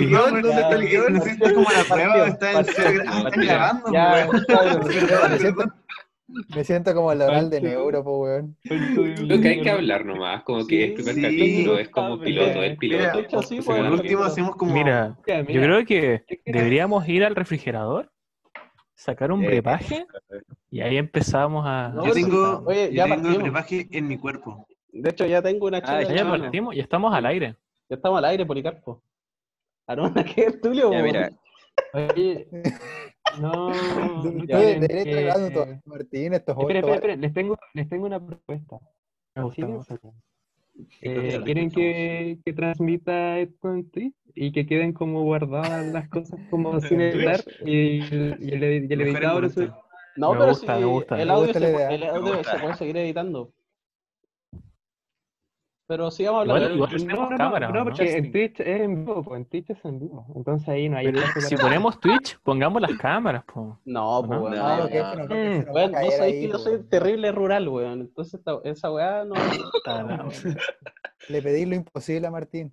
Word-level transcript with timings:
el 0.00 0.08
guion? 0.08 0.42
¿Dónde 0.42 0.60
está 0.60 0.76
el 0.76 0.88
guion? 0.88 1.14
Ya. 1.14 1.30
Esto 1.32 1.44
es 1.46 1.52
como 1.52 1.66
la 1.70 1.84
prueba, 1.94 2.26
está 2.28 2.60
están 2.60 3.30
grabando, 3.44 3.92
Ya, 3.92 4.12
weón. 4.12 5.30
Me 5.30 5.38
siento, 5.38 5.64
me 6.54 6.64
siento 6.64 6.94
como 6.94 7.10
el 7.12 7.22
oral 7.22 7.50
de 7.50 7.60
neuro, 7.60 8.04
po, 8.04 8.18
weón. 8.20 8.56
Creo 8.62 9.40
que 9.40 9.48
hay 9.48 9.60
que 9.62 9.70
hablar 9.70 10.04
nomás, 10.04 10.42
como 10.44 10.66
que 10.66 10.84
el 10.86 10.94
primer 10.94 11.14
Sí, 11.14 11.22
capítulo 11.22 11.78
es 11.78 11.88
como 11.88 12.20
piloto, 12.20 12.62
el 12.62 12.76
piloto. 12.76 13.02
Mira, 13.02 13.12
De 13.16 13.20
hecho, 13.22 13.42
sí, 13.42 13.62
Se 13.62 13.72
Por 13.72 13.80
último 13.84 14.22
hacemos 14.24 14.56
como... 14.56 14.72
Mira, 14.72 15.16
Mira, 15.26 15.42
yo 15.42 15.60
creo 15.60 15.84
que 15.84 16.24
deberíamos 16.46 17.08
ir 17.08 17.24
al 17.24 17.34
refrigerador, 17.34 18.10
sacar 18.94 19.32
un 19.32 19.42
Eh, 19.42 19.46
brebaje 19.48 20.06
y 20.70 20.80
ahí 20.82 20.96
empezamos 20.98 21.64
a... 21.66 21.88
No, 21.88 22.04
Yo 22.06 22.12
tengo, 22.12 22.62
oye, 22.66 22.88
yo 22.90 22.96
ya 22.96 23.04
tengo 23.06 23.28
el 23.28 23.38
brebaje 23.38 23.88
en 23.90 24.06
mi 24.06 24.16
cuerpo. 24.18 24.66
De 24.92 25.10
hecho, 25.10 25.26
ya 25.26 25.40
tengo 25.42 25.66
una 25.66 25.78
Ah. 25.84 26.02
Ya 26.02 26.28
partimos 26.28 26.74
y 26.74 26.80
estamos 26.80 27.14
al 27.14 27.26
aire. 27.26 27.56
Ya 27.88 27.96
estamos 27.96 28.18
al 28.18 28.24
aire, 28.26 28.46
Policarpo. 28.46 29.02
Arona, 29.90 30.24
¿qué 30.24 30.52
Tulio? 30.52 30.92
Ya, 30.92 31.02
mira, 31.02 31.30
Oye, 32.14 32.46
no. 33.40 34.22
Deberías 34.46 35.36
que- 35.36 35.50
todo, 35.52 35.66
Martín, 35.84 36.32
estos 36.34 36.56
Espera, 36.56 36.78
espera, 36.78 36.94
espera, 36.94 37.16
les 37.16 37.32
tengo, 37.34 37.58
les 37.74 37.88
tengo 37.88 38.06
una 38.06 38.24
propuesta. 38.24 38.78
Eh, 41.02 41.40
¿Quieren 41.44 41.70
que, 41.72 42.38
que 42.44 42.52
transmita 42.52 43.38
esto 43.40 43.74
en 43.74 43.90
Twitch 43.90 44.14
y 44.34 44.52
que 44.52 44.64
queden 44.64 44.92
como 44.92 45.24
guardadas 45.24 45.84
las 45.86 46.08
cosas 46.08 46.38
como 46.50 46.80
sin 46.80 47.00
editar 47.00 47.40
y, 47.64 48.00
el- 48.14 48.36
y 48.40 48.52
el, 48.52 49.00
editador 49.00 49.50
No, 50.16 50.32
Me 50.32 50.38
pero 50.38 50.50
gusta, 50.50 50.74
sí, 50.76 50.80
me 50.80 50.86
gusta. 50.86 51.20
el 51.20 51.30
audio, 51.30 51.52
se, 51.52 51.94
el 51.94 52.04
audio 52.04 52.42
puede 52.60 52.74
seguir 52.74 52.96
editando. 52.98 53.52
Pero 55.90 56.08
sigamos 56.12 56.42
hablando. 56.42 56.72
Igual- 56.72 56.76
igual 56.76 56.90
No, 56.92 56.98
tenemos 56.98 57.30
no, 57.32 57.36
cámara, 57.36 57.66
no, 57.68 57.74
¿no? 57.74 57.84
porque 57.84 58.16
en 58.16 58.30
Twitch 58.30 58.60
es 58.60 58.80
en 58.80 59.04
vivo, 59.04 59.24
pues 59.24 59.40
en 59.40 59.44
Twitch 59.46 59.70
es 59.70 59.84
en 59.84 59.98
vivo. 59.98 60.24
Entonces 60.36 60.68
ahí 60.68 60.88
no 60.88 60.98
hay 60.98 61.06
si 61.08 61.56
para- 61.56 61.62
ponemos 61.64 61.98
Twitch, 61.98 62.38
pongamos 62.44 62.80
las 62.80 62.92
cámaras, 62.96 63.42
po. 63.42 63.80
No, 63.84 64.22
pues, 64.24 64.38
No, 64.38 64.44
weón. 64.44 64.54
no, 64.54 64.64
Ah, 64.64 64.76
no, 64.78 64.84
ok, 64.84 64.92
no. 64.92 65.14
no, 65.64 65.72
vos 65.72 66.14
sabés 66.14 66.32
que 66.34 66.48
yo 66.48 66.58
soy 66.58 66.84
terrible 66.88 67.32
rural, 67.32 67.68
weón. 67.68 68.02
Entonces 68.02 68.34
esta- 68.34 68.60
esa 68.62 68.92
weá 68.92 69.24
no. 69.24 69.34
Puta 69.34 70.02
la- 70.04 70.28
Le 71.28 71.42
pedí 71.42 71.66
lo 71.66 71.74
imposible 71.74 72.28
a 72.28 72.30
Martín. 72.30 72.72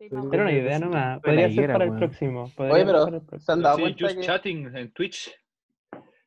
Era 0.00 0.20
una 0.20 0.50
idea 0.52 0.80
nomás. 0.80 1.20
Podría 1.20 1.48
ser 1.48 1.70
para 1.70 1.84
el 1.84 1.92
próximo. 1.96 2.50
Oye, 2.56 2.84
pero. 2.84 3.06
¿se 3.38 3.52
han 3.52 3.62
dado 3.62 3.78
cuenta 3.78 4.08
que 4.08 4.20
chatting 4.20 4.76
en 4.76 4.92
Twitch. 4.92 5.30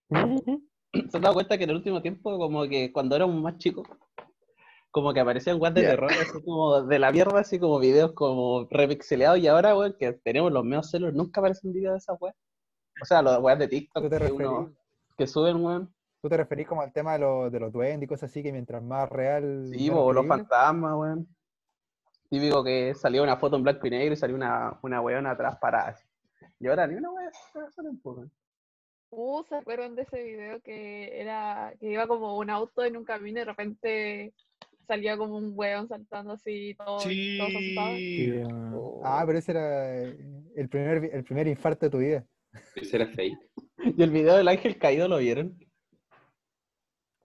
Se 1.12 1.18
han 1.18 1.24
dado 1.24 1.34
cuenta 1.34 1.58
que 1.58 1.66
en 1.66 1.72
el 1.72 1.76
último 1.76 2.02
tiempo, 2.02 2.38
como 2.38 2.64
que 2.70 2.90
cuando 2.94 3.18
éramos 3.18 3.36
más 3.42 3.58
chicos, 3.58 3.86
como 4.96 5.14
que 5.14 5.20
aparecían 5.20 5.60
weas 5.60 5.74
de 5.74 5.82
terror, 5.82 6.10
así 6.10 6.42
como 6.42 6.84
de 6.84 7.00
la 7.00 7.12
mierda, 7.12 7.42
así 7.42 7.60
como 7.60 7.80
videos 7.80 8.14
como 8.14 8.66
repixeleados, 8.70 9.40
y 9.40 9.48
ahora, 9.50 9.78
weón, 9.78 9.94
que 10.00 10.14
tenemos 10.14 10.54
los 10.54 10.64
medios 10.64 10.90
celos, 10.90 11.14
nunca 11.14 11.42
aparecen 11.42 11.74
videos 11.74 11.96
de 11.96 11.98
esas 11.98 12.16
weas. 12.18 12.34
O 13.02 13.04
sea, 13.04 13.22
los 13.22 13.38
weas 13.40 13.60
de 13.60 13.68
TikTok 13.68 14.04
¿Tú 14.04 14.10
te 14.10 14.16
que, 14.16 14.24
referís? 14.24 14.48
uno- 14.48 14.74
que 15.18 15.28
suben, 15.28 15.58
weón. 15.58 15.94
¿Tú 16.22 16.30
te 16.30 16.38
referís 16.38 16.66
como 16.66 16.82
al 16.82 16.94
tema 16.94 17.12
de, 17.12 17.20
los 17.20 17.52
de 17.52 17.60
los 17.60 17.74
duendes 17.74 18.04
y 18.04 18.08
cosas 18.08 18.32
así, 18.32 18.42
que 18.42 18.54
mientras 18.54 18.82
más 18.82 19.10
real... 19.10 19.68
Sí, 19.70 19.90
o 19.90 20.14
los 20.14 20.26
fantasmas, 20.26 20.94
weón. 20.96 21.28
Típico 22.30 22.64
que 22.64 22.96
salió 22.96 23.22
una 23.22 23.36
foto 23.36 23.58
en 23.58 23.64
blanco 23.64 23.86
y 23.88 23.90
negro 23.90 24.14
y 24.14 24.18
salió 24.18 24.38
una, 24.38 24.80
una 24.82 25.02
weona 25.02 25.32
atrás 25.32 25.58
parada. 25.60 25.90
así. 25.90 26.08
Y 26.58 26.68
ahora 26.68 26.88
ni 26.88 26.96
una 26.96 27.10
pues, 27.12 28.02
weón. 28.06 28.32
Uh, 29.10 29.44
¿se 29.44 29.56
acuerdan 29.56 29.94
de 29.96 30.04
ese 30.04 30.24
video 30.24 30.62
que 30.62 31.20
era 31.22 31.74
que 31.82 31.92
iba 31.92 32.08
como 32.08 32.38
un 32.38 32.50
auto 32.50 32.86
en 32.86 32.96
un 32.96 33.04
camino 33.04 33.40
y 33.40 33.42
de 33.42 33.46
repente 33.46 34.34
salía 34.86 35.18
como 35.18 35.38
un 35.38 35.54
weón 35.56 35.88
saltando 35.88 36.34
así 36.34 36.76
todo, 36.76 36.98
todos 36.98 37.06
asustados? 37.06 37.98
Sí, 37.98 38.32
eh, 38.34 38.48
Ah, 39.04 39.24
pero 39.26 39.40
ese 39.40 39.52
era 39.52 40.04
eh, 40.04 40.18
el 40.56 40.70
primer, 40.70 41.10
el 41.14 41.24
primer 41.24 41.48
infarto 41.48 41.86
de 41.86 41.90
tu 41.90 41.98
vida. 41.98 42.26
Ese 42.76 42.96
era 42.96 43.08
fake. 43.08 43.38
Y 43.98 44.02
el 44.02 44.12
video 44.12 44.38
del 44.38 44.48
ángel 44.48 44.78
caído 44.78 45.08
lo 45.08 45.18
vieron. 45.18 45.58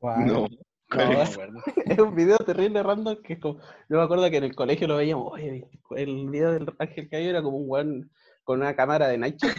Guau. 0.01 0.27
no. 0.27 0.49
No, 0.93 1.23
es, 1.23 1.39
un 2.01 2.17
video 2.17 2.39
terrible 2.39 2.83
random 2.83 3.23
que 3.23 3.35
es 3.35 3.39
como. 3.39 3.61
Yo 3.89 3.97
me 3.97 4.03
acuerdo 4.03 4.29
que 4.29 4.39
en 4.39 4.45
el 4.45 4.55
colegio 4.57 4.89
lo 4.89 4.97
veíamos. 4.97 5.33
Oye, 5.33 5.69
el 5.97 6.29
video 6.29 6.53
del 6.53 6.67
ángel 6.79 7.09
caído 7.09 7.31
era 7.31 7.43
como 7.43 7.59
un 7.59 7.71
weón 7.71 8.11
con 8.43 8.61
una 8.61 8.75
cámara 8.75 9.07
de 9.07 9.19
night 9.19 9.37
shot, 9.41 9.55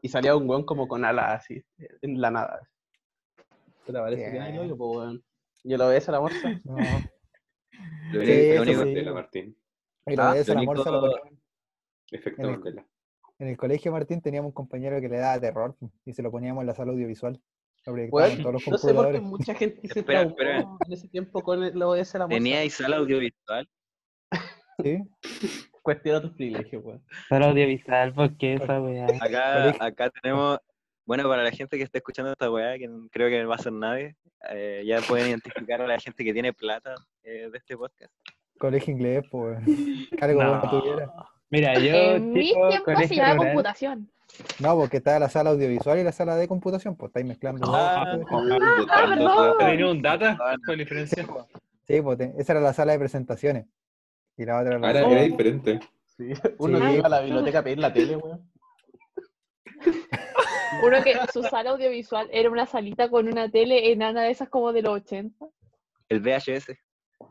y 0.00 0.08
salía 0.08 0.34
un 0.34 0.48
weón 0.48 0.64
como 0.64 0.88
con 0.88 1.04
alas 1.04 1.42
así, 1.42 1.62
en 2.00 2.20
la 2.20 2.30
nada. 2.30 2.60
Pero 3.86 4.00
parece 4.00 4.32
que 4.32 4.38
nadie 4.38 4.66
lo 4.66 4.76
pues, 4.76 4.96
weón. 4.96 5.24
Ves 5.64 6.08
a 6.08 6.12
la 6.12 6.20
morsa. 6.20 6.60
No. 6.64 6.76
Lo 8.12 8.24
Sí, 8.24 8.54
lo 8.54 8.62
único 8.62 8.82
sí. 8.84 8.94
de 8.94 9.02
la 9.02 9.12
Martín. 9.12 9.56
Y 10.06 10.16
lo 10.16 10.22
Ah, 10.22 10.34
ves 10.34 10.48
a 10.48 10.54
la 10.54 10.60
lo 10.60 10.66
morsa, 10.66 10.90
lo 10.90 10.98
único- 11.02 11.18
ponían- 11.20 11.40
Efecto 12.10 12.40
En 12.42 12.46
el- 12.48 12.52
Mandela. 12.58 12.86
En 13.40 13.48
el 13.48 13.56
colegio, 13.56 13.92
Martín, 13.92 14.20
teníamos 14.20 14.48
un 14.48 14.54
compañero 14.54 15.00
que 15.00 15.08
le 15.08 15.18
daba 15.18 15.38
terror 15.40 15.76
pu, 15.76 15.90
y 16.06 16.12
se 16.12 16.22
lo 16.22 16.30
poníamos 16.30 16.62
en 16.62 16.66
la 16.68 16.74
sala 16.74 16.92
audiovisual. 16.92 17.40
Weón, 17.86 18.42
todos 18.42 18.52
los 18.54 18.68
no 18.68 18.76
sé 18.78 18.92
por 18.92 19.06
qué 19.06 19.18
computadores. 19.18 19.22
mucha 19.22 19.54
gente 19.54 19.88
se 19.88 20.00
Espera, 20.00 20.22
espera. 20.22 20.58
en 20.86 20.92
ese 20.92 21.08
tiempo 21.08 21.40
con 21.42 21.62
el- 21.62 21.78
lo 21.78 21.90
ves 21.92 22.14
a 22.14 22.18
la 22.18 22.26
morsa. 22.26 22.36
¿Teníais 22.36 22.74
sala 22.74 22.96
audiovisual? 22.96 23.68
¿Sí? 24.82 24.98
Cuestiona 25.82 26.20
tus 26.20 26.32
privilegios, 26.32 26.84
weón. 26.84 27.02
Solo 27.28 27.46
audiovisual, 27.46 28.12
porque 28.14 28.54
esa 28.54 28.80
weá. 28.82 29.06
Acá, 29.20 29.70
acá 29.86 30.10
tenemos, 30.10 30.58
bueno, 31.08 31.26
para 31.26 31.42
la 31.42 31.50
gente 31.50 31.78
que 31.78 31.84
está 31.84 31.96
escuchando 31.96 32.30
esta 32.32 32.50
weá, 32.50 32.76
que 32.76 32.86
creo 33.10 33.30
que 33.30 33.42
no 33.42 33.48
va 33.48 33.54
a 33.54 33.58
ser 33.58 33.72
nadie, 33.72 34.14
eh, 34.50 34.82
ya 34.86 35.00
pueden 35.00 35.28
identificar 35.28 35.80
a 35.80 35.86
la 35.86 35.98
gente 35.98 36.22
que 36.22 36.34
tiene 36.34 36.52
plata 36.52 36.94
eh, 37.22 37.48
de 37.50 37.56
este 37.58 37.78
podcast. 37.78 38.12
Colegio 38.58 38.92
inglés, 38.92 39.24
pues. 39.30 39.58
Cargo 40.20 40.42
No. 40.44 40.60
tuviera. 40.68 41.10
Mira, 41.48 41.78
yo. 41.78 41.94
En 41.94 42.30
mis 42.32 42.52
tiempos 42.52 42.74
se 43.08 43.14
rural, 43.14 43.36
computación. 43.38 44.10
No, 44.58 44.76
porque 44.76 44.98
está 44.98 45.18
la 45.18 45.30
sala 45.30 45.48
audiovisual 45.48 45.98
y 45.98 46.04
la 46.04 46.12
sala 46.12 46.36
de 46.36 46.46
computación, 46.46 46.94
pues 46.94 47.08
estáis 47.08 47.24
mezclando. 47.24 47.66
dos 47.66 47.74
Ah, 47.74 48.18
cosas. 48.20 49.08
perdón. 49.08 49.58
¿Tenía 49.58 49.86
un 49.90 50.02
data? 50.02 50.36
¿Cuál 50.36 50.52
es 50.60 50.68
la 50.68 50.74
diferencia? 50.76 51.26
Sí, 51.86 52.02
pues 52.02 52.20
esa 52.36 52.52
era 52.52 52.60
la 52.60 52.74
sala 52.74 52.92
de 52.92 52.98
presentaciones. 52.98 53.64
Y 54.36 54.44
la 54.44 54.58
otra 54.60 54.72
era 54.72 54.78
la 54.78 54.86
Ahora 54.88 55.00
era 55.12 55.22
diferente. 55.22 55.80
Sí. 56.04 56.32
Uno 56.58 56.78
Sí. 56.78 56.84
que 56.84 56.96
iba 56.98 57.06
a 57.06 57.08
la 57.08 57.20
biblioteca 57.22 57.60
a 57.60 57.62
pedir 57.64 57.78
la 57.78 57.92
tele, 57.94 58.16
weón. 58.16 58.50
Uno 60.82 61.02
que 61.02 61.14
su 61.32 61.42
sala 61.42 61.70
audiovisual 61.70 62.28
era 62.32 62.50
una 62.50 62.66
salita 62.66 63.08
con 63.08 63.28
una 63.28 63.48
tele 63.50 63.92
enana 63.92 64.22
de 64.22 64.30
esas 64.30 64.48
como 64.48 64.72
de 64.72 64.82
los 64.82 64.94
80. 65.02 65.46
El 66.08 66.20
VHS. 66.20 66.70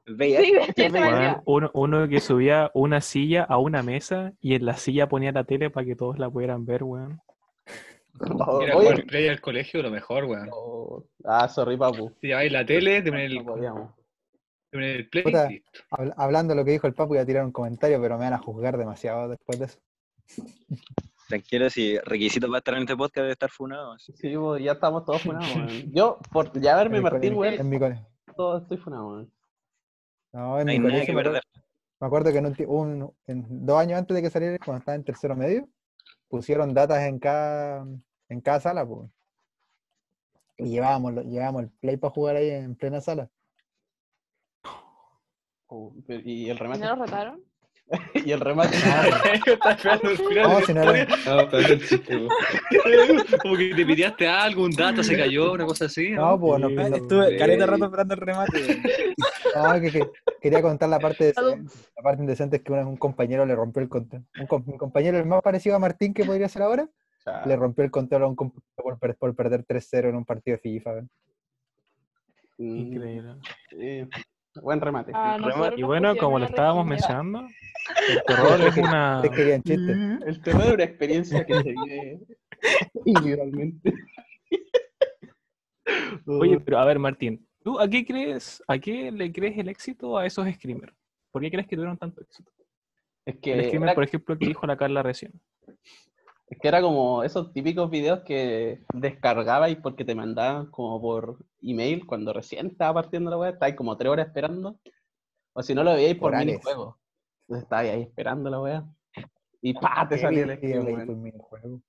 El 0.06 0.18
Sí, 0.18 0.54
VHS. 0.54 1.42
uno, 1.46 1.72
uno 1.74 2.08
que 2.10 2.20
subía 2.20 2.70
una 2.74 3.00
silla 3.02 3.44
a 3.44 3.58
una 3.58 3.84
mesa 3.84 4.34
y 4.42 4.56
en 4.56 4.66
la 4.66 4.76
silla 4.78 5.08
ponía 5.08 5.32
la 5.32 5.44
tele 5.46 5.70
para 5.70 5.86
que 5.86 5.96
todos 5.96 6.20
la 6.20 6.30
pudieran 6.30 6.66
ver, 6.66 6.84
weón. 6.84 7.22
Oh, 8.20 8.62
Era 8.62 8.76
oye. 8.76 9.04
play 9.04 9.28
al 9.28 9.40
colegio, 9.40 9.82
lo 9.82 9.92
mejor, 9.92 10.26
weón. 10.26 10.50
Oh, 10.52 11.04
Ah, 11.24 11.48
sorry, 11.48 11.78
papu. 11.78 12.12
Si 12.20 12.28
lleváis 12.28 12.52
la 12.52 12.66
tele, 12.66 13.02
te 13.02 13.12
ponen 13.12 13.26
el, 13.26 13.36
No 13.46 13.96
te 14.72 14.78
ponen 14.78 14.90
el 14.90 15.10
play 15.10 15.24
Puta. 15.24 15.50
hablando 16.18 16.54
de 16.54 16.60
lo 16.60 16.66
que 16.66 16.72
dijo 16.72 16.88
el 16.88 16.94
papu, 16.94 17.14
iba 17.14 17.24
a 17.24 17.28
tirar 17.28 17.46
un 17.46 17.52
comentario, 17.52 18.02
pero 18.02 18.18
me 18.18 18.26
van 18.26 18.34
a 18.34 18.38
juzgar 18.40 18.78
demasiado 18.78 19.30
después 19.30 19.60
de 19.60 19.66
eso. 19.66 19.80
Tranquilo, 21.28 21.70
si 21.70 21.98
requisito 22.00 22.48
para 22.48 22.60
estar 22.60 22.74
en 22.76 22.82
este 22.82 22.96
podcast 22.96 23.26
de 23.26 23.32
estar 23.32 23.50
funado. 23.50 23.94
así. 23.94 24.14
Sí, 24.14 24.32
ya 24.62 24.72
estamos 24.74 25.04
todos 25.06 25.22
funados. 25.22 25.48
Yo, 25.94 26.20
por 26.32 26.58
ya 26.60 26.76
verme 26.78 27.02
Martín, 27.02 27.34
weón, 27.34 27.54
En 27.56 27.70
mi 27.70 27.78
cole- 27.80 28.06
todo 28.36 28.60
estoy 28.60 28.78
funado, 28.78 29.08
weón. 29.10 29.34
No, 30.34 30.60
en 30.60 30.66
No 30.66 30.72
hay 30.72 30.80
mi 30.80 30.86
colegio 30.86 31.06
que 31.08 31.14
me 31.14 31.20
acuerdo, 31.22 31.40
perder. 31.42 31.64
me 32.00 32.08
acuerdo 32.08 32.32
que 32.32 32.38
en, 32.38 32.46
un 32.46 32.56
ti- 32.56 32.66
un- 32.66 33.14
en 33.28 33.66
dos 33.66 33.78
años 33.80 33.98
antes 34.00 34.16
de 34.16 34.22
que 34.22 34.30
saliera, 34.30 34.58
cuando 34.64 34.80
estaba 34.80 34.96
en 34.96 35.04
tercero 35.04 35.36
medio, 35.36 35.68
pusieron 36.30 36.74
datas 36.74 37.00
en 37.04 37.20
cada, 37.20 37.86
en 38.30 38.42
cada 38.42 38.60
sala, 38.60 38.86
pues. 38.86 39.10
Y 40.58 40.70
llevábamos, 40.70 41.14
lo- 41.14 41.22
llevábamos 41.24 41.64
el 41.64 41.70
play 41.72 41.98
para 41.98 42.14
jugar 42.14 42.36
ahí 42.38 42.50
en 42.50 42.76
plena 42.76 43.02
sala. 43.02 43.30
Oh, 45.70 45.94
y 46.08 46.50
el 46.50 46.56
¿Y 46.56 46.60
remate. 46.60 46.80
no 46.86 46.96
lo 46.96 47.04
retaron? 47.06 47.44
y 48.14 48.32
el 48.32 48.40
remate. 48.40 48.76
No, 50.36 50.62
si 50.62 50.74
no 50.74 50.82
era- 50.84 51.00
historia. 51.04 51.08
No, 51.26 51.50
pero 51.50 51.68
el 51.68 51.88
chiste, 51.88 52.16
weón. 52.18 52.30
Como 53.42 53.56
que 53.58 53.74
te 53.76 53.86
pidiste 53.86 54.28
algo, 54.28 54.64
un 54.66 54.72
data 54.72 55.04
se 55.04 55.18
cayó, 55.18 55.54
una 55.54 55.66
cosa 55.66 55.86
así. 55.86 56.12
No, 56.12 56.40
pues 56.40 56.60
no, 56.62 56.70
no- 56.70 56.96
Estuve 56.96 57.38
caleta 57.38 57.66
rato 57.66 57.86
esperando 57.86 58.14
el 58.14 58.20
remate. 58.20 58.82
no, 59.56 59.82
que, 59.82 59.92
que- 59.92 60.10
quería 60.42 60.62
contar 60.62 60.90
la 60.90 61.00
parte, 61.00 61.26
de, 61.26 61.34
la 61.36 62.04
parte 62.04 62.22
indecente 62.22 62.58
es 62.58 62.64
que 62.64 62.72
un 62.72 62.98
compañero 62.98 63.46
le 63.46 63.56
rompió 63.56 63.82
el 63.82 63.90
control. 63.90 64.24
Un, 64.40 64.78
compañero, 64.78 65.18
el 65.18 65.26
más 65.26 65.42
parecido 65.42 65.76
a 65.76 65.80
Martín 65.80 66.14
que 66.14 66.26
podría 66.26 66.50
ser 66.50 66.62
ahora, 66.64 66.88
le 67.46 67.56
rompió 67.56 67.84
el 67.84 67.92
control 67.92 68.24
a 68.24 68.28
un 68.28 68.36
compañero 68.36 68.64
por, 68.76 69.00
per- 69.00 69.16
por 69.16 69.36
perder 69.36 69.66
3-0 69.66 70.10
en 70.10 70.16
un 70.16 70.26
partido 70.26 70.56
de 70.58 70.62
FIFA. 70.62 71.02
Mm, 72.60 72.78
Increíble. 72.78 73.36
sí. 73.70 74.08
Buen 74.62 74.82
remate. 74.82 75.12
A 75.14 75.38
nosotros 75.38 75.74
Y 75.78 75.84
bueno, 75.84 76.16
como 76.18 76.40
lo 76.40 76.46
estábamos 76.46 76.86
mencionando, 76.86 77.48
el 78.10 78.24
terror 78.26 78.62
es 78.62 78.78
una... 78.78 79.22
Chistes. 79.64 79.98
El 80.26 80.42
terror 80.42 80.64
es 80.64 80.74
una 80.74 80.84
experiencia 80.84 81.46
que 81.46 81.54
se 81.54 81.64
vive 81.64 82.20
individualmente. 83.06 83.94
Oye, 86.26 86.60
pero 86.60 86.80
a 86.80 86.86
ver, 86.86 87.00
Martín, 87.00 87.48
¿tú 87.64 87.80
a 87.80 87.88
qué 87.90 88.06
crees, 88.06 88.64
a 88.68 88.78
qué 88.78 89.12
le 89.12 89.32
crees 89.32 89.58
el 89.58 89.70
éxito 89.70 90.18
a 90.18 90.26
esos 90.26 90.48
screamers? 90.54 90.94
¿Por 91.32 91.42
qué 91.42 91.52
crees 91.52 91.68
que 91.68 91.76
tuvieron 91.76 91.98
tanto 91.98 92.22
éxito? 92.22 92.52
Es 93.26 93.38
que, 93.38 93.54
El 93.54 93.66
screamer, 93.66 93.96
por 93.96 94.04
ejemplo, 94.04 94.38
que 94.38 94.48
dijo 94.48 94.66
la 94.66 94.78
Carla 94.78 95.04
recién. 95.04 95.34
Es 96.50 96.58
que 96.60 96.68
era 96.68 96.82
como 96.82 97.24
esos 97.24 97.52
típicos 97.52 97.90
videos 97.90 98.22
que 98.22 98.82
descargabas 98.94 99.70
y 99.70 99.76
porque 99.76 100.06
te 100.06 100.16
mandaban 100.16 100.68
como 100.68 101.02
por 101.02 101.38
email 101.62 102.06
cuando 102.06 102.32
recién 102.32 102.68
estaba 102.68 103.02
partiendo 103.02 103.30
la 103.30 103.38
web, 103.38 103.54
estabas 103.54 103.76
como 103.76 103.98
tres 103.98 104.12
horas 104.12 104.28
esperando. 104.28 104.80
O 105.54 105.62
si 105.62 105.76
no 105.76 105.84
lo 105.84 105.94
veíais 105.94 106.16
por 106.18 106.30
Orales. 106.30 106.48
minijuego. 106.48 106.98
Entonces 107.42 107.64
estabas 107.64 107.86
ahí 107.86 108.02
esperando 108.02 108.50
la 108.50 108.62
wea. 108.62 108.86
Y 109.62 109.74
pa, 109.74 110.08
te 110.08 110.18
salía 110.18 110.44
el. 110.44 111.82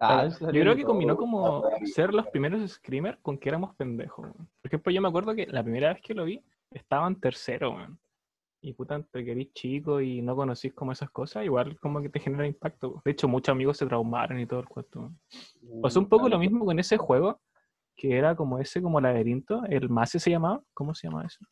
Ah, 0.00 0.28
Yo 0.28 0.48
creo 0.48 0.74
que 0.74 0.84
combinó 0.84 1.16
como 1.16 1.64
ser 1.84 2.12
los 2.14 2.26
primeros 2.28 2.68
screamers 2.70 3.18
con 3.20 3.38
que 3.38 3.48
éramos 3.48 3.74
pendejos. 3.76 4.24
weón. 4.24 4.48
Por 4.60 4.66
ejemplo, 4.68 4.92
yo 4.92 5.02
me 5.02 5.08
acuerdo 5.08 5.34
que 5.34 5.46
la 5.46 5.62
primera 5.62 5.92
vez 5.92 6.02
que 6.02 6.14
lo 6.14 6.24
vi, 6.24 6.42
estaba 6.70 7.06
en 7.06 7.20
tercero, 7.20 7.72
weón. 7.72 7.98
Y 8.66 8.72
puta, 8.72 9.02
te 9.12 9.22
querís 9.22 9.52
chico 9.52 10.00
y 10.00 10.22
no 10.22 10.34
conocís 10.34 10.72
como 10.72 10.92
esas 10.92 11.10
cosas, 11.10 11.44
igual 11.44 11.78
como 11.80 12.00
que 12.00 12.08
te 12.08 12.18
genera 12.18 12.46
impacto. 12.46 13.02
De 13.04 13.10
hecho, 13.10 13.28
muchos 13.28 13.52
amigos 13.52 13.76
se 13.76 13.84
traumaron 13.84 14.40
y 14.40 14.46
todo 14.46 14.60
el 14.60 14.66
cuento. 14.66 15.00
weón. 15.00 15.20
Pasó 15.82 16.00
un 16.00 16.08
poco 16.08 16.30
lo 16.30 16.38
mismo 16.38 16.64
con 16.64 16.78
ese 16.78 16.96
juego, 16.96 17.42
que 17.94 18.16
era 18.16 18.34
como 18.34 18.58
ese 18.58 18.80
como 18.80 19.02
laberinto, 19.02 19.64
el 19.66 19.90
Mase 19.90 20.18
se 20.18 20.30
llamaba, 20.30 20.62
¿cómo 20.72 20.94
se 20.94 21.06
llama 21.06 21.26
eso? 21.26 21.44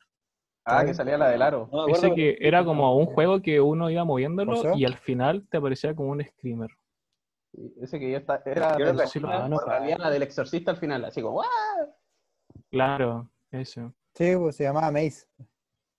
Ah, 0.64 0.87
que 0.87 0.94
salía 0.94 1.19
la 1.19 1.29
del 1.29 1.43
aro. 1.43 1.69
No 1.70 1.87
Ese 1.87 2.14
que 2.14 2.38
era 2.41 2.64
como 2.64 2.97
un 2.97 3.05
juego 3.05 3.43
que 3.43 3.61
uno 3.61 3.91
iba 3.91 4.05
moviéndolo 4.05 4.75
y 4.75 4.87
al 4.87 4.97
final 4.97 5.47
te 5.50 5.59
aparecía 5.59 5.94
como 5.94 6.12
un 6.12 6.25
screamer. 6.25 6.70
Ese 7.82 8.00
que 8.00 8.11
ya 8.11 8.19
está, 8.19 8.43
era 8.47 8.79
la 8.79 10.11
del 10.11 10.23
exorcista 10.23 10.70
al 10.70 10.79
final, 10.79 11.05
así 11.05 11.20
como 11.20 11.35
¡guau! 11.35 11.94
Claro, 12.70 13.29
eso. 13.50 13.93
Sí, 14.14 14.35
pues 14.35 14.56
se 14.56 14.64
llamaba 14.64 14.91
Maze. 14.91 15.26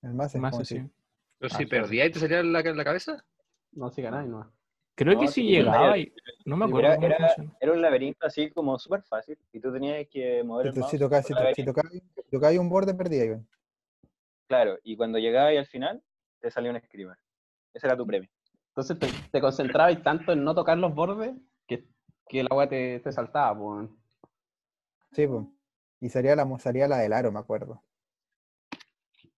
El 0.01 0.13
más 0.15 0.31
sí. 0.63 0.81
Pero 1.43 1.53
Ah, 1.53 1.57
si 1.57 1.63
sí. 1.65 1.69
perdía 1.69 2.05
y 2.05 2.09
te 2.11 2.19
salía 2.19 2.41
la, 2.41 2.61
la 2.61 2.83
cabeza. 2.85 3.21
No, 3.73 3.89
sí 3.91 4.01
ganáis, 4.01 4.29
no. 4.29 4.49
Creo 4.95 5.15
No, 5.15 5.19
que 5.19 5.27
sí, 5.27 5.33
si 5.33 5.41
sí, 5.41 5.47
llegaba 5.55 5.97
y... 5.97 6.13
No 6.45 6.55
me 6.55 6.63
acuerdo 6.65 6.87
era- 6.87 6.95
cómo 6.95 7.07
era- 7.07 7.17
funciona. 7.17 7.57
Era 7.59 7.71
un 7.73 7.81
laberinto 7.81 8.25
así 8.25 8.49
como 8.51 8.79
súper 8.79 9.03
fácil 9.03 9.37
y 9.51 9.59
tú 9.59 9.73
tenías 9.73 10.07
que 10.09 10.41
mover 10.45 10.67
el 10.67 10.73
Si, 10.73 10.79
mouse 10.79 10.91
si 10.91 10.97
si, 10.97 11.03
el 11.03 11.09
to- 11.09 11.21
si 11.25 11.33
laberinto. 11.33 11.73
tocaba, 11.73 11.89
si 11.89 12.31
tocaba 12.31 12.59
un 12.61 12.69
borde, 12.69 12.93
perdía. 12.93 13.25
Iván. 13.25 13.47
Claro, 14.47 14.77
y 14.83 14.95
cuando 14.95 15.17
llegabas 15.19 15.57
al 15.57 15.65
final, 15.65 16.01
te 16.39 16.49
salía 16.49 16.71
un 16.71 16.79
screamer. 16.79 17.17
Ese 17.73 17.87
era 17.87 17.97
tu 17.97 18.07
premio. 18.07 18.29
Entonces 18.69 18.97
te, 18.97 19.07
te 19.29 19.41
concentrabas 19.41 20.01
tanto 20.01 20.31
en 20.31 20.45
no 20.45 20.55
tocar 20.55 20.77
los 20.77 20.95
bordes 20.95 21.35
que, 21.67 21.83
que 22.29 22.39
el 22.39 22.47
agua 22.49 22.69
te, 22.69 23.01
te 23.01 23.11
saltaba, 23.11 23.59
pues. 23.59 23.89
Sí, 25.11 25.27
pues. 25.27 25.45
Y 25.99 26.07
salía 26.07 26.37
la, 26.37 26.47
salía 26.59 26.87
la 26.87 26.99
del 26.99 27.11
aro, 27.11 27.33
me 27.33 27.39
acuerdo. 27.39 27.83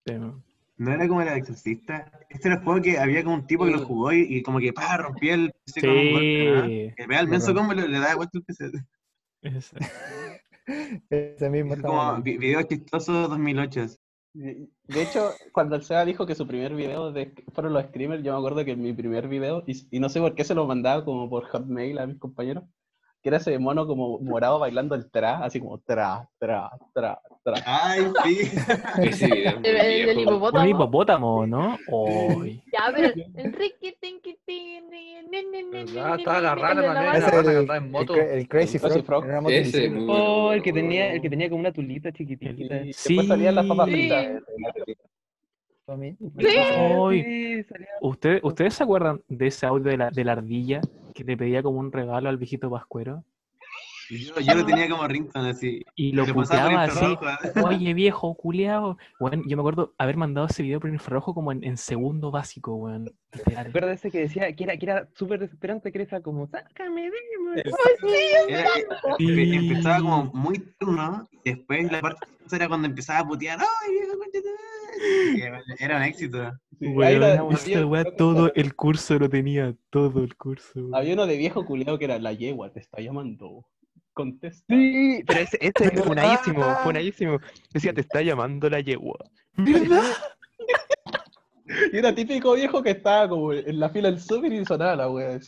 Sí, 0.05 0.13
¿no? 0.13 0.43
¿No 0.77 0.91
era 0.91 1.07
como 1.07 1.21
el 1.21 1.27
exorcista? 1.29 2.11
Este 2.29 2.47
era 2.49 2.57
el 2.57 2.63
juego 2.63 2.81
que 2.81 2.97
había 2.99 3.23
como 3.23 3.35
un 3.35 3.47
tipo 3.47 3.65
que 3.65 3.71
lo 3.71 3.85
jugó 3.85 4.11
y, 4.11 4.25
y 4.29 4.43
como 4.43 4.59
que 4.59 4.73
pa, 4.73 4.97
rompía 4.97 5.35
el 5.35 5.51
PC 5.65 5.81
con 5.81 5.97
un 5.97 6.11
golpe, 6.11 6.43
¿no? 6.43 6.65
Sí, 6.65 6.93
Que 6.97 7.03
pegaba 7.05 7.21
el 7.21 7.27
menso 7.29 7.51
y 7.51 7.75
le, 7.75 7.87
le 7.87 7.99
daba 7.99 8.15
vuelta 8.15 8.37
el 8.37 8.43
PC. 8.43 8.71
ese. 9.41 9.77
Ese 11.09 11.49
mismo 11.49 11.73
Es 11.75 11.81
como 11.81 11.97
mal. 12.13 12.21
vi- 12.23 12.37
video 12.37 12.63
chistoso 12.63 13.27
2008. 13.27 13.85
De 14.33 14.67
de 14.87 15.01
hecho, 15.01 15.29
cuando 15.53 15.75
el 15.75 15.83
Seba 15.83 16.03
dijo 16.05 16.25
que 16.25 16.35
su 16.35 16.45
primer 16.45 16.75
video 16.75 17.11
de, 17.11 17.33
fueron 17.53 17.73
los 17.73 17.85
screamers, 17.85 18.23
yo 18.23 18.33
me 18.33 18.37
acuerdo 18.39 18.65
que 18.65 18.71
en 18.71 18.81
mi 18.81 18.91
primer 18.93 19.27
video, 19.27 19.63
y, 19.65 19.87
y 19.95 19.99
no 19.99 20.09
sé 20.09 20.19
por 20.19 20.35
qué 20.35 20.43
se 20.43 20.53
lo 20.55 20.65
mandaba 20.67 21.05
como 21.05 21.29
por 21.29 21.45
hotmail 21.45 21.97
a 21.99 22.07
mis 22.07 22.19
compañeros, 22.19 22.65
que 23.25 23.29
era 23.29 23.37
ese 23.37 23.57
mono 23.57 23.87
como 23.87 24.19
morado 24.19 24.59
bailando 24.59 24.93
el 24.93 25.09
tra, 25.09 25.43
así 25.43 25.59
como 25.59 25.79
tra, 25.79 26.29
tra, 26.37 26.69
tra, 26.93 27.19
tra. 27.43 27.55
Ay, 27.65 28.01
sí. 28.23 28.51
Ese 29.01 29.25
video 29.25 29.57
El, 29.63 29.65
el 29.65 30.05
del 30.05 30.05
viejo. 30.05 30.11
Un 30.11 30.19
hipopótamo. 30.35 30.65
hipopótamo, 30.67 31.47
¿no? 31.47 31.75
Uy. 31.87 32.61
Ya, 32.71 32.93
pero 32.95 33.07
el 33.07 33.15
ni- 33.15 33.23
Ah, 35.97 36.15
estaba 36.19 36.37
agarrada 36.37 36.81
el 36.81 36.93
la. 36.93 37.17
Ese 37.17 37.21
la 37.21 37.31
rata 37.31 37.43
que 37.43 37.49
el, 37.49 37.57
andaba 37.57 37.77
en 37.77 37.83
el 37.85 37.89
moto. 37.89 38.15
el 38.15 38.47
Crazy 38.47 38.77
El 38.77 38.81
Crazy 38.83 39.01
Frog. 39.01 39.25
Ese. 39.49 39.91
Oh, 40.07 40.53
el 40.53 40.61
que 40.61 40.71
tenía, 40.71 41.13
el 41.13 41.19
que 41.21 41.29
tenía 41.31 41.49
como 41.49 41.61
una 41.61 41.71
tulita 41.73 42.11
chiquitita. 42.11 42.83
Sí. 42.93 43.15
después 43.15 43.27
salían 43.27 43.55
las 43.55 43.65
papas 43.65 43.87
Sí. 43.87 43.91
fritas. 43.91 44.43
Sí. 45.87 46.15
Uy. 46.97 47.23
Sí, 47.23 47.63
salía- 47.63 47.87
¿Usted- 48.01 48.39
¿Ustedes 48.43 48.75
se 48.75 48.83
acuerdan 48.83 49.19
de 49.27 49.47
ese 49.47 49.65
audio 49.65 49.89
de 49.89 49.97
la, 49.97 50.11
de 50.11 50.23
la 50.23 50.33
ardilla 50.33 50.81
que 51.15 51.23
le 51.23 51.37
pedía 51.37 51.63
como 51.63 51.79
un 51.79 51.91
regalo 51.91 52.29
al 52.29 52.37
viejito 52.37 52.69
Pascuero? 52.69 53.25
Yo, 54.09 54.39
yo 54.39 54.55
lo 54.55 54.65
tenía 54.65 54.87
como 54.89 55.07
ringtone 55.07 55.49
así. 55.49 55.81
Y 55.95 56.11
lo 56.11 56.25
Le 56.25 56.33
pasaba 56.33 56.63
por 56.69 56.71
puteaba 56.71 56.83
así. 56.83 57.05
infrarrojo. 57.11 57.67
Oye, 57.69 57.93
viejo, 57.93 58.35
culeado. 58.35 58.97
Bueno, 59.19 59.43
yo 59.47 59.57
me 59.57 59.61
acuerdo 59.61 59.93
haber 59.97 60.17
mandado 60.17 60.47
ese 60.47 60.63
video 60.63 60.79
por 60.79 60.89
infrarrojo 60.89 61.33
como 61.33 61.51
en, 61.51 61.63
en 61.63 61.77
segundo 61.77 62.31
básico, 62.31 62.75
weón. 62.75 63.11
Literal. 63.33 63.65
Recuerda 63.65 63.93
ese 63.93 64.11
que 64.11 64.19
decía 64.19 64.53
que 64.55 64.63
era, 64.63 64.77
que 64.77 64.85
era 64.85 65.09
súper 65.15 65.39
desesperante, 65.39 65.91
que 65.91 66.01
era 66.01 66.21
como, 66.21 66.47
sácame, 66.47 67.09
Sí. 67.55 69.25
empe- 69.25 69.55
empezaba 69.69 69.97
como 69.99 70.25
muy 70.33 70.59
turno 70.79 71.27
y 71.43 71.51
después 71.51 71.91
la 71.91 72.01
parte 72.01 72.27
era 72.51 72.67
cuando 72.67 72.87
empezaba 72.87 73.19
a 73.19 73.27
putear. 73.27 73.59
¡Ay, 73.59 73.91
viejo, 73.93 74.15
Era, 75.79 75.97
un 75.97 76.03
éxito. 76.03 76.51
Sí, 76.79 76.87
había- 77.73 77.85
weá, 77.85 78.03
todo 78.15 78.51
el 78.53 78.75
curso 78.75 79.17
lo 79.19 79.29
tenía, 79.29 79.75
todo 79.89 80.23
el 80.23 80.35
curso. 80.35 80.71
weón. 80.75 80.95
Había 80.95 81.13
uno 81.13 81.25
de 81.27 81.37
viejo 81.37 81.65
culiado 81.65 81.97
que 81.97 82.05
era 82.05 82.19
la 82.19 82.33
yegua, 82.33 82.71
te 82.71 82.79
está 82.79 83.01
llamando. 83.01 83.65
Contesta. 84.15 84.73
Sí, 84.73 85.23
pero 85.27 85.41
ese, 85.41 85.57
ese 85.61 85.93
es 85.93 86.03
funadísimo, 86.03 86.63
funadísimo. 86.77 87.39
Decía, 87.71 87.93
te 87.93 88.01
está 88.01 88.21
llamando 88.21 88.69
la 88.69 88.79
yegua. 88.79 89.17
Y 91.91 91.97
era 91.97 92.13
típico 92.13 92.53
viejo 92.53 92.83
que 92.83 92.91
estaba 92.91 93.27
como 93.27 93.51
en 93.51 93.79
la 93.79 93.89
fila 93.89 94.09
del 94.11 94.19
súper 94.19 94.53
y 94.53 94.63
sonaba 94.65 94.95
la 94.95 95.09
wea. 95.09 95.39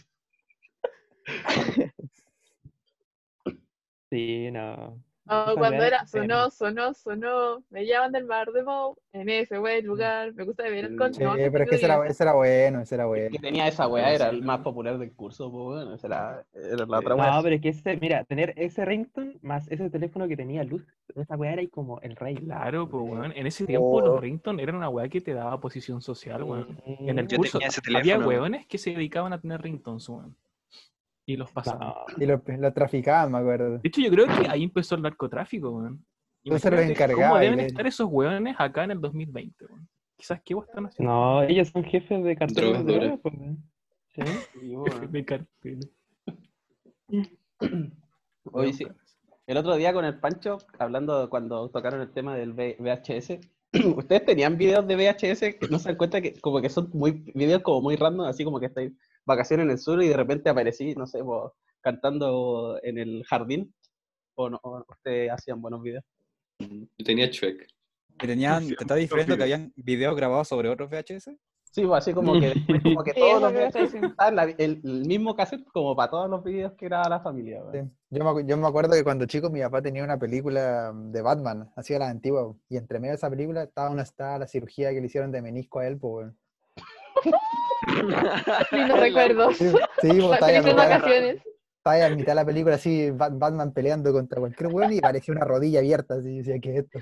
Sí, 4.10 4.50
no. 4.52 5.04
Oh, 5.30 5.44
Esa 5.52 5.54
cuando 5.56 5.78
weá 5.78 5.88
era 5.88 6.04
es 6.04 6.12
sonó, 6.12 6.50
sonó, 6.52 6.94
sonó, 6.94 7.64
me 7.70 7.86
llaman 7.86 8.12
del 8.14 8.26
mar 8.26 8.52
de 8.52 8.64
Mo, 8.64 8.98
en 9.12 9.30
ese 9.30 9.58
buen 9.58 9.86
lugar, 9.86 10.34
me 10.34 10.44
gusta 10.46 10.64
beber 10.64 10.92
Mm, 10.92 10.98
con 10.98 11.14
Sí, 11.14 11.24
no, 11.24 11.34
pero 11.34 11.64
es 11.64 11.70
que 11.70 11.76
ese 11.76 11.86
era, 11.86 12.08
ese 12.08 12.24
era 12.24 12.34
bueno, 12.34 12.82
ese 12.82 12.96
era 12.96 13.06
bueno. 13.06 13.30
que 13.32 13.40
tenía 13.40 13.68
esa 13.68 13.88
wea 13.88 14.14
era 14.14 14.30
el 14.30 14.42
más 14.44 14.60
popular 14.62 14.98
del 14.98 15.12
curso, 15.14 15.52
pues 15.52 15.64
bueno, 15.64 15.94
esa 15.96 16.08
era, 16.08 16.46
era 16.54 16.86
la 16.86 17.00
otra 17.00 17.16
No, 17.16 17.22
wea. 17.22 17.42
pero 17.44 17.56
es 17.56 17.62
que 17.62 17.70
ese, 17.70 17.98
mira, 17.98 18.24
tener 18.24 18.54
ese 18.58 18.86
ringtone 18.86 19.38
más 19.42 19.68
ese 19.70 19.90
teléfono 19.90 20.28
que 20.28 20.38
tenía 20.38 20.64
luz, 20.64 20.84
esa 21.16 21.36
weá 21.36 21.54
era 21.54 21.62
ahí 21.62 21.68
como 21.68 22.00
el 22.02 22.16
rey. 22.16 22.36
Claro, 22.36 22.88
pues 22.88 23.04
weón. 23.04 23.34
En 23.36 23.48
ese 23.48 23.66
tiempo 23.66 24.00
Oh. 24.00 24.06
los 24.06 24.22
ringtone 24.22 24.64
eran 24.64 24.76
una 24.76 24.90
weá 24.90 25.10
que 25.10 25.22
te 25.22 25.34
daba 25.34 25.60
posición 25.60 26.02
social, 26.02 26.44
weón. 26.44 26.78
En 26.86 27.20
el 27.20 27.28
Yo 27.28 27.38
curso 27.38 27.60
tenía 27.60 27.68
ese 27.70 27.82
había 27.96 28.18
weones 28.20 28.66
que 28.68 28.78
se 28.78 28.92
dedicaban 28.92 29.34
a 29.34 29.42
tener 29.42 29.62
ringtones, 29.62 30.08
weón. 30.10 30.36
Y 31.30 31.36
los 31.36 31.52
pasaban. 31.52 31.90
No, 31.90 31.96
Y 32.18 32.26
lo, 32.26 32.42
lo 32.58 32.74
traficaban, 32.74 33.32
me 33.32 33.38
acuerdo. 33.40 33.78
De 33.80 33.82
hecho, 33.84 34.02
yo 34.02 34.10
creo 34.10 34.26
que 34.28 34.48
ahí 34.50 34.64
empezó 34.64 34.96
el 34.96 35.02
narcotráfico, 35.02 35.70
weón. 35.72 36.04
Entonces 36.44 36.72
los 36.72 36.80
encargaba 36.82 37.28
¿Cómo 37.30 37.40
deben 37.42 37.58
le- 37.58 37.66
estar 37.66 37.86
esos 37.86 38.08
weones 38.10 38.56
acá 38.58 38.86
en 38.86 38.92
el 38.92 39.02
2020, 39.02 39.66
weón? 39.66 39.90
Quizás 40.16 40.42
qué 40.44 40.56
weón 40.56 40.68
están 40.70 40.86
haciendo. 40.86 41.12
no, 41.14 41.44
ellos 41.44 41.68
son 41.68 41.84
jefes 41.84 42.24
de 42.24 42.36
carteles 42.38 42.86
de 42.86 42.94
drogas, 42.98 43.20
pues. 43.22 43.36
Sí. 44.16 44.22
Bueno, 44.74 45.08
De 45.10 45.26
carteles. 45.26 45.90
Oye, 48.52 48.74
sí. 48.74 48.88
El 49.46 49.58
otro 49.58 49.76
día 49.76 49.94
con 49.94 50.06
el 50.06 50.20
Pancho, 50.20 50.58
hablando 50.80 51.22
de 51.22 51.30
cuando 51.30 51.70
tocaron 51.70 52.02
el 52.02 52.12
tema 52.12 52.36
del 52.36 52.54
VHS, 52.54 53.40
¿ustedes 53.98 54.26
tenían 54.26 54.58
videos 54.58 54.88
de 54.88 54.96
VHS 54.96 55.40
que 55.60 55.68
no 55.70 55.80
se 55.80 55.90
dan 55.90 55.98
cuenta 55.98 56.22
que 56.22 56.40
como 56.40 56.62
que 56.62 56.70
son 56.70 56.90
muy 56.94 57.12
videos 57.36 57.62
como 57.62 57.82
muy 57.82 57.96
random, 57.96 58.28
así 58.28 58.44
como 58.44 58.60
que 58.60 58.68
estáis 58.68 58.92
vacaciones 59.28 59.66
en 59.66 59.72
el 59.72 59.78
sur 59.78 60.02
y 60.02 60.08
de 60.08 60.18
repente 60.18 60.50
aparecí, 60.50 60.96
no 60.96 61.06
sé, 61.06 61.24
pues, 61.24 61.52
cantando 61.82 62.80
en 62.82 62.98
el 62.98 63.24
jardín? 63.26 63.74
¿O 64.36 64.50
no? 64.50 64.60
¿O 64.64 64.84
ustedes 64.90 65.32
hacían 65.32 65.62
buenos 65.62 65.82
videos? 65.84 66.04
Yo 66.60 67.06
tenía 67.06 67.28
Shrek. 67.28 67.68
Y 68.24 68.28
tenían, 68.28 68.68
te 68.68 68.74
estaba 68.80 69.00
diciendo 69.00 69.38
que 69.38 69.44
habían 69.44 69.72
videos 69.76 70.16
grabados 70.16 70.48
sobre 70.48 70.70
otros 70.70 70.90
VHS. 70.90 71.38
Sí, 71.72 71.86
pues 71.86 72.00
así 72.00 72.14
como 72.14 72.34
que, 72.40 72.54
como 72.84 73.04
que 73.04 73.14
todos 73.14 73.42
los 73.42 73.54
te 73.54 73.60
VHS 73.86 73.94
estaban 74.08 74.36
la- 74.36 74.44
el, 74.46 74.82
el 74.84 75.06
mismo 75.06 75.36
cassette 75.36 75.66
como 75.72 75.96
para 75.96 76.10
todos 76.10 76.30
los 76.30 76.44
videos 76.44 76.74
que 76.74 76.86
grababa 76.88 77.10
la 77.10 77.20
familia. 77.20 77.62
Sí. 77.72 77.80
Yo 78.10 78.34
me, 78.34 78.46
yo 78.48 78.58
me 78.58 78.68
acuerdo 78.68 78.94
que 78.94 79.04
cuando 79.04 79.26
chico 79.28 79.50
mi 79.52 79.62
papá 79.62 79.82
tenía 79.84 80.04
una 80.04 80.18
película 80.18 80.92
de 80.96 81.22
Batman, 81.22 81.72
así 81.76 81.94
de 81.94 82.00
la 82.00 82.10
antigua, 82.10 82.56
y 82.70 82.78
entre 82.78 83.00
medio 83.00 83.12
de 83.12 83.18
esa 83.18 83.30
película 83.30 83.64
estaba, 83.64 83.92
una, 83.92 84.02
estaba 84.02 84.40
la 84.40 84.48
cirugía 84.48 84.92
que 84.92 85.02
le 85.02 85.06
hicieron 85.08 85.32
de 85.32 85.42
menisco 85.44 85.80
a 85.80 85.88
él, 85.88 85.98
pues. 86.00 86.32
Lindos 88.72 89.00
recuerdos. 89.00 89.58
Sí, 89.58 89.68
a 89.68 89.88
Felices 90.38 90.66
mitad, 90.66 90.76
vacaciones. 90.76 91.36
estaba 91.78 91.96
ahí 91.96 92.02
a 92.02 92.10
mitad 92.10 92.32
de 92.32 92.36
la 92.36 92.46
película 92.46 92.76
así, 92.76 93.12
Ba- 93.12 93.30
Batman 93.30 93.72
peleando 93.74 94.12
contra 94.14 94.40
cualquier 94.40 94.70
weón 94.74 94.94
y 94.94 95.00
parecía 95.02 95.34
una 95.34 95.46
rodilla 95.46 95.80
abierta, 95.80 96.16
así, 96.16 96.38
decía, 96.40 96.60
¿qué 96.60 96.78
es 96.78 96.86
esto? 96.86 97.00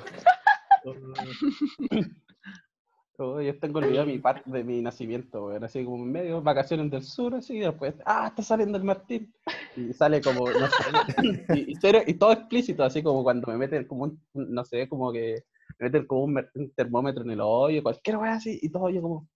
Oh, 3.18 3.40
yo 3.40 3.58
tengo 3.60 3.80
el 3.80 3.86
video 3.86 4.06
de 4.06 4.12
mi 4.12 4.20
parte 4.20 4.42
de 4.52 4.62
mi 4.66 4.82
nacimiento, 4.82 5.46
weón, 5.46 5.64
así 5.64 5.86
como 5.86 6.04
en 6.04 6.12
medio, 6.12 6.42
vacaciones 6.42 6.92
del 6.92 7.02
sur, 7.02 7.34
así, 7.34 7.56
y 7.56 7.60
después, 7.62 7.94
ah, 8.06 8.28
está 8.28 8.44
saliendo 8.44 8.78
el 8.78 8.84
Martín. 8.84 9.34
Y 9.78 9.94
sale 9.94 10.20
como, 10.20 10.50
no 10.50 10.68
sé, 10.68 10.84
y, 11.56 11.72
y 11.72 11.76
serio- 11.76 12.04
y 12.06 12.16
todo 12.16 12.34
explícito, 12.34 12.84
así 12.84 13.02
como 13.02 13.24
cuando 13.24 13.48
me 13.48 13.58
meten 13.58 13.86
como 13.88 14.04
un, 14.04 14.22
no 14.34 14.66
sé, 14.66 14.90
como 14.90 15.14
que 15.14 15.44
me 15.80 15.86
meten 15.86 16.06
como 16.06 16.24
un, 16.26 16.46
un 16.56 16.72
termómetro 16.74 17.24
en 17.24 17.32
el 17.32 17.40
hoyo, 17.42 17.82
cualquier 17.82 18.18
weá 18.18 18.34
así, 18.34 18.60
y 18.62 18.68
todo 18.70 18.90
yo 18.90 19.02
como, 19.02 19.30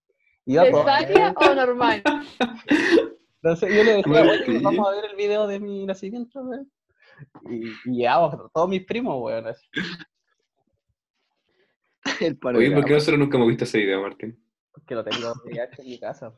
¿Cesárea 0.54 1.34
o 1.36 1.56
normal? 1.56 2.02
Entonces 3.42 3.70
yo 3.74 3.84
le 3.84 3.94
decía, 3.98 4.04
Bueno, 4.06 4.32
vamos 4.62 4.88
a 4.88 4.92
ver 4.92 5.06
el 5.12 5.16
video 5.16 5.48
de 5.48 5.60
mi 5.60 5.86
nacimiento, 5.86 6.42
weón. 6.42 6.70
Y, 7.50 8.04
y 8.04 8.06
todos 8.54 8.70
mis 8.70 8.86
primos, 8.86 9.22
weón. 9.22 9.48
así. 9.48 9.66
El 12.22 12.38
Oye, 12.44 12.72
¿por 12.72 12.86
qué 12.86 12.94
nosotros 12.94 13.20
nunca 13.20 13.38
hemos 13.38 13.50
visto 13.50 13.64
ese 13.66 13.78
video, 13.78 14.02
Martín? 14.02 14.38
Porque 14.74 14.96
lo 14.96 15.04
tengo 15.04 15.34
VIH 15.46 15.82
en 15.82 15.88
mi 15.88 16.00
casa. 16.00 16.34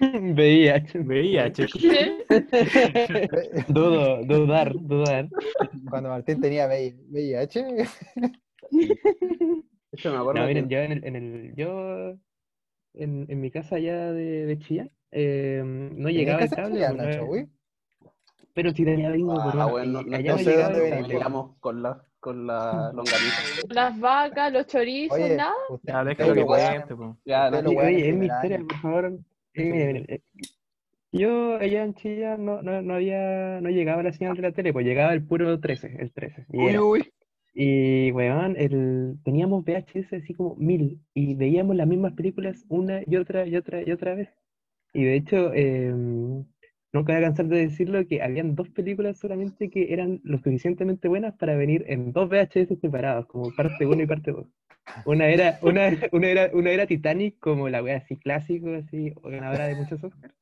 VIH. 0.00 0.98
VIH. 1.00 1.66
¿Qué? 1.66 2.24
Dudo, 3.68 4.24
dudar, 4.24 4.72
dudar. 4.74 5.28
Cuando 5.88 6.10
Martín 6.10 6.40
tenía 6.40 6.66
VI- 6.66 6.96
VIH, 7.08 7.64
De 9.96 10.00
hecho, 10.00 10.12
me 10.12 10.18
acuerdo 10.18 10.40
No, 10.42 10.46
que- 10.46 10.54
miren, 10.54 10.68
yo 10.68 10.78
en 10.78 10.92
el, 10.92 11.04
en 11.04 11.16
el 11.16 11.54
yo 11.56 12.14
en, 12.94 13.26
en 13.28 13.40
mi 13.40 13.50
casa 13.50 13.76
allá 13.76 14.12
de, 14.12 14.46
de 14.46 14.58
Chillán, 14.58 14.90
eh, 15.10 15.62
no 15.64 16.08
llegaba 16.10 16.42
el 16.42 16.50
cable, 16.50 16.80
pues, 16.80 16.94
no- 16.96 17.02
Nacho, 17.04 17.26
güey. 17.26 17.46
pero 18.54 18.70
si 18.72 18.84
tenía 18.84 19.10
bingo, 19.10 19.32
Ah, 19.38 19.42
pues, 19.52 19.70
bueno, 19.72 20.02
no- 20.02 20.02
no 20.02 20.16
allá 20.16 20.32
no 20.32 20.38
sé 20.38 20.44
llegaba 20.50 20.64
dónde 20.68 20.78
el 20.78 20.82
venís, 20.90 21.00
cable. 21.02 21.14
llegamos 21.14 21.56
con 21.60 21.82
la, 21.82 22.02
con 22.20 22.46
la 22.46 22.92
longaniza. 22.94 23.66
Las 23.70 24.00
vacas, 24.00 24.52
los 24.52 24.66
chorizos, 24.66 25.16
Oye, 25.18 25.36
nada. 25.36 25.52
usted- 25.70 25.88
Ya, 25.92 25.98
ustedes 26.00 26.18
déjalo 26.18 26.34
que 26.34 26.44
cuente. 26.44 26.94
Ya, 27.24 27.50
no, 27.50 27.58
Oye, 27.58 27.78
oye, 27.78 28.08
es 28.10 28.16
mi 28.16 28.26
historia, 28.26 28.58
por 28.58 28.76
favor. 28.80 29.04
Eh, 29.54 29.64
mire, 29.64 29.92
mire, 29.92 30.22
Yo 31.12 31.56
allá 31.56 31.84
en 31.84 31.94
Chillán 31.94 32.44
no, 32.44 32.60
no, 32.60 32.82
no 32.82 32.94
había, 32.94 33.60
no 33.62 33.70
llegaba 33.70 34.02
la 34.02 34.12
señal 34.12 34.36
de 34.36 34.42
la 34.42 34.52
tele, 34.52 34.72
pues 34.74 34.84
llegaba 34.84 35.14
el 35.14 35.24
puro 35.24 35.58
13, 35.60 35.96
el 35.98 36.12
13. 36.12 36.44
Y, 36.52 36.58
Uy, 36.58 36.68
era- 36.68 36.82
uy. 36.82 37.10
Y 37.58 38.12
weón, 38.12 38.54
el, 38.58 39.16
teníamos 39.24 39.64
VHS 39.64 40.12
así 40.12 40.34
como 40.34 40.56
mil 40.56 41.00
y 41.14 41.34
veíamos 41.36 41.74
las 41.74 41.86
mismas 41.86 42.12
películas 42.12 42.66
una 42.68 43.00
y 43.06 43.16
otra 43.16 43.46
y 43.46 43.56
otra 43.56 43.82
y 43.82 43.90
otra 43.92 44.14
vez. 44.14 44.28
Y 44.92 45.04
de 45.04 45.16
hecho, 45.16 45.54
eh, 45.54 45.90
nunca 45.90 47.14
voy 47.14 47.14
a 47.14 47.20
cansar 47.22 47.46
de 47.46 47.56
decirlo 47.56 48.06
que 48.06 48.20
habían 48.20 48.54
dos 48.56 48.68
películas 48.68 49.18
solamente 49.18 49.70
que 49.70 49.90
eran 49.94 50.20
lo 50.22 50.36
suficientemente 50.36 51.08
buenas 51.08 51.34
para 51.36 51.56
venir 51.56 51.86
en 51.88 52.12
dos 52.12 52.28
VHS 52.28 52.78
separados, 52.78 53.24
como 53.24 53.50
parte 53.56 53.86
1 53.86 54.02
y 54.02 54.06
parte 54.06 54.32
2. 54.32 54.46
Una 55.06 55.26
era, 55.28 55.58
una, 55.62 55.88
una 56.12 56.26
era, 56.28 56.50
una 56.52 56.70
era 56.70 56.86
Titanic, 56.86 57.38
como 57.38 57.70
la 57.70 57.82
wea 57.82 57.96
así 57.96 58.16
clásico, 58.16 58.74
así, 58.74 59.14
ganadora 59.24 59.66
de 59.66 59.76
muchos 59.76 60.04
Oscars. 60.04 60.34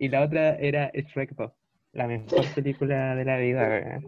Y 0.00 0.08
la 0.08 0.22
otra 0.24 0.56
era 0.56 0.90
Shrek 0.92 1.36
2, 1.36 1.52
la 1.92 2.08
mejor 2.08 2.44
película 2.56 3.14
de 3.14 3.24
la 3.24 3.38
vida. 3.38 4.00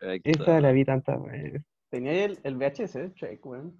Esa 0.00 0.60
la 0.60 0.72
vi 0.72 0.84
tantas 0.84 1.22
veces. 1.22 1.62
Tenía 1.90 2.24
el, 2.24 2.38
el 2.42 2.56
VHS, 2.56 3.14
check, 3.14 3.44
weón. 3.46 3.76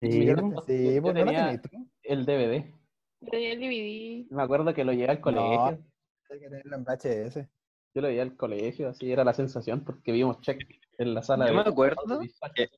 Sí, 0.00 0.26
Yo-. 0.26 0.36
Sí, 0.66 0.94
yo 0.94 1.00
no 1.00 1.14
tenía 1.14 1.60
tú. 1.60 1.68
el 2.02 2.26
DVD. 2.26 2.72
Tenía 3.30 3.52
el 3.52 3.60
DVD. 3.60 4.26
Me 4.34 4.42
acuerdo 4.42 4.74
que 4.74 4.84
lo 4.84 4.92
llevé 4.92 5.10
al 5.10 5.20
colegio. 5.20 5.56
No, 5.56 5.66
hay 6.30 6.38
que 6.40 6.48
tenerlo 6.50 6.76
en 6.76 6.84
VHS. 6.84 7.48
Yo 7.94 8.02
lo 8.02 8.08
llevé 8.08 8.20
al 8.20 8.36
colegio, 8.36 8.88
así 8.90 9.10
era 9.10 9.24
la 9.24 9.32
sensación, 9.32 9.82
porque 9.84 10.12
vimos 10.12 10.40
check 10.42 10.60
en 10.98 11.14
la 11.14 11.22
sala 11.22 11.46
Yo 11.46 11.52
de 11.56 11.62
me 11.64 11.68
acuerdo 11.70 12.20
que- 12.54 12.68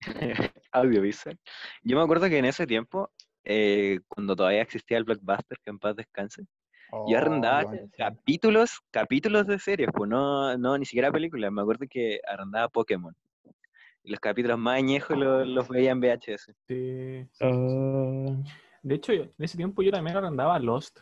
Audiovisual. 0.72 1.38
Yo 1.82 1.96
me 1.96 2.02
acuerdo 2.02 2.28
que 2.28 2.38
en 2.38 2.44
ese 2.44 2.66
tiempo, 2.66 3.10
eh, 3.44 3.98
cuando 4.08 4.36
todavía 4.36 4.62
existía 4.62 4.98
el 4.98 5.04
Blockbuster, 5.04 5.58
que 5.62 5.70
en 5.70 5.78
paz 5.78 5.96
descanse, 5.96 6.44
Oh, 6.92 7.06
yo 7.08 7.18
arrendaba 7.18 7.64
sí. 7.72 7.78
capítulos, 7.96 8.80
capítulos 8.90 9.46
de 9.46 9.58
series, 9.58 9.88
pues 9.92 10.08
no, 10.10 10.56
no 10.58 10.76
ni 10.78 10.84
siquiera 10.84 11.10
películas. 11.12 11.50
Me 11.52 11.62
acuerdo 11.62 11.86
que 11.88 12.20
arrendaba 12.26 12.68
Pokémon. 12.68 13.14
Y 14.02 14.10
los 14.10 14.20
capítulos 14.20 14.58
más 14.58 14.76
añejos 14.78 15.16
los, 15.16 15.46
los 15.46 15.68
veía 15.68 15.90
en 15.92 16.00
VHS. 16.00 16.54
Sí. 16.66 17.26
Oh, 17.40 18.36
De 18.82 18.94
hecho, 18.94 19.12
yo- 19.12 19.24
en 19.24 19.32
ese 19.38 19.56
tiempo 19.56 19.82
yo 19.82 19.90
también 19.90 20.16
arrendaba 20.16 20.58
Lost. 20.58 21.00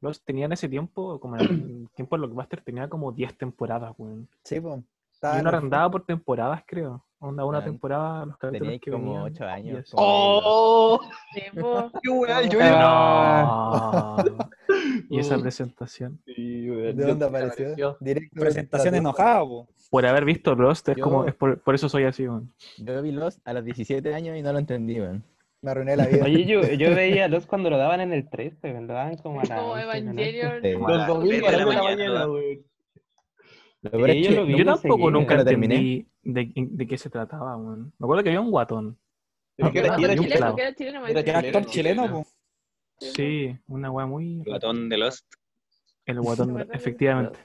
Lost 0.00 0.24
tenía 0.24 0.44
en 0.46 0.52
ese 0.52 0.68
tiempo, 0.68 1.18
como 1.18 1.36
en 1.36 1.40
el 1.42 1.88
tiempo 1.96 2.16
de 2.16 2.20
Blockbuster, 2.20 2.60
tenía 2.62 2.88
como 2.88 3.10
10 3.12 3.36
temporadas, 3.36 3.94
weón. 3.98 4.28
Sí, 4.44 4.60
pues. 4.60 4.80
Yo 5.22 5.42
lo 5.42 5.48
arrendaba 5.48 5.90
por 5.90 6.04
temporadas, 6.04 6.62
creo. 6.66 7.02
Onda, 7.18 7.44
una 7.44 7.58
Ah, 7.58 7.64
temporada, 7.64 8.26
los 8.26 8.36
capítulos 8.36 8.60
Tenía 8.68 8.78
que 8.78 8.90
como 8.90 9.04
venían, 9.06 9.22
8 9.22 9.44
y 9.44 9.48
años. 9.48 9.90
¡Oh! 9.94 11.00
¡Qué 12.02 12.08
weá! 12.10 12.42
Yo 12.42 12.58
Ah. 12.62 14.22
No. 14.26 14.50
Y 15.08 15.18
esa 15.20 15.38
presentación. 15.38 16.20
Sí, 16.26 16.66
¿De 16.66 16.92
dónde 16.92 17.24
apareció? 17.26 17.96
Directo. 18.00 18.40
Presentación 18.40 18.94
enojada, 18.94 19.40
po. 19.40 19.68
Por 19.90 20.04
haber 20.06 20.24
visto 20.24 20.54
Lost, 20.54 20.88
es 20.88 20.98
como, 20.98 21.22
Yo- 21.24 21.28
es 21.28 21.34
por, 21.34 21.60
por 21.62 21.74
eso 21.74 21.88
soy 21.88 22.04
así, 22.04 22.26
weón. 22.26 22.52
Yo 22.78 23.00
vi 23.02 23.12
Lost 23.12 23.40
a 23.46 23.52
los 23.52 23.64
17 23.64 24.12
años 24.14 24.36
y 24.36 24.42
no 24.42 24.52
lo 24.52 24.58
entendí, 24.58 25.00
weón. 25.00 25.22
Me 25.62 25.70
arruiné 25.70 25.96
la 25.96 26.06
vida. 26.06 26.24
Oye, 26.24 26.44
yo, 26.44 26.62
yo 26.62 26.94
veía 26.94 27.28
los 27.28 27.46
cuando 27.46 27.70
lo 27.70 27.78
daban 27.78 28.00
en 28.00 28.12
el 28.12 28.28
13, 28.28 28.72
weón, 28.72 28.86
lo 28.86 28.94
daban 28.94 29.16
como 29.16 29.40
a 29.40 29.44
la 29.44 29.56
Como 29.56 29.72
11 29.72 29.80
de 29.80 29.86
la 29.86 30.12
noche. 30.12 30.38
Evangelion. 30.40 30.74
Como 30.80 30.88
Los 30.88 31.06
domingos 31.06 31.48
a 31.48 31.52
la 31.52 31.64
10 31.64 31.96
de 31.98 32.08
la 32.08 32.26
mañana, 32.26 32.26
es 34.12 34.28
yo 34.28 34.46
que 34.46 34.56
Yo 34.58 34.64
tampoco 34.64 35.10
nunca 35.10 35.36
Lo 35.36 35.44
terminé. 35.44 35.74
entendí 35.76 36.08
de, 36.22 36.52
de 36.56 36.86
qué 36.86 36.98
se 36.98 37.08
trataba, 37.10 37.56
weón. 37.56 37.92
Me 37.98 38.04
acuerdo 38.04 38.22
que 38.22 38.30
había 38.30 38.40
un 38.40 38.50
guatón. 38.50 38.98
Era- 39.58 39.70
y 39.98 40.04
era 40.04 40.16
chileno, 40.16 40.54
era 40.58 40.74
chileno, 40.74 41.06
Era 41.06 41.20
chileno, 41.24 41.38
actor 41.38 41.66
chileno, 41.66 42.10
po. 42.10 42.26
Sí, 42.98 43.56
una 43.68 43.90
weá 43.90 44.06
muy... 44.06 44.42
Platón 44.42 44.88
de 44.88 44.96
Lost. 44.98 45.26
El 46.06 46.20
guatón, 46.20 46.54
¿Verdad 46.54 46.72
que- 46.72 46.78
efectivamente. 46.78 47.38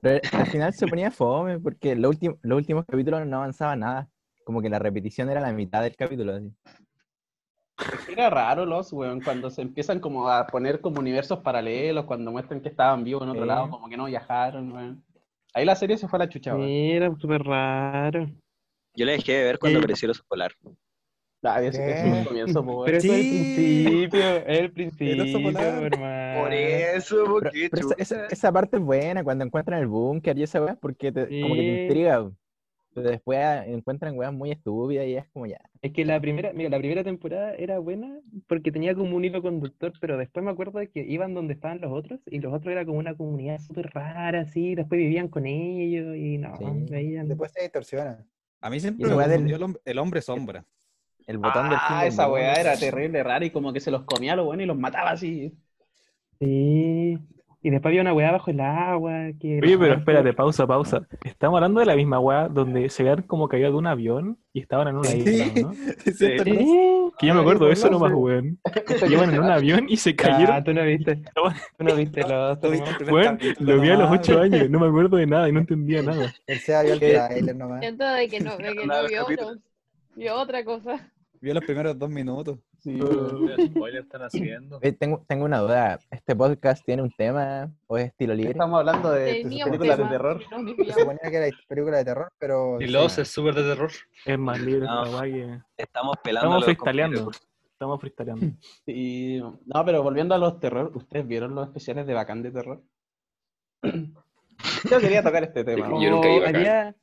Pero 0.00 0.20
al 0.32 0.46
final 0.46 0.72
se 0.74 0.86
ponía 0.88 1.10
fome 1.10 1.58
porque 1.60 1.94
los 1.94 2.16
últimos 2.44 2.84
capítulos 2.86 3.26
no 3.26 3.36
avanzaba 3.38 3.76
nada. 3.76 4.08
Como 4.44 4.60
que 4.60 4.68
la 4.68 4.78
repetición 4.78 5.30
era 5.30 5.40
la 5.40 5.52
mitad 5.52 5.82
del 5.82 5.96
capítulo. 5.96 6.34
así. 6.34 6.52
Era 8.08 8.28
raro 8.30 8.66
los, 8.66 8.92
weón, 8.92 9.20
cuando 9.20 9.50
se 9.50 9.62
empiezan 9.62 10.00
como 10.00 10.28
a 10.28 10.46
poner 10.46 10.80
como 10.80 11.00
universos 11.00 11.40
paralelos, 11.40 12.04
cuando 12.04 12.30
muestran 12.30 12.60
que 12.60 12.68
estaban 12.68 13.02
vivos 13.04 13.22
en 13.22 13.30
otro 13.30 13.42
Sí. 13.42 13.48
lado, 13.48 13.70
como 13.70 13.88
que 13.88 13.96
no 13.96 14.04
viajaron, 14.04 14.70
weón. 14.72 15.04
Ahí 15.54 15.64
la 15.64 15.74
serie 15.76 15.96
se 15.96 16.06
fue 16.08 16.18
a 16.18 16.20
la 16.24 16.28
chucha, 16.28 16.54
weón. 16.54 16.66
Sí, 16.68 16.90
era 16.92 17.14
súper 17.16 17.42
raro. 17.42 18.26
Yo 18.94 19.06
le 19.06 19.12
dejé 19.12 19.32
de 19.32 19.44
ver 19.44 19.58
cuando 19.58 19.78
Eh, 19.78 19.82
apareció 19.82 20.06
el 20.06 20.10
oso 20.10 20.24
polar. 20.28 20.52
Ah, 21.46 21.62
ese 21.62 21.78
fue 21.82 22.20
el 22.20 22.26
comienzo, 22.26 22.64
po, 22.64 22.84
Pero 22.84 22.98
weón. 22.98 23.04
eso 23.04 23.12
es 23.14 23.20
el 23.20 23.28
principio, 23.28 24.36
es 24.36 24.58
el 24.60 24.72
principio, 24.72 25.86
hermano. 25.86 26.42
Por 26.42 26.52
eso, 26.52 27.16
Pero, 27.16 27.32
porque 27.32 27.68
pero 27.70 27.86
esa, 27.90 27.94
esa- 27.98 28.26
esa 28.26 28.52
parte 28.52 28.76
es 28.78 28.82
buena 28.82 29.22
cuando 29.22 29.44
encuentran 29.44 29.80
el 29.80 29.86
búnker 29.86 30.36
y 30.38 30.42
esa 30.42 30.62
weá, 30.62 30.74
porque 30.76 31.12
te- 31.12 31.40
como 31.42 31.54
que 31.54 31.60
te 31.60 31.82
intriga. 31.84 32.30
Pero 32.94 33.10
después 33.10 33.38
ah, 33.40 33.66
encuentran 33.66 34.16
weas 34.16 34.32
muy 34.32 34.52
estúpidas 34.52 35.04
y 35.06 35.16
es 35.16 35.26
como 35.32 35.46
ya. 35.46 35.58
Es 35.82 35.92
que 35.92 36.04
la 36.04 36.20
primera, 36.20 36.52
mira, 36.52 36.70
la 36.70 36.78
primera 36.78 37.02
temporada 37.02 37.52
era 37.56 37.80
buena 37.80 38.20
porque 38.46 38.70
tenía 38.70 38.94
como 38.94 39.16
un 39.16 39.24
hilo 39.24 39.42
conductor, 39.42 39.92
pero 40.00 40.16
después 40.16 40.44
me 40.44 40.52
acuerdo 40.52 40.78
de 40.78 40.88
que 40.88 41.00
iban 41.02 41.34
donde 41.34 41.54
estaban 41.54 41.80
los 41.80 41.90
otros 41.92 42.20
y 42.26 42.38
los 42.38 42.54
otros 42.54 42.70
era 42.70 42.84
como 42.86 42.98
una 43.00 43.16
comunidad 43.16 43.58
súper 43.58 43.90
rara, 43.92 44.42
así, 44.42 44.76
después 44.76 44.96
vivían 44.98 45.26
con 45.26 45.44
ellos 45.44 46.16
y 46.16 46.38
no, 46.38 46.56
Sí. 46.56 46.64
veían... 46.88 47.26
Después 47.28 47.50
se 47.52 47.62
distorsiona. 47.62 48.24
A 48.60 48.70
mí 48.70 48.78
siempre 48.78 49.12
me 49.14 49.28
del- 49.28 49.76
el 49.84 49.98
hombre 49.98 50.22
sombra. 50.22 50.64
El 51.26 51.38
botón 51.38 51.68
del 51.70 51.78
fin 51.78 51.86
Ah, 51.90 51.98
del 52.00 52.08
esa 52.08 52.22
mundo. 52.24 52.34
weá 52.34 52.52
era 52.54 52.76
terrible, 52.76 53.22
rara 53.22 53.44
y 53.44 53.50
como 53.50 53.72
que 53.72 53.80
se 53.80 53.90
los 53.90 54.02
comía 54.04 54.36
lo 54.36 54.44
bueno 54.44 54.62
y 54.62 54.66
los 54.66 54.76
mataba 54.78 55.10
así. 55.10 55.52
Sí. 56.40 57.18
Y 57.66 57.70
después 57.70 57.92
había 57.92 58.02
una 58.02 58.12
weá 58.12 58.30
bajo 58.30 58.50
el 58.50 58.60
agua 58.60 59.30
que... 59.40 59.58
Oye, 59.62 59.72
no, 59.72 59.78
pero 59.80 59.94
espérate, 59.94 60.34
pausa, 60.34 60.66
pausa. 60.66 61.06
Estamos 61.24 61.56
hablando 61.56 61.80
de 61.80 61.86
la 61.86 61.96
misma 61.96 62.20
weá 62.20 62.46
donde 62.48 62.90
se 62.90 63.04
veían 63.04 63.22
como 63.22 63.48
caído 63.48 63.70
de 63.70 63.76
un 63.78 63.86
avión 63.86 64.38
y 64.52 64.60
estaban 64.60 64.88
en 64.88 64.96
una 64.96 65.08
Sí. 65.08 65.18
isla, 65.20 65.62
¿no? 65.62 65.72
Sí, 66.04 66.26
no 66.36 66.44
Sí. 66.44 67.10
Que 67.18 67.26
yo 67.28 67.32
me 67.32 67.40
Ah, 67.40 67.42
acuerdo 67.42 67.66
de 67.66 67.72
eso 67.72 67.86
no 67.86 67.92
nomás, 67.92 68.12
weón. 68.14 68.58
Iban 69.10 69.32
en 69.32 69.40
un 69.40 69.50
avión 69.50 69.86
y 69.88 69.96
se 69.96 70.14
cayeron. 70.14 70.56
Ah, 70.56 70.62
tú 70.62 70.74
no 70.74 70.82
viste, 70.84 71.16
tú 71.34 71.84
no 71.84 71.94
viste 71.96 72.20
los... 72.28 72.60
Tú 72.60 72.70
viste 72.70 73.04
Weón, 73.10 73.38
lo 73.60 73.80
vi 73.80 73.88
a 73.88 73.96
los 73.96 74.10
ocho 74.10 74.40
años, 74.40 74.68
no 74.68 74.80
me 74.80 74.88
acuerdo 74.88 75.16
de 75.16 75.26
nada 75.26 75.48
y 75.48 75.52
no 75.52 75.60
entendía 75.60 76.02
nada. 76.02 76.34
El 76.46 76.58
SEA 76.58 76.82
vio 76.82 76.92
el 76.94 77.56
nomás. 77.58 77.80
Siento 77.80 78.04
de 78.04 78.28
que 78.28 78.40
no, 78.40 78.58
de 78.58 78.74
que 78.74 78.86
no 78.86 79.06
vio, 79.08 79.22
otro- 79.22 79.54
vio 80.16 80.34
otra 80.34 80.64
cosa. 80.66 81.10
Vio 81.44 81.52
los 81.52 81.64
primeros 81.66 81.98
dos 81.98 82.08
minutos. 82.08 82.58
Sí, 82.78 82.98
¿Qué 82.98 83.66
spoiler 83.66 84.02
están 84.04 84.22
haciendo? 84.22 84.78
Eh, 84.80 84.92
tengo, 84.92 85.22
tengo 85.28 85.44
una 85.44 85.58
duda. 85.58 85.98
¿Este 86.10 86.34
podcast 86.34 86.82
tiene 86.86 87.02
un 87.02 87.10
tema 87.10 87.70
o 87.86 87.98
es 87.98 88.06
estilo 88.06 88.32
libre? 88.32 88.52
Estamos 88.52 88.78
hablando 88.78 89.10
de, 89.10 89.24
de 89.24 89.42
películas 89.42 89.98
de 89.98 90.04
tema, 90.04 90.08
terror. 90.10 90.42
Se 90.42 90.92
suponía 91.00 91.20
que 91.30 91.36
era 91.36 91.56
película 91.68 91.98
de 91.98 92.04
terror, 92.06 92.32
pero. 92.38 92.80
Y 92.80 92.86
sí. 92.86 92.92
Lost 92.92 93.18
es 93.18 93.28
súper 93.28 93.54
de 93.56 93.62
terror. 93.62 93.90
Es 94.24 94.38
más 94.38 94.58
libre 94.58 94.86
No. 94.86 95.20
que. 95.20 95.58
Estamos 95.76 96.16
pelando 96.24 96.46
Estamos 96.48 96.66
los 96.66 96.76
compañeros. 96.78 97.40
Estamos 97.72 98.00
freestyleando. 98.00 98.46
Y, 98.86 99.38
no, 99.66 99.84
pero 99.84 100.02
volviendo 100.02 100.34
a 100.34 100.38
los 100.38 100.58
terror, 100.60 100.92
¿ustedes 100.94 101.26
vieron 101.26 101.54
los 101.54 101.66
especiales 101.66 102.06
de 102.06 102.14
Bacán 102.14 102.42
de 102.42 102.52
terror? 102.52 102.82
Yo 104.90 104.98
quería 104.98 105.22
tocar 105.22 105.42
este 105.44 105.62
tema. 105.62 105.88
Yo 106.00 106.10
nunca 106.10 106.30
iba 106.30 106.48
había, 106.48 106.94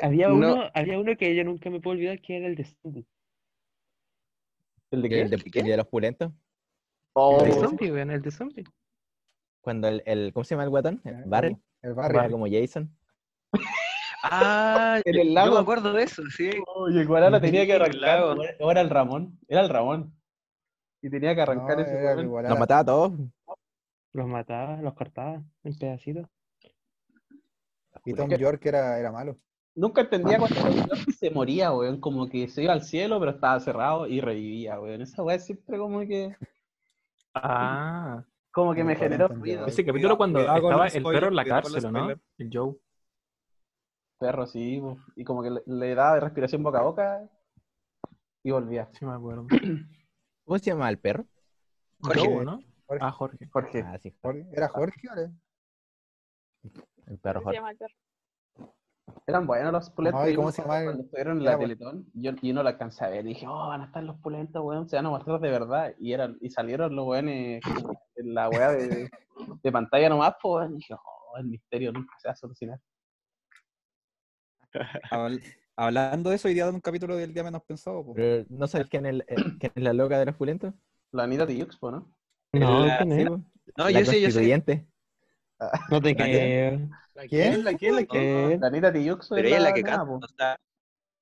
había, 0.00 0.28
no- 0.28 0.34
uno, 0.34 0.62
había 0.74 0.96
uno 0.96 1.16
que 1.16 1.34
yo 1.34 1.42
nunca 1.42 1.70
me 1.70 1.80
puedo 1.80 1.96
olvidar 1.96 2.20
que 2.20 2.36
era 2.36 2.46
el 2.46 2.54
de 2.54 2.64
Zombie. 2.64 3.04
¿El 4.90 5.02
de 5.02 5.08
¿El 5.08 5.30
qué? 5.30 5.36
de, 5.36 5.60
el 5.60 5.66
de 5.66 5.76
los 5.76 5.86
pulentos? 5.86 6.32
Oh, 7.14 7.40
El 7.42 7.46
de 7.50 7.60
Zombie, 7.60 7.92
weón, 7.92 8.10
el 8.10 8.22
de 8.22 8.30
Zombie. 8.30 8.64
Cuando 9.60 9.88
el, 9.88 10.02
el- 10.06 10.32
¿cómo 10.32 10.44
se 10.44 10.54
llama 10.54 10.64
el 10.64 10.70
guatón? 10.70 11.00
El 11.04 11.24
Barry. 11.26 11.56
El 11.82 11.94
barrio. 11.94 12.30
como 12.30 12.46
Jason. 12.50 12.90
Ah, 14.22 15.00
En 15.06 15.14
el 15.18 15.34
yo 15.34 15.52
me 15.54 15.58
acuerdo 15.60 15.94
de 15.94 16.02
eso, 16.02 16.22
sí. 16.36 16.50
Oye, 16.74 17.00
el 17.00 17.06
Guarana 17.06 17.40
tenía 17.40 17.64
que 17.64 17.72
arrancar. 17.72 18.00
lago. 18.00 18.32
o- 18.32 18.66
O 18.66 18.70
era 18.70 18.82
el 18.82 18.90
Ramón. 18.90 19.38
Era 19.48 19.62
el 19.62 19.70
Ramón. 19.70 20.14
Y 21.00 21.08
tenía 21.08 21.34
que 21.34 21.40
arrancar 21.40 21.78
No, 21.78 21.82
ese. 21.84 22.24
Los 22.26 22.58
mataba 22.58 22.80
a 22.80 22.84
todos. 22.84 23.12
Los 24.12 24.26
mataba, 24.26 24.76
los 24.82 24.92
cortaba 24.92 25.42
en 25.64 25.78
pedacitos. 25.78 26.26
Y 28.04 28.12
Tom. 28.12 28.28
York 28.30 28.60
era, 28.66 28.98
era 28.98 29.10
malo. 29.10 29.38
Nunca 29.74 30.00
entendía 30.02 30.38
cuando 30.38 30.56
se 31.18 31.30
moría, 31.30 31.72
weón. 31.72 32.00
Como 32.00 32.28
que 32.28 32.48
se 32.48 32.62
iba 32.64 32.72
al 32.72 32.82
cielo, 32.82 33.18
pero 33.20 33.32
estaba 33.32 33.58
cerrado 33.60 34.06
y 34.06 34.20
revivía, 34.20 34.80
weón. 34.80 35.02
Esa 35.02 35.22
weá 35.22 35.38
siempre 35.38 35.78
como 35.78 36.00
que. 36.00 36.36
Ah, 37.34 38.24
Como 38.50 38.74
que 38.74 38.82
me 38.82 38.96
generó 38.96 39.28
ruido. 39.28 39.66
ese 39.66 39.84
capítulo 39.84 40.16
cuando 40.16 40.40
estaba 40.40 40.88
el 40.88 41.02
perro 41.02 41.28
en 41.28 41.36
la 41.36 41.44
cárcel, 41.44 41.84
¿o 41.86 41.92
¿no? 41.92 42.10
El 42.38 42.50
Joe. 42.52 42.74
Perro, 44.18 44.46
sí, 44.46 44.82
y 45.16 45.24
como 45.24 45.42
que 45.42 45.50
le, 45.50 45.62
le 45.66 45.94
daba 45.94 46.20
respiración 46.20 46.62
boca 46.62 46.80
a 46.80 46.82
boca 46.82 47.30
y 48.42 48.50
volvía. 48.50 48.90
Sí, 48.92 49.06
me 49.06 49.12
acuerdo. 49.12 49.46
¿Cómo 50.44 50.58
se 50.58 50.64
llama 50.66 50.90
el 50.90 50.98
perro? 50.98 51.24
Jorge. 52.02 52.20
Joe, 52.26 52.44
¿no? 52.44 52.60
Jorge. 52.86 53.04
Ah, 53.04 53.12
Jorge. 53.12 53.48
Jorge. 53.50 53.82
Ah, 53.86 53.98
sí, 53.98 54.14
Jorge- 54.20 54.46
¿Era 54.52 54.68
Jorge 54.68 55.08
o 55.08 55.12
era? 55.12 55.30
el 57.06 57.18
perro 57.18 57.40
Se 57.40 57.44
Jorge. 57.44 57.56
llama 57.58 57.70
el 57.70 57.78
perro. 57.78 57.94
Eran 59.26 59.46
buenos 59.46 59.72
los 59.72 59.90
pulentos. 59.90 60.20
No, 60.22 60.28
¿y 60.28 60.32
yo 60.32 60.36
cómo 60.36 60.46
me 60.48 60.52
se 60.52 60.62
acuerdo 60.62 60.78
llama 60.80 60.80
el- 60.80 60.86
Cuando 60.96 61.02
estuvieron 61.04 61.38
en 61.38 61.44
la 61.44 61.56
bueno. 61.56 61.68
Teletón, 61.74 62.06
yo, 62.14 62.32
yo 62.42 62.54
no 62.54 62.62
lo 62.62 62.68
alcancé 62.68 63.04
a 63.04 63.08
ver. 63.08 63.24
Dije, 63.24 63.46
oh, 63.46 63.68
van 63.68 63.82
a 63.82 63.84
estar 63.86 64.02
los 64.02 64.16
pulentos, 64.18 64.62
weón, 64.64 64.88
se 64.88 64.96
van 64.96 65.06
a 65.06 65.10
mostrar 65.10 65.40
de 65.40 65.50
verdad. 65.50 65.94
Y 65.98 66.12
eran, 66.12 66.36
y 66.40 66.50
salieron 66.50 66.94
los 66.96 67.06
weones 67.06 67.62
en 68.16 68.34
la 68.34 68.48
weá 68.48 68.70
de, 68.72 69.10
de 69.62 69.72
pantalla 69.72 70.08
nomás, 70.08 70.34
pues, 70.42 70.52
weón. 70.62 70.72
Y 70.72 70.76
dije, 70.76 70.94
oh, 70.94 71.36
el 71.38 71.46
misterio 71.46 71.92
nunca 71.92 72.14
se 72.18 72.28
va 72.28 72.32
a 72.32 72.36
solucionar. 72.36 72.78
Habl- 75.10 75.42
Hablando 75.76 76.28
de 76.30 76.36
eso, 76.36 76.48
hoy 76.48 76.54
día 76.54 76.66
de 76.66 76.72
un 76.72 76.80
capítulo 76.80 77.16
del 77.16 77.32
día 77.32 77.42
menos 77.42 77.62
pensado. 77.62 78.04
po. 78.04 78.12
Pero, 78.14 78.44
¿No 78.50 78.66
sabes 78.66 78.88
quién 78.88 79.06
es, 79.06 79.12
el- 79.14 79.24
eh, 79.28 79.36
quién 79.58 79.72
es 79.74 79.82
la 79.82 79.92
loca 79.94 80.18
de 80.18 80.26
los 80.26 80.36
pulentos? 80.36 80.74
La 81.12 81.22
Anita 81.24 81.46
Tijoux, 81.46 81.76
po, 81.78 81.90
¿no? 81.90 82.12
No, 82.52 82.84
La- 82.86 82.98
¿quién 82.98 83.12
Sí, 83.14 83.20
es? 83.22 83.28
po. 83.28 83.36
No, 83.78 83.84
la 83.88 83.90
yo 83.90 83.98
sé, 83.98 84.20
yo 84.20 84.30
sé. 84.30 84.34
constituyente. 84.34 84.86
No 85.90 86.00
te 86.00 86.14
¿La. 87.22 87.28
¿Quién? 87.28 87.64
¿La 87.64 87.74
quién? 87.74 87.96
¿La 87.96 88.04
quién? 88.04 88.22
Eh, 88.52 88.58
La 88.60 88.66
Anita 88.68 88.92
Tijoux 88.92 89.26
Pero 89.28 89.48
ella 89.48 89.56
es 89.58 89.62
la 89.62 89.72
que 89.72 89.82
canta. 89.82 90.02
O 90.12 90.28
sea, 90.36 90.60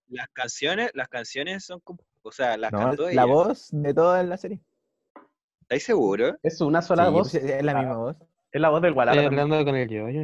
las 0.08 0.28
canciones, 0.32 0.90
las 0.94 1.08
canciones 1.08 1.64
son 1.64 1.80
como, 1.80 2.00
o 2.22 2.32
sea, 2.32 2.56
las 2.56 2.72
No, 2.72 2.78
cantó 2.78 3.02
la 3.06 3.12
ella. 3.12 3.24
voz 3.26 3.68
de 3.72 3.94
toda 3.94 4.22
la 4.22 4.36
serie. 4.36 4.60
¿Estáis 5.62 5.84
seguros? 5.84 6.34
Es 6.42 6.60
una 6.60 6.80
sola 6.82 7.06
Sí, 7.06 7.12
voz. 7.12 7.30
pues, 7.30 7.44
es 7.44 7.62
la 7.62 7.74
misma 7.74 7.96
voz. 7.96 8.16
Es 8.50 8.60
la 8.60 8.70
voz 8.70 8.80
del 8.82 8.94
Gualala. 8.94 9.20
estoy 9.20 9.26
hablando 9.38 9.64
con 9.64 9.76
el 9.76 9.88
yo. 9.88 10.08
¿No 10.08 10.22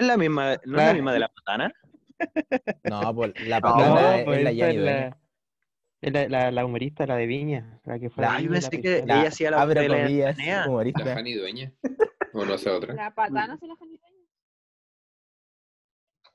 es 0.00 0.06
la 0.06 0.16
misma, 0.16 0.56
no 0.66 0.78
es 0.80 0.86
la 0.86 0.92
misma 0.94 1.12
de 1.12 1.18
la 1.18 1.28
patana? 1.28 1.72
No, 2.84 3.14
pues 3.14 3.32
la 3.48 3.60
patana 3.60 3.88
No, 3.88 4.12
es 4.12 4.24
pues 4.24 4.44
la 4.44 4.50
Jenny 4.52 4.60
es 4.76 4.76
Dueña. 4.76 5.00
la, 5.08 5.18
es 6.02 6.12
la, 6.12 6.28
la, 6.28 6.50
la 6.52 6.64
humorista, 6.64 7.06
la 7.06 7.16
de 7.16 7.26
Viña, 7.26 7.80
la 7.84 7.98
que 7.98 8.10
fue 8.10 8.22
La- 8.22 8.34
Ah, 8.34 8.40
yo 8.40 8.50
Viña, 8.50 8.52
pensé 8.70 8.76
la 8.76 8.82
que 8.82 8.98
ella 8.98 9.28
hacía 9.28 9.50
la 9.50 9.64
voz 9.64 9.74
de 9.74 9.88
la 9.88 10.08
Nea. 10.08 10.34
¿La 10.36 10.68
humorista. 10.68 11.04
Fanny 11.14 11.34
Dueña? 11.34 11.72
¿O 12.34 12.44
no 12.44 12.54
hace 12.54 12.70
otra? 12.70 12.94
La 12.94 13.12
patana 13.12 13.56
se 13.58 13.66
la 13.66 13.74
janipeña. 13.76 14.11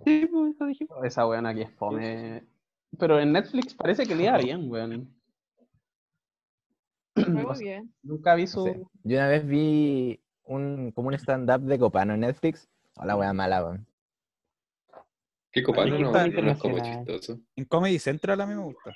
Sí, 0.05 0.27
pues 0.31 0.55
eso. 0.79 1.03
Esa 1.03 1.27
weón 1.27 1.45
aquí 1.45 1.61
es 1.61 1.71
fome. 1.75 2.43
Pero 2.97 3.19
en 3.19 3.31
Netflix 3.33 3.73
parece 3.73 4.05
que 4.05 4.15
le 4.15 4.23
iba 4.23 4.37
bien, 4.37 4.69
weón. 4.71 5.13
Fue 7.15 7.23
O 7.25 7.29
muy 7.29 7.55
sea, 7.55 7.63
bien. 7.65 7.93
Nunca 8.03 8.35
vi 8.35 8.43
No 8.43 8.47
su. 8.47 8.63
sé. 8.65 8.81
Yo 9.03 9.17
una 9.17 9.27
vez 9.27 9.45
vi 9.47 10.19
un, 10.43 10.91
como 10.91 11.07
un 11.09 11.15
stand-up 11.15 11.61
de 11.61 11.79
Copano 11.79 12.13
en 12.13 12.21
Netflix. 12.21 12.69
Hola, 12.95 13.15
wea 13.17 13.33
mala, 13.33 13.63
weón. 13.63 13.87
¿Qué 15.51 15.63
copano? 15.63 15.97
No, 15.97 16.11
no 16.11 16.51
es 16.51 16.59
como 16.59 16.79
chistoso. 16.79 17.39
En 17.55 17.65
Comedy 17.65 17.97
Central 17.99 18.39
a 18.41 18.45
mí 18.45 18.53
me 18.53 18.61
gusta. 18.63 18.95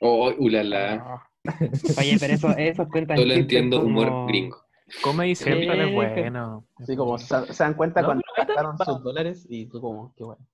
Oh, 0.00 0.32
ulala. 0.38 1.22
Oye, 1.98 2.16
pero 2.18 2.34
eso, 2.34 2.48
eso 2.56 2.88
cuentan 2.88 3.16
Solo 3.18 3.32
entiendo 3.34 3.80
humor 3.80 4.08
como- 4.08 4.26
gringo. 4.26 4.64
Comedy 5.02 5.34
Central 5.34 5.80
es 5.80 5.88
Sí, 5.88 5.94
bueno. 5.94 6.66
Así 6.76 6.96
como 6.96 7.18
se, 7.18 7.52
se 7.52 7.64
dan 7.64 7.74
cuenta 7.74 8.02
No, 8.02 8.08
cuando 8.08 8.24
gastaron 8.36 8.78
sus 8.78 9.02
dólares 9.02 9.46
y 9.48 9.66
tú 9.66 9.80
como, 9.80 10.14
qué 10.16 10.24
bueno. 10.24 10.46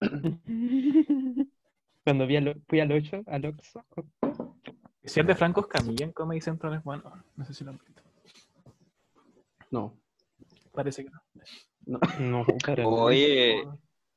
Cuando 2.04 2.26
vi 2.26 2.36
al, 2.36 2.62
fui 2.68 2.80
al 2.80 2.92
8, 2.92 3.22
al 3.26 3.46
Oxxo. 3.46 3.82
Si 5.02 5.20
es 5.20 5.26
de 5.26 5.34
Franco 5.34 5.62
Escamilla 5.62 6.04
en 6.04 6.12
Comedy 6.12 6.40
Central 6.40 6.74
es 6.74 6.84
bueno. 6.84 7.02
No 7.36 7.44
sé 7.46 7.54
si 7.54 7.64
lo 7.64 7.70
han 7.70 7.78
visto. 7.78 8.02
No. 9.70 9.94
Parece 10.72 11.04
que 11.04 11.10
no. 11.10 11.20
No, 11.86 12.00
no. 12.20 12.46
Oye, 12.84 13.64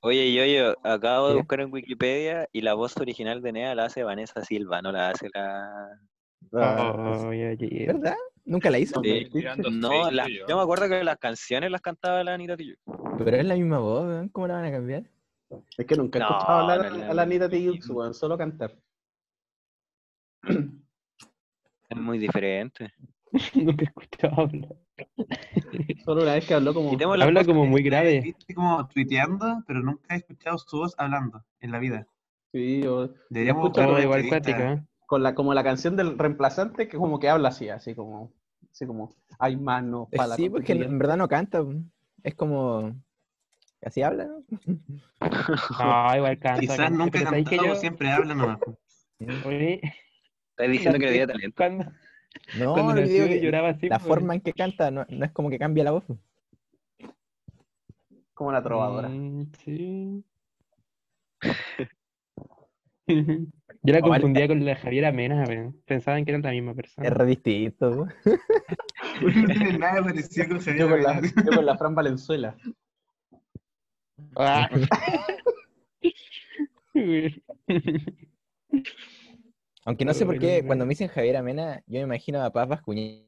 oye, 0.01 0.33
yo, 0.33 0.45
yo 0.45 0.75
acabo 0.83 1.29
de 1.29 1.35
buscar 1.35 1.61
en 1.61 1.71
Wikipedia 1.71 2.47
y 2.51 2.61
la 2.61 2.73
voz 2.73 2.95
original 2.97 3.41
de 3.41 3.51
Nea 3.51 3.75
la 3.75 3.85
hace 3.85 4.03
Vanessa 4.03 4.43
Silva, 4.43 4.81
no 4.81 4.91
la 4.91 5.09
hace 5.09 5.29
la... 5.33 5.99
Ah, 6.53 7.23
Oye, 7.27 7.49
oye. 7.51 7.85
¿Verdad? 7.87 8.15
Nunca 8.45 8.69
la 8.69 8.79
hizo. 8.79 9.01
Sí. 9.03 9.27
No, 9.71 10.09
la- 10.09 10.27
yo. 10.29 10.55
me 10.55 10.61
acuerdo 10.61 10.87
que 10.87 11.03
las 11.03 11.17
canciones 11.17 11.69
las 11.69 11.81
cantaba 11.81 12.23
la 12.23 12.33
Anita 12.33 12.55
Tijoux. 12.55 12.77
Pero 13.17 13.37
es 13.37 13.45
la 13.45 13.55
misma 13.55 13.79
voz, 13.79 14.05
weón. 14.07 14.29
¿Cómo 14.29 14.47
la 14.47 14.53
van 14.55 14.65
a 14.65 14.71
cambiar? 14.71 15.03
es 15.77 15.85
que 15.85 15.95
nunca 15.95 16.19
he 16.19 16.21
No, 16.21 16.27
escuchado 16.29 16.59
hablar 16.59 16.91
no, 16.91 16.97
no, 16.97 17.11
a 17.11 17.13
la 17.13 17.21
Anita. 17.23 17.49
Tijoux, 17.49 17.89
weón, 17.89 18.13
solo 18.13 18.37
cantar. 18.37 18.75
Es 21.89 21.97
muy 21.97 22.17
diferente. 22.17 22.91
Nunca 23.55 23.83
he 23.85 23.87
escuchado 23.87 24.41
hablar. 24.41 24.75
Solo 26.05 26.23
una 26.23 26.33
vez 26.33 26.45
que 26.45 26.53
habló 26.53 26.73
como. 26.73 26.91
Habla 26.91 27.45
como 27.45 27.65
muy 27.65 27.81
grave. 27.81 28.35
Como 28.53 28.85
tuiteando, 28.89 29.63
pero 29.65 29.81
nunca 29.81 30.13
he 30.15 30.17
escuchado 30.17 30.57
su 30.57 30.77
voz 30.77 30.95
hablando 30.97 31.45
en 31.61 31.71
la 31.71 31.79
vida. 31.79 32.05
Sí, 32.51 32.81
yo- 32.83 33.09
Deberíamos 33.29 33.63
buscar 33.69 33.89
una 33.89 34.01
igual 34.01 34.27
cuática. 34.27 34.73
¿eh? 34.73 34.83
Con 35.07 35.23
la, 35.23 35.33
como 35.33 35.53
la 35.55 35.63
canción 35.63 35.95
del 35.95 36.17
reemplazante 36.19 36.87
que 36.87 36.97
como 36.97 37.19
que 37.19 37.29
habla 37.29 37.49
así, 37.49 37.69
así 37.69 37.95
como, 37.95 38.31
así 38.71 38.85
como, 38.85 39.15
hay 39.39 39.55
manos 39.57 40.07
para 40.15 40.27
la 40.27 40.35
Sí, 40.35 40.49
porque 40.49 40.73
en 40.73 40.77
constituyente". 40.79 40.97
verdad 40.99 41.17
no 41.17 41.27
canta. 41.27 41.63
Es 42.23 42.35
como. 42.35 42.93
Así 43.81 44.01
habla, 44.03 44.25
¿no? 44.25 44.43
No, 45.79 46.15
igual 46.15 46.37
canta. 46.39 46.59
Quizás 46.59 46.77
canta, 46.77 46.89
nunca 46.97 47.05
he 47.05 47.11
pero 47.11 47.23
¿sabes 47.25 47.45
que 47.47 47.55
cantado, 47.55 47.73
yo- 47.73 47.79
siempre 47.79 48.11
habla 48.11 48.35
nomás. 48.35 48.59
Oye, 49.45 49.81
Estás 50.51 50.71
diciendo 50.71 50.99
que 50.99 51.05
le 51.05 51.11
diera 51.11 51.27
talento. 51.33 51.55
cuando, 51.55 51.85
No, 52.53 52.73
cuando 52.73 52.95
digo 53.01 53.25
y 53.27 53.29
que 53.29 53.41
lloraba 53.41 53.69
así. 53.69 53.87
la 53.87 53.99
pues, 53.99 54.07
forma 54.07 54.33
en 54.35 54.41
que 54.41 54.53
canta 54.53 54.91
no, 54.91 55.05
no 55.09 55.25
es 55.25 55.31
como 55.31 55.49
que 55.49 55.57
cambia 55.59 55.83
la 55.83 55.91
voz. 55.91 56.03
Como 58.33 58.51
la 58.51 58.61
trovadora. 58.63 59.09
Mm, 59.09 59.51
sí. 59.63 60.23
Yo 63.87 63.93
la 63.93 64.01
confundía 64.01 64.49
con 64.49 64.65
la 64.65 64.75
Javiera 64.75 65.13
Mena, 65.13 65.45
weón. 65.47 65.81
pensaban 65.85 66.25
que 66.25 66.31
eran 66.31 66.41
la 66.41 66.51
misma 66.51 66.73
persona. 66.73 67.07
Es 67.07 67.13
re 67.13 67.25
distinto. 67.25 68.05
No 69.21 69.45
tiene 69.45 69.77
nada 69.77 70.03
parecido 70.03 70.47
con 70.49 70.59
Yo 70.59 70.89
con, 70.89 71.01
la, 71.01 71.13
Javier 71.15 71.33
yo 71.37 71.55
con 71.55 71.65
la 71.65 71.77
Fran 71.77 71.95
Valenzuela. 71.95 72.57
Ah. 74.35 74.69
Aunque 79.85 80.03
no 80.03 80.13
sé 80.13 80.25
por 80.25 80.37
qué, 80.37 80.61
no, 80.61 80.67
cuando 80.67 80.83
no. 80.83 80.87
me 80.87 80.91
dicen 80.91 81.07
Javier 81.07 81.37
Amena, 81.37 81.81
yo 81.87 81.99
me 81.99 82.01
imagino 82.01 82.43
a 82.43 82.51
Paz 82.51 82.67
Bascuñán. 82.67 83.25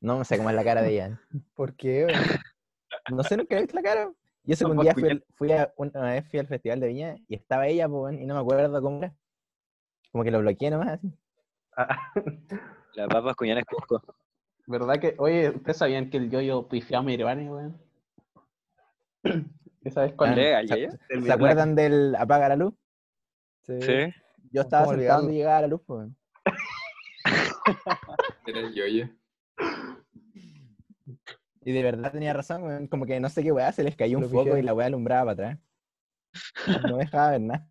No 0.00 0.22
sé 0.24 0.36
cómo 0.36 0.50
es 0.50 0.56
la 0.56 0.64
cara 0.64 0.82
de 0.82 0.92
ella. 0.92 1.20
¿Por 1.54 1.74
qué? 1.74 2.06
weón? 2.06 2.20
No 3.10 3.24
sé, 3.24 3.36
nunca 3.36 3.56
le 3.56 3.58
he 3.58 3.62
visto 3.64 3.76
la 3.76 3.82
cara. 3.82 4.12
Yo 4.44 4.54
sé 4.54 4.64
que 4.64 4.70
Paz 4.70 4.78
un 4.78 4.84
día 4.84 4.94
fui, 5.34 5.50
a, 5.50 5.72
una 5.76 6.12
vez 6.12 6.28
fui 6.30 6.38
al 6.38 6.46
Festival 6.46 6.78
de 6.78 6.86
Viña 6.86 7.16
y 7.26 7.34
estaba 7.34 7.66
ella, 7.66 7.88
pues, 7.88 8.20
y 8.20 8.26
no 8.26 8.34
me 8.34 8.40
acuerdo 8.40 8.80
cómo 8.80 8.98
era. 8.98 9.12
Como 10.12 10.24
que 10.24 10.30
lo 10.30 10.40
bloqueé 10.40 10.70
nomás 10.70 10.90
así. 10.90 11.12
Ah, 11.76 12.12
La 12.94 13.08
papa 13.08 13.34
cuñana 13.34 13.60
es 13.60 13.66
Cusco. 13.66 14.02
¿Verdad 14.66 15.00
que, 15.00 15.14
oye, 15.18 15.48
¿ustedes 15.50 15.78
sabían 15.78 16.10
que 16.10 16.18
el 16.18 16.30
yo-yo 16.30 16.68
pifió 16.68 16.98
a 16.98 17.02
Mirvane, 17.02 17.50
weón? 17.50 17.80
¿Esa 19.82 20.02
vez 20.02 20.12
cuando 20.12 20.40
¿André, 20.40 20.90
¿Se, 21.08 21.32
acuerdan 21.32 21.74
del 21.74 22.14
apaga 22.14 22.50
la 22.50 22.56
luz? 22.56 22.74
Sí. 23.62 23.80
Sí. 23.80 24.14
Yo 24.52 24.60
estaba 24.60 24.84
¿Cómo 24.84 24.96
sentado 24.96 25.20
olvidarlo? 25.20 25.22
donde 25.22 25.34
llegaba 25.34 25.60
la 25.62 25.66
luz, 25.66 25.80
pues. 25.86 25.98
weón. 25.98 26.16
Era 28.46 28.60
el 28.60 28.74
yoyo. 28.74 29.08
Y 31.64 31.72
de 31.72 31.82
verdad 31.82 32.12
tenía 32.12 32.32
razón, 32.32 32.62
weón. 32.64 32.86
Como 32.86 33.06
que 33.06 33.18
no 33.18 33.28
sé 33.30 33.42
qué 33.42 33.50
weá, 33.50 33.72
se 33.72 33.82
les 33.82 33.96
cayó 33.96 34.18
un 34.18 34.28
foco 34.28 34.56
y 34.56 34.62
la 34.62 34.74
weá 34.74 34.86
alumbraba 34.88 35.34
para 35.34 35.54
atrás. 35.54 35.58
No 36.88 36.98
dejaba 36.98 37.30
ver 37.30 37.40
nada. 37.40 37.68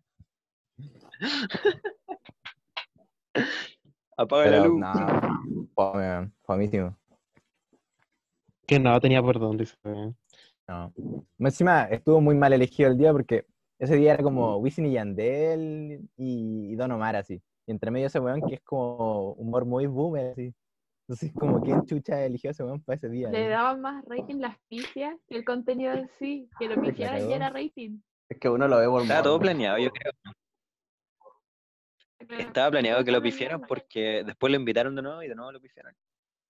Apaga 4.16 4.50
la 4.50 4.66
luz. 4.66 4.78
no, 4.78 5.68
fome, 5.74 5.98
weón, 5.98 6.34
fomísimo. 6.42 6.96
Que 8.66 8.78
no 8.78 9.00
tenía 9.00 9.22
por 9.22 9.38
dónde. 9.38 9.68
No. 10.68 10.92
Más 11.38 11.52
Encima 11.54 11.84
estuvo 11.84 12.20
muy 12.20 12.34
mal 12.34 12.52
elegido 12.52 12.90
el 12.90 12.96
día 12.96 13.12
porque 13.12 13.46
ese 13.78 13.96
día 13.96 14.14
era 14.14 14.22
como 14.22 14.56
Wisin 14.58 14.86
y 14.86 14.92
Yandel 14.92 16.08
y, 16.16 16.72
y 16.72 16.76
Don 16.76 16.92
Omar 16.92 17.16
así. 17.16 17.42
Y 17.66 17.72
entre 17.72 17.90
medio 17.90 18.06
ese 18.06 18.20
weón 18.20 18.42
que 18.42 18.54
es 18.54 18.60
como 18.62 19.32
humor 19.32 19.64
muy 19.64 19.86
boomer 19.86 20.32
así. 20.32 20.54
Entonces, 21.08 21.32
como 21.34 21.60
quién 21.60 21.84
chucha 21.84 22.24
eligió 22.24 22.50
a 22.50 22.52
ese 22.52 22.62
weón 22.62 22.80
para 22.82 22.96
ese 22.96 23.08
día. 23.08 23.28
Le 23.30 23.44
¿no? 23.44 23.50
daban 23.50 23.80
más 23.80 24.04
rating 24.06 24.36
las 24.36 24.56
pifias 24.68 25.16
que 25.26 25.36
el 25.36 25.44
contenido 25.44 25.92
en 25.94 26.08
sí. 26.18 26.48
Que 26.58 26.68
lo 26.68 26.76
cagó. 26.76 26.92
ya 26.92 27.16
era 27.16 27.50
rating. 27.50 27.98
Es 28.28 28.38
que 28.38 28.48
uno 28.48 28.68
lo 28.68 28.78
ve 28.78 28.86
por 28.86 29.02
Estaba 29.02 29.22
todo 29.22 29.38
planeado, 29.40 29.78
yo 29.78 29.90
creo. 29.90 30.12
Estaba 32.38 32.70
planeado 32.70 33.04
que 33.04 33.12
lo 33.12 33.22
pifiaran 33.22 33.60
porque 33.62 34.22
después 34.24 34.50
lo 34.50 34.58
invitaron 34.58 34.94
de 34.94 35.02
nuevo 35.02 35.22
y 35.22 35.28
de 35.28 35.34
nuevo 35.34 35.52
lo 35.52 35.60
pifiaron. 35.60 35.94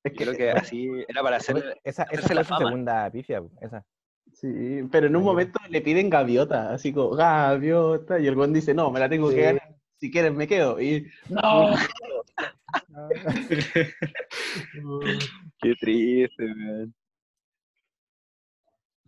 Es 0.05 0.13
Yo 0.13 0.19
creo 0.19 0.35
que 0.37 0.51
así 0.51 0.89
era 1.09 1.23
para 1.23 1.37
hacer. 1.37 1.81
Esa, 1.85 2.05
esa 2.05 2.27
fue 2.27 2.35
la 2.35 2.43
su 2.45 2.49
fama. 2.49 2.67
segunda 2.67 3.11
pifia, 3.11 3.43
esa. 3.61 3.85
Sí, 4.33 4.83
pero 4.91 5.07
en 5.09 5.17
un 5.17 5.25
momento 5.25 5.59
le 5.69 5.81
piden 5.83 6.09
gaviota, 6.11 6.73
así 6.73 6.93
como 6.93 7.11
gaviota, 7.11 8.19
y 8.19 8.27
el 8.27 8.35
güey 8.35 8.53
dice, 8.53 8.73
no, 8.75 8.91
me 8.91 8.99
la 9.01 9.09
tengo 9.09 9.29
Sí. 9.31 9.37
que 9.37 9.43
ganar, 9.43 9.75
si 9.99 10.11
quieres 10.11 10.33
me 10.33 10.47
quedo. 10.49 10.81
Y 10.81 11.09
no, 11.29 11.75
Qué 15.61 15.75
triste, 15.81 16.45
weón. 16.45 16.95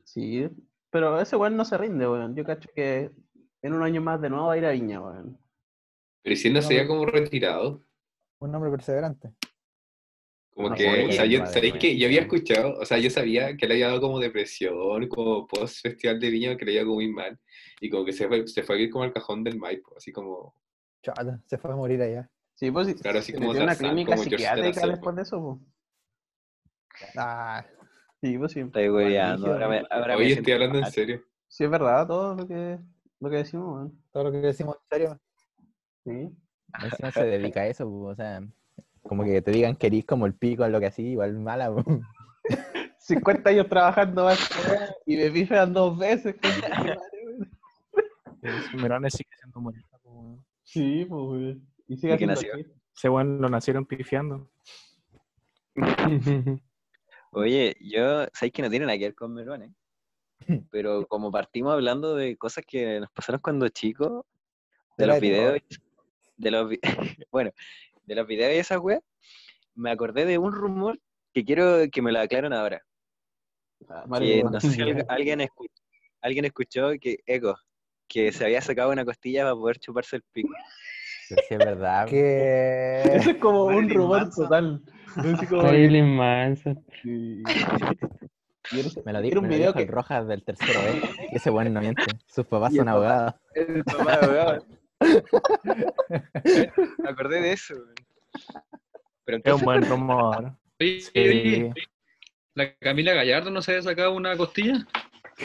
Sí, 0.04 0.48
pero 0.90 1.20
ese 1.20 1.36
weón 1.36 1.56
no 1.56 1.64
se 1.64 1.78
rinde, 1.78 2.08
weón. 2.08 2.34
Yo 2.36 2.44
cacho 2.44 2.68
que 2.74 3.10
en 3.62 3.72
un 3.72 3.82
año 3.82 4.00
más 4.00 4.20
de 4.20 4.30
nuevo 4.30 4.46
va 4.46 4.54
a 4.54 4.58
ir 4.58 4.66
a 4.66 4.70
Viña, 4.72 5.00
weón. 5.00 5.38
Pero 6.24 6.36
si 6.36 6.48
él 6.48 6.54
no 6.54 6.62
se 6.62 6.74
había 6.74 6.88
como 6.88 7.04
retirado. 7.04 7.84
Un 8.40 8.54
hombre 8.54 8.70
perseverante. 8.70 9.34
Como 10.54 10.70
No, 10.70 10.74
que, 10.74 11.04
o 11.04 11.12
sea, 11.12 11.26
yo, 11.26 11.40
madre 11.40 11.52
¿sabéis 11.52 11.72
mía. 11.74 11.80
que 11.80 11.98
Yo 11.98 12.06
había 12.06 12.20
escuchado, 12.22 12.78
o 12.78 12.84
sea, 12.86 12.96
yo 12.98 13.10
sabía 13.10 13.56
que 13.56 13.66
le 13.66 13.74
había 13.74 13.88
dado 13.88 14.00
como 14.00 14.18
depresión, 14.20 15.06
como 15.08 15.46
post 15.46 15.82
festival 15.82 16.18
de 16.18 16.30
Viña, 16.30 16.56
que 16.56 16.64
le 16.64 16.72
había 16.72 16.82
como 16.84 16.94
muy 16.94 17.12
mal, 17.12 17.38
y 17.80 17.90
como 17.90 18.04
que 18.04 18.12
se 18.12 18.26
fue, 18.26 18.46
se 18.48 18.62
fue 18.62 18.76
a 18.76 18.78
ir 18.78 18.90
como 18.90 19.04
al 19.04 19.12
cajón 19.12 19.44
del 19.44 19.58
Maipo, 19.58 19.94
así 19.96 20.12
como, 20.12 20.54
Chata, 21.02 21.42
se 21.46 21.58
fue 21.58 21.72
a 21.72 21.76
morir 21.76 22.00
allá. 22.00 22.30
Sí, 22.54 22.70
pues 22.70 22.86
sí, 22.86 22.94
Claro, 22.94 23.18
así 23.18 23.32
se 23.32 23.38
como 23.38 23.50
una 23.50 23.66
Tarzán, 23.66 23.88
clínica 23.90 24.12
como 24.12 24.22
psiquiátrica 24.22 24.86
después 24.86 25.16
de 25.16 25.22
eso, 25.22 25.36
po. 25.40 25.60
Ah, 27.16 27.64
Sí, 28.22 28.38
pues 28.38 28.52
sí. 28.52 28.60
Estoy 28.60 28.88
hueveando. 28.88 29.48
Brígido, 29.48 29.86
Ahora 29.90 30.16
me, 30.16 30.24
oye, 30.24 30.32
estoy 30.32 30.52
hablando 30.54 30.78
en 30.78 30.86
serio. 30.86 31.22
Sí, 31.46 31.64
es 31.64 31.70
verdad 31.70 32.06
todo 32.06 32.34
lo 32.34 32.46
que, 32.48 32.78
lo 33.20 33.28
que 33.28 33.36
decimos, 33.36 33.74
weón. 33.76 34.02
todo 34.10 34.24
lo 34.24 34.32
que 34.32 34.38
decimos 34.38 34.76
en 34.76 34.88
serio. 34.88 35.20
Sí. 36.04 36.30
Encima 36.82 37.10
se 37.12 37.24
dedica 37.24 37.60
a 37.60 37.66
eso, 37.66 37.84
po, 37.84 38.06
o 38.06 38.14
sea, 38.14 38.42
como 39.02 39.24
que 39.24 39.42
te 39.42 39.50
digan 39.50 39.76
que 39.76 39.86
eres 39.88 40.04
como 40.04 40.26
el 40.26 40.34
pico 40.34 40.64
en 40.64 40.72
lo 40.72 40.80
que 40.80 40.86
así, 40.86 41.02
igual 41.02 41.38
mala, 41.38 41.74
po. 41.74 41.84
50 42.98 43.50
años 43.50 43.68
trabajando 43.68 44.24
más 44.24 44.38
y 45.04 45.16
me 45.16 45.30
pifean 45.30 45.72
dos 45.72 45.98
veces. 45.98 46.36
Merones 48.74 49.14
sigue 49.14 49.30
siendo 49.38 49.60
weón. 49.60 50.44
Sí, 50.62 51.06
pues. 51.06 51.56
Y 51.86 51.96
sigue 51.96 52.12
¿De 52.14 52.18
qué 52.18 52.32
haciendo. 52.32 52.70
Ese 52.96 53.08
weón 53.08 53.40
lo 53.40 53.48
nacieron 53.48 53.84
pifiando. 53.84 54.48
Oye, 57.32 57.76
yo, 57.80 58.26
sabéis 58.32 58.52
que 58.52 58.62
no 58.62 58.70
tiene 58.70 58.86
nada 58.86 58.96
que 58.96 59.06
ver 59.06 59.14
con 59.14 59.34
Melones, 59.34 59.72
pero 60.70 61.04
como 61.06 61.32
partimos 61.32 61.72
hablando 61.72 62.14
de 62.14 62.36
cosas 62.36 62.64
que 62.66 63.00
nos 63.00 63.10
pasaron 63.10 63.40
cuando 63.40 63.68
chicos, 63.68 64.24
de 64.96 65.06
los 65.06 65.16
de 65.16 65.20
videos, 65.20 65.60
de 66.36 66.50
los, 66.50 66.70
bueno, 67.30 67.50
de 68.04 68.14
los 68.14 68.26
videos 68.26 68.54
y 68.54 68.58
esa 68.58 68.78
wea, 68.78 69.00
me 69.74 69.90
acordé 69.90 70.24
de 70.26 70.38
un 70.38 70.52
rumor 70.52 70.98
que 71.32 71.44
quiero 71.44 71.78
que 71.90 72.02
me 72.02 72.12
lo 72.12 72.20
aclaren 72.20 72.52
ahora. 72.52 72.82
Ah, 73.88 74.04
Que 74.18 74.42
no 74.44 74.60
sé 74.60 74.70
si 74.70 74.82
al- 74.82 75.04
alguien, 75.08 75.40
escu- 75.40 75.70
alguien 76.22 76.44
escuchó 76.44 76.90
que, 77.00 77.18
Eco, 77.26 77.56
que 78.08 78.32
se 78.32 78.44
había 78.44 78.60
sacado 78.60 78.90
una 78.92 79.04
costilla 79.04 79.42
para 79.42 79.54
poder 79.56 79.78
chuparse 79.78 80.16
el 80.16 80.22
pico. 80.32 80.54
Sí, 81.28 81.34
es 81.50 81.58
verdad. 81.58 82.06
Que 82.06 83.02
Eso 83.14 83.30
es 83.30 83.36
como 83.38 83.64
un 83.64 83.88
rumor 83.90 84.22
Manson. 84.22 84.44
total. 84.44 84.82
Como- 85.48 85.62
Marilyn 85.62 86.16
Manson. 86.16 86.84
Sí. 87.02 87.42
Me 89.04 89.12
lo, 89.12 89.18
era 89.18 89.20
di, 89.20 89.36
un 89.36 89.48
video 89.48 89.72
dijo 89.72 89.78
que 89.78 89.86
Rojas 89.86 90.26
del 90.26 90.42
tercero 90.44 90.80
B. 90.80 91.02
y 91.32 91.36
Ese 91.36 91.50
bueno 91.50 91.70
no 91.70 91.80
miente. 91.80 92.02
Sus 92.26 92.46
papás 92.46 92.74
son 92.74 92.88
abogados. 92.88 93.34
El 93.54 93.84
papá 93.84 94.18
de 94.18 94.24
abogado. 94.26 94.66
Me 96.98 97.08
acordé 97.08 97.40
de 97.40 97.52
eso. 97.52 97.74
Pero 99.24 99.38
Es 99.38 99.44
un 99.44 99.60
entonces, 99.60 99.64
buen 99.64 99.82
rumor. 99.88 100.56
Sí. 100.80 101.04
oye, 101.14 101.72
¿la 102.54 102.74
Camila 102.76 103.14
Gallardo 103.14 103.48
no 103.48 103.62
se 103.62 103.70
había 103.70 103.82
sacado 103.82 104.12
una 104.12 104.36
costilla? 104.36 104.84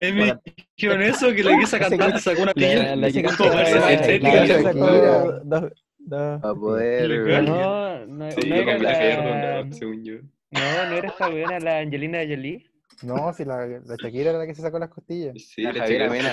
¿Es 0.00 0.14
me 0.14 0.38
dijeron 0.76 1.02
eso? 1.02 1.32
Que 1.32 1.42
la 1.42 1.62
esa 1.62 1.78
cantante 1.78 2.18
sacó 2.18 2.42
una 2.42 2.52
costilla. 2.52 2.94
La, 6.06 6.40
para 6.40 6.54
poder. 6.54 7.42
No, 7.42 8.06
no, 8.06 8.30
Sí, 8.32 8.50
no. 8.50 9.64
¿no? 9.64 9.72
según 9.72 10.04
yo. 10.04 10.14
No, 10.50 10.86
no 10.90 10.96
era 10.96 11.08
esta 11.08 11.28
weona, 11.28 11.58
la 11.58 11.78
Angelina 11.78 12.18
Jolie. 12.18 12.70
No, 13.02 13.32
si 13.32 13.44
la, 13.44 13.66
la 13.66 13.96
Shakira 13.96 14.30
era 14.30 14.38
la 14.38 14.46
que 14.46 14.54
se 14.54 14.62
sacó 14.62 14.78
las 14.78 14.90
costillas. 14.90 15.34
Sí, 15.42 15.62
La 15.62 15.72
la 15.72 15.80
Javiera 15.80 16.10
Mena. 16.10 16.32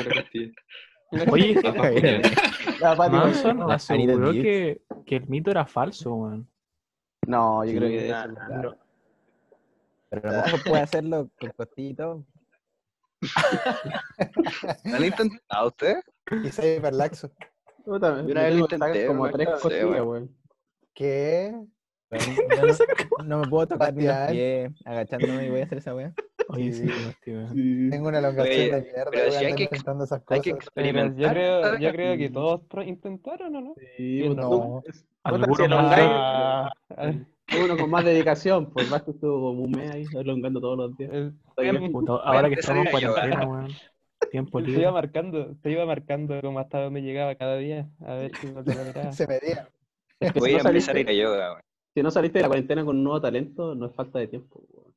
Oye. 1.32 1.56
La 2.80 2.96
Manson 2.96 3.58
Manson. 3.58 3.72
aseguró 3.72 4.32
que, 4.32 4.82
que 5.06 5.16
el 5.18 5.28
mito 5.28 5.52
era 5.52 5.66
falso, 5.66 6.16
weón. 6.16 6.50
No, 7.28 7.66
yo 7.66 7.78
creo 7.78 7.90
que 7.90 8.00
Sí, 8.00 8.06
eso 8.06 8.28
verdad. 8.28 8.78
Pero 10.10 10.30
a 10.30 10.34
lo 10.34 10.44
mejor 10.44 10.64
puede 10.64 10.82
hacerlo 10.84 11.30
con 11.40 11.50
costillito. 11.52 12.26
¿No 14.84 14.92
lo 14.92 14.96
han 14.98 15.06
intentado 15.06 15.68
ustedes? 15.68 16.04
Quizá 16.44 16.68
hiperlaxo. 16.68 17.32
Yo 17.86 17.94
me 17.94 17.98
una 17.98 18.44
vez 18.44 18.56
lo 18.56 18.60
intenté, 18.60 19.08
como 19.08 19.26
no 19.26 19.32
tres 19.32 19.50
costillas, 19.50 20.02
weón. 20.02 20.36
¿Qué? 20.94 21.56
No, 23.20 23.24
no 23.26 23.40
me 23.40 23.48
puedo 23.48 23.68
tocar 23.68 23.94
ni 23.94 24.04
los 24.06 24.16
pies 24.32 24.72
agachándome 24.86 25.46
y 25.46 25.50
voy 25.50 25.62
a 25.62 25.64
hacer 25.64 25.78
esa 25.78 25.96
weá. 25.96 26.14
Oye, 26.50 26.72
sí, 26.74 26.88
Sí. 27.24 27.90
Tengo 27.90 28.10
una 28.10 28.20
elongación 28.20 28.56
Oye, 28.56 28.72
de 28.72 28.82
mierda, 28.82 29.12
pero 29.12 29.24
voy 29.24 29.32
si 29.32 29.46
a 29.46 29.48
hay 29.48 29.56
que- 29.56 29.64
intentando 29.64 30.04
esas 30.04 30.20
Hay 30.20 30.26
cosas. 30.26 30.44
que 30.44 30.50
Pero 30.52 30.58
experimentar. 30.58 31.16
yo 31.22 31.30
creo, 31.30 31.78
yo 31.80 31.92
creo 31.92 32.18
que 32.18 32.30
todos 32.30 32.62
intentaron, 32.86 33.56
¿o 33.56 33.62
no? 33.62 33.76
Sí, 33.98 34.28
no. 34.36 34.84
Algunos 35.24 35.60
uno 37.64 37.78
con 37.78 37.90
más 37.90 38.06
dedicación, 38.06 38.72
pues 38.72 38.90
más 38.90 39.04
que 39.04 39.12
estuvo 39.12 39.50
como 39.50 39.64
un 39.64 39.72
mes 39.72 39.92
ahí 39.92 40.06
elongando 40.14 40.60
todos 40.62 40.78
los 40.78 40.98
días. 40.98 41.12
el- 41.14 41.34
ahora 42.24 42.48
que 42.50 42.56
estamos 42.56 42.86
en 42.86 42.92
cuarentena, 42.92 43.48
weón. 43.48 43.68
Tiempo 44.30 44.60
se 44.62 44.68
iba 44.70 44.78
libre. 44.78 44.92
marcando, 44.92 45.56
se 45.62 45.72
iba 45.72 45.86
marcando 45.86 46.40
como 46.42 46.60
hasta 46.60 46.80
dónde 46.80 47.02
llegaba 47.02 47.34
cada 47.36 47.58
día, 47.58 47.90
a 48.06 48.14
ver 48.14 48.32
si 48.38 48.48
no 48.52 48.64
te 48.64 48.76
lo. 48.76 49.12
Se 49.12 49.28
medía. 49.28 49.68
Es 50.20 50.32
que 50.34 50.40
Voy 50.40 50.54
a 50.54 50.58
empezar 50.60 50.96
a 50.96 51.00
ir 51.00 51.10
a 51.10 51.14
yoga, 51.14 51.52
weón. 51.54 51.62
Si 51.94 52.02
no 52.04 52.12
saliste 52.12 52.40
de 52.40 52.44
la 52.44 52.48
cuarentena 52.50 52.86
con 52.86 52.98
un 52.98 53.04
nuevo 53.04 53.22
talento, 53.22 53.76
no 53.76 53.86
es 53.88 53.96
falta 53.96 54.20
de 54.20 54.28
tiempo. 54.28 54.64
weón. 54.70 54.94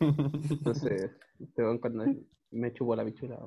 Entonces, 0.00 1.10
este 1.40 1.62
cuando 1.80 2.04
me 2.50 2.72
chupó 2.72 2.96
la 2.96 3.04
pichula. 3.04 3.38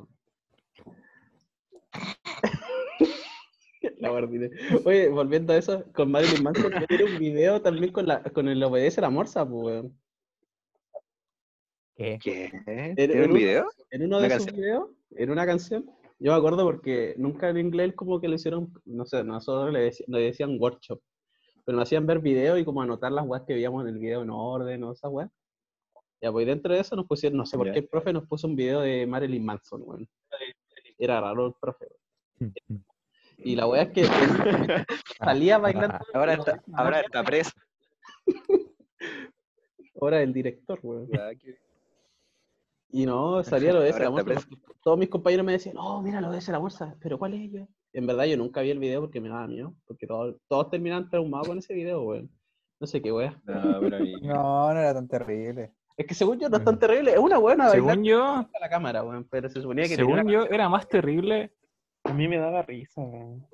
La 3.99 4.09
guardé. 4.09 4.51
Oye, 4.85 5.09
volviendo 5.09 5.53
a 5.53 5.57
eso, 5.57 5.83
con 5.93 6.11
Marilyn 6.11 6.43
Manson, 6.43 6.71
tiene 6.87 7.03
un 7.05 7.17
video 7.19 7.61
también 7.61 7.91
con, 7.93 8.07
la, 8.07 8.21
con 8.23 8.47
el 8.49 8.61
Obedece 8.63 8.99
la 9.01 9.09
Morsa, 9.09 9.47
pues, 9.47 9.63
weón. 9.65 9.99
¿Qué? 11.95 12.17
¿Qué? 12.21 12.51
en 12.65 12.95
¿Tiene 12.95 13.23
un 13.25 13.31
un- 13.31 13.37
video? 13.37 13.69
En 13.91 14.03
uno 14.03 14.17
¿Una 14.17 14.27
de 14.27 14.33
sus 14.35 14.45
canción? 14.45 14.61
videos, 14.61 14.89
en 15.11 15.29
una 15.31 15.45
canción, 15.45 15.89
yo 16.19 16.31
me 16.33 16.37
acuerdo 16.37 16.63
porque 16.65 17.15
nunca 17.17 17.49
en 17.49 17.57
inglés 17.57 17.93
como 17.95 18.19
que 18.19 18.27
le 18.27 18.35
hicieron, 18.35 18.71
no 18.85 19.05
sé, 19.05 19.23
nosotros 19.23 19.71
le, 19.73 19.89
deci- 19.91 20.03
le 20.07 20.19
decían 20.21 20.57
workshop, 20.59 20.99
pero 21.65 21.77
nos 21.77 21.87
hacían 21.87 22.05
ver 22.05 22.19
videos 22.19 22.59
y 22.59 22.65
como 22.65 22.81
anotar 22.81 23.11
las 23.11 23.25
weas 23.25 23.43
que 23.45 23.53
veíamos 23.53 23.83
en 23.83 23.89
el 23.93 23.99
video 23.99 24.21
en 24.21 24.29
orden 24.29 24.83
o 24.83 24.91
esas 24.91 25.11
weas. 25.11 25.29
Ya, 26.21 26.31
pues 26.31 26.45
dentro 26.45 26.73
de 26.73 26.81
eso 26.81 26.95
nos 26.97 27.07
pusieron, 27.07 27.37
no 27.37 27.45
sé 27.45 27.55
por 27.57 27.67
qué 27.73 27.79
el 27.79 27.87
profe 27.87 28.11
nos 28.11 28.27
puso 28.27 28.47
un 28.47 28.55
video 28.55 28.81
de 28.81 29.07
Marilyn 29.07 29.45
Manson, 29.45 29.81
weón. 29.85 30.07
Era 30.97 31.21
raro 31.21 31.47
el 31.47 31.53
profe. 31.59 31.87
weón. 32.39 32.53
Y 33.41 33.55
la 33.55 33.67
wea 33.67 33.83
es 33.83 33.91
que 33.93 34.03
salía 35.17 35.57
bailando. 35.59 35.97
Ahora 36.13 36.33
está, 36.33 36.61
ahora 36.73 36.99
está 36.99 37.23
preso. 37.23 37.51
Ahora 40.01 40.21
el 40.21 40.33
director, 40.33 40.77
weón. 40.83 41.07
Y 42.91 43.05
no, 43.05 43.43
salía 43.43 43.73
lo 43.73 43.81
de 43.81 43.89
ese 43.89 44.03
Ahora 44.03 44.23
la. 44.33 44.41
Todos 44.81 44.97
mis 44.97 45.09
compañeros 45.09 45.45
me 45.45 45.51
decían, 45.51 45.75
oh, 45.77 46.01
mira 46.01 46.21
lo 46.21 46.31
de 46.31 46.39
ese 46.39 46.51
la 46.51 46.59
morsa, 46.59 46.95
pero 47.01 47.19
¿cuál 47.19 47.33
es 47.33 47.41
ella? 47.41 47.67
En 47.93 48.07
verdad 48.07 48.25
yo 48.25 48.37
nunca 48.37 48.61
vi 48.61 48.71
el 48.71 48.79
video 48.79 49.01
porque 49.01 49.19
me 49.19 49.29
daba 49.29 49.45
miedo, 49.47 49.73
porque 49.85 50.07
todos, 50.07 50.37
todos 50.47 50.69
terminaban 50.69 51.09
traumados 51.09 51.47
con 51.47 51.57
ese 51.57 51.73
video, 51.73 52.03
weón. 52.03 52.29
No 52.79 52.87
sé 52.87 53.01
qué 53.01 53.11
wea. 53.11 53.41
No, 53.43 53.79
pero 53.81 53.99
No, 54.21 54.73
no 54.73 54.79
era 54.79 54.93
tan 54.93 55.07
terrible. 55.07 55.73
Es 55.97 56.07
que 56.07 56.13
según 56.13 56.39
yo 56.39 56.47
no 56.47 56.57
es 56.57 56.63
tan 56.63 56.79
terrible, 56.79 57.11
es 57.11 57.19
una 57.19 57.37
buena 57.37 57.69
Según 57.69 58.05
yo, 58.05 58.23
a 58.23 58.49
la 58.61 58.69
cámara, 58.69 59.03
weón, 59.03 59.27
pero 59.29 59.49
se 59.49 59.61
suponía 59.61 59.85
que 59.85 59.95
según 59.95 60.29
yo, 60.29 60.45
era 60.45 60.69
más 60.69 60.87
terrible. 60.87 61.51
A 62.05 62.13
mí 62.13 62.27
me 62.29 62.37
daba 62.37 62.61
risa, 62.61 63.01
weón. 63.01 63.45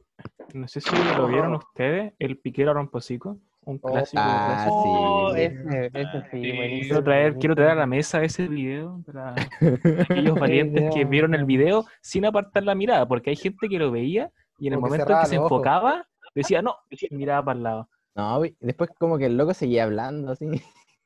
No 0.53 0.67
sé 0.67 0.79
si 0.79 0.95
lo 1.17 1.27
vieron 1.27 1.55
ustedes, 1.55 2.13
el 2.19 2.37
piquero 2.37 2.73
romposico. 2.73 3.39
Un 3.65 3.79
Oh, 3.81 3.91
clásico. 3.91 4.21
Ah, 4.23 4.53
clásico. 4.63 4.75
Oh, 4.75 5.33
sí. 5.33 5.41
ese, 5.41 5.85
ese 5.93 6.21
sí, 6.31 6.41
Sí. 6.43 6.51
buenísimo. 6.55 6.87
Quiero 6.87 7.03
traer, 7.03 7.35
quiero 7.37 7.55
traer 7.55 7.71
a 7.71 7.75
la 7.75 7.85
mesa 7.87 8.23
ese 8.23 8.47
video 8.47 9.01
para 9.05 9.35
aquellos 10.09 10.39
valientes 10.39 10.93
que 10.93 11.05
vieron 11.05 11.33
el 11.33 11.45
video 11.45 11.85
sin 12.01 12.25
apartar 12.25 12.63
la 12.63 12.75
mirada, 12.75 13.07
porque 13.07 13.31
hay 13.31 13.35
gente 13.35 13.67
que 13.67 13.79
lo 13.79 13.91
veía 13.91 14.31
y 14.59 14.67
en 14.67 14.73
el 14.73 14.79
Como 14.79 14.87
momento 14.91 15.11
en 15.11 15.19
que 15.19 15.25
se 15.25 15.35
enfocaba, 15.35 16.07
decía 16.35 16.61
no, 16.61 16.75
miraba 17.11 17.43
para 17.43 17.57
el 17.57 17.63
lado. 17.63 17.89
No, 18.15 18.41
después 18.59 18.91
como 18.97 19.17
que 19.17 19.25
el 19.25 19.35
loco 19.37 19.53
seguía 19.53 19.83
hablando 19.83 20.31
así. 20.31 20.47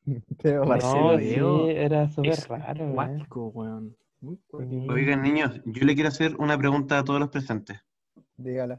Pero 0.41 0.65
No, 0.65 1.17
sí, 1.19 1.35
era 1.69 2.09
súper 2.09 2.37
raro, 2.49 2.93
cuático, 2.93 3.47
weón. 3.47 3.95
Oigan, 4.89 5.21
niños, 5.21 5.61
yo 5.65 5.85
le 5.85 5.93
quiero 5.95 6.09
hacer 6.09 6.35
una 6.37 6.57
pregunta 6.57 6.99
a 6.99 7.03
todos 7.03 7.19
los 7.21 7.29
presentes. 7.29 7.79
Dígala. 8.35 8.77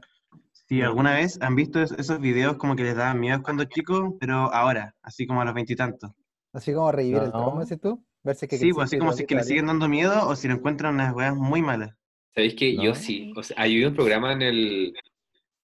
Si 0.71 0.81
alguna 0.81 1.15
vez 1.15 1.37
han 1.41 1.53
visto 1.53 1.81
es- 1.81 1.91
esos 1.91 2.21
videos 2.21 2.55
como 2.55 2.77
que 2.77 2.83
les 2.83 2.95
daban 2.95 3.19
miedo 3.19 3.43
cuando 3.43 3.65
chicos, 3.65 4.13
pero 4.21 4.53
ahora, 4.53 4.95
así 5.01 5.27
como 5.27 5.41
a 5.41 5.45
los 5.45 5.53
veintitantos. 5.53 6.11
Así 6.53 6.73
como 6.73 6.93
revivir 6.93 7.23
el 7.23 7.25
No. 7.25 7.31
trauma, 7.31 7.65
¿sí 7.65 7.75
tú? 7.75 8.01
Verse 8.23 8.47
que 8.47 8.57
Sí, 8.57 8.71
pues 8.71 8.85
así 8.85 8.97
como 8.97 9.11
si 9.11 9.23
es 9.23 9.27
que 9.27 9.35
le 9.35 9.43
siguen 9.43 9.65
dando 9.65 9.89
miedo 9.89 10.25
o 10.29 10.33
si 10.33 10.47
lo 10.47 10.53
encuentran 10.53 10.93
unas 10.93 11.13
weas 11.13 11.35
muy 11.35 11.61
malas. 11.61 11.93
¿Sabéis 12.33 12.55
que 12.55 12.73
yo 12.77 12.91
No. 12.91 12.95
sí? 12.95 13.33
O 13.35 13.43
sea, 13.43 13.57
hay 13.59 13.83
un 13.83 13.93
programa 13.93 14.31
en 14.31 14.43
el, 14.43 14.93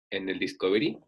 en 0.09 0.27
el 0.27 0.39
Discovery 0.39 0.99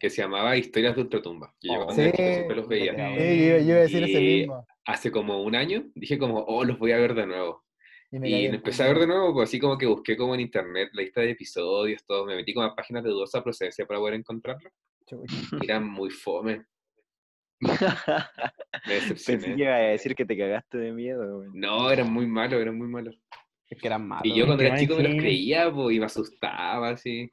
que 0.00 0.10
se 0.10 0.22
llamaba 0.22 0.56
Historias 0.56 0.96
de 0.96 1.02
Ultratumba. 1.02 1.54
Que 1.60 1.68
yo 1.68 1.74
Oh, 1.74 1.90
chico 1.94 2.16
sí. 2.16 2.32
siempre 2.32 2.56
los 2.56 2.66
veía. 2.66 2.92
Sí, 2.92 2.98
yo, 2.98 3.58
yo 3.58 3.62
iba 3.62 3.76
a 3.76 3.80
decir 3.82 4.02
ese 4.02 4.20
Y 4.20 4.38
mismo. 4.40 4.66
Hace 4.84 5.12
como 5.12 5.42
un 5.44 5.54
año 5.54 5.84
dije 5.94 6.18
como, 6.18 6.40
oh, 6.40 6.64
los 6.64 6.76
voy 6.80 6.90
a 6.90 6.96
ver 6.98 7.14
de 7.14 7.26
nuevo. 7.28 7.63
Y 8.14 8.18
me 8.20 8.28
Y 8.30 8.46
empecé 8.46 8.84
a 8.84 8.86
ver 8.88 9.00
de 9.00 9.06
nuevo, 9.08 9.32
pues 9.34 9.48
así 9.48 9.58
como 9.58 9.76
que 9.76 9.86
busqué 9.86 10.16
como 10.16 10.34
en 10.34 10.40
internet 10.40 10.90
la 10.92 11.02
lista 11.02 11.20
de 11.20 11.30
episodios, 11.32 12.04
todo. 12.06 12.24
Me 12.26 12.36
metí 12.36 12.54
como 12.54 12.66
a 12.66 12.74
páginas 12.74 13.02
de 13.02 13.10
dudosa 13.10 13.42
procedencia 13.42 13.84
para 13.86 13.98
poder 13.98 14.14
encontrarlo. 14.14 14.70
Eran 15.62 15.88
muy 15.88 16.10
fome. 16.10 16.64
Me 17.60 17.68
Pensé 18.86 19.14
decepcioné. 19.14 19.56
que 19.56 19.62
iba 19.62 19.74
a 19.74 19.78
decir 19.78 20.14
que 20.14 20.24
te 20.24 20.36
cagaste 20.36 20.78
de 20.78 20.92
miedo. 20.92 21.44
No, 21.52 21.90
eran 21.90 22.12
muy 22.12 22.26
malos, 22.26 22.60
eran 22.60 22.76
muy 22.76 22.88
malos. 22.88 23.16
Es 23.68 23.80
que 23.80 23.86
eran 23.86 24.06
malos. 24.06 24.26
Y 24.26 24.34
yo 24.34 24.46
cuando 24.46 24.62
era 24.62 24.76
chico 24.76 24.96
me 24.96 25.04
los 25.04 25.14
creía, 25.16 25.72
pues, 25.72 25.96
y 25.96 26.00
me 26.00 26.06
asustaba, 26.06 26.90
así. 26.90 27.32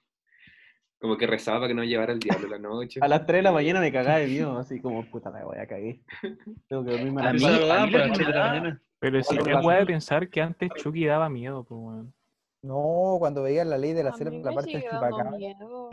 Como 1.00 1.17
que 1.17 1.28
rezaba 1.28 1.60
para 1.60 1.67
que 1.70 1.74
no 1.74 1.84
llevara 1.84 2.13
el 2.13 2.20
diablo 2.20 2.48
la 2.48 2.60
noche. 2.60 3.00
A 3.04 3.08
las 3.08 3.26
3 3.26 3.39
de 3.39 3.44
la 3.44 3.52
mañana 3.52 3.80
me 3.80 3.91
cagaba 3.91 4.20
de 4.20 4.28
miedo, 4.28 4.58
así 4.58 4.80
como, 4.80 5.04
puta 5.10 5.30
la 5.32 5.44
voy 5.44 5.58
a 5.58 5.67
cagué. 5.67 6.02
Tengo 6.70 6.86
que 6.86 6.91
dormirme 6.91 7.22
a 7.22 7.30
A 7.30 7.34
las 7.34 7.41
mí- 7.41 7.41
nueve. 7.41 7.58
Saludaba 7.58 7.82
a 7.82 7.86
mí 7.86 7.91
por 7.91 8.00
lo 8.02 8.08
las 8.08 8.17
que 8.17 8.24
7 8.24 8.32
de 8.32 8.38
la 8.39 8.44
me 8.54 8.60
mañana. 8.60 8.82
Pero 9.02 9.22
si 9.24 9.36
Cuatro 9.36 9.58
me 9.58 9.64
puede 9.64 9.86
pensar 9.86 10.30
que 10.30 10.42
antes 10.42 10.72
Chucky 10.76 11.06
daba 11.06 11.28
miedo, 11.28 11.64
pues 11.64 11.82
weón. 11.82 12.14
No, 12.62 13.16
cuando 13.18 13.42
veía 13.42 13.66
la 13.66 13.80
ley 13.80 13.94
de 13.94 14.04
la 14.04 14.14
selva, 14.14 14.32
la 14.38 14.44
me 14.44 14.56
parte 14.56 14.84
chupacabra. 14.84 15.32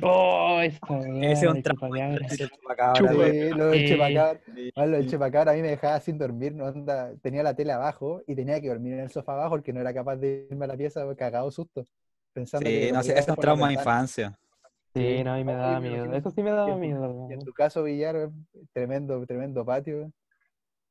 Oh, 0.03 0.61
esta 0.61 0.94
weá 0.94 1.33
Ese 1.33 1.47
es 1.47 1.53
un 1.53 1.62
chupacabra. 1.62 2.27
ese 2.29 2.49
chupacabra, 2.49 3.11
Sí, 3.11 3.16
güey. 3.16 3.51
lo 3.55 3.66
del 3.68 3.79
Sí. 3.81 3.94
chupacabra. 3.94 4.40
Lo 4.77 4.87
del 4.90 5.09
chupacabra 5.09 5.53
a 5.53 5.55
mí 5.55 5.62
me 5.62 5.68
dejaba 5.68 5.99
sin 6.01 6.18
dormir, 6.18 6.55
no 6.55 6.66
onda, 6.66 7.14
tenía 7.23 7.42
la 7.42 7.55
tele 7.55 7.73
abajo 7.73 8.23
y 8.27 8.35
tenía 8.37 8.61
que 8.61 8.68
dormir 8.68 8.92
en 8.92 9.01
el 9.01 9.11
sofá 9.11 9.33
abajo 9.33 9.51
porque 9.51 9.73
no 9.73 9.81
era 9.81 9.94
capaz 9.94 10.16
de 10.16 10.47
irme 10.51 10.66
a 10.66 10.68
la 10.68 10.77
pieza 10.77 11.03
cagado 11.16 11.51
susto. 11.51 11.85
Pensando 12.35 12.68
que 12.68 12.81
Sí, 12.81 12.88
lo 12.88 12.94
no 12.94 13.03
sé, 13.03 13.18
es 13.18 13.29
un 13.29 13.37
trauma 13.37 13.68
de 13.68 13.75
infancia. 13.75 14.38
Sí, 14.94 15.25
no, 15.25 15.33
a 15.33 15.37
mí 15.37 15.44
me 15.44 15.53
daba 15.55 15.81
miedo. 15.81 16.12
Eso 16.12 16.31
sí 16.31 16.42
me 16.42 16.51
Y 16.51 16.55
daba 16.55 16.77
miedo. 16.77 17.29
y 17.31 17.33
en 17.33 17.40
tu 17.40 17.53
caso, 17.55 17.83
Villar, 17.83 18.31
tremendo, 18.75 19.25
tremendo 19.27 19.64
patio, 19.64 20.12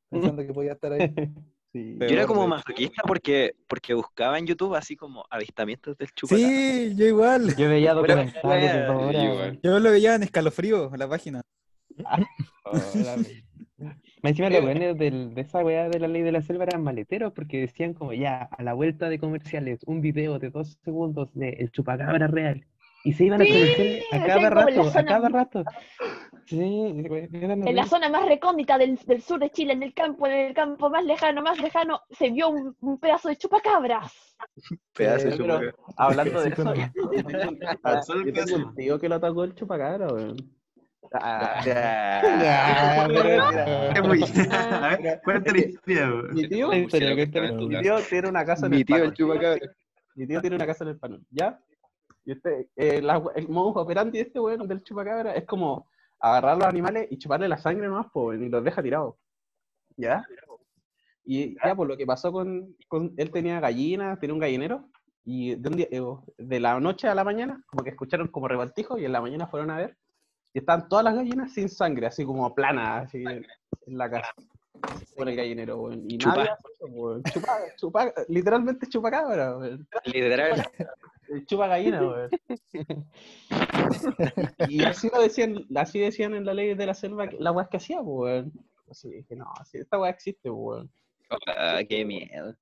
pensando 0.09 0.45
que 0.45 0.53
podía 0.53 0.73
estar 0.73 0.91
ahí. 0.93 0.99
Sí. 1.77 1.97
Yo 1.99 2.07
era 2.07 2.25
como 2.25 2.47
masoquista 2.47 3.03
porque, 3.05 3.55
porque 3.67 3.93
buscaba 3.93 4.39
en 4.39 4.47
YouTube 4.47 4.75
así 4.75 4.95
como 4.95 5.25
avistamientos 5.29 5.97
del 5.97 6.09
chupacabra. 6.11 6.47
Sí, 6.47 6.93
yo 6.95 7.05
igual. 7.05 7.55
Yo 7.55 7.69
veía 7.69 7.93
documentales 7.93 8.73
de 8.73 8.77
wea. 8.79 8.87
dos 8.87 9.03
horas, 9.03 9.23
Igual. 9.23 9.59
Yo 9.63 9.79
lo 9.79 9.91
veía 9.91 10.15
en 10.15 10.23
escalofrío, 10.23 10.91
en 10.93 10.99
la 10.99 11.07
página. 11.07 11.41
Oh, 12.65 12.71
la- 12.95 13.17
Me 14.23 14.31
encima 14.31 14.49
los 14.49 14.65
del- 14.97 15.35
de 15.35 15.41
esa 15.41 15.63
weá 15.63 15.87
de 15.89 15.99
la 15.99 16.07
ley 16.07 16.23
de 16.23 16.31
la 16.31 16.41
selva 16.41 16.63
eran 16.63 16.81
maleteros 16.81 17.31
porque 17.33 17.59
decían 17.61 17.93
como 17.93 18.13
ya, 18.13 18.41
a 18.41 18.63
la 18.63 18.73
vuelta 18.73 19.07
de 19.09 19.19
comerciales, 19.19 19.81
un 19.85 20.01
video 20.01 20.39
de 20.39 20.49
dos 20.49 20.77
segundos 20.83 21.29
de 21.35 21.49
el 21.49 21.71
chupacabra 21.71 22.25
real. 22.27 22.65
Y 23.03 23.13
se 23.13 23.25
iban 23.25 23.41
a 23.41 23.45
comerciales 23.45 24.03
a 24.11 24.25
cada 24.25 24.49
rato, 24.49 24.81
a 24.93 25.03
cada 25.05 25.29
rato. 25.29 25.63
Sí, 26.45 26.57
güey, 27.07 27.29
eran 27.33 27.67
En 27.67 27.75
la 27.75 27.85
zona 27.85 28.09
más 28.09 28.25
recóndita 28.27 28.77
del, 28.77 28.97
del 29.05 29.21
sur 29.21 29.39
de 29.39 29.49
Chile, 29.49 29.73
en 29.73 29.83
el 29.83 29.93
campo, 29.93 30.27
en 30.27 30.33
el 30.47 30.53
campo 30.53 30.89
más 30.89 31.03
lejano, 31.05 31.41
más 31.41 31.59
lejano, 31.59 32.01
se 32.09 32.29
vio 32.31 32.49
un, 32.49 32.75
un 32.81 32.97
pedazo 32.99 33.29
de 33.29 33.35
chupacabras. 33.37 34.35
Pedazo 34.93 35.25
de 35.25 35.31
Sí, 35.31 35.37
pero- 35.37 35.59
chupacabra. 35.59 35.75
Hablando 35.97 36.41
de 36.41 36.49
eso, 36.49 36.73
yo 38.25 38.33
tengo 38.33 38.55
un- 38.55 38.75
tío 38.75 38.99
que 38.99 39.09
lo 39.09 39.15
atacó 39.15 39.43
el 39.43 39.55
chupacabra, 39.55 40.07
weón. 40.07 40.37
Ah. 41.13 41.61
Ah, 42.89 43.03
A 43.05 44.97
ver, 44.97 45.21
cuéntale 45.23 45.59
historia. 45.59 46.07
Mi 46.33 46.47
tío, 46.49 46.69
mi 46.69 46.87
tiene 46.87 48.29
una 48.29 48.45
casa 48.45 48.65
en 48.65 48.71
Mi 48.71 48.77
el 48.79 48.85
tío 48.85 49.03
el 49.03 49.13
chupacabra. 49.13 49.59
Mi 50.15 50.27
tío 50.27 50.41
tiene 50.41 50.55
una 50.55 50.65
casa 50.65 50.83
en 50.83 50.89
el 50.89 50.97
panel, 50.97 51.21
¿ya? 51.29 51.59
Y 52.27 52.33
este, 52.33 52.67
eh, 52.75 53.01
la- 53.01 53.23
el 53.35 53.47
modus 53.47 53.77
operandi 53.77 54.17
de 54.17 54.25
este 54.25 54.37
weón 54.41 54.67
del 54.67 54.83
chupacabra 54.83 55.31
es 55.33 55.45
como 55.45 55.87
agarrar 56.19 56.57
los 56.57 56.67
animales 56.67 57.07
y 57.09 57.17
chuparle 57.17 57.47
la 57.47 57.57
sangre 57.57 57.87
nomás, 57.87 58.07
weón, 58.13 58.43
y 58.43 58.49
los 58.49 58.61
deja 58.65 58.83
tirados. 58.83 59.15
¿Ya? 59.95 60.25
Y 61.23 61.55
ya, 61.55 61.73
pues 61.73 61.87
lo 61.87 61.95
que 61.95 62.05
pasó 62.05 62.33
con, 62.33 62.75
con- 62.89 63.13
él 63.15 63.31
tenía 63.31 63.61
gallinas, 63.61 64.19
tenía 64.19 64.33
un 64.33 64.41
gallinero, 64.41 64.89
y 65.23 65.55
de, 65.55 65.69
un 65.69 65.75
día, 65.77 65.87
eh, 65.89 66.01
de 66.37 66.59
la 66.59 66.77
noche 66.81 67.07
a 67.07 67.15
la 67.15 67.23
mañana, 67.23 67.63
como 67.67 67.83
que 67.85 67.91
escucharon 67.91 68.27
como 68.27 68.49
revoltijo, 68.49 68.97
y 68.97 69.05
en 69.05 69.13
la 69.13 69.21
mañana 69.21 69.47
fueron 69.47 69.71
a 69.71 69.77
ver, 69.77 69.97
y 70.53 70.59
estaban 70.59 70.89
todas 70.89 71.05
las 71.05 71.15
gallinas 71.15 71.53
sin 71.53 71.69
sangre, 71.69 72.07
así 72.07 72.25
como 72.25 72.53
planas, 72.53 73.05
así 73.05 73.23
en, 73.23 73.45
en 73.85 73.97
la 73.97 74.09
casa, 74.09 74.33
por 75.15 75.29
el 75.29 75.35
gallinero, 75.37 75.77
weón. 75.77 76.03
Y 76.09 76.17
Chupa. 76.17 76.35
nadie 76.35 76.49
hace 76.51 76.67
eso, 76.75 76.85
weón. 76.87 77.23
Chupa, 77.23 77.57
chupa, 77.77 78.13
literalmente 78.27 78.87
chupacabra, 78.87 79.57
weón. 79.57 79.87
Literal. 80.05 80.65
Chupa 81.45 81.67
gallina, 81.67 82.01
weón. 82.01 82.29
y 84.69 84.83
así 84.83 85.09
lo 85.13 85.21
decían, 85.21 85.65
así 85.75 85.99
decían 85.99 86.33
en 86.33 86.45
la 86.45 86.53
ley 86.53 86.73
de 86.75 86.85
la 86.85 86.93
selva 86.93 87.27
que- 87.27 87.37
la 87.39 87.51
weá 87.51 87.67
que 87.69 87.77
hacía, 87.77 87.97
pues, 88.01 88.07
weón. 88.45 88.53
Así 88.89 89.09
dije, 89.09 89.35
no, 89.35 89.45
si 89.65 89.79
esta 89.79 89.99
weá 89.99 90.09
existe, 90.11 90.49
pues, 90.49 90.57
weón. 90.59 90.91
Ah, 91.47 91.79
qué 91.87 92.05
miedo. 92.05 92.55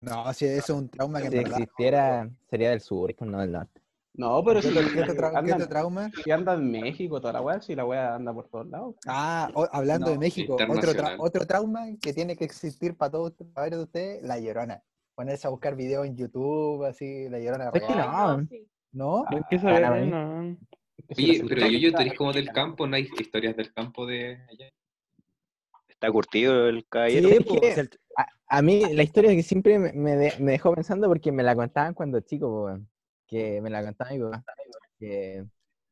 No, 0.00 0.32
si 0.32 0.46
eso 0.46 0.58
es 0.74 0.80
un 0.80 0.88
trauma 0.88 1.20
que 1.20 1.26
en 1.26 1.32
Si 1.32 1.38
verdad. 1.38 1.60
existiera, 1.60 2.30
sería 2.50 2.70
del 2.70 2.80
sur, 2.80 3.14
pues 3.14 3.30
no 3.30 3.38
del 3.40 3.52
norte. 3.52 3.80
No, 4.14 4.44
pero 4.44 4.60
¿Qué 4.60 4.68
si, 4.70 4.76
otro, 4.76 4.92
qué 4.92 5.00
otro 5.02 5.14
tra- 5.14 5.30
qué 5.30 5.36
anda, 5.38 5.54
otro 5.54 5.68
trauma? 5.68 6.10
si 6.22 6.30
anda 6.30 6.52
en 6.54 6.70
México, 6.70 7.18
toda 7.20 7.32
la 7.32 7.40
weá, 7.40 7.60
si 7.62 7.74
la 7.74 7.86
weá 7.86 8.14
anda 8.16 8.34
por 8.34 8.46
todos 8.48 8.66
lados. 8.66 8.96
Ah, 9.06 9.48
o- 9.54 9.68
hablando 9.72 10.10
de 10.10 10.18
México, 10.18 10.54
otro, 10.56 10.92
tra- 10.92 11.16
otro 11.18 11.46
trauma 11.46 11.86
que 12.00 12.12
tiene 12.12 12.36
que 12.36 12.44
existir 12.44 12.94
para 12.96 13.10
todos 13.12 13.32
para 13.32 13.50
varios 13.54 13.78
de 13.78 13.84
ustedes, 13.84 14.22
la 14.22 14.38
llorona. 14.38 14.82
Ponerse 15.14 15.46
a 15.46 15.50
buscar 15.50 15.76
videos 15.76 16.06
en 16.06 16.16
YouTube, 16.16 16.84
así, 16.84 17.28
la 17.28 17.38
llorona 17.38 17.70
Es 17.74 17.82
que 17.82 17.94
no. 17.94 18.46
no. 18.92 19.24
Es 19.30 19.44
que 19.48 19.56
es- 19.56 19.62
mí. 19.62 20.10
no. 20.10 20.56
Oye, 21.16 21.44
pero 21.48 21.66
yo, 21.66 21.78
yo, 21.78 21.98
eres 21.98 22.14
como 22.14 22.32
del 22.32 22.50
campo, 22.52 22.86
¿no 22.86 22.96
hay 22.96 23.08
historias 23.18 23.56
del 23.56 23.72
campo 23.72 24.06
de 24.06 24.38
allá? 24.48 24.68
Está 25.88 26.10
curtido 26.10 26.68
el 26.68 26.86
caballero. 26.88 27.28
Sí, 27.28 27.36
pues, 27.44 27.90
a, 28.16 28.26
a 28.46 28.62
mí 28.62 28.92
la 28.94 29.02
historia 29.02 29.30
que 29.30 29.42
siempre 29.42 29.78
me, 29.78 29.92
me 29.92 30.16
de- 30.16 30.34
me 30.38 30.52
dejó 30.52 30.74
pensando 30.74 31.08
porque 31.08 31.30
me 31.32 31.42
la 31.42 31.54
contaban 31.54 31.94
cuando 31.94 32.20
chico, 32.20 32.78
que 33.26 33.60
me 33.60 33.70
la 33.70 33.82
contaba 33.84 34.10
mi 34.10 34.20
papá. 34.20 34.44
Que 34.98 35.44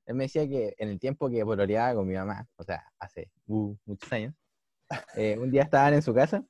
él 0.06 0.14
me 0.14 0.24
decía 0.24 0.48
que 0.48 0.74
en 0.78 0.88
el 0.88 0.98
tiempo 0.98 1.28
que 1.28 1.44
pololeaba 1.44 1.94
con 1.94 2.06
mi 2.06 2.14
mamá, 2.14 2.46
o 2.56 2.64
sea, 2.64 2.84
hace 2.98 3.30
uh, 3.46 3.74
muchos 3.84 4.12
años, 4.12 4.34
eh, 5.16 5.36
un 5.38 5.50
día 5.50 5.62
estaban 5.62 5.94
en 5.94 6.02
su 6.02 6.14
casa 6.14 6.44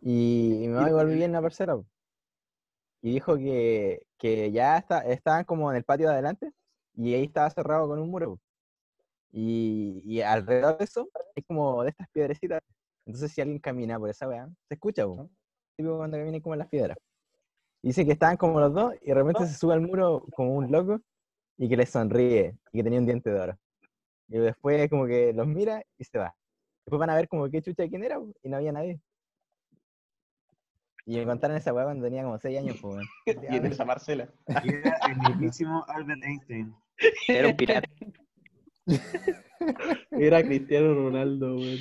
y 0.00 0.56
mi 0.60 0.68
mamá 0.68 0.88
igual 0.88 1.06
vivía 1.08 1.24
en 1.26 1.32
la 1.32 1.42
parcela. 1.42 1.76
po. 1.76 1.86
Y 3.02 3.12
dijo 3.12 3.36
que, 3.36 4.02
que 4.18 4.50
ya 4.50 4.78
está, 4.78 5.00
estaban 5.00 5.44
como 5.44 5.70
en 5.70 5.76
el 5.76 5.84
patio 5.84 6.08
de 6.08 6.14
adelante 6.14 6.52
y 6.94 7.14
ahí 7.14 7.24
estaba 7.24 7.50
cerrado 7.50 7.88
con 7.88 7.98
un 8.00 8.10
muro. 8.10 8.40
Y, 9.30 10.02
y 10.04 10.20
alrededor 10.22 10.78
de 10.78 10.84
eso 10.84 11.08
es 11.34 11.44
como 11.46 11.82
de 11.84 11.90
estas 11.90 12.08
piedrecitas. 12.10 12.60
Entonces, 13.06 13.32
si 13.32 13.40
alguien 13.40 13.58
camina 13.60 13.98
por 13.98 14.10
esa 14.10 14.28
weá, 14.28 14.48
se 14.68 14.74
escucha. 14.74 15.04
Tipo 15.76 15.96
cuando 15.96 16.16
caminan 16.16 16.40
como 16.40 16.54
en 16.54 16.58
las 16.60 16.68
piedras. 16.68 16.98
Dice 17.82 18.04
que 18.04 18.12
estaban 18.12 18.36
como 18.36 18.60
los 18.60 18.74
dos 18.74 18.94
y 19.02 19.06
de 19.06 19.14
repente 19.14 19.46
se 19.46 19.54
sube 19.54 19.74
al 19.74 19.80
muro 19.80 20.26
como 20.34 20.54
un 20.56 20.70
loco 20.72 21.00
y 21.56 21.68
que 21.68 21.76
les 21.76 21.90
sonríe 21.90 22.56
y 22.72 22.78
que 22.78 22.84
tenía 22.84 22.98
un 22.98 23.06
diente 23.06 23.30
de 23.30 23.40
oro. 23.40 23.58
Y 24.28 24.38
después 24.38 24.90
como 24.90 25.06
que 25.06 25.32
los 25.32 25.46
mira 25.46 25.82
y 25.96 26.04
se 26.04 26.18
va. 26.18 26.34
Después 26.84 26.98
van 26.98 27.10
a 27.10 27.14
ver 27.14 27.28
como 27.28 27.48
qué 27.48 27.62
chucha 27.62 27.88
quién 27.88 28.02
era 28.02 28.18
y 28.42 28.48
no 28.48 28.56
había 28.56 28.72
nadie. 28.72 29.00
Y 31.10 31.16
me 31.16 31.24
contaron 31.24 31.56
esa 31.56 31.72
weá 31.72 31.84
cuando 31.86 32.04
tenía 32.04 32.22
como 32.22 32.38
6 32.38 32.58
años, 32.58 32.76
pues. 32.82 33.06
Y 33.50 33.56
en 33.56 33.64
esa 33.64 33.86
parcela. 33.86 34.28
Y 34.62 34.68
era 34.68 34.98
el 35.08 35.16
mismísimo 35.16 35.82
Albert 35.88 36.22
Einstein. 36.22 36.74
Era 37.28 37.48
un 37.48 37.56
pirata. 37.56 37.88
Era 40.10 40.42
Cristiano 40.42 40.92
Ronaldo, 40.92 41.56
weón. 41.56 41.78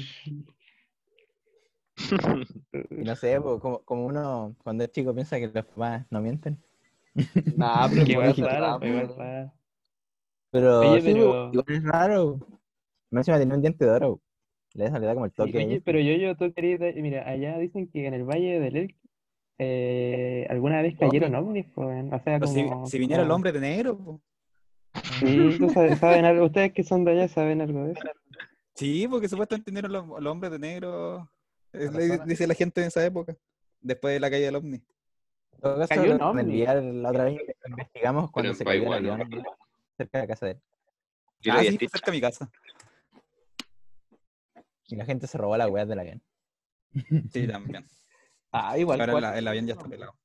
Y 2.92 3.04
no 3.04 3.16
sé, 3.18 3.42
po, 3.42 3.60
como, 3.60 3.80
como 3.84 4.06
uno 4.06 4.56
cuando 4.64 4.84
es 4.86 4.92
chico 4.92 5.14
piensa 5.14 5.38
que 5.40 5.48
los 5.48 5.66
papás 5.66 6.06
no 6.10 6.22
mienten. 6.22 6.58
Nah, 7.58 7.90
pero 7.90 8.06
Qué 8.06 8.12
igual 8.14 8.30
es 8.30 8.38
raro, 8.38 8.86
igual 8.88 9.16
raro. 9.18 9.54
Pero, 10.52 10.80
Oye, 10.92 11.02
sí, 11.02 11.08
pero- 11.14 11.50
igual 11.52 11.66
es 11.68 11.84
raro. 11.84 12.40
Me 13.10 13.20
encima 13.22 13.40
tenía 13.40 13.56
un 13.56 13.62
diente 13.62 13.84
de 13.84 13.92
oro. 13.92 14.22
Le 14.74 14.90
da, 14.90 15.00
le 15.00 15.06
da 15.08 15.14
como 15.16 15.26
el 15.26 15.32
Sí, 15.32 15.36
toque. 15.38 15.58
oye, 15.58 15.74
ahí. 15.74 15.80
pero 15.82 16.00
yo, 16.00 16.14
yo, 16.14 16.36
tú 16.38 16.54
querías, 16.54 16.80
mira, 16.96 17.28
allá 17.28 17.58
dicen 17.58 17.90
que 17.90 18.06
en 18.06 18.14
el 18.14 18.24
Valle 18.24 18.60
del 18.60 18.76
Elqui 18.78 18.96
eh, 19.60 20.46
alguna 20.50 20.82
vez 20.82 20.96
cayeron 20.98 21.34
ovnis, 21.36 21.66
pues, 21.74 22.06
o 22.14 22.20
sea, 22.24 22.40
Pues 22.40 22.54
si, 22.54 22.64
como, 22.64 22.86
si 22.88 23.00
viniera 23.00 23.22
el 23.24 23.28
como- 23.28 23.36
hombre 23.36 23.52
de 23.52 23.60
negro, 23.60 23.98
po. 23.98 24.22
Sí, 25.20 25.56
¿tú 25.60 25.70
sabes- 25.70 26.00
saben 26.00 26.26
algo, 26.26 26.46
ustedes 26.46 26.74
que 26.74 26.84
son 26.84 27.04
de 27.06 27.12
allá 27.12 27.28
saben 27.28 27.62
algo 27.62 27.84
de 27.86 27.92
eso. 27.94 28.02
Sí, 28.76 29.08
porque 29.08 29.28
supuestamente 29.30 29.72
vinieron 29.72 29.92
los, 29.92 30.22
los 30.22 30.32
hombres 30.32 30.52
de 30.52 30.60
negro, 30.60 31.30
eh, 31.74 31.90
dice 32.26 32.46
la 32.48 32.54
gente 32.54 32.82
en 32.82 32.88
esa 32.88 33.04
época, 33.06 33.36
después 33.82 34.14
de 34.14 34.20
la 34.20 34.30
caída 34.30 34.46
del 34.48 34.56
ovni. 34.58 34.82
Todo 35.62 35.76
caso, 35.80 35.90
Cayó 35.90 36.12
un 36.16 36.18
el 36.18 36.22
ovni. 36.22 36.54
día 36.54 36.74
la 36.76 37.10
otra 37.10 37.24
vez 37.26 37.42
investigamos 37.68 38.30
cuando 38.32 38.54
se 38.54 38.64
cayó 38.64 38.84
el 38.84 38.94
avión 38.94 39.30
cerca 39.98 40.20
de 40.20 40.24
la 40.24 40.28
casa 40.28 40.46
de 40.46 40.52
él. 40.54 40.62
Yo 41.42 41.54
lo 41.54 41.60
Ah, 41.60 41.62
vi 41.64 41.70
sí, 41.78 41.88
cerca 41.88 42.12
de 42.12 42.18
mi 42.18 42.22
casa. 42.22 42.52
Y 44.88 44.96
la 44.96 45.06
gente 45.06 45.28
se 45.28 45.38
robó 45.38 45.58
la 45.58 45.68
weá 45.68 45.86
del 45.86 46.00
avión. 46.00 46.22
Sí, 47.32 47.48
también. 47.48 47.86
Ah, 48.52 48.78
igual. 48.78 49.02
Ahora 49.02 49.34
el, 49.34 49.40
el 49.40 49.48
avión 49.48 49.68
ya 49.68 49.74
está 49.74 49.86
pelado. 49.88 50.16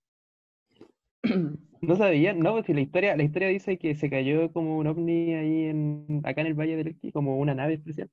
No 1.82 1.96
sabían, 1.96 2.38
no, 2.38 2.52
pues 2.52 2.66
si 2.66 2.74
la 2.74 2.80
historia, 2.80 3.16
la 3.16 3.24
historia 3.24 3.48
dice 3.48 3.76
que 3.76 3.96
se 3.96 4.08
cayó 4.08 4.52
como 4.52 4.78
un 4.78 4.86
ovni 4.86 5.34
ahí 5.34 5.64
en, 5.64 6.20
acá 6.22 6.40
en 6.42 6.46
el 6.46 6.54
Valle 6.54 6.76
del 6.76 6.86
Elqui, 6.88 7.10
como 7.10 7.38
una 7.38 7.56
nave 7.56 7.74
especial, 7.74 8.08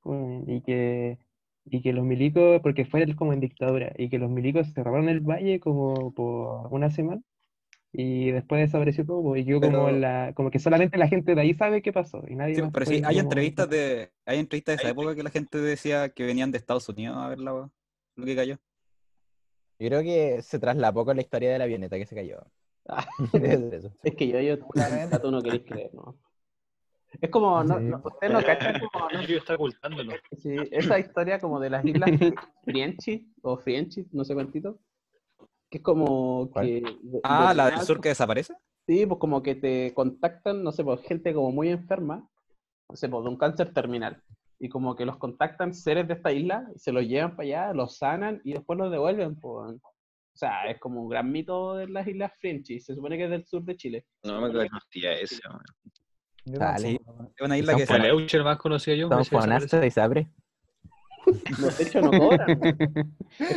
y 0.48 0.62
que, 0.62 1.20
y 1.66 1.82
que 1.84 1.94
los 1.94 2.04
milicos, 2.04 2.62
porque 2.64 2.86
fue 2.86 3.04
el- 3.04 3.16
como 3.16 3.32
en 3.32 3.42
dictadura, 3.42 3.94
y 3.96 4.10
que 4.10 4.18
los 4.18 4.32
milicos 4.32 4.70
se 4.74 4.84
robaron 4.84 5.08
el 5.08 5.20
valle 5.20 5.60
como 5.60 6.12
por 6.16 6.74
una 6.74 6.90
semana, 6.90 7.22
y 7.94 8.32
después 8.32 8.62
desapareció 8.62 9.06
todo, 9.06 9.22
pues, 9.22 9.44
y 9.44 9.46
quedó 9.46 9.62
como 9.62 9.92
la, 9.92 10.34
como 10.36 10.50
que 10.50 10.58
solamente 10.58 10.98
la 10.98 11.08
gente 11.08 11.36
de 11.36 11.42
ahí 11.42 11.54
sabe 11.54 11.84
qué 11.84 11.94
pasó, 11.94 12.24
y 12.28 12.34
nadie 12.36 12.56
Sí, 12.56 12.62
más 12.64 12.72
pero 12.74 12.86
sí, 12.88 12.96
hay 13.06 13.18
como- 13.18 13.22
entrevistas 13.22 13.70
de, 13.70 14.12
hay 14.26 14.40
entrevistas 14.40 14.74
de 14.74 14.82
esa 14.82 14.90
época 14.90 15.14
que 15.16 15.24
la 15.24 15.30
gente 15.30 15.60
decía 15.60 16.10
que 16.10 16.26
venían 16.26 16.52
de 16.52 16.58
Estados 16.58 16.90
Unidos 16.90 17.18
a 17.18 17.30
ver 17.30 17.40
la, 17.40 17.52
lo 17.52 18.26
que 18.26 18.36
cayó. 18.36 18.58
Yo 19.80 19.88
creo 19.88 20.04
que 20.04 20.42
se 20.42 20.60
traslapó 20.60 21.06
con 21.06 21.16
la 21.16 21.22
historia 21.22 21.52
de 21.52 21.58
la 21.58 21.64
avioneta 21.64 21.98
que 21.98 22.06
se 22.06 22.16
cayó. 22.16 22.42
Ah. 22.88 23.08
Es 24.04 24.16
que 24.16 24.28
yo, 24.28 24.40
yo, 24.42 24.58
tú 24.60 25.32
no 25.32 25.42
queréis 25.42 25.64
creer, 25.64 25.94
¿no? 25.94 26.18
Es 27.22 27.30
como, 27.30 27.64
no, 27.64 27.80
Sí. 27.80 27.86
no, 27.86 28.02
ustedes 28.04 28.34
no 28.34 28.44
cachan 28.44 28.80
como, 28.80 29.10
no, 29.10 29.22
Yo 29.28 29.38
está 29.38 29.56
ocultándolo. 29.56 30.14
sí, 30.38 30.56
esa 30.72 31.00
historia 31.00 31.40
como 31.40 31.60
de 31.60 31.70
las 31.70 31.86
islas 31.86 32.10
Frienchi 32.66 33.34
o 33.42 33.58
Frienchi, 33.58 34.06
no 34.12 34.24
sé 34.24 34.34
cuántito, 34.34 34.80
que 35.70 35.80
es 35.80 35.84
como 35.84 36.50
¿Cuál? 36.52 36.66
que... 36.66 36.82
de- 36.82 37.20
Ah, 37.24 37.50
de 37.50 37.56
la 37.56 37.70
del 37.72 37.82
sur 37.82 38.00
que 38.02 38.10
desaparece. 38.10 38.54
Sí, 38.86 39.06
pues 39.06 39.20
como 39.20 39.42
que 39.42 39.56
te 39.56 39.94
contactan, 39.94 40.64
no 40.64 40.72
sé, 40.72 40.84
pues 40.84 41.02
gente 41.02 41.34
como 41.34 41.52
muy 41.52 41.70
enferma, 41.70 42.28
no 42.90 42.96
sé, 42.96 43.08
pues 43.08 43.24
de 43.24 43.30
un 43.30 43.38
cáncer 43.38 43.74
terminal. 43.74 44.22
Y 44.60 44.68
como 44.70 44.96
que 44.96 45.06
los 45.06 45.18
contactan 45.18 45.74
seres 45.74 46.08
de 46.08 46.16
esta 46.16 46.32
isla, 46.32 46.70
se 46.76 46.92
los 46.92 47.04
llevan 47.06 47.36
para 47.36 47.44
allá, 47.48 47.74
los 47.74 47.98
sanan 47.98 48.42
y 48.44 48.54
después 48.54 48.78
los 48.78 48.92
devuelven. 48.92 49.36
Pues. 49.40 49.76
O 49.76 50.38
sea, 50.40 50.66
es 50.70 50.80
como 50.80 51.02
un 51.02 51.10
gran 51.10 51.32
mito 51.32 51.76
de 51.76 51.88
las 51.88 52.08
islas 52.08 52.32
Frenchy. 52.40 52.80
Se 52.80 52.94
supone 52.94 53.18
que 53.18 53.26
es 53.26 53.30
del 53.30 53.46
sur 53.46 53.64
de 53.64 53.76
Chile. 53.76 54.06
No 54.24 54.42
me 54.42 54.52
conocía 54.52 55.14
eso, 55.14 55.42
Dale. 56.46 56.94
Es 56.94 57.42
una 57.46 57.58
isla 57.58 57.76
que 57.76 57.86
Son 57.86 57.98
se, 58.02 58.08
El 58.08 58.10
Eucher 58.10 58.44
más 58.44 58.58
conocido 58.58 58.96
yo. 58.96 59.06
Estamos 59.06 59.28
ese 59.28 59.36
con 59.36 59.50
desapareció. 59.50 59.78
Asta 59.78 59.86
y 59.86 59.92
Sabre. 59.92 60.32
No, 61.60 61.68
de 61.68 61.84
hecho, 61.84 62.02
no 62.02 62.12
cobran. 62.12 62.60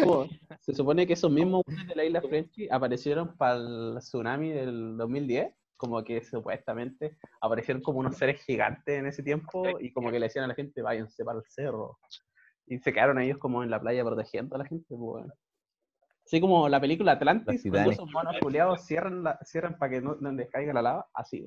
Como- 0.00 0.26
se 0.60 0.74
supone 0.74 1.06
que 1.06 1.14
esos 1.14 1.30
mismos 1.30 1.62
de 1.88 1.94
la 1.94 2.04
isla 2.04 2.20
Frenchy 2.20 2.68
aparecieron 2.70 3.36
para 3.36 3.56
el 3.56 3.96
tsunami 3.98 4.50
del 4.50 4.96
2010. 4.96 5.54
Como 5.82 6.04
que 6.04 6.22
supuestamente 6.22 7.18
aparecieron 7.40 7.82
como 7.82 7.98
unos 7.98 8.16
seres 8.16 8.40
gigantes 8.44 9.00
en 9.00 9.06
ese 9.06 9.24
tiempo 9.24 9.80
y 9.80 9.92
como 9.92 10.12
que 10.12 10.20
le 10.20 10.26
decían 10.26 10.44
a 10.44 10.48
la 10.48 10.54
gente, 10.54 10.80
váyanse 10.80 11.24
para 11.24 11.40
el 11.40 11.44
cerro. 11.48 11.98
Y 12.68 12.78
se 12.78 12.92
quedaron 12.92 13.20
ellos 13.20 13.38
como 13.38 13.64
en 13.64 13.70
la 13.70 13.80
playa 13.80 14.04
protegiendo 14.04 14.54
a 14.54 14.58
la 14.58 14.64
gente. 14.64 14.86
Pues, 14.88 15.00
bueno. 15.00 15.34
Así 16.24 16.40
como 16.40 16.68
la 16.68 16.80
película 16.80 17.12
Atlantis, 17.12 17.64
cuando 17.68 17.90
esos 17.90 18.08
monos 18.12 18.36
culiados 18.40 18.86
cierran, 18.86 19.24
la, 19.24 19.40
cierran 19.44 19.76
para 19.76 19.90
que 19.90 20.00
no, 20.00 20.14
no 20.20 20.30
les 20.30 20.48
caiga 20.50 20.72
la 20.72 20.82
lava, 20.82 21.08
así. 21.14 21.44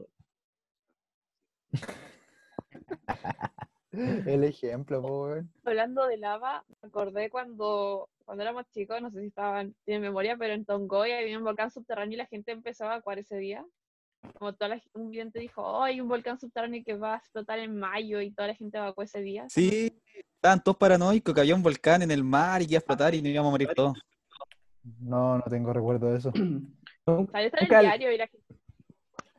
El 3.93 4.43
ejemplo, 4.43 5.01
po, 5.01 5.27
weón. 5.27 5.49
Hablando 5.63 6.05
de 6.07 6.17
lava, 6.17 6.65
me 6.81 6.89
acordé 6.89 7.29
cuando, 7.29 8.09
cuando 8.25 8.43
éramos 8.43 8.69
chicos, 8.71 9.01
no 9.01 9.09
sé 9.11 9.21
si 9.21 9.27
estaban, 9.27 9.73
tienen 9.85 10.01
memoria, 10.01 10.35
pero 10.35 10.53
en 10.53 10.65
Tongoy 10.65 11.13
había 11.13 11.37
un 11.37 11.45
volcán 11.45 11.71
subterráneo 11.71 12.15
y 12.15 12.17
la 12.17 12.25
gente 12.25 12.51
empezó 12.51 12.83
a 12.83 12.95
evacuar 12.95 13.19
ese 13.19 13.37
día. 13.37 13.65
Como 14.33 14.53
toda 14.53 14.69
la, 14.75 14.81
un 14.93 15.09
vidente 15.09 15.39
dijo, 15.39 15.61
oh, 15.61 15.83
hay 15.83 16.01
un 16.01 16.07
volcán 16.07 16.39
subterráneo 16.39 16.83
que 16.85 16.95
va 16.95 17.15
a 17.15 17.17
explotar 17.17 17.59
en 17.59 17.77
mayo 17.77 18.21
y 18.21 18.31
toda 18.31 18.47
la 18.49 18.55
gente 18.55 18.77
evacuó 18.77 19.03
ese 19.03 19.21
día. 19.21 19.45
Sí, 19.49 20.01
estaban 20.35 20.63
todos 20.63 20.77
paranoicos, 20.77 21.33
que 21.33 21.41
había 21.41 21.55
un 21.55 21.63
volcán 21.63 22.01
en 22.01 22.11
el 22.11 22.23
mar 22.23 22.61
y 22.61 22.65
que 22.65 22.73
iba 22.73 22.77
a 22.77 22.79
explotar 22.79 23.13
y 23.15 23.21
nos 23.21 23.31
íbamos 23.31 23.49
a 23.49 23.51
morir 23.51 23.69
todos. 23.75 23.97
No, 24.99 25.37
no 25.37 25.43
tengo 25.49 25.73
recuerdo 25.73 26.11
de 26.11 26.17
eso. 26.17 26.31
En 27.07 27.27
el 27.33 27.51
Nunca- 27.61 27.81
diario 27.81 28.11
y 28.11 28.17
la 28.17 28.27
gente, 28.27 28.55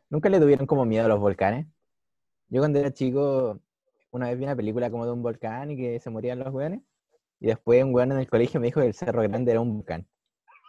¿Nunca 0.08 0.28
le 0.28 0.38
tuvieron 0.38 0.66
como 0.66 0.84
miedo 0.84 1.04
a 1.04 1.08
los 1.08 1.18
volcanes? 1.18 1.66
Yo 2.48 2.60
cuando 2.60 2.78
era 2.78 2.92
chico, 2.92 3.60
una 4.12 4.28
vez 4.28 4.38
vi 4.38 4.44
una 4.44 4.54
película 4.54 4.88
como 4.88 5.04
de 5.04 5.10
un 5.10 5.20
volcán 5.20 5.72
y 5.72 5.76
que 5.76 5.98
se 5.98 6.08
morían 6.10 6.38
los 6.38 6.54
weones. 6.54 6.82
Y 7.40 7.48
después 7.48 7.82
un 7.82 7.92
weón 7.92 8.12
en 8.12 8.18
el 8.18 8.28
colegio 8.28 8.60
me 8.60 8.66
dijo 8.68 8.80
que 8.80 8.86
el 8.86 8.94
Cerro 8.94 9.20
Grande 9.22 9.50
era 9.50 9.60
un 9.60 9.74
volcán. 9.78 10.06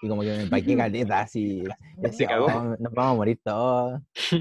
Y 0.01 0.07
como 0.09 0.21
que 0.21 0.27
me 0.27 0.41
empaqué 0.43 0.75
caleta 0.77 1.21
así. 1.21 1.63
y 2.01 2.25
cagó. 2.25 2.45
"Oh, 2.47 2.75
nos 2.79 2.93
vamos 2.93 3.13
a 3.13 3.15
morir 3.15 3.39
todos. 3.43 4.01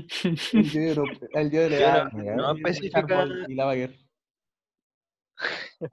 El 0.53 0.71
yo 0.71 1.05
el 1.35 1.51
yo 1.51 1.69
Yo 1.69 1.79
da- 1.81 2.11
no- 2.13 2.37
no 2.37 2.55
especifica- 2.57 3.23
árbol 3.23 3.45
y 3.49 3.55
la 3.55 3.65
Baguer. 3.65 3.95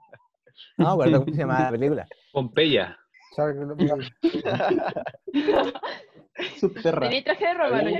No 0.77 0.89
acuerdo 0.91 1.19
cómo 1.21 1.33
se 1.33 1.39
llamaba 1.41 1.63
la 1.65 1.71
película. 1.71 2.07
Pompeya. 2.31 2.97
Subterráneo. 6.59 7.09
tenía 7.09 7.23
traje 7.23 7.45
de 7.47 7.53
romano 7.53 7.89
yo. 7.89 7.97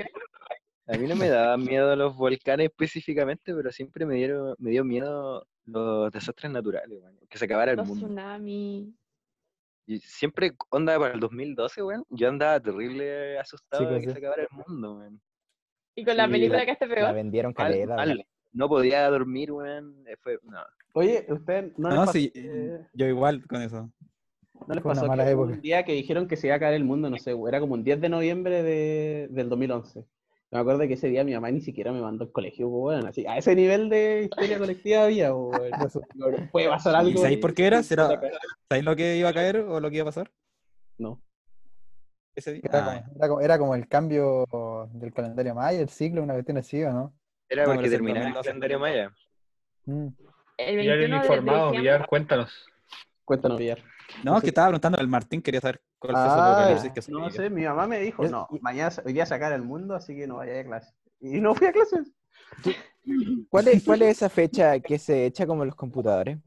A 0.88 0.98
mí 0.98 1.08
no 1.08 1.16
me 1.16 1.30
daban 1.30 1.64
miedo 1.64 1.96
los 1.96 2.16
volcanes 2.16 2.66
específicamente, 2.70 3.54
pero 3.54 3.72
siempre 3.72 4.06
me 4.06 4.16
dieron, 4.16 4.56
me 4.60 4.72
dio 4.72 4.84
miedo 4.84 5.48
los 5.66 6.12
desastres 6.12 6.52
naturales, 6.52 7.00
weón. 7.02 7.18
Que 7.30 7.38
se 7.38 7.46
acabara 7.46 7.72
el 7.72 7.78
Los 7.78 7.88
mundo. 7.88 8.06
tsunamis. 8.06 8.90
Y 9.86 10.00
siempre, 10.00 10.54
onda 10.70 10.98
para 10.98 11.14
el 11.14 11.20
2012, 11.20 11.84
weón, 11.84 12.06
yo 12.10 12.30
andaba 12.30 12.60
terrible 12.60 13.38
asustado 13.38 13.84
de 13.84 13.90
Chicos, 14.00 14.02
que 14.02 14.08
sí. 14.08 14.14
se 14.14 14.18
acabara 14.20 14.44
el 14.44 14.66
mundo, 14.68 14.98
weón. 14.98 15.22
Y 15.96 16.06
con 16.06 16.18
la 16.18 16.26
Sí, 16.26 16.32
película 16.32 16.60
la- 16.60 16.66
que 16.66 16.72
este 16.72 16.88
La 16.88 16.96
peor. 16.96 17.14
vendieron 17.14 17.54
Mal, 17.58 17.68
caleta. 17.72 17.96
mal. 17.96 18.08
weón. 18.10 18.24
No 18.54 18.70
podía 18.70 19.10
dormir, 19.10 19.52
weón. 19.52 20.04
eh, 20.08 20.16
Fue, 20.22 20.40
no. 20.44 20.60
Oye, 20.94 21.26
¿usted 21.30 21.74
no 21.78 21.90
les 21.90 21.96
No, 22.00 22.02
pasó, 22.06 22.12
sí, 22.14 22.30
que- 22.32 22.80
yo 22.94 23.06
igual 23.08 23.46
con 23.48 23.62
eso. 23.62 23.92
no 24.68 24.74
les 24.76 24.84
pasó 24.84 25.10
que 25.12 25.36
un 25.36 25.60
día 25.62 25.84
que 25.84 25.94
dijeron 25.94 26.28
que 26.28 26.38
se 26.38 26.48
iba 26.48 26.56
a 26.56 26.60
caer 26.60 26.76
el 26.76 26.84
mundo? 26.86 27.10
No 27.10 27.18
sé, 27.18 27.36
era 27.48 27.60
como 27.60 27.74
un 27.74 27.84
10 27.84 28.00
de 28.00 28.10
noviembre 28.10 28.62
de, 28.64 29.28
del 29.32 29.50
2011. 29.50 30.06
Me 30.54 30.60
acuerdo 30.60 30.80
que 30.88 30.94
ese 30.94 31.08
día 31.08 31.24
mi 31.24 31.34
mamá 31.34 31.50
ni 31.50 31.62
siquiera 31.62 31.92
me 31.92 32.00
mandó 32.00 32.26
al 32.26 32.32
colegio, 32.32 32.70
pues, 32.70 32.82
bueno, 32.96 33.08
así, 33.10 33.26
a 33.26 33.38
ese 33.38 33.56
nivel 33.56 33.90
de 33.90 34.24
histeria 34.30 34.60
colectiva 34.60 35.06
había, 35.06 35.34
pues, 35.34 35.72
bueno. 36.16 36.50
puede 36.52 36.70
pasar 36.70 36.96
algo. 36.96 37.10
¿Y 37.10 37.18
sabéis 37.18 37.40
por 37.40 37.54
qué 37.56 37.66
era? 37.68 37.80
y- 37.80 37.84
¿Será- 37.84 38.08
¿Sabéis 38.70 38.86
lo 38.86 38.96
que 38.96 39.18
iba 39.18 39.30
a 39.30 39.34
caer 39.34 39.58
o 39.58 39.80
lo 39.80 39.90
que 39.90 39.96
iba 39.98 40.04
a 40.04 40.06
pasar 40.06 40.32
No. 41.00 41.22
ese 42.36 42.54
día? 42.54 42.62
Era, 42.66 42.80
Ah, 42.80 43.04
como, 43.04 43.16
era, 43.18 43.28
como, 43.28 43.42
era 43.42 43.58
como 43.58 43.76
el 43.76 43.88
cambio 43.88 44.46
del 44.94 45.12
calendario 45.12 45.56
maya, 45.56 45.80
el 45.80 45.90
ciclo, 45.90 46.22
una 46.22 46.34
cuestión 46.34 46.58
así, 46.58 46.84
¿o 46.84 46.92
no? 46.94 47.14
Era 47.50 47.66
porque 47.66 47.90
terminaba 47.90 48.28
el 48.28 48.34
2012. 48.34 48.48
calendario 48.50 48.80
maya. 48.80 49.12
Mm. 49.86 50.08
El 50.58 50.78
Villar 50.78 50.98
21 51.00 51.16
de 51.20 51.26
informado, 51.28 51.58
diciembre. 51.72 51.80
Villar, 51.82 52.08
cuéntanos. 52.08 52.66
Cuéntanos, 53.26 53.58
Villar. 53.58 53.80
No, 54.24 54.36
es 54.38 54.42
que 54.44 54.50
estaba 54.50 54.68
preguntando 54.68 54.98
al 55.00 55.08
Martín, 55.08 55.42
quería 55.42 55.62
saber 55.62 55.82
cuál 55.98 56.14
fue 56.16 56.24
su 56.24 56.30
Ah, 56.30 56.94
que 56.94 57.12
no 57.12 57.30
sé, 57.30 57.50
mi 57.50 57.64
mamá 57.64 57.88
me 57.88 58.00
dijo, 58.00 58.28
no, 58.28 58.48
mañana, 58.62 58.94
hoy 59.06 59.14
día 59.14 59.26
sacar 59.26 59.54
el 59.54 59.62
mundo, 59.64 59.96
así 59.96 60.16
que 60.16 60.28
no 60.28 60.38
vaya 60.38 60.60
a 60.60 60.64
clase. 60.64 60.94
Y 61.22 61.40
no 61.40 61.56
fui 61.56 61.68
a 61.68 61.72
clases. 61.72 62.12
¿Cuál 63.50 63.68
es, 63.70 63.84
¿Cuál 63.84 64.02
es 64.04 64.10
esa 64.18 64.30
fecha 64.30 64.80
que 64.80 65.00
se 65.00 65.26
echa 65.26 65.48
como 65.48 65.64
en 65.64 65.68
los 65.68 65.76
computadores? 65.76 66.38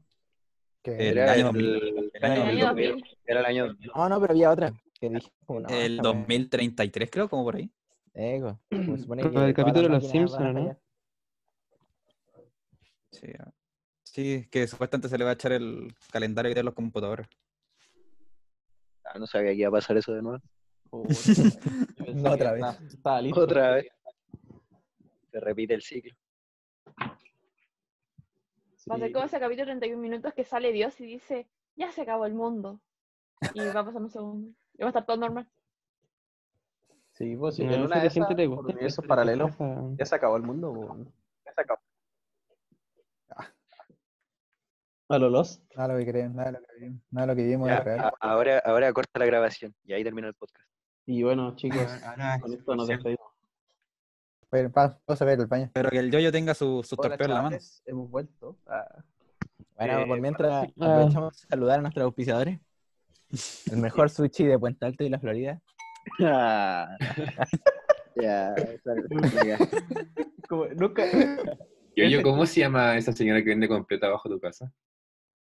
Que 0.83 1.09
El 1.09 1.17
Era 1.17 1.33
año 1.33 1.49
el, 1.49 1.53
2000, 1.53 1.65
el 1.65 2.11
era 2.13 2.27
año 2.33 2.41
el 2.43 2.47
año 2.49 2.65
2000, 2.67 2.89
2000. 2.91 3.17
Era 3.25 3.39
el 3.39 3.45
año 3.45 3.67
2000. 3.67 3.91
No, 3.95 4.09
no, 4.09 4.21
pero 4.21 4.33
había 4.33 4.51
otra 4.51 4.73
que 4.99 5.09
dije. 5.09 5.31
como, 5.45 5.59
no, 5.61 5.67
El 5.69 5.95
esta 5.97 6.03
weá- 6.03 6.13
2033, 6.13 7.09
creo, 7.11 7.29
como 7.29 7.43
por 7.43 7.55
ahí. 7.55 7.71
Ego, 8.13 8.59
como 8.69 8.95
se 8.95 9.01
supone 9.03 9.21
Como 9.23 9.33
que 9.39 9.45
el 9.45 9.53
capítulo 9.53 9.83
de 9.83 9.89
Los 9.89 10.03
máquinas 10.03 10.31
van 10.31 10.41
a 10.43 10.47
Simpson, 10.47 10.65
¿no? 10.65 10.77
Sí, 13.11 13.27
ah. 13.39 13.51
Sí, 14.13 14.47
que 14.49 14.67
supuestamente 14.67 15.09
se 15.09 15.17
le 15.17 15.23
va 15.23 15.31
a 15.31 15.33
echar 15.33 15.51
el 15.51 15.93
calendario 16.11 16.53
de 16.53 16.63
los 16.63 16.73
computadores. 16.73 17.27
Ah, 19.05 19.17
no 19.19 19.27
sabía 19.27 19.51
que 19.51 19.57
iba 19.57 19.69
a 19.69 19.71
pasar 19.71 19.97
eso 19.97 20.13
de 20.13 20.21
nuevo. 20.21 20.39
No, 22.15 22.31
otra 22.31 22.53
vez. 22.53 22.63
Estaba 22.87 23.21
listo. 23.21 23.41
Otra 23.41 23.71
vez. 23.75 23.87
Se 25.31 25.39
repite 25.41 25.73
el 25.73 25.81
ciclo. 25.81 26.13
Va 28.89 28.95
a 28.95 28.99
ser 28.99 29.11
como 29.11 29.25
ese 29.25 29.39
capítulo 29.39 29.65
de 29.65 29.71
31 29.79 30.01
minutos 30.01 30.33
que 30.33 30.45
sale 30.45 30.71
Dios 30.71 30.99
y 31.01 31.05
dice, 31.05 31.47
ya 31.75 31.91
se 31.91 32.01
acabó 32.03 32.25
el 32.25 32.33
mundo. 32.33 32.79
Y 33.53 33.59
va 33.59 33.81
a 33.81 33.85
pasar 33.85 34.01
un 34.01 34.09
segundo. 34.09 34.49
Y 34.77 34.81
va 34.81 34.85
a 34.85 34.89
estar 34.89 35.05
todo 35.05 35.17
normal. 35.17 35.47
Sí, 37.11 37.35
pues 37.35 37.55
sí, 37.55 37.65
No, 37.65 37.73
en 37.73 37.81
una 37.81 37.95
de 38.01 38.09
gente 38.09 38.33
esas, 38.33 38.37
le 38.37 38.47
por 38.47 38.63
gusta. 38.73 39.01
le 39.01 39.07
paralelos, 39.07 39.51
ya 39.97 40.05
se 40.05 40.15
acabó 40.15 40.37
el 40.37 40.43
mundo. 40.43 40.71
pues. 40.73 41.07
Ya 41.45 41.53
se 41.53 41.61
acabó. 41.61 41.81
A 45.09 45.17
los 45.17 45.31
los. 45.31 45.61
Nada 45.75 45.93
de 45.93 45.99
lo 45.99 46.05
que 46.05 46.11
creen, 46.11 46.35
nada 46.35 46.51
de 46.51 46.59
lo 46.59 46.65
que 46.67 46.79
vimos, 46.85 47.01
nada 47.11 47.27
de 47.27 47.33
lo 47.33 47.37
que 47.37 47.43
vimos 47.47 47.67
Ya, 47.69 47.75
es 47.77 47.83
real. 47.85 47.99
a- 48.01 48.13
ahora, 48.19 48.59
ahora 48.65 48.91
corta 48.93 49.19
la 49.19 49.25
grabación 49.25 49.73
y 49.85 49.93
ahí 49.93 50.03
termina 50.03 50.27
el 50.27 50.33
podcast. 50.33 50.67
Y 51.05 51.23
bueno, 51.23 51.55
chicos, 51.55 51.87
Ahora, 52.03 52.39
con 52.41 52.53
esto 52.53 52.75
nos 52.75 52.87
despedimos. 52.87 53.25
Vamos 54.51 55.21
a 55.21 55.25
ver 55.25 55.39
el 55.39 55.47
paño. 55.47 55.69
Pero 55.73 55.89
que 55.89 55.97
el 55.99 56.11
yoyo 56.11 56.31
tenga 56.31 56.53
su, 56.53 56.83
su 56.83 56.95
Hola, 56.97 57.15
en 57.19 57.29
la 57.29 57.41
mano. 57.41 57.57
hemos 57.85 58.09
vuelto. 58.09 58.57
a- 58.67 59.03
Bueno, 59.77 59.99
Eh, 59.99 60.07
por 60.07 60.19
mientras 60.21 60.65
sí. 60.67 60.73
aprovechamos 60.81 61.41
de 61.41 61.47
saludar 61.47 61.79
a 61.79 61.81
nuestros 61.83 62.03
auspiciadores. 62.05 62.59
El 63.71 63.77
mejor 63.77 64.09
sushi 64.09 64.45
de 64.45 64.57
Puente 64.57 64.85
Alto 64.85 65.03
y 65.03 65.09
la 65.09 65.19
Florida. 65.19 65.61
ya, 66.19 66.97
ya. 68.15 68.55
como 70.47 70.65
nunca. 70.67 71.03
Yo, 71.95 72.05
yo, 72.05 72.21
¿cómo 72.23 72.45
se 72.45 72.61
llama 72.61 72.97
esa 72.97 73.11
señora 73.11 73.39
que 73.43 73.49
vende 73.49 73.67
completa 73.67 74.07
abajo 74.07 74.29
tu 74.29 74.39
casa? 74.39 74.71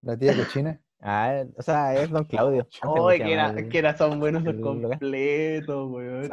La 0.07 0.17
tía 0.17 0.37
cochina. 0.37 0.81
Ah, 0.99 1.45
o 1.59 1.63
sea, 1.63 1.95
es 1.95 2.09
Don 2.11 2.25
Claudio. 2.25 2.67
Ay, 2.83 3.19
se 3.19 3.25
que, 3.25 3.33
era, 3.35 3.55
que 3.69 3.79
era, 3.79 3.97
son 3.99 4.19
buenos 4.19 4.43
los 4.43 4.57
completos, 4.57 5.91
weón. 5.91 6.31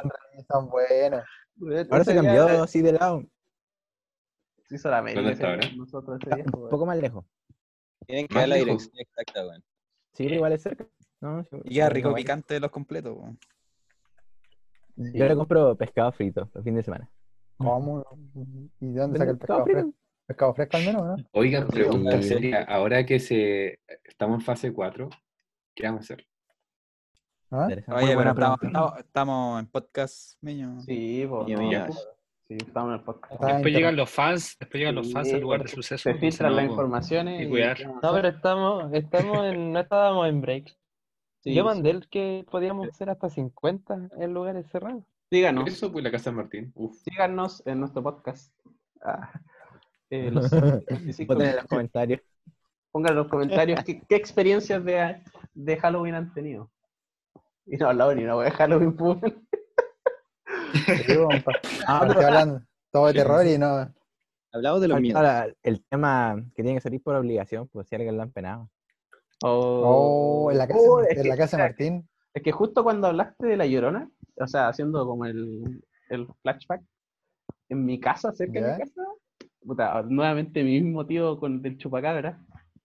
Son 0.49 0.69
buenos. 0.69 1.21
Weón, 1.57 1.87
Ahora 1.91 2.03
se 2.05 2.15
cambió 2.15 2.63
así 2.63 2.81
de 2.81 2.93
lado. 2.93 3.23
Hizo 4.69 4.89
la 4.89 5.01
¿Dónde 5.01 5.33
está 5.33 5.49
ahora? 5.49 5.69
nosotros 5.75 6.17
ese 6.21 6.35
día, 6.35 6.45
Un 6.45 6.69
poco 6.69 6.85
más 6.85 6.97
lejos. 6.97 7.25
Tienen 8.07 8.25
que 8.25 8.33
dar 8.35 8.47
la 8.47 8.55
dirección 8.55 8.97
exacta, 8.97 9.45
weón. 9.45 9.61
Sí, 10.13 10.23
pero 10.23 10.35
igual 10.35 10.53
es 10.53 10.61
cerca. 10.61 10.87
No, 11.19 11.43
sí, 11.43 11.57
Y 11.65 11.79
pero 11.79 11.89
rico 11.89 12.09
no, 12.09 12.15
picante 12.15 12.53
de 12.53 12.59
los 12.61 12.71
completos. 12.71 13.17
weón. 13.17 13.37
Yo 14.95 15.25
le 15.25 15.35
compro 15.35 15.75
pescado 15.75 16.13
frito 16.13 16.49
el 16.55 16.63
fin 16.63 16.75
de 16.75 16.83
semana. 16.83 17.11
¿Cómo? 17.57 18.05
¿Y 18.79 18.93
de 18.93 19.01
dónde 19.01 19.19
¿Vende 19.19 19.19
saca 19.19 19.31
el 19.31 19.37
pescado 19.37 19.65
pescado 19.65 19.83
frito? 19.83 20.02
¿Pescado 20.33 20.53
fresco 20.55 20.77
al 20.77 20.85
menos, 20.85 21.05
no? 21.05 21.15
Oigan, 21.33 21.67
pregunta 21.67 22.19
seria. 22.23 22.63
Ahora 22.63 23.05
que 23.05 23.19
se 23.19 23.79
estamos 24.03 24.39
en 24.39 24.41
fase 24.41 24.73
4, 24.73 25.07
¿qué 25.75 25.83
vamos 25.85 25.99
a 26.01 26.13
hacer? 26.15 26.25
¿Ah? 27.51 27.67
Oye, 27.67 28.15
pero 28.17 28.31
estamos, 28.31 28.57
pregunta. 28.59 28.67
estamos, 28.79 28.97
estamos 28.99 29.59
en 29.59 29.67
podcast, 29.67 30.43
niño. 30.43 30.81
Sí, 30.81 31.23
pues. 31.29 31.47
No, 31.59 31.71
ya. 31.71 31.87
Sí, 32.47 32.57
estamos 32.59 32.89
en 32.89 32.95
el 32.95 33.01
podcast. 33.05 33.43
Después 33.43 33.73
llegan 33.75 33.95
los 33.95 34.09
fans, 34.09 34.57
después 34.59 34.79
llegan 34.79 34.95
los 34.95 35.13
fans 35.13 35.27
Sí, 35.27 35.35
al 35.35 35.41
lugar 35.41 35.59
porque 35.59 35.75
suceso. 35.75 36.09
Se 36.09 36.15
filtran 36.15 36.49
no, 36.49 36.55
las 36.55 36.65
informaciones. 36.65 37.41
y 37.41 37.43
y- 37.43 37.49
cuidar. 37.49 37.77
No, 38.01 38.11
pero 38.11 38.27
estamos, 38.29 38.91
estamos 38.93 39.45
en, 39.45 39.71
no 39.71 39.79
estábamos 39.81 40.27
en 40.29 40.41
break. 40.41 40.65
Sí, 41.43 41.53
Yo 41.53 41.61
sí. 41.61 41.67
mandé 41.67 41.91
el 41.91 42.09
que 42.09 42.43
podíamos 42.49 42.87
hacer 42.87 43.11
hasta 43.11 43.29
50 43.29 44.09
en 44.17 44.33
lugares 44.33 44.65
cerrados. 44.71 45.03
Síganos, 45.29 45.67
Eso, 45.67 45.91
pues 45.91 46.03
la 46.03 46.09
casa 46.09 46.31
de 46.31 46.37
Martín. 46.37 46.71
Uf. 46.73 46.95
síganos 47.03 47.61
en 47.67 47.79
nuestro 47.81 48.01
podcast. 48.01 48.51
Ah, 49.03 49.31
eh, 50.09 50.29
los 50.31 50.49
25 50.51 51.33
Voten 51.33 51.49
en 51.49 51.55
los 51.57 51.65
comentarios. 51.65 52.21
Pongan 52.91 53.11
en 53.11 53.17
los 53.17 53.27
comentarios 53.27 53.83
qué, 53.83 54.01
qué 54.07 54.15
experiencias 54.15 54.83
de, 54.85 55.21
de 55.53 55.77
Halloween 55.77 56.15
han 56.15 56.33
tenido. 56.33 56.69
Y 57.65 57.77
no 57.77 57.87
hablado 57.89 58.13
ni 58.13 58.23
una 58.23 58.35
wea 58.37 58.45
de 58.49 58.55
Halloween, 58.55 58.95
pues. 58.95 59.17
Ah, 61.87 62.03
pero- 62.07 62.27
hablando 62.27 62.61
todo 62.91 63.07
de 63.07 63.13
terror 63.13 63.45
y 63.47 63.57
no. 63.57 63.91
Hablamos 64.51 64.81
de 64.81 64.87
los 64.87 65.01
miedos. 65.01 65.17
Ahora, 65.17 65.47
el 65.63 65.83
tema 65.85 66.35
que 66.55 66.61
tiene 66.61 66.75
que 66.77 66.81
salir 66.81 67.01
por 67.01 67.15
obligación, 67.15 67.67
pues 67.69 67.87
si 67.87 67.95
alguien 67.95 68.15
lo 68.17 68.23
han 68.23 68.31
penado. 68.31 68.69
Oh, 69.43 70.49
en 70.51 70.57
la 70.59 70.67
casa, 70.67 70.79
Oh, 70.81 70.99
en 71.01 71.21
que- 71.21 71.27
la 71.27 71.37
casa 71.37 71.57
de 71.57 71.63
Martín. 71.63 72.09
Es 72.33 72.41
que 72.43 72.51
justo 72.51 72.83
cuando 72.83 73.07
hablaste 73.07 73.45
de 73.47 73.57
la 73.57 73.65
llorona, 73.67 74.09
o 74.39 74.47
sea, 74.47 74.67
haciendo 74.67 75.05
como 75.05 75.25
el, 75.25 75.83
el 76.09 76.27
flashback, 76.41 76.81
en 77.69 77.85
mi 77.85 77.99
casa, 77.99 78.31
cerca 78.31 78.59
de 78.61 78.71
mi 78.73 78.79
casa, 78.79 79.02
puta, 79.65 80.01
nuevamente 80.03 80.63
mi 80.63 80.81
mismo 80.81 81.05
tío 81.05 81.39
con 81.39 81.65
el 81.65 81.77
chupacabra. 81.77 82.39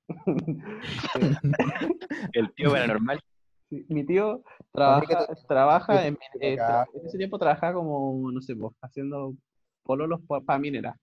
El 2.33 2.53
tío 2.55 2.71
paranormal. 2.71 3.21
Sí, 3.69 3.85
mi 3.91 4.05
tío 4.07 4.43
trabaja, 4.73 5.27
trabaja 5.47 6.07
en, 6.07 6.19
eh, 6.41 6.57
tra- 6.57 6.87
en 6.95 7.07
ese 7.07 7.19
tiempo 7.19 7.39
trabajaba 7.39 7.75
como, 7.75 8.31
no 8.33 8.41
sé, 8.41 8.57
pues, 8.57 8.75
haciendo 8.81 9.35
pololos 9.83 10.21
para 10.47 10.59
mineras. 10.59 10.97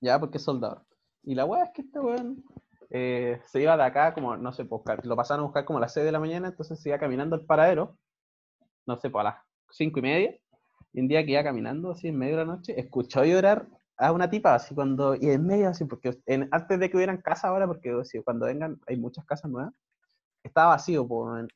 Ya, 0.00 0.18
porque 0.18 0.38
es 0.38 0.44
soldador. 0.44 0.82
Y 1.22 1.34
la 1.34 1.44
weá 1.44 1.64
es 1.64 1.70
que 1.74 1.82
este 1.82 2.00
weón 2.00 2.42
eh, 2.90 3.40
se 3.46 3.60
iba 3.60 3.76
de 3.76 3.82
acá 3.82 4.14
como, 4.14 4.36
no 4.36 4.52
sé, 4.52 4.64
pues, 4.64 4.82
lo 5.04 5.16
pasaron 5.16 5.42
a 5.42 5.46
buscar 5.46 5.64
como 5.64 5.78
a 5.78 5.82
las 5.82 5.92
6 5.92 6.06
de 6.06 6.12
la 6.12 6.20
mañana, 6.20 6.48
entonces 6.48 6.80
se 6.80 6.88
iba 6.88 6.98
caminando 6.98 7.36
al 7.36 7.44
paradero, 7.44 7.98
no 8.86 8.96
sé, 8.96 9.10
pues 9.10 9.20
a 9.20 9.24
las 9.30 9.36
5 9.70 9.98
y 9.98 10.02
media. 10.02 10.34
Y 10.94 11.00
un 11.00 11.08
día 11.08 11.24
que 11.26 11.32
iba 11.32 11.44
caminando 11.44 11.90
así 11.90 12.08
en 12.08 12.16
medio 12.16 12.38
de 12.38 12.46
la 12.46 12.52
noche, 12.52 12.78
escuchó 12.80 13.22
llorar 13.24 13.66
a 13.98 14.12
una 14.12 14.28
tipa 14.28 14.54
así 14.54 14.74
cuando, 14.74 15.14
y 15.14 15.30
en 15.30 15.46
medio 15.46 15.68
así, 15.68 15.84
porque 15.84 16.18
en- 16.26 16.48
antes 16.52 16.78
de 16.78 16.90
que 16.90 16.96
hubieran 16.96 17.18
casa 17.22 17.48
ahora, 17.48 17.66
porque 17.66 17.94
cuando 18.24 18.46
vengan 18.46 18.80
hay 18.86 18.96
muchas 18.96 19.24
casas 19.24 19.50
nuevas, 19.50 19.72
estaba 20.42 20.68
vacío, 20.68 21.06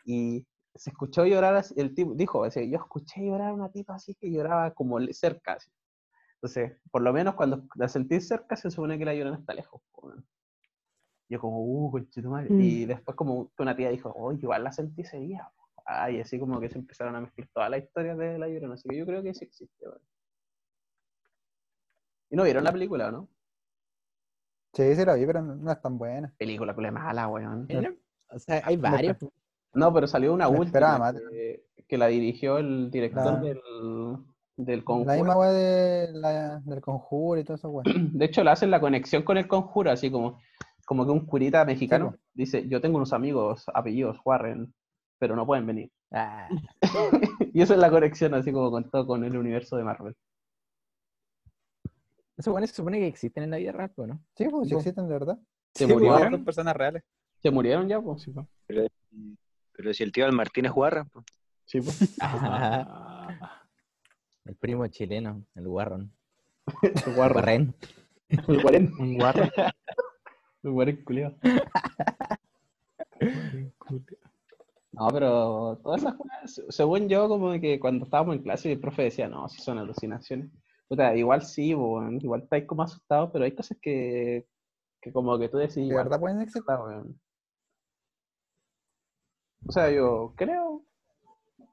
y 0.05 0.47
se 0.75 0.91
escuchó 0.91 1.25
llorar, 1.27 1.57
así- 1.57 1.75
el 1.77 1.95
tipo 1.95 2.15
dijo, 2.15 2.45
así, 2.45 2.71
yo 2.71 2.79
escuché 2.79 3.25
llorar 3.27 3.51
a 3.51 3.55
una 3.55 3.71
tipa 3.71 3.95
así 3.95 4.15
que 4.15 4.31
lloraba 4.31 4.71
como 4.73 4.99
cerca, 5.13 5.55
así. 5.55 5.71
Entonces, 6.35 6.73
por 6.91 7.03
lo 7.03 7.13
menos 7.13 7.35
cuando 7.35 7.65
la 7.75 7.89
sentí 7.89 8.21
cerca, 8.21 8.57
se 8.57 8.71
supone 8.71 8.99
que 8.99 9.05
la 9.05 9.15
llorona 9.15 9.37
está 9.39 9.53
lejos. 9.53 9.83
Yo 11.29 11.39
como, 11.41 11.61
uh, 11.63 11.91
conchetumadre. 11.93 12.51
Mm. 12.51 12.61
Y 12.61 12.87
después 12.87 13.17
como 13.17 13.53
una 13.59 13.77
tía 13.77 13.91
dijo, 13.91 14.13
oh, 14.17 14.33
igual 14.33 14.65
la 14.65 14.73
sentí 14.73 15.03
ese 15.03 15.19
día. 15.19 15.49
po". 15.57 15.83
Ay, 15.85 16.21
así 16.21 16.39
como 16.39 16.59
que 16.61 16.69
se 16.69 16.79
empezaron 16.79 17.15
a 17.17 17.21
mezclar 17.21 17.49
todas 17.53 17.71
las 17.71 17.83
historias 17.83 18.17
de 18.19 18.39
la 18.39 18.49
llorona, 18.49 18.75
así 18.75 18.89
que 18.89 18.97
yo 18.97 19.07
creo 19.07 19.23
que 19.23 19.35
sí 19.35 19.45
existe. 19.45 19.85
¿Y 22.31 22.37
no 22.37 22.45
vieron 22.45 22.65
la 22.65 22.73
película, 22.73 23.09
o 23.09 23.13
no? 23.13 23.29
Sí, 24.73 24.95
sí 24.95 25.05
la 25.05 25.15
vi, 25.15 25.27
pero 25.27 25.43
no, 25.43 25.71
es 25.73 25.81
tan 25.83 25.99
buena. 25.99 26.33
Película, 26.39 26.75
culé 26.75 26.91
mala, 26.91 27.27
weón. 27.29 27.67
O 28.29 28.39
sea, 28.39 28.63
hay 28.65 28.77
varios. 28.77 29.17
No, 29.75 29.93
pero 29.93 30.07
salió 30.07 30.33
una 30.33 30.49
última 30.49 31.13
que, 31.13 31.65
que 31.89 31.99
la 31.99 32.07
dirigió 32.07 32.59
el 32.59 32.91
director 32.91 33.35
La- 33.35 33.41
del, 33.41 33.61
del 34.57 34.79
La 34.79 34.85
conjuro. 34.85 35.15
misma 35.17 35.37
weá 35.37 35.51
de, 35.51 36.13
la, 36.13 36.61
del 36.61 36.81
conjuro 36.81 37.41
y 37.41 37.45
todo 37.45 37.57
eso, 37.57 37.71
weá. 37.71 37.85
De 38.13 38.25
hecho, 38.25 38.45
le 38.45 38.51
hacen 38.51 38.71
la 38.71 38.81
conexión 38.81 39.23
con 39.25 39.37
el 39.39 39.49
conjuro, 39.49 39.91
así 39.91 40.11
como, 40.11 40.41
como 40.87 41.05
que 41.05 41.11
un 41.13 41.27
curita 41.27 41.65
mexicano 41.65 42.15
dice, 42.35 42.67
yo 42.69 42.81
tengo 42.81 42.97
unos 42.97 43.13
amigos 43.13 43.65
apellidos 43.75 44.19
Warren, 44.25 44.73
pero 45.19 45.35
no 45.35 45.47
pueden 45.47 45.67
venir. 45.67 45.91
Ah, 46.13 46.49
y 47.53 47.61
esa 47.63 47.75
es 47.75 47.81
la 47.81 47.91
conexión, 47.91 48.35
así 48.35 48.53
como 48.53 48.71
con 48.71 48.89
todo 48.91 49.07
con 49.07 49.25
el 49.25 49.37
universo 49.37 49.77
de 49.77 49.85
Marvel. 49.85 50.15
Esos 52.41 52.53
buenos 52.53 52.71
se 52.71 52.77
supone 52.77 52.99
que 52.99 53.07
existen 53.07 53.45
en 53.45 53.51
la 53.51 53.57
vida 53.59 53.73
real, 53.73 53.91
pues, 53.95 54.09
¿no? 54.09 54.21
Sí, 54.37 54.45
pues, 54.51 54.65
sí 54.65 54.71
Sí, 54.71 54.75
existen 54.77 55.07
de 55.07 55.13
verdad. 55.13 55.39
Se 55.75 55.87
Sí, 55.87 55.93
murieron. 55.93 56.31
Son 56.33 56.45
personas 56.45 56.77
reales. 56.77 57.03
se 57.43 57.51
murieron 57.51 57.89
ya, 57.89 58.01
pues. 58.01 58.27
Pero, 58.67 58.87
pero 59.73 59.95
si 59.95 60.03
el 60.03 60.13
tío 60.13 60.25
del 60.27 60.35
Martín 60.35 60.67
es 60.67 60.73
Guarra, 60.73 61.05
po. 61.05 61.25
Sí, 61.65 61.81
pues. 61.81 62.17
Ah, 62.21 63.63
El 64.45 64.57
primo 64.57 64.87
chileno, 64.89 65.45
el 65.55 65.67
Warron. 65.69 66.13
El 67.07 67.15
guarro. 67.15 67.37
Warren. 67.37 67.75
El 68.29 68.63
guarén. 68.63 68.93
Un 68.99 69.17
guarro. 69.19 69.45
El 70.63 70.71
guarén 70.73 71.05
culiao. 71.05 71.35
No, 74.93 75.09
pero 75.09 75.79
todas 75.83 76.01
esas 76.03 76.15
cosas, 76.17 76.63
según 76.69 77.09
yo, 77.09 77.29
como 77.29 77.53
que 77.61 77.79
cuando 77.79 78.05
estábamos 78.05 78.37
en 78.37 78.43
clase, 78.43 78.73
el 78.73 78.81
profe 78.81 79.03
decía, 79.05 79.29
no, 79.29 79.49
si 79.49 79.61
son 79.63 79.79
alucinaciones. 79.79 80.51
Puta, 80.91 81.15
igual 81.17 81.43
sí, 81.43 81.73
weón, 81.75 82.17
igual 82.21 82.43
estáis 82.43 82.67
como 82.67 82.83
asustados, 82.83 83.31
pero 83.33 83.45
hay 83.45 83.55
cosas 83.55 83.79
que, 83.81 84.45
que 85.01 85.13
como 85.13 85.39
que 85.39 85.49
tú 85.49 85.59
decís, 85.59 85.77
De 85.77 85.83
igual, 85.83 86.05
verdad 86.05 86.21
pueden 86.21 86.41
existir. 86.43 86.65
weón. 86.67 87.21
O 89.69 89.73
sea, 89.73 89.91
yo 89.91 90.35
creo, 90.37 90.83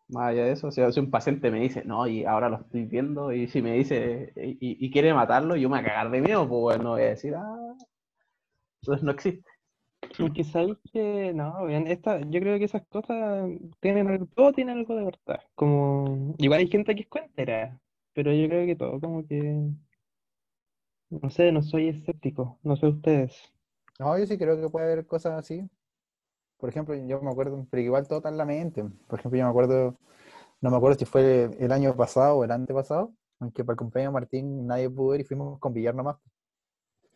más 0.09 0.29
allá 0.29 0.45
de 0.45 0.51
eso, 0.53 0.67
o 0.67 0.71
sea, 0.71 0.91
si 0.91 0.99
un 0.99 1.11
paciente 1.11 1.51
me 1.51 1.59
dice, 1.61 1.83
no, 1.85 2.07
y 2.07 2.25
ahora 2.25 2.49
lo 2.49 2.57
estoy 2.57 2.85
viendo, 2.85 3.31
y 3.33 3.47
si 3.47 3.61
me 3.61 3.73
dice, 3.73 4.33
y, 4.35 4.57
y 4.85 4.91
quiere 4.91 5.13
matarlo, 5.15 5.55
yo 5.55 5.69
me 5.69 5.77
voy 5.79 5.85
a 5.85 5.89
cagar 5.89 6.11
de 6.11 6.21
miedo, 6.21 6.47
pues 6.47 6.61
bueno, 6.61 6.91
voy 6.91 7.01
a 7.03 7.05
decir, 7.05 7.33
ah, 7.35 7.75
entonces 8.81 9.03
no 9.03 9.11
existe. 9.11 9.49
Porque 10.17 10.43
sabéis 10.43 10.77
que, 10.93 11.33
no, 11.33 11.65
bien, 11.65 11.87
esta, 11.87 12.19
yo 12.21 12.39
creo 12.39 12.57
que 12.59 12.65
esas 12.65 12.85
cosas 12.87 13.49
tienen 13.79 14.07
algo, 14.07 14.27
todo 14.27 14.53
tiene 14.53 14.71
algo 14.73 14.95
de 14.95 15.05
verdad. 15.05 15.41
Como, 15.55 16.35
igual 16.39 16.59
hay 16.61 16.67
gente 16.69 16.95
que 16.95 17.01
es 17.03 17.07
cuentera, 17.09 17.79
pero 18.17 18.33
yo 18.33 18.47
creo 18.49 18.65
que 18.65 18.75
todo 18.75 18.99
como 18.99 19.27
que, 19.27 19.69
no 21.09 21.29
sé, 21.29 21.51
no 21.51 21.61
soy 21.61 21.89
escéptico, 21.89 22.59
no 22.63 22.75
sé 22.75 22.87
ustedes. 22.87 23.37
No, 23.99 24.17
yo 24.17 24.25
sí 24.25 24.37
creo 24.37 24.59
que 24.59 24.69
puede 24.69 24.91
haber 24.91 25.05
cosas 25.05 25.33
así. 25.39 25.69
Por 26.57 26.69
ejemplo, 26.69 26.95
yo 26.95 27.21
me 27.21 27.31
acuerdo, 27.31 27.67
pero 27.69 27.81
igual 27.83 28.07
todo 28.07 28.19
está 28.19 28.29
en 28.29 28.37
la 28.37 28.45
mente. 28.45 28.83
Por 29.07 29.19
ejemplo, 29.19 29.37
yo 29.39 29.45
me 29.45 29.49
acuerdo, 29.51 29.97
no 30.61 30.71
me 30.71 30.77
acuerdo 30.77 30.99
si 30.99 31.05
fue 31.05 31.49
el 31.59 31.71
año 31.71 31.95
pasado 31.95 32.37
o 32.37 32.43
el 32.43 32.51
antepasado, 32.51 33.13
aunque 33.39 33.63
para 33.65 33.73
el 33.73 33.77
cumpleaños 33.79 34.11
de 34.13 34.19
Martín 34.21 34.67
nadie 34.67 34.89
pudo 34.89 35.15
ir 35.15 35.21
y 35.21 35.25
fuimos 35.25 35.59
con 35.59 35.73
Villar 35.73 35.95
nomás. 35.95 36.17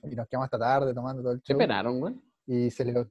Y 0.04 0.16
nos 0.16 0.28
quedamos 0.28 0.46
hasta 0.46 0.60
tarde 0.60 0.94
tomando 0.94 1.22
todo 1.24 1.34
el 1.34 1.42
Se 1.44 1.54
show. 1.54 1.60
penaron, 1.60 2.00
güey. 2.00 2.16
Y 2.48 2.72
se 2.72 2.86
le... 2.86 3.08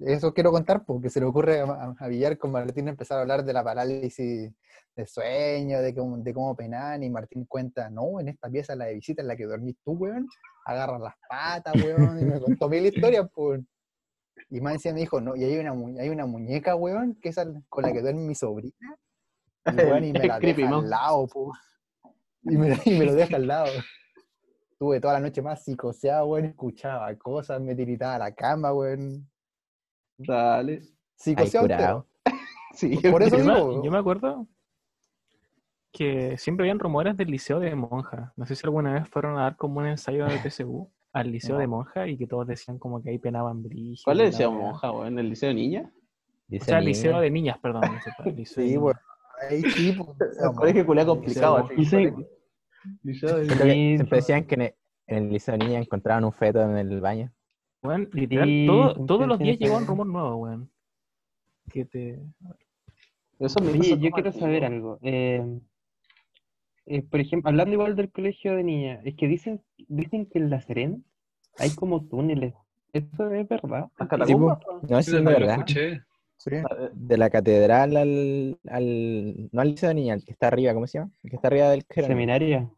eso 0.00 0.34
quiero 0.34 0.52
contar, 0.52 0.84
porque 0.84 1.10
se 1.10 1.20
le 1.20 1.26
ocurre 1.26 1.60
a, 1.60 1.64
a- 1.64 1.96
a 1.98 2.08
Villar 2.08 2.38
con 2.38 2.52
Martín 2.52 2.88
empezar 2.88 3.18
a 3.18 3.22
hablar 3.22 3.44
de 3.44 3.52
la 3.52 3.64
parálisis 3.64 4.52
de 4.96 5.06
sueño, 5.06 5.80
de 5.80 5.94
cómo, 5.94 6.18
de 6.18 6.32
cómo 6.34 6.54
penan, 6.56 7.02
y 7.02 7.10
Martín 7.10 7.44
cuenta, 7.46 7.90
no, 7.90 8.20
en 8.20 8.28
esta 8.28 8.48
pieza, 8.48 8.76
la 8.76 8.84
de 8.86 8.94
visita 8.94 9.22
en 9.22 9.28
la 9.28 9.36
que 9.36 9.44
dormís 9.44 9.76
tú, 9.84 9.92
weón, 9.92 10.28
agarras 10.66 11.00
las 11.00 11.14
patas, 11.28 11.74
weón, 11.82 12.20
y 12.20 12.24
me 12.24 12.40
contó 12.40 12.68
mil 12.68 12.86
historias, 12.86 13.28
pues. 13.34 13.60
Y 14.50 14.60
más 14.60 14.74
encima 14.74 14.94
me 14.94 15.00
dijo, 15.00 15.20
no, 15.20 15.34
y 15.36 15.44
hay 15.44 15.58
una, 15.58 15.72
mu- 15.74 15.98
hay 15.98 16.08
una 16.10 16.26
muñeca, 16.26 16.76
weón, 16.76 17.14
que 17.20 17.30
es 17.30 17.36
con 17.68 17.82
la 17.82 17.92
que 17.92 18.00
duerme 18.02 18.22
mi 18.22 18.34
sobrina, 18.34 18.96
y, 19.66 19.74
weón, 19.76 20.04
y 20.04 20.12
me 20.12 20.26
la 20.26 20.38
Creepy 20.38 20.62
deja 20.62 20.76
al 20.76 20.90
lado, 20.90 21.26
pues. 21.26 21.58
Y 22.42 22.56
me, 22.56 22.76
y 22.84 22.98
me 22.98 23.04
lo 23.06 23.14
deja 23.14 23.36
al 23.36 23.46
lado. 23.46 23.72
Tuve 24.78 25.00
toda 25.00 25.14
la 25.14 25.20
noche 25.20 25.40
más 25.40 25.64
psicoseado, 25.64 26.26
weón, 26.26 26.44
escuchaba 26.46 27.14
cosas, 27.16 27.60
me 27.60 27.74
tiritaba 27.74 28.16
a 28.16 28.18
la 28.18 28.34
cama, 28.34 28.72
weón. 28.72 29.28
Dale. 30.18 30.82
Psicoseado. 31.16 32.06
Sí, 32.74 32.96
Por 33.08 33.22
eso 33.22 33.36
Yo 33.38 33.44
digo, 33.44 33.84
yo 33.84 33.90
me 33.92 33.98
acuerdo 33.98 34.48
que 35.96 36.36
siempre 36.38 36.64
habían 36.64 36.80
rumores 36.80 37.16
del 37.16 37.30
liceo 37.30 37.60
de 37.60 37.72
monja. 37.76 38.32
No 38.36 38.44
sé 38.46 38.56
si 38.56 38.66
alguna 38.66 38.94
vez 38.94 39.08
fueron 39.08 39.38
a 39.38 39.42
dar 39.42 39.56
como 39.56 39.78
un 39.78 39.86
ensayo 39.86 40.26
de 40.26 40.38
TCU 40.38 40.90
al 41.12 41.30
liceo 41.30 41.56
de 41.56 41.68
monja 41.68 42.08
y 42.08 42.16
que 42.18 42.26
todos 42.26 42.46
decían 42.48 42.78
como 42.80 43.00
que 43.00 43.10
ahí 43.10 43.18
penaban 43.18 43.62
brillo. 43.62 44.02
¿Cuál 44.04 44.18
le 44.18 44.24
decía 44.24 44.50
monja, 44.50 44.90
weón? 44.90 45.16
¿El 45.20 45.28
liceo 45.30 45.48
de 45.50 45.54
niña? 45.54 45.90
O 46.60 46.64
sea, 46.64 46.80
liceo 46.80 47.20
de 47.20 47.30
niñas, 47.30 47.58
perdón. 47.60 47.82
no 47.82 48.00
sé, 48.02 48.10
el 48.28 48.36
liceo 48.36 48.62
de 48.64 48.68
Sí, 48.68 48.74
niñas. 48.76 48.82
weón. 48.82 48.96
Ahí 49.50 49.62
sí, 49.62 49.92
pues, 49.92 50.38
El 50.42 50.52
colegio 50.56 50.86
culiao 50.86 51.06
complicado. 51.06 51.56
así. 51.58 51.74
Liceo- 51.76 52.26
Liceo 53.02 53.36
de 53.38 53.44
siempre 53.46 54.16
decían 54.18 54.44
que 54.44 54.54
en 54.56 54.60
el, 54.62 54.74
en 55.06 55.16
el 55.24 55.30
liceo 55.30 55.56
de 55.56 55.64
niña 55.64 55.78
encontraban 55.78 56.24
un 56.24 56.32
feto 56.32 56.60
en 56.60 56.76
el 56.76 57.00
baño. 57.00 57.32
Weón, 57.82 58.08
literal, 58.12 58.48
Sí, 58.48 58.66
todo- 58.66 58.82
siempre 58.94 59.06
todos 59.06 59.26
los 59.28 59.38
días 59.38 59.58
llegaba 59.58 59.78
un 59.78 59.84
eso. 59.84 59.90
rumor 59.92 60.06
nuevo, 60.08 60.36
weón. 60.36 60.70
Que 61.70 61.84
te... 61.84 62.20
Esos 63.38 63.62
mitos 63.62 63.80
Oye, 63.80 63.98
yo 63.98 64.10
quiero 64.10 64.32
saber 64.32 64.64
algo. 64.64 64.98
Eh, 65.02 65.42
eh, 66.86 67.02
por 67.02 67.20
ejemplo, 67.20 67.48
hablando 67.50 67.72
igual 67.74 67.96
del 67.96 68.10
colegio 68.10 68.56
de 68.56 68.64
niñas, 68.64 69.00
es 69.04 69.14
que 69.14 69.26
dicen, 69.28 69.62
dicen 69.88 70.26
que 70.26 70.38
en 70.38 70.50
La 70.50 70.60
Serena 70.60 70.96
hay 71.58 71.70
como 71.70 72.04
túneles. 72.06 72.54
¿Eso 72.92 73.30
es 73.32 73.48
verdad? 73.48 73.90
Las 73.98 74.06
Sí, 74.06 74.08
catacumbas, 74.08 74.58
po. 74.64 74.80
po. 74.80 74.86
No, 74.88 74.98
eso 74.98 75.18
es 75.18 75.24
verdad. 75.24 75.54
escuché. 75.58 76.02
Sí. 76.36 76.50
De 76.92 77.16
la 77.16 77.30
catedral 77.30 77.96
al, 77.96 78.58
al. 78.68 79.48
No 79.52 79.60
al 79.62 79.68
liceo 79.70 79.88
de 79.88 79.94
niña, 79.94 80.14
el 80.14 80.24
que 80.24 80.32
está 80.32 80.48
arriba, 80.48 80.74
¿cómo 80.74 80.86
se 80.86 80.98
llama? 80.98 81.10
El 81.22 81.30
que 81.30 81.36
está 81.36 81.48
arriba 81.48 81.70
del. 81.70 81.84
Seminario. 81.90 82.76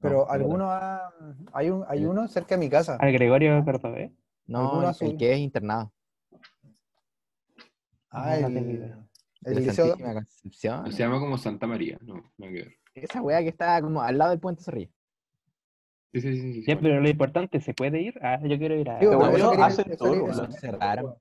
Pero 0.00 0.18
No, 0.18 0.26
de 0.26 0.32
algunos 0.32 0.68
ha- 0.70 1.10
hay 1.54 1.70
un, 1.70 1.84
hay 1.88 2.04
uno 2.04 2.28
cerca 2.28 2.54
de 2.56 2.58
mi 2.60 2.68
casa. 2.68 2.96
Al 2.96 3.12
Gregorio 3.12 3.64
Cordobés. 3.64 4.12
No, 4.46 4.58
alguno 4.70 4.90
el, 5.00 5.10
el 5.12 5.16
que 5.16 5.32
es 5.32 5.38
internado. 5.38 5.92
Ah, 8.10 8.36
No, 8.42 8.48
no 8.50 8.58
el, 8.58 8.92
el 9.44 9.56
liceo. 9.66 9.96
Concepción. 9.98 10.92
Se 10.92 10.98
llama 10.98 11.18
como 11.18 11.38
Santa 11.38 11.66
María, 11.66 11.98
no, 12.02 12.14
no 12.36 12.46
que 12.46 12.52
ver. 12.52 12.74
Esa 12.96 13.20
weá 13.22 13.40
que 13.42 13.48
está 13.48 13.80
como 13.82 14.00
al 14.02 14.16
lado 14.18 14.30
del 14.30 14.40
puente 14.40 14.62
Zorrilla. 14.62 14.90
Sí, 16.12 16.20
sí, 16.22 16.32
sí. 16.40 16.52
sí, 16.54 16.64
Ya, 16.66 16.78
pero 16.80 17.00
lo 17.00 17.08
importante, 17.08 17.60
¿se 17.60 17.74
puede 17.74 18.00
ir? 18.00 18.14
Ah, 18.22 18.38
yo 18.42 18.56
quiero 18.58 18.74
ir 18.74 18.88
a... 18.88 18.98
Digo, 18.98 19.12
yo, 19.36 19.50
quería- 19.50 19.66
hacen 19.66 19.96
todo, 19.96 20.28
eso- 20.30 20.50
cerraron. 20.52 21.04
No, 21.04 21.12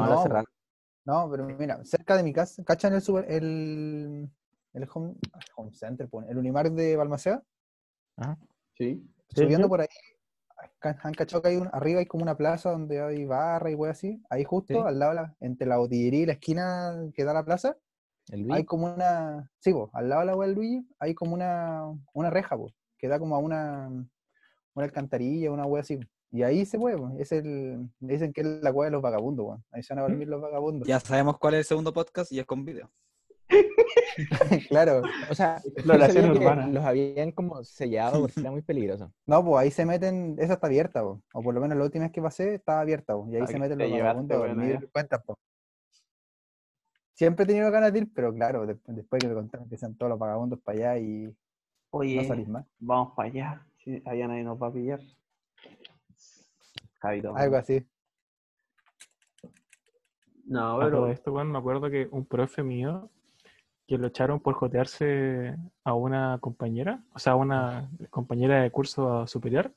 no, 0.00 0.06
la 0.08 0.22
cerraron. 0.22 0.46
No, 1.04 1.28
pero 1.30 1.44
mira, 1.44 1.84
cerca 1.84 2.16
de 2.16 2.22
mi 2.22 2.32
casa, 2.32 2.62
¿cachan 2.64 2.94
el 2.94 3.00
super, 3.00 3.24
el, 3.30 4.28
el 4.74 4.88
home, 4.92 5.14
home 5.56 5.72
center, 5.72 6.08
pone, 6.08 6.30
el 6.30 6.38
Unimar 6.38 6.70
de 6.70 6.96
Balmaceda? 6.96 7.42
Ajá. 8.16 8.38
Sí. 8.74 9.04
Subiendo 9.28 9.66
sí. 9.66 9.68
por 9.68 9.80
ahí, 9.80 9.86
han 10.80 11.14
cachado 11.14 11.42
que 11.42 11.48
hay 11.48 11.56
un, 11.56 11.68
arriba 11.72 12.00
hay 12.00 12.06
como 12.06 12.22
una 12.22 12.36
plaza 12.36 12.70
donde 12.70 13.00
hay 13.00 13.24
barra 13.24 13.70
y 13.70 13.74
wey 13.74 13.90
así. 13.90 14.20
Ahí 14.30 14.44
justo 14.44 14.74
Sí. 14.74 14.80
al 14.84 14.98
lado, 14.98 15.10
de 15.12 15.16
la- 15.16 15.36
entre 15.40 15.66
la 15.66 15.76
botillería 15.78 16.20
y 16.22 16.26
la 16.26 16.32
esquina 16.34 16.92
que 17.14 17.24
da 17.24 17.32
la 17.32 17.44
plaza, 17.44 17.76
El 18.30 18.50
hay 18.52 18.64
como 18.64 18.92
una, 18.92 19.50
sí, 19.60 19.72
po, 19.72 19.90
al 19.92 20.08
lado 20.08 20.20
de 20.22 20.26
la 20.26 20.36
wea 20.36 20.48
del 20.48 20.56
Luigi, 20.56 20.88
hay 20.98 21.14
como 21.14 21.34
una, 21.34 21.84
una 22.12 22.30
reja, 22.30 22.56
po, 22.56 22.72
que 22.98 23.08
da 23.08 23.18
como 23.18 23.36
a 23.36 23.38
una, 23.38 23.88
una 23.88 24.84
alcantarilla, 24.84 25.52
una 25.52 25.64
wea 25.64 25.82
así. 25.82 26.00
Y 26.32 26.42
ahí 26.42 26.66
se 26.66 26.78
puede, 26.78 26.96
po, 26.96 27.12
es 27.18 27.30
el, 27.32 27.88
dicen 28.00 28.32
que 28.32 28.40
es 28.40 28.46
la 28.46 28.72
wea 28.72 28.86
de 28.86 28.92
los 28.92 29.02
vagabundos, 29.02 29.46
weón. 29.46 29.64
Ahí 29.70 29.82
se 29.82 29.94
van 29.94 30.00
a 30.04 30.08
dormir 30.08 30.28
los 30.28 30.40
vagabundos. 30.40 30.88
Ya 30.88 30.98
sabemos 30.98 31.38
cuál 31.38 31.54
es 31.54 31.58
el 31.58 31.64
segundo 31.64 31.92
podcast 31.92 32.32
y 32.32 32.40
es 32.40 32.46
con 32.46 32.64
video. 32.64 32.90
claro. 34.68 35.02
O 35.30 35.34
sea, 35.34 35.62
urbana. 35.84 36.66
los 36.66 36.84
habían 36.84 37.30
como 37.32 37.62
sellado 37.62 38.20
porque 38.20 38.40
era 38.40 38.50
muy 38.50 38.62
peligroso. 38.62 39.12
No, 39.26 39.44
pues 39.44 39.62
ahí 39.62 39.70
se 39.70 39.86
meten, 39.86 40.36
esa 40.38 40.54
está 40.54 40.66
abierta, 40.66 41.02
po, 41.02 41.22
o 41.32 41.42
por 41.42 41.54
lo 41.54 41.60
menos 41.60 41.76
la 41.78 41.84
última 41.84 42.04
vez 42.04 42.12
que 42.12 42.22
pasé 42.22 42.54
estaba 42.54 42.80
abierta, 42.80 43.14
po, 43.14 43.28
y 43.30 43.36
ahí 43.36 43.42
Ah, 43.42 43.46
se 43.46 43.58
meten 43.58 43.78
te 43.78 43.88
los 43.88 43.98
vagabundos 43.98 44.36
a 44.36 44.46
dormir 44.46 44.88
cuentas, 44.92 45.22
po. 45.24 45.38
Siempre 47.16 47.44
he 47.44 47.46
tenido 47.46 47.70
ganas 47.70 47.92
de 47.94 48.00
ir, 48.00 48.12
pero 48.14 48.32
claro, 48.34 48.66
de- 48.66 48.76
después 48.88 49.20
que 49.20 49.26
me 49.28 49.34
contaron 49.34 49.68
que 49.70 49.78
sean 49.78 49.94
todos 49.96 50.10
los 50.10 50.18
vagabundos 50.18 50.60
para 50.60 50.76
allá 50.78 50.98
y 50.98 51.22
no 51.24 51.32
Oye, 51.90 52.22
salís 52.28 52.46
más. 52.46 52.66
vamos 52.78 53.14
para 53.16 53.28
allá. 53.30 53.66
Sí, 53.82 54.02
allá 54.04 54.28
nadie 54.28 54.44
nos 54.44 54.60
va 54.62 54.66
a 54.66 54.72
pillar. 54.72 55.00
Javito. 57.00 57.34
Algo 57.34 57.56
así. 57.56 57.86
No, 60.44 60.76
A 60.80 60.90
todo 60.90 61.04
pero. 61.04 61.06
esto, 61.08 61.32
weón, 61.32 61.50
me 61.52 61.58
acuerdo 61.58 61.88
que 61.90 62.06
un 62.10 62.26
profe 62.26 62.62
mío 62.62 63.10
que 63.86 63.96
lo 63.96 64.08
echaron 64.08 64.40
por 64.40 64.54
jotearse 64.54 65.56
a 65.84 65.94
una 65.94 66.38
compañera, 66.40 67.02
o 67.14 67.18
sea, 67.18 67.32
a 67.32 67.36
una 67.36 67.88
compañera 68.10 68.60
de 68.62 68.70
curso 68.70 69.26
superior, 69.26 69.72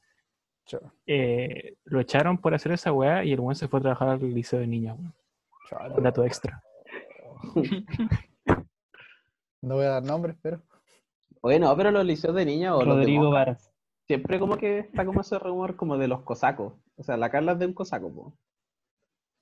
eh, 1.08 1.76
lo 1.86 2.00
echaron 2.00 2.38
por 2.38 2.54
hacer 2.54 2.74
esa 2.74 2.92
weá 2.92 3.24
y 3.24 3.32
el 3.32 3.40
weón 3.40 3.56
se 3.56 3.68
fue 3.68 3.80
a 3.80 3.84
trabajar 3.84 4.10
al 4.10 4.20
liceo 4.34 4.60
de 4.60 4.68
niñas, 4.68 4.98
weón. 5.00 5.14
Chao. 5.70 6.02
Dato 6.02 6.24
extra. 6.26 6.62
No 9.62 9.76
voy 9.76 9.86
a 9.86 9.90
dar 9.90 10.04
nombres, 10.04 10.38
pero. 10.42 10.62
Oye, 11.42 11.60
no, 11.60 11.76
pero 11.76 11.92
los 11.92 12.06
liceos 12.06 12.34
de 12.34 12.46
niña 12.46 12.76
o 12.76 12.84
los 12.84 12.96
de 12.96 13.02
Rodrigo 13.02 13.30
Varas. 13.30 13.72
siempre 14.08 14.40
como 14.40 14.58
que 14.58 14.80
está 14.80 15.06
como 15.06 15.22
ese 15.22 15.38
rumor 15.38 15.76
como 15.76 15.98
de 15.98 16.08
los 16.08 16.22
cosacos. 16.22 16.74
O 16.96 17.04
sea, 17.04 17.18
la 17.18 17.30
Carla 17.30 17.52
es 17.54 17.60
de 17.60 17.66
un 17.66 17.74
cosaco, 17.74 18.14
po. 18.14 18.34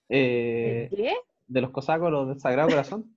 Eh, 0.09 0.87
¿Qué? 0.89 1.13
de 1.47 1.61
los 1.61 1.71
cosacos, 1.71 2.11
los 2.11 2.27
del 2.29 2.39
Sagrado 2.39 2.69
Corazón. 2.69 3.15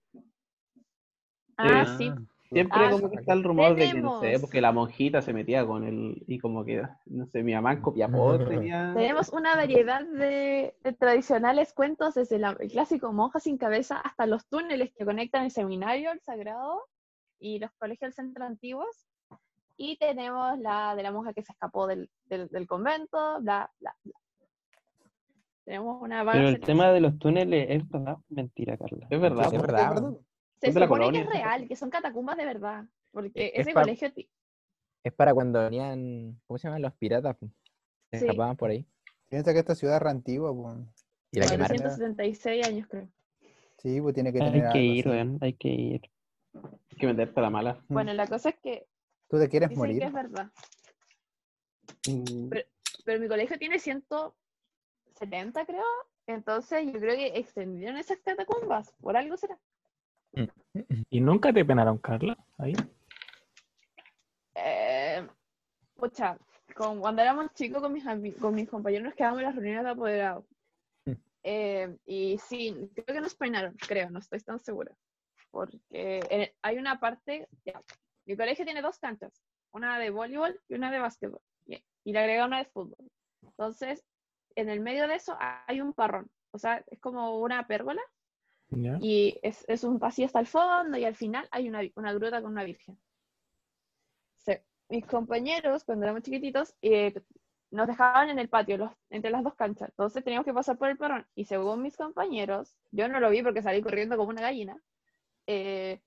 Ah, 1.57 1.83
Eh, 1.83 1.97
sí. 1.99 2.13
Siempre 2.53 2.79
Ah, 2.83 2.91
como 2.91 3.09
que 3.11 3.17
está 3.17 3.33
el 3.33 3.45
rumor 3.45 3.77
de 3.77 3.93
que, 3.93 4.01
no 4.01 4.21
sé, 4.21 4.39
porque 4.41 4.61
la 4.61 4.73
monjita 4.73 5.23
se 5.23 5.33
metía 5.33 5.65
con 5.65 5.85
él 5.85 6.25
y 6.27 6.39
como 6.39 6.65
que, 6.65 6.83
no 7.07 7.27
sé, 7.27 7.45
mi 7.45 7.55
mamá 7.55 7.75
en 7.75 7.81
Copiapó 7.81 8.39
tenía... 8.69 8.93
Tenemos 8.97 9.29
una 9.29 9.55
variedad 9.55 10.05
de, 10.05 10.75
de 10.83 10.93
tradicionales 10.93 11.73
cuentos, 11.73 12.15
desde 12.15 12.39
la- 12.41 12.57
el 12.59 12.71
clásico 12.73 13.13
monja 13.13 13.39
sin 13.39 13.57
cabeza 13.57 13.99
hasta 13.99 14.27
los 14.27 14.49
túneles 14.49 14.93
que 14.93 15.05
conectan 15.05 15.45
el 15.45 15.53
seminario, 15.53 16.11
el 16.11 16.21
sagrado 16.23 16.83
y 17.39 17.61
los 17.61 17.71
colegios 17.79 18.09
del 18.17 18.27
centro 18.27 18.45
antiguos. 18.45 19.07
Y 19.77 19.97
tenemos 19.99 20.59
la 20.59 20.97
de 20.97 21.05
la 21.05 21.13
monja 21.13 21.33
que 21.33 21.43
se 21.43 21.53
escapó 21.53 21.87
del, 21.87 22.11
del, 22.25 22.49
del 22.49 22.67
convento, 22.67 23.41
bla, 23.41 23.71
bla, 23.79 23.95
bla. 24.03 24.15
Tenemos 25.65 26.03
una 26.03 26.25
Pero 26.25 26.49
el 26.49 26.61
tema 26.61 26.91
de 26.91 27.01
los 27.01 27.17
túneles 27.19 27.67
es 27.71 27.89
verdad, 27.89 28.17
mentira, 28.29 28.77
Carla. 28.77 29.07
Es 29.09 29.21
verdad, 29.21 29.55
Es 29.55 29.61
verdad. 29.63 30.13
Se 30.61 30.73
supone 30.73 30.89
colonia, 30.89 31.23
que 31.23 31.27
es 31.29 31.33
real, 31.35 31.69
que 31.69 31.77
son 31.77 31.91
catacumbas 31.91 32.37
de 32.37 32.45
verdad. 32.45 32.85
Porque 33.13 33.53
Es 33.55 33.67
ese 33.67 33.75
colegio 33.75 34.13
Es 35.03 35.13
para 35.13 35.33
cuando 35.35 35.61
venían, 35.61 36.41
¿cómo 36.47 36.59
se 36.59 36.69
llaman 36.69 36.83
los 36.83 36.93
piratas? 36.95 37.37
Se 38.11 38.19
Sí. 38.19 38.25
escapaban 38.27 38.57
por 38.57 38.71
ahí. 38.71 38.87
Piensa 39.29 39.53
que 39.53 39.61
esta 39.61 39.75
ciudad 39.75 39.97
es 39.97 40.03
re 40.03 40.11
antigua, 40.11 40.55
pues. 40.55 40.77
Y 41.33 41.39
la 41.41 41.47
quemaron. 41.47 41.77
476 41.79 42.67
años, 42.67 42.89
creo. 42.89 43.09
Sí, 43.79 44.01
pues 44.01 44.15
tiene 44.15 44.33
que 44.33 44.43
Hay 44.43 44.51
tener 44.51 44.63
que 44.73 44.79
algo 44.79 44.93
ir, 44.93 45.09
weón, 45.09 45.39
hay 45.41 45.53
que 45.55 45.69
ir. 45.69 46.03
Hay 46.55 46.99
que 46.99 47.07
meterte 47.07 47.39
a 47.41 47.43
la 47.43 47.51
mala. 47.51 47.75
Mm. 47.89 47.95
Bueno, 47.95 48.13
la 48.13 48.27
cosa 48.27 48.51
es 48.51 48.57
que 48.59 48.87
¿Tú 49.29 49.39
te 49.39 49.49
quieres 49.49 49.69
dicen 49.71 49.79
morir? 49.81 49.99
que 50.01 50.07
es 50.07 50.13
verdad. 50.13 50.51
Mm, 52.07 52.49
Pero, 52.51 52.67
pero 53.05 53.21
mi 53.21 53.29
colegio 53.29 53.59
tiene 53.59 53.79
170, 53.79 55.65
creo. 55.65 55.85
Entonces 56.27 56.85
yo 56.87 56.99
creo 57.01 57.17
que 57.17 57.39
extendieron 57.39 57.97
esas 57.97 58.19
catacumbas. 58.19 58.93
Por 59.01 59.17
algo 59.17 59.37
será. 59.37 59.59
¿Y 61.11 61.21
nunca 61.21 61.53
te 61.53 61.65
penaron, 61.65 61.99
Carla? 61.99 62.37
Ahí. 62.59 62.75
Eh, 64.55 65.27
pucha, 65.95 66.39
con, 66.75 67.01
cuando 67.01 67.23
éramos 67.23 67.53
chicos 67.55 67.81
con 67.83 67.93
mis, 67.93 68.05
con 68.39 68.55
mis 68.55 68.69
compañeros 68.69 69.07
nos 69.07 69.15
quedábamos 69.15 69.41
en 69.41 69.47
las 69.47 69.55
reuniones 69.55 69.85
de 69.85 69.91
apoderados. 69.91 70.45
Eh, 71.43 71.97
y 72.05 72.39
sí, 72.39 72.91
creo 72.95 73.07
que 73.17 73.21
nos 73.21 73.35
peinaron, 73.35 73.75
creo, 73.89 74.11
no 74.11 74.19
estoy 74.19 74.41
tan 74.41 74.61
segura. 74.61 74.95
Porque 75.51 76.21
el- 76.31 76.53
hay 76.63 76.79
una 76.79 77.01
parte, 77.01 77.49
ya, 77.65 77.83
mi 78.27 78.37
colegio 78.37 78.65
tiene 78.65 78.83
dos 78.83 78.99
canchas, 78.99 79.33
una 79.73 79.99
de 79.99 80.11
voleibol 80.11 80.61
y 80.69 80.75
una 80.75 80.93
de 80.93 81.01
básquetbol. 81.01 81.41
Y, 81.67 81.83
y 82.05 82.13
le 82.13 82.19
agrega 82.19 82.47
una 82.47 82.59
de 82.59 82.67
fútbol. 82.67 83.11
Entonces, 83.43 84.05
en 84.55 84.69
el 84.69 84.81
medio 84.81 85.09
de 85.09 85.15
eso 85.15 85.37
hay 85.41 85.81
un 85.81 85.93
parrón. 85.93 86.31
O 86.53 86.59
sea, 86.59 86.85
es 86.89 87.01
como 87.01 87.39
una 87.41 87.67
pérgola 87.67 88.03
Y 89.01 89.39
es, 89.43 89.65
es 89.69 89.85
un 89.85 89.99
pasillo 89.99 90.27
hasta 90.27 90.41
el 90.41 90.47
fondo 90.47 90.97
y 90.97 91.05
al 91.05 91.15
final 91.15 91.49
hay 91.51 91.69
una, 91.69 91.81
una 91.97 92.13
gruta 92.13 92.41
con 92.41 92.53
una 92.53 92.65
virgen. 92.65 92.99
Sí. 94.39 94.53
Mis 94.89 95.07
compañeros, 95.07 95.85
cuando 95.85 96.05
éramos 96.05 96.23
chiquititos, 96.23 96.75
eh, 96.83 97.15
nos 97.71 97.87
dejaban 97.87 98.31
en 98.31 98.39
el 98.39 98.49
patio, 98.49 98.79
los, 98.79 98.93
entre 99.11 99.31
las 99.31 99.45
dos 99.45 99.55
canchas. 99.55 99.91
Entonces 99.91 100.25
teníamos 100.25 100.45
que 100.45 100.55
pasar 100.55 100.77
por 100.79 100.89
el 100.89 100.99
perrón. 100.99 101.27
Y 101.35 101.45
según 101.45 101.83
mis 101.83 101.97
compañeros, 101.97 102.77
yo 102.91 103.09
no 103.09 103.21
lo 103.21 103.31
vi 103.31 103.43
porque 103.43 103.63
salí 103.63 103.83
corriendo 103.83 104.17
como 104.17 104.31
una 104.31 104.43
gallina, 104.43 104.81
eh, 105.47 106.01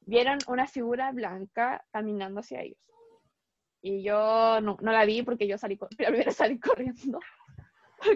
vieron 0.00 0.38
una 0.48 0.66
figura 0.66 1.12
blanca 1.12 1.84
caminando 1.92 2.40
hacia 2.40 2.62
ellos. 2.62 2.78
Y 3.82 4.02
yo 4.02 4.60
no, 4.60 4.76
no 4.80 4.92
la 4.92 5.04
vi 5.04 5.22
porque 5.22 5.46
yo 5.46 5.58
salí, 5.58 5.78
salí 6.30 6.58
corriendo. 6.58 7.20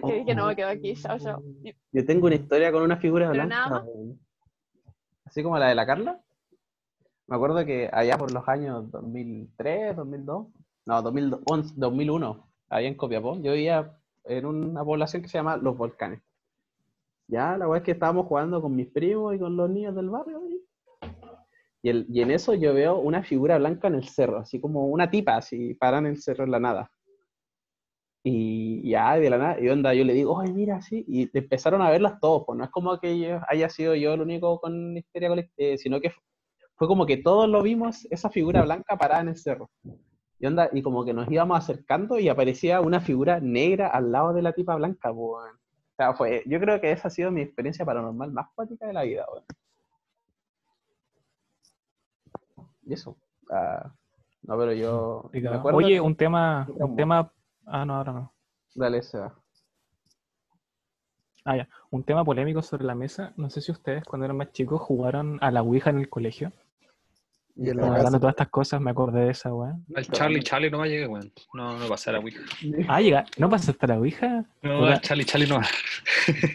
Porque 0.01 0.19
dije, 0.19 0.35
no, 0.35 0.47
me 0.47 0.55
quedo 0.55 0.69
aquí, 0.69 0.93
chao, 0.95 1.17
chao. 1.19 1.41
Yo 1.91 2.05
tengo 2.05 2.27
una 2.27 2.35
historia 2.35 2.71
con 2.71 2.83
una 2.83 2.97
figura 2.97 3.29
blanca. 3.31 3.83
Así 5.25 5.43
como 5.43 5.57
la 5.57 5.67
de 5.69 5.75
la 5.75 5.85
Carla. 5.85 6.21
Me 7.27 7.35
acuerdo 7.35 7.65
que 7.65 7.89
allá 7.91 8.17
por 8.17 8.31
los 8.31 8.47
años 8.47 8.91
2003, 8.91 9.95
2002, 9.95 10.47
no, 10.85 11.01
2011, 11.01 11.73
2001, 11.77 12.47
allá 12.69 12.87
en 12.87 12.95
Copiapó, 12.95 13.35
yo 13.41 13.53
vivía 13.53 13.97
en 14.25 14.45
una 14.45 14.83
población 14.83 15.21
que 15.21 15.29
se 15.29 15.37
llama 15.37 15.55
Los 15.57 15.77
Volcanes. 15.77 16.21
Ya, 17.27 17.51
la 17.57 17.65
verdad 17.65 17.77
es 17.77 17.83
que 17.83 17.91
estábamos 17.91 18.27
jugando 18.27 18.61
con 18.61 18.75
mis 18.75 18.87
primos 18.87 19.33
y 19.33 19.39
con 19.39 19.55
los 19.55 19.69
niños 19.69 19.95
del 19.95 20.09
barrio. 20.09 20.41
Y, 21.81 21.89
el- 21.89 22.05
y 22.09 22.21
en 22.21 22.31
eso 22.31 22.53
yo 22.53 22.73
veo 22.73 22.99
una 22.99 23.23
figura 23.23 23.57
blanca 23.57 23.87
en 23.87 23.95
el 23.95 24.07
cerro, 24.09 24.39
así 24.39 24.59
como 24.59 24.87
una 24.87 25.09
tipa, 25.09 25.37
así, 25.37 25.73
parada 25.75 25.99
en 25.99 26.07
el 26.07 26.21
cerro 26.21 26.43
en 26.43 26.51
la 26.51 26.59
nada. 26.59 26.91
Y 28.23 28.87
ya, 28.89 29.15
de 29.17 29.29
la 29.31 29.37
nada, 29.37 29.59
y 29.59 29.67
onda, 29.69 29.93
yo 29.95 30.03
le 30.03 30.13
digo, 30.13 30.33
oye, 30.35 30.53
mira, 30.53 30.75
así, 30.77 31.03
y 31.07 31.29
empezaron 31.35 31.81
a 31.81 31.89
verlas 31.89 32.19
todos, 32.19 32.43
pues 32.45 32.57
no 32.57 32.63
es 32.63 32.69
como 32.69 32.99
que 32.99 33.19
yo- 33.19 33.39
haya 33.47 33.67
sido 33.69 33.95
yo 33.95 34.13
el 34.13 34.21
único 34.21 34.59
con 34.59 34.95
histeria 34.95 35.29
colectiva, 35.29 35.77
sino 35.77 35.99
que 35.99 36.11
fue 36.75 36.87
como 36.87 37.05
que 37.07 37.17
todos 37.17 37.49
lo 37.49 37.61
vimos, 37.63 38.05
esa 38.11 38.29
figura 38.29 38.63
blanca 38.63 38.95
parada 38.97 39.21
en 39.21 39.29
el 39.29 39.37
cerro. 39.37 39.69
Y 40.39 40.45
onda, 40.47 40.69
y 40.73 40.81
como 40.81 41.05
que 41.05 41.13
nos 41.13 41.31
íbamos 41.31 41.57
acercando 41.57 42.17
y 42.19 42.29
aparecía 42.29 42.81
una 42.81 42.99
figura 43.01 43.39
negra 43.39 43.87
al 43.87 44.11
lado 44.11 44.33
de 44.33 44.41
la 44.41 44.53
tipa 44.53 44.75
blanca, 44.75 45.13
pues. 45.13 45.53
O 45.53 45.95
sea, 45.97 46.13
fue, 46.13 46.43
yo 46.47 46.59
creo 46.59 46.81
que 46.81 46.91
esa 46.91 47.07
ha 47.09 47.11
sido 47.11 47.31
mi 47.31 47.41
experiencia 47.41 47.85
paranormal 47.85 48.31
más 48.31 48.47
cuática 48.55 48.87
de 48.87 48.93
la 48.93 49.03
vida, 49.03 49.25
weón. 49.31 49.45
Y 52.83 52.93
eso. 52.93 53.17
ah, 53.51 53.91
no, 54.43 54.57
pero 54.57 54.73
yo 54.73 55.17
me 55.17 55.21
Complicado. 55.21 55.59
acuerdo 55.59 55.77
Oye, 55.77 56.01
un 56.01 56.15
tema, 56.15 56.67
un 56.75 56.95
tema, 56.95 57.31
ah, 57.71 57.85
no, 57.85 57.95
ahora 57.95 58.13
no. 58.13 58.33
Dale, 58.75 59.01
Seba. 59.01 59.35
Ah, 61.43 61.57
ya. 61.57 61.69
Un 61.89 62.03
tema 62.03 62.23
polémico 62.23 62.61
sobre 62.61 62.85
la 62.85 62.95
mesa. 62.95 63.33
No 63.35 63.49
sé 63.49 63.61
si 63.61 63.71
ustedes 63.71 64.03
cuando 64.03 64.25
eran 64.25 64.37
más 64.37 64.51
chicos 64.51 64.81
jugaron 64.81 65.39
a 65.41 65.51
la 65.51 65.61
Ouija 65.61 65.89
en 65.89 65.99
el 65.99 66.09
colegio. 66.09 66.51
Y 67.55 67.69
en 67.69 67.77
la 67.77 67.83
Como 67.83 67.95
hablando 67.95 68.17
de 68.17 68.21
todas 68.21 68.33
estas 68.33 68.49
cosas, 68.49 68.79
me 68.79 68.91
acordé 68.91 69.25
de 69.25 69.31
esa, 69.31 69.53
weón. 69.53 69.85
Al 69.95 70.05
Charlie 70.07 70.43
Charlie 70.43 70.69
no 70.69 70.77
va 70.77 70.85
a 70.85 70.87
llegar, 70.87 71.09
weón. 71.09 71.33
No, 71.53 71.77
no 71.77 71.87
pasará, 71.87 72.19
weón. 72.19 72.45
Ah, 72.87 73.01
llega. 73.01 73.25
¿No 73.37 73.49
pasaste 73.49 73.85
a 73.85 73.89
la 73.89 73.99
Ouija? 73.99 74.45
No, 74.61 74.85
al 74.85 75.01
Charlie 75.01 75.25
Charlie 75.25 75.47
no 75.47 75.55
va. 75.55 75.67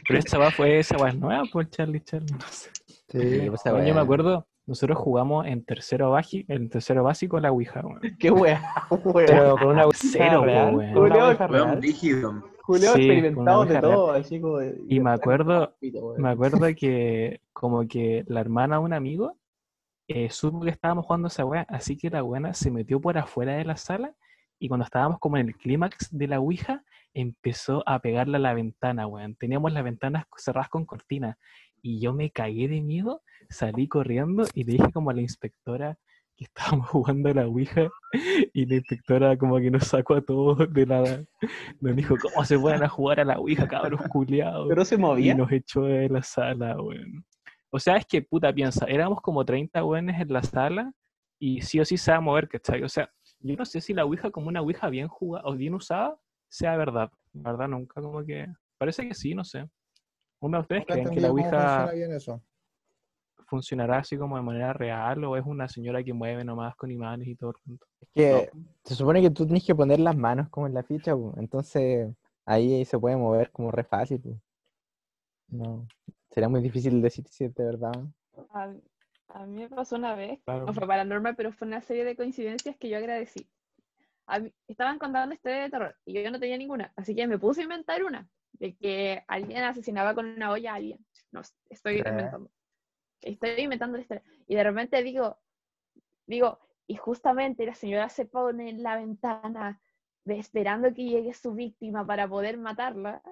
Pero 0.06 0.18
esa 0.18 0.38
weá 0.38 0.50
fue 0.50 0.78
esa 0.78 0.96
weá 0.96 1.12
nueva 1.12 1.44
por 1.52 1.68
Charlie 1.68 2.00
Charlie. 2.00 2.32
No 2.32 2.46
sé. 2.48 2.70
Sí, 3.08 3.48
pues 3.48 3.60
esa 3.60 3.74
Weón, 3.74 3.86
yo 3.86 3.94
me 3.94 4.00
acuerdo, 4.00 4.46
nosotros 4.66 4.98
jugamos 4.98 5.46
en 5.46 5.64
tercero, 5.64 6.10
baji, 6.10 6.44
en 6.48 6.68
tercero 6.68 7.04
básico 7.04 7.38
la 7.40 7.52
Ouija, 7.52 7.80
weón. 7.84 8.00
Qué 8.18 8.30
wea, 8.30 8.60
wea. 9.04 9.26
Pero 9.26 9.56
con 9.56 9.68
una 9.68 9.84
Ouija 9.86 9.98
Cero, 10.12 10.44
real. 10.44 10.74
weón. 10.74 10.92
Con 10.94 11.02
una 11.04 11.14
Julio, 11.14 11.28
Ouija 11.28 11.46
Weón, 11.46 11.82
real. 11.82 12.42
Julio 12.62 12.92
Sí, 12.94 13.00
experimentado 13.02 13.64
de 13.64 13.80
todo, 13.80 14.10
así 14.12 14.40
como 14.40 14.58
de- 14.58 14.76
Y 14.88 14.98
me 15.00 15.10
acuerdo, 15.10 15.74
Pito, 15.80 16.00
weón. 16.04 16.20
me 16.22 16.30
acuerdo 16.30 16.66
que 16.76 17.40
como 17.52 17.86
que 17.86 18.24
la 18.26 18.40
hermana 18.40 18.78
de 18.78 18.82
un 18.82 18.92
amigo 18.92 19.38
eh, 20.08 20.30
supo 20.30 20.60
que 20.60 20.70
estábamos 20.70 21.06
jugando 21.06 21.28
esa 21.28 21.44
weá, 21.44 21.62
así 21.68 21.96
que 21.96 22.10
la 22.10 22.22
buena 22.22 22.54
se 22.54 22.70
metió 22.70 23.00
por 23.00 23.18
afuera 23.18 23.54
de 23.56 23.64
la 23.64 23.76
sala 23.76 24.14
y 24.58 24.68
cuando 24.68 24.84
estábamos 24.84 25.18
como 25.20 25.36
en 25.36 25.48
el 25.48 25.54
clímax 25.56 26.08
de 26.10 26.28
la 26.28 26.40
Ouija, 26.40 26.82
empezó 27.14 27.82
a 27.86 27.98
pegarle 28.00 28.36
a 28.36 28.40
la 28.40 28.54
ventana, 28.54 29.06
weón. 29.06 29.34
Teníamos 29.36 29.72
las 29.72 29.84
ventanas 29.84 30.24
cerradas 30.36 30.68
con 30.68 30.84
cortina 30.86 31.38
y 31.82 32.00
yo 32.00 32.12
me 32.12 32.30
cagué 32.30 32.66
de 32.68 32.80
miedo, 32.82 33.22
salí 33.48 33.88
corriendo 33.88 34.44
y 34.54 34.64
le 34.64 34.72
dije 34.72 34.92
como 34.92 35.10
a 35.10 35.14
la 35.14 35.22
inspectora 35.22 35.98
que 36.36 36.44
estábamos 36.44 36.88
jugando 36.90 37.30
a 37.30 37.34
la 37.34 37.46
Ouija 37.46 37.88
y 38.52 38.66
la 38.66 38.74
inspectora 38.76 39.36
como 39.36 39.58
que 39.58 39.70
nos 39.70 39.86
sacó 39.86 40.14
a 40.14 40.20
todos 40.20 40.72
de 40.72 40.86
la... 40.86 41.24
Nos 41.80 41.96
dijo, 41.96 42.16
¿cómo 42.20 42.44
se 42.44 42.58
pueden 42.58 42.82
a 42.82 42.88
jugar 42.88 43.20
a 43.20 43.24
la 43.24 43.38
Ouija, 43.38 43.66
cabros 43.66 44.02
culiados? 44.08 44.66
Pero 44.68 44.84
se 44.84 44.96
Y 44.96 44.98
movía. 44.98 45.34
nos 45.34 45.50
echó 45.50 45.82
de 45.82 46.08
la 46.08 46.22
sala, 46.22 46.80
weón. 46.80 47.24
O 47.70 47.78
sea, 47.78 47.96
es 47.96 48.06
que, 48.06 48.22
puta, 48.22 48.52
piensa, 48.52 48.86
éramos 48.86 49.20
como 49.20 49.44
30 49.44 49.84
weones 49.84 50.20
en 50.20 50.32
la 50.32 50.42
sala 50.42 50.92
y 51.38 51.62
sí 51.62 51.80
o 51.80 51.84
sí 51.84 51.96
se 51.96 52.10
va 52.10 52.18
a 52.18 52.20
mover, 52.20 52.48
¿cachai? 52.48 52.82
O 52.82 52.88
sea, 52.88 53.10
yo 53.40 53.56
no 53.56 53.64
sé 53.64 53.80
si 53.80 53.92
la 53.94 54.04
Ouija 54.04 54.30
como 54.30 54.48
una 54.48 54.60
Ouija 54.60 54.88
bien 54.88 55.08
jugada 55.08 55.46
o 55.46 55.54
bien 55.54 55.74
usada 55.74 56.16
sea 56.48 56.76
verdad. 56.76 57.10
La 57.32 57.52
verdad, 57.52 57.68
nunca 57.68 58.00
como 58.00 58.24
que... 58.24 58.46
Parece 58.78 59.08
que 59.08 59.14
sí, 59.14 59.34
no 59.34 59.42
sé. 59.44 59.66
¿Uno 60.40 60.58
de 60.58 60.62
ustedes 60.62 60.84
creen 60.86 61.10
que 61.10 61.20
la 61.20 61.30
Ouija 61.30 61.50
funciona 61.50 61.92
bien 61.92 62.12
eso. 62.12 62.42
Funcionará 63.46 63.98
así 63.98 64.16
como 64.16 64.36
de 64.36 64.42
manera 64.42 64.72
real 64.72 65.22
o 65.24 65.36
es 65.36 65.44
una 65.46 65.68
señora 65.68 66.02
que 66.02 66.12
mueve 66.12 66.44
nomás 66.44 66.74
con 66.76 66.90
imanes 66.90 67.28
y 67.28 67.36
todo 67.36 67.50
el 67.50 67.56
cuento? 67.64 67.86
Es 68.00 68.08
que 68.14 68.50
se 68.84 68.94
supone 68.94 69.22
que 69.22 69.30
tú 69.30 69.44
tienes 69.46 69.64
que 69.64 69.74
poner 69.74 70.00
las 70.00 70.16
manos 70.16 70.48
como 70.50 70.66
en 70.66 70.74
la 70.74 70.82
ficha, 70.82 71.12
entonces 71.36 72.14
ahí 72.44 72.84
se 72.84 72.98
puede 72.98 73.16
mover 73.16 73.50
como 73.50 73.70
re 73.70 73.84
fácil. 73.84 74.20
pu. 74.20 74.40
No, 75.48 75.86
sería 76.30 76.48
muy 76.48 76.60
difícil 76.60 77.00
decir 77.00 77.24
si 77.28 77.44
es 77.44 77.54
de 77.54 77.64
verdad. 77.64 77.92
A, 78.50 78.72
a 79.28 79.46
mí 79.46 79.62
me 79.62 79.68
pasó 79.68 79.96
una 79.96 80.14
vez, 80.14 80.40
Claro. 80.44 80.66
no 80.66 80.74
fue 80.74 80.86
paranormal, 80.86 81.36
pero 81.36 81.52
fue 81.52 81.68
una 81.68 81.80
serie 81.80 82.04
de 82.04 82.16
coincidencias 82.16 82.76
que 82.76 82.88
yo 82.88 82.96
agradecí. 82.98 83.48
A 84.26 84.40
mí- 84.40 84.52
estaban 84.66 84.98
contando 84.98 85.34
historias 85.34 85.64
de 85.64 85.70
terror 85.70 85.96
y 86.04 86.20
yo 86.22 86.30
no 86.30 86.40
tenía 86.40 86.58
ninguna, 86.58 86.92
así 86.96 87.14
que 87.14 87.26
me 87.28 87.38
puse 87.38 87.60
a 87.60 87.64
inventar 87.64 88.02
una, 88.04 88.28
de 88.54 88.74
que 88.76 89.22
alguien 89.28 89.62
asesinaba 89.62 90.14
con 90.14 90.26
una 90.26 90.50
olla 90.50 90.72
a 90.72 90.76
alguien. 90.76 90.98
No, 91.30 91.42
estoy 91.70 91.98
inventando. 91.98 92.50
Estoy 93.26 93.50
inventando 93.58 93.96
la 93.96 94.02
historia. 94.02 94.22
Y 94.46 94.54
de 94.54 94.64
repente 94.64 95.02
digo, 95.02 95.38
digo, 96.26 96.58
y 96.86 96.96
justamente 96.96 97.66
la 97.66 97.74
señora 97.74 98.08
se 98.08 98.24
pone 98.26 98.70
en 98.70 98.82
la 98.82 98.96
ventana 98.96 99.80
esperando 100.24 100.92
que 100.92 101.04
llegue 101.04 101.34
su 101.34 101.52
víctima 101.54 102.06
para 102.06 102.28
poder 102.28 102.58
matarla. 102.58 103.22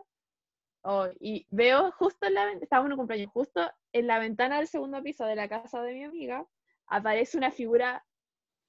Oh, 0.82 1.06
y 1.18 1.46
veo 1.50 1.92
justo 1.92 2.26
en 2.26 2.34
la 2.34 2.44
ventana, 2.44 2.64
estábamos 2.64 2.88
en 2.88 2.92
un 2.92 2.98
cumpleaños, 2.98 3.32
justo 3.32 3.72
en 3.92 4.06
la 4.06 4.18
ventana 4.18 4.58
del 4.58 4.68
segundo 4.68 5.02
piso 5.02 5.24
de 5.24 5.36
la 5.36 5.48
casa 5.48 5.80
de 5.82 5.94
mi 5.94 6.04
amiga, 6.04 6.46
aparece 6.86 7.38
una 7.38 7.50
figura 7.50 8.04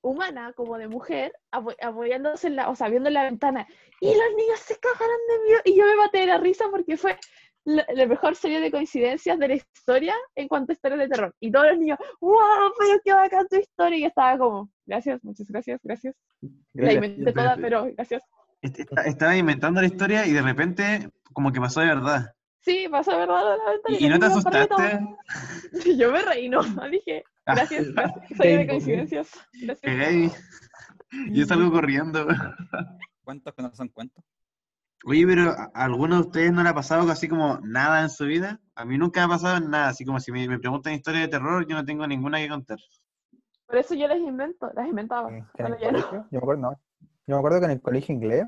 humana, 0.01 0.53
como 0.53 0.77
de 0.77 0.87
mujer, 0.87 1.33
apo- 1.51 1.75
apoyándose 1.81 2.47
en 2.47 2.55
la, 2.55 2.69
o 2.69 2.75
sea, 2.75 2.87
la 2.89 3.23
ventana. 3.23 3.67
Y 3.99 4.07
los 4.07 4.35
niños 4.37 4.59
se 4.59 4.79
cagaron 4.79 5.17
de 5.27 5.43
miedo. 5.43 5.61
Y 5.65 5.75
yo 5.77 5.85
me 5.85 5.95
maté 5.95 6.19
de 6.19 6.27
la 6.27 6.37
risa 6.37 6.65
porque 6.69 6.95
fue 6.95 7.17
la, 7.65 7.85
la 7.93 8.05
mejor 8.07 8.35
serie 8.35 8.59
de 8.59 8.71
coincidencias 8.71 9.37
de 9.39 9.47
la 9.47 9.55
historia 9.55 10.15
en 10.35 10.47
cuanto 10.47 10.71
a 10.71 10.73
historias 10.73 10.99
de 11.01 11.07
terror. 11.09 11.35
Y 11.39 11.51
todos 11.51 11.67
los 11.67 11.77
niños, 11.79 11.97
wow, 12.21 12.37
pero 12.79 12.99
qué 13.03 13.13
bacán 13.13 13.47
tu 13.49 13.57
historia. 13.57 13.97
Y 13.97 14.01
yo 14.01 14.07
estaba 14.07 14.37
como, 14.37 14.69
gracias, 14.85 15.23
muchas 15.23 15.47
gracias, 15.47 15.79
gracias. 15.83 16.15
La 16.41 16.49
Gracias. 16.73 16.95
inventé 16.95 17.33
toda, 17.33 17.57
pero 17.57 17.87
gracias. 17.95 18.23
Est- 18.61 18.79
est- 18.79 18.91
Estaba 19.05 19.35
inventando 19.35 19.81
la 19.81 19.87
historia 19.87 20.25
y 20.25 20.31
de 20.33 20.41
repente 20.41 21.09
como 21.33 21.51
que 21.51 21.59
pasó 21.59 21.81
de 21.81 21.87
verdad. 21.87 22.33
Sí, 22.61 22.87
pasó 22.89 23.11
de 23.11 23.17
verdad 23.17 23.43
la. 23.43 23.95
¿Y, 23.95 24.05
y 24.05 24.09
no 24.09 24.17
te 24.19 24.25
asustaste? 24.25 24.99
yo 25.97 26.11
me 26.11 26.21
reí, 26.23 26.49
no, 26.49 26.61
dije, 26.91 27.23
gracias, 27.45 27.91
gracias, 27.93 28.27
serie 28.37 28.57
de 28.59 28.67
coincidencias. 28.67 29.31
Gracias. 29.53 29.79
Cagué 29.81 30.31
y 31.11 31.33
yo 31.39 31.45
salgo 31.45 31.71
corriendo. 31.71 32.27
¿Cuentos 33.23 33.53
que 33.53 33.61
no 33.61 33.73
son 33.73 33.89
cuentos? 33.89 34.23
Oye, 35.03 35.25
pero 35.27 35.51
¿a 35.51 35.69
alguno 35.73 36.15
de 36.15 36.21
ustedes 36.21 36.51
no 36.51 36.63
le 36.63 36.69
ha 36.69 36.73
pasado 36.73 37.09
así 37.11 37.27
como 37.27 37.59
nada 37.59 38.01
en 38.01 38.09
su 38.09 38.25
vida? 38.25 38.59
A 38.75 38.85
mí 38.85 38.97
nunca 38.97 39.19
me 39.21 39.25
ha 39.25 39.37
pasado 39.37 39.59
nada, 39.59 39.89
así 39.89 40.05
como 40.05 40.19
si 40.19 40.31
me, 40.31 40.47
me 40.47 40.57
preguntan 40.59 40.93
historia 40.93 41.21
de 41.21 41.27
terror, 41.27 41.65
yo 41.67 41.75
no 41.75 41.85
tengo 41.85 42.07
ninguna 42.07 42.39
que 42.39 42.49
contar. 42.49 42.79
Por 43.67 43.77
eso 43.77 43.93
yo 43.95 44.07
las 44.07 44.17
invento, 44.17 44.71
las 44.73 44.87
inventaba. 44.87 45.29
En 45.29 45.45
el 45.57 45.71
no. 45.71 45.77
yo 45.79 46.27
me 46.31 46.37
acuerdo, 46.37 46.61
no, 46.61 46.71
yo 47.27 47.35
me 47.35 47.37
acuerdo 47.37 47.59
que 47.59 47.65
en 47.65 47.71
el 47.71 47.81
colegio 47.81 48.15
inglés 48.15 48.45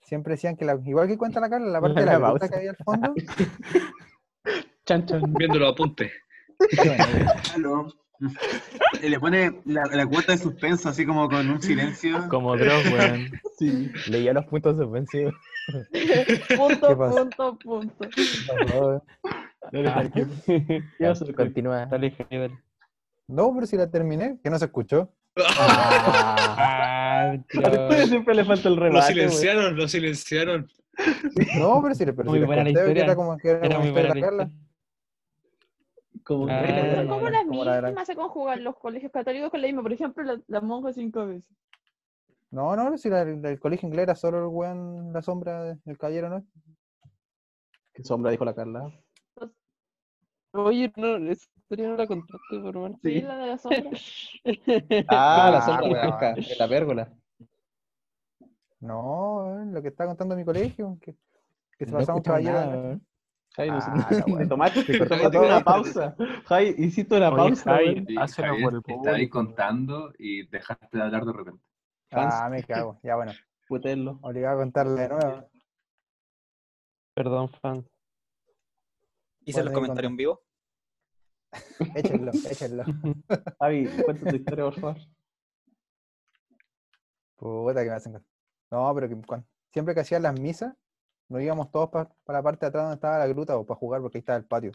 siempre 0.00 0.32
decían 0.32 0.56
que 0.56 0.64
la, 0.64 0.78
igual 0.84 1.06
que 1.06 1.18
cuenta 1.18 1.40
la 1.40 1.48
Carla, 1.48 1.68
la 1.68 1.80
parte 1.80 2.00
de 2.00 2.06
la 2.06 2.20
pausa. 2.20 2.48
que 2.48 2.56
había 2.56 2.70
al 2.70 2.76
fondo, 2.76 3.14
Chan, 4.84 5.06
chan. 5.06 5.22
Viendo 5.34 5.58
los 5.58 5.72
apuntes. 5.72 6.10
Le 9.02 9.18
pone 9.18 9.60
la, 9.64 9.84
la 9.86 10.06
cuota 10.06 10.32
de 10.32 10.38
suspenso 10.38 10.88
así 10.88 11.06
como 11.06 11.28
con 11.28 11.48
un 11.50 11.62
silencio. 11.62 12.26
Como 12.28 12.56
Dross, 12.56 12.84
weón. 12.92 13.30
Sí. 13.58 13.90
Leía 14.08 14.32
los 14.32 14.44
puntos 14.46 14.76
suspensivos. 14.76 15.34
punto, 16.56 16.96
punto, 16.98 17.58
punto. 17.58 19.04
no, 19.72 19.82
Dale, 19.82 20.10
¿qué 20.10 20.82
Ya, 20.98 21.08
vas 21.10 21.18
a 21.18 21.24
decir? 21.24 21.34
Continúa. 21.34 21.86
Dale, 21.86 22.14
no, 23.28 23.54
pero 23.54 23.66
si 23.66 23.76
la 23.76 23.90
terminé, 23.90 24.38
que 24.42 24.50
no 24.50 24.58
se 24.58 24.64
escuchó. 24.64 25.12
Ah, 25.36 27.36
siempre 28.08 28.34
le 28.34 28.44
falta 28.44 28.68
el 28.68 28.74
Lo 28.74 28.82
remate, 28.82 29.12
güey. 29.12 29.28
silenciaron, 29.28 29.76
lo 29.76 29.88
silenciaron. 29.88 30.68
No, 31.58 31.80
pero 31.82 31.94
si 31.94 32.04
le, 32.04 32.12
pero 32.12 32.28
Muy 32.28 32.40
buena 32.40 32.64
la 32.64 32.70
historia. 32.70 33.04
era 33.04 33.14
como 33.14 33.36
que 33.38 33.48
era, 33.50 33.58
Era 33.58 33.68
como 33.76 33.80
muy 33.84 33.90
buena 33.92 34.14
la 34.14 34.20
historia. 34.20 34.50
Como 36.24 36.46
Ah, 36.48 36.62
Pero 36.62 36.96
son 36.96 37.08
como 37.08 37.28
las 37.30 37.44
como 37.46 37.64
la- 37.64 37.82
mismas 37.82 38.06
se 38.06 38.14
conjugan 38.16 38.62
los 38.64 38.76
colegios 38.76 39.12
católicos 39.12 39.50
con 39.50 39.60
la 39.60 39.66
misma. 39.66 39.82
Por 39.82 39.92
ejemplo, 39.92 40.22
la, 40.24 40.40
la 40.46 40.60
monja 40.60 40.92
sin 40.92 41.10
cabeza. 41.10 41.52
No, 42.50 42.74
no, 42.76 42.96
si 42.98 43.08
la- 43.08 43.22
el, 43.22 43.44
el 43.44 43.58
colegio 43.60 43.86
inglés 43.86 44.04
era 44.04 44.14
solo 44.14 44.38
el 44.38 44.46
weón, 44.46 45.12
la 45.12 45.22
sombra 45.22 45.62
de- 45.64 45.78
del 45.84 45.98
caballero, 45.98 46.28
¿no? 46.28 46.44
¿Qué 47.92 48.02
sombra 48.04 48.30
dijo 48.30 48.44
la 48.44 48.54
Carla? 48.54 48.90
Oye, 50.52 50.92
no, 50.96 51.16
esa 51.30 51.48
historia 51.56 51.88
no 51.88 51.96
la 51.96 52.06
contaste, 52.08 52.58
por 52.60 52.76
mal. 52.76 52.96
Sí, 53.02 53.20
la 53.20 53.36
de 53.36 53.46
la 53.46 53.58
sombra. 53.58 53.90
Ah, 55.08 55.48
la 55.52 55.58
Ah, 55.58 55.62
sombra 55.62 56.02
pesca, 56.02 56.34
de 56.34 56.56
la 56.58 56.68
pérgola. 56.68 57.14
No, 58.80 59.60
eh, 59.62 59.66
lo 59.66 59.82
que 59.82 59.88
está 59.88 60.06
contando 60.06 60.34
mi 60.36 60.44
colegio, 60.44 60.98
que, 61.00 61.14
que 61.78 61.86
se 61.86 61.92
No 61.92 61.98
pasaba 61.98 62.16
un 62.16 62.22
caballero. 62.22 62.52
nada. 62.52 63.00
Jai, 63.56 63.68
no 63.68 63.80
sé- 63.80 63.90
Ah, 63.92 64.24
weón. 64.26 64.48
tomaste, 64.48 64.84
te 64.84 64.98
tomaste 65.06 65.38
una 65.38 65.64
pausa. 65.64 66.16
Jai, 66.46 66.74
hiciste 66.78 67.16
una 67.16 67.28
Oye, 67.30 67.36
pausa, 67.36 67.64
Jai. 67.74 68.04
Sí, 68.06 68.16
Javier, 68.42 68.62
por 68.64 68.74
el 68.74 68.82
estaba 68.96 69.16
ahí 69.16 69.28
contando 69.28 70.12
y 70.18 70.46
dejaste 70.46 70.96
de 70.98 71.02
hablar 71.02 71.24
de 71.24 71.32
repente. 71.32 71.62
Ah, 72.12 72.48
me 72.50 72.62
cago. 72.62 72.98
Ya 73.02 73.16
bueno, 73.16 73.32
Putenlo. 73.68 74.18
obligado 74.22 74.56
a 74.58 74.62
contarle 74.62 75.02
de 75.02 75.08
nuevo. 75.08 75.50
Perdón, 77.14 77.48
fan. 77.60 77.86
Hice 79.44 79.58
Bueno, 79.62 79.70
los 79.70 79.74
comentarios 79.74 80.10
en 80.10 80.16
vivo. 80.16 80.42
Échenlo, 81.96 82.30
échenlo. 82.50 82.84
Javi, 83.58 83.88
cuenta 84.04 84.30
tu 84.30 84.36
historia, 84.36 84.64
por 84.64 84.74
favor. 84.74 84.96
Puta 87.36 87.82
que 87.82 87.88
me 87.90 87.96
hacen. 87.96 88.12
No, 88.70 88.94
pero 88.94 89.08
que 89.08 89.16
cuan- 89.26 89.44
siempre 89.72 89.94
que 89.94 90.00
hacían 90.00 90.22
las 90.22 90.38
misas, 90.38 90.74
nos 91.30 91.40
íbamos 91.40 91.70
todos 91.70 91.88
para 91.88 92.10
la 92.26 92.42
parte 92.42 92.66
de 92.66 92.68
atrás 92.68 92.84
donde 92.84 92.96
estaba 92.96 93.18
la 93.18 93.26
gruta 93.28 93.56
o 93.56 93.64
para 93.64 93.78
jugar, 93.78 94.02
porque 94.02 94.18
ahí 94.18 94.20
estaba 94.20 94.36
el 94.36 94.44
patio. 94.44 94.72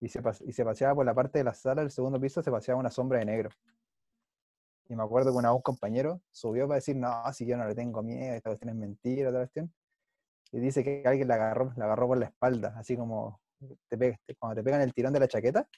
Y 0.00 0.08
se, 0.08 0.20
y 0.44 0.52
se 0.52 0.64
paseaba 0.64 0.96
por 0.96 1.06
la 1.06 1.14
parte 1.14 1.38
de 1.38 1.44
la 1.44 1.54
sala 1.54 1.82
del 1.82 1.90
segundo 1.90 2.20
piso, 2.20 2.42
se 2.42 2.50
paseaba 2.50 2.80
una 2.80 2.90
sombra 2.90 3.18
de 3.20 3.26
negro. 3.26 3.50
Y 4.88 4.96
me 4.96 5.02
acuerdo 5.02 5.32
que 5.32 5.38
una 5.38 5.52
un 5.52 5.62
compañero 5.62 6.20
subió 6.30 6.66
para 6.66 6.76
decir, 6.76 6.96
no, 6.96 7.10
si 7.32 7.44
yo 7.46 7.56
no 7.56 7.66
le 7.66 7.74
tengo 7.74 8.02
miedo, 8.02 8.34
esta 8.34 8.50
cuestión 8.50 8.70
es 8.70 8.76
mentira, 8.76 9.28
otra 9.28 9.40
cuestión. 9.42 9.72
Y 10.52 10.60
dice 10.60 10.82
que 10.82 11.02
alguien 11.04 11.28
la 11.28 11.34
agarró, 11.34 11.72
la 11.76 11.86
agarró 11.86 12.08
por 12.08 12.18
la 12.18 12.26
espalda, 12.26 12.74
así 12.78 12.96
como 12.96 13.40
te 13.88 13.98
pega- 13.98 14.18
cuando 14.38 14.56
te 14.56 14.62
pegan 14.62 14.80
el 14.80 14.94
tirón 14.94 15.12
de 15.12 15.20
la 15.20 15.28
chaqueta. 15.28 15.68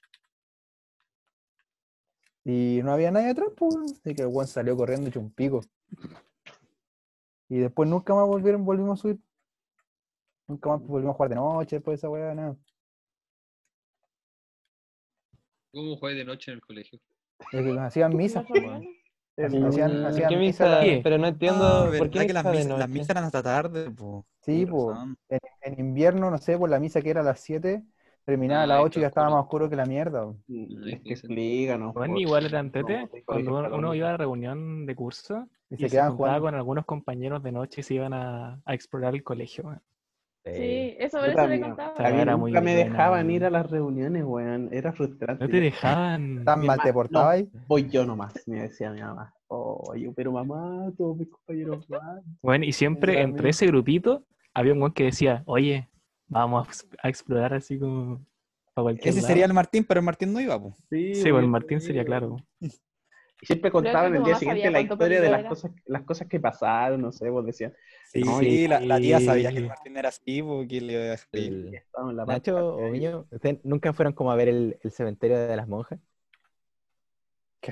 Y 2.44 2.80
no 2.84 2.92
había 2.92 3.10
nadie 3.10 3.30
atrás, 3.30 3.48
pues. 3.56 3.74
Así 3.76 4.14
que 4.14 4.22
el 4.22 4.28
weón 4.28 4.46
salió 4.46 4.76
corriendo 4.76 5.08
hecho 5.08 5.20
un 5.20 5.32
pico. 5.32 5.60
Y 7.48 7.58
después 7.58 7.88
nunca 7.88 8.14
más 8.14 8.26
volvieron, 8.26 8.64
volvimos 8.64 8.98
a 8.98 9.02
subir. 9.02 9.20
Nunca 10.48 10.70
más 10.70 10.80
volvimos 10.82 11.14
a 11.14 11.16
jugar 11.16 11.30
de 11.30 11.36
noche 11.36 11.76
después 11.76 11.94
de 11.94 11.96
esa 12.06 12.10
weá, 12.10 12.34
nada. 12.34 12.56
¿Cómo 15.72 15.96
jugué 15.96 16.12
de 16.14 16.24
noche 16.26 16.50
en 16.50 16.56
el 16.56 16.60
colegio? 16.60 17.00
Es 17.50 17.62
que 17.64 17.78
hacían 17.80 18.16
misas, 18.16 18.44
¿Las 18.44 18.48
pues, 18.48 18.64
reuniones? 19.52 19.68
Hacían, 19.68 20.04
hacían 20.06 20.28
¿Qué 20.28 20.36
misa 20.36 20.66
misa? 20.84 21.00
Pero 21.02 21.18
no 21.18 21.26
entiendo 21.28 21.88
Ah, 21.88 21.94
por 21.96 22.10
verdad 22.10 22.10
qué 22.10 22.26
que 22.26 22.32
las 22.32 22.44
misa 22.44 22.68
misas, 22.68 22.76
las 22.76 22.88
noche. 22.88 22.90
misas 22.90 23.10
eran 23.10 23.24
hasta 23.24 23.42
tarde, 23.42 23.90
po. 23.90 24.26
Sí, 24.42 24.66
pues. 24.66 24.98
razón. 24.98 25.16
En, 25.28 25.40
en 25.62 25.80
invierno, 25.80 26.30
no 26.30 26.38
sé, 26.38 26.56
por 26.58 26.70
la 26.70 26.80
misa 26.80 27.02
que 27.02 27.10
era 27.10 27.20
a 27.20 27.24
las 27.24 27.40
7, 27.40 27.84
terminaba 28.24 28.62
a 28.64 28.66
Ah, 28.66 28.66
las 28.66 28.78
ahí 28.78 28.84
8 28.84 28.98
y 28.98 29.02
está 29.02 29.02
ya 29.02 29.08
estaba 29.08 29.30
más 29.30 29.42
oscuro 29.44 29.68
que 29.68 29.76
la 29.76 29.86
mierda. 29.86 30.26
Mm, 30.46 30.88
Es 30.88 31.02
que. 31.22 31.24
Bueno, 31.92 32.14
por- 32.14 32.18
igual 32.18 32.46
eran 32.46 32.70
tete. 32.72 33.08
Cuando 33.24 33.52
uno, 33.74 33.94
iba 33.94 34.08
a 34.08 34.12
la 34.12 34.16
reunión 34.18 34.86
de 34.86 34.94
curso 34.96 35.48
Y 35.70 35.76
y 35.76 35.78
se 35.78 35.88
se 35.88 35.90
quedaban 35.90 36.12
jugando. 36.12 36.42
con 36.42 36.54
algunos 36.54 36.84
compañeros 36.86 37.42
de 37.42 37.52
noche 37.52 37.80
y 37.82 37.84
se 37.84 37.94
iban 37.94 38.12
a, 38.14 38.60
a 38.64 38.74
explorar 38.74 39.14
el 39.14 39.22
colegio. 39.24 39.64
weón. 39.64 39.82
Sí, 40.56 40.96
eso 40.98 41.18
por 41.18 41.28
eso 41.28 41.46
le 41.46 41.60
contaba. 41.60 41.94
A 41.98 42.10
mí 42.10 42.20
era 42.20 42.32
nunca 42.36 42.36
muy 42.36 42.52
me 42.52 42.60
buena, 42.60 42.84
dejaban 42.90 43.30
ir 43.30 43.44
a 43.44 43.50
las 43.50 43.70
reuniones, 43.70 44.24
weón. 44.24 44.68
Era 44.72 44.92
frustrante. 44.92 45.44
No 45.44 45.50
te 45.50 45.60
dejaban. 45.60 46.44
¿Tan 46.44 46.64
mal 46.66 46.80
te 46.82 46.92
portabas 46.92 47.34
ahí? 47.34 47.48
Voy 47.66 47.88
yo 47.90 48.04
nomás, 48.04 48.34
me 48.46 48.62
decía 48.62 48.90
mi 48.90 49.00
mamá. 49.00 49.34
Oye, 49.48 50.10
pero 50.14 50.32
mamá, 50.32 50.92
todos 50.96 51.16
mis 51.16 51.28
compañeros 51.28 51.86
van. 51.88 52.22
Bueno, 52.42 52.64
y 52.64 52.72
siempre 52.72 53.14
Era 53.14 53.22
entre 53.22 53.50
ese 53.50 53.66
grupito 53.66 54.24
había 54.54 54.72
un 54.72 54.80
weón 54.80 54.92
que 54.92 55.04
decía, 55.04 55.42
oye, 55.46 55.88
vamos 56.26 56.66
a 56.66 56.70
ex- 56.70 56.88
a 57.02 57.08
explorar 57.08 57.54
así 57.54 57.78
como 57.78 58.24
para 58.74 58.84
cualquier 58.84 59.08
Ese 59.08 59.20
lado. 59.20 59.28
sería 59.28 59.46
el 59.46 59.54
Martín, 59.54 59.84
pero 59.84 60.00
el 60.00 60.06
Martín 60.06 60.32
no 60.32 60.40
iba, 60.40 60.58
po. 60.60 60.74
Sí, 60.90 61.14
Sí, 61.14 61.30
pues 61.30 61.42
el 61.44 61.48
Martín 61.50 61.80
sería 61.80 62.04
claro. 62.04 62.36
Y 63.40 63.46
siempre 63.46 63.70
contaban 63.70 64.14
el 64.16 64.24
día 64.24 64.34
siguiente 64.34 64.70
la 64.70 64.80
historia 64.80 65.20
de 65.20 65.30
las 65.30 65.44
cosas, 65.44 65.70
las 65.86 66.02
cosas 66.02 66.28
que 66.28 66.40
pasaron, 66.40 67.00
no 67.00 67.12
sé, 67.12 67.30
vos 67.30 67.46
decían. 67.46 67.72
Sí, 68.12 68.24
No, 68.24 68.38
sí, 68.40 68.66
la, 68.68 68.80
la 68.80 68.98
tía 68.98 69.20
sabía 69.20 69.52
que 69.52 69.58
el 69.58 69.66
Martín 69.66 69.96
era 69.96 70.08
así, 70.08 70.42
porque 70.42 70.80
le 70.80 70.92
iba 70.94 71.12
a 71.12 71.16
Nacho 72.26 72.56
o. 72.76 72.90
Miño, 72.90 73.26
¿ustedes 73.30 73.58
nunca 73.64 73.92
fueron 73.92 74.12
como 74.14 74.30
a 74.32 74.36
ver 74.36 74.48
el, 74.48 74.78
el 74.82 74.90
cementerio 74.92 75.38
de 75.38 75.56
las 75.56 75.68
monjas? 75.68 76.00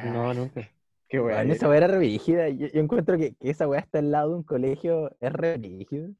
No, 0.03 0.33
nunca. 0.35 0.69
Qué 1.09 1.21
weá. 1.21 1.37
Weón, 1.39 1.51
esa 1.53 1.69
weá 1.69 1.79
era 1.79 1.89
rígida. 1.89 2.49
Yo, 2.49 2.67
yo 2.69 2.81
encuentro 2.81 3.17
que, 3.17 3.35
que 3.37 3.51
esa 3.51 3.67
weá 3.69 3.81
está 3.81 3.99
al 4.01 4.11
lado 4.11 4.31
de 4.31 4.37
un 4.37 4.43
colegio, 4.43 5.11
es 5.21 5.33
re 5.33 5.57
rígido. 5.57 6.11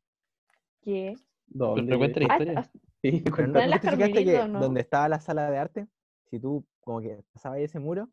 ¿Qué? 0.83 1.15
¿Dónde? 1.47 1.83
Pero 1.87 1.99
cuenta 1.99 2.21
la 2.21 2.27
Ah, 2.27 2.39
historia. 2.39 2.71
Sí, 3.03 3.23
Pero 3.25 3.47
no, 3.49 3.59
Está 3.59 3.65
en 3.65 3.65
¿no 3.67 3.71
las 3.71 3.81
te 3.81 3.91
fijaste 3.91 4.25
que 4.25 4.49
¿no? 4.49 4.61
donde 4.61 4.81
estaba 4.81 5.09
la 5.09 5.21
sala 5.21 5.51
de 5.51 5.59
arte, 5.59 5.87
si 6.31 6.41
tú 6.41 6.65
como 6.81 7.01
que 7.01 7.23
pasabas 7.33 7.59
ahí 7.59 7.65
ese 7.65 7.79
muro, 7.79 8.09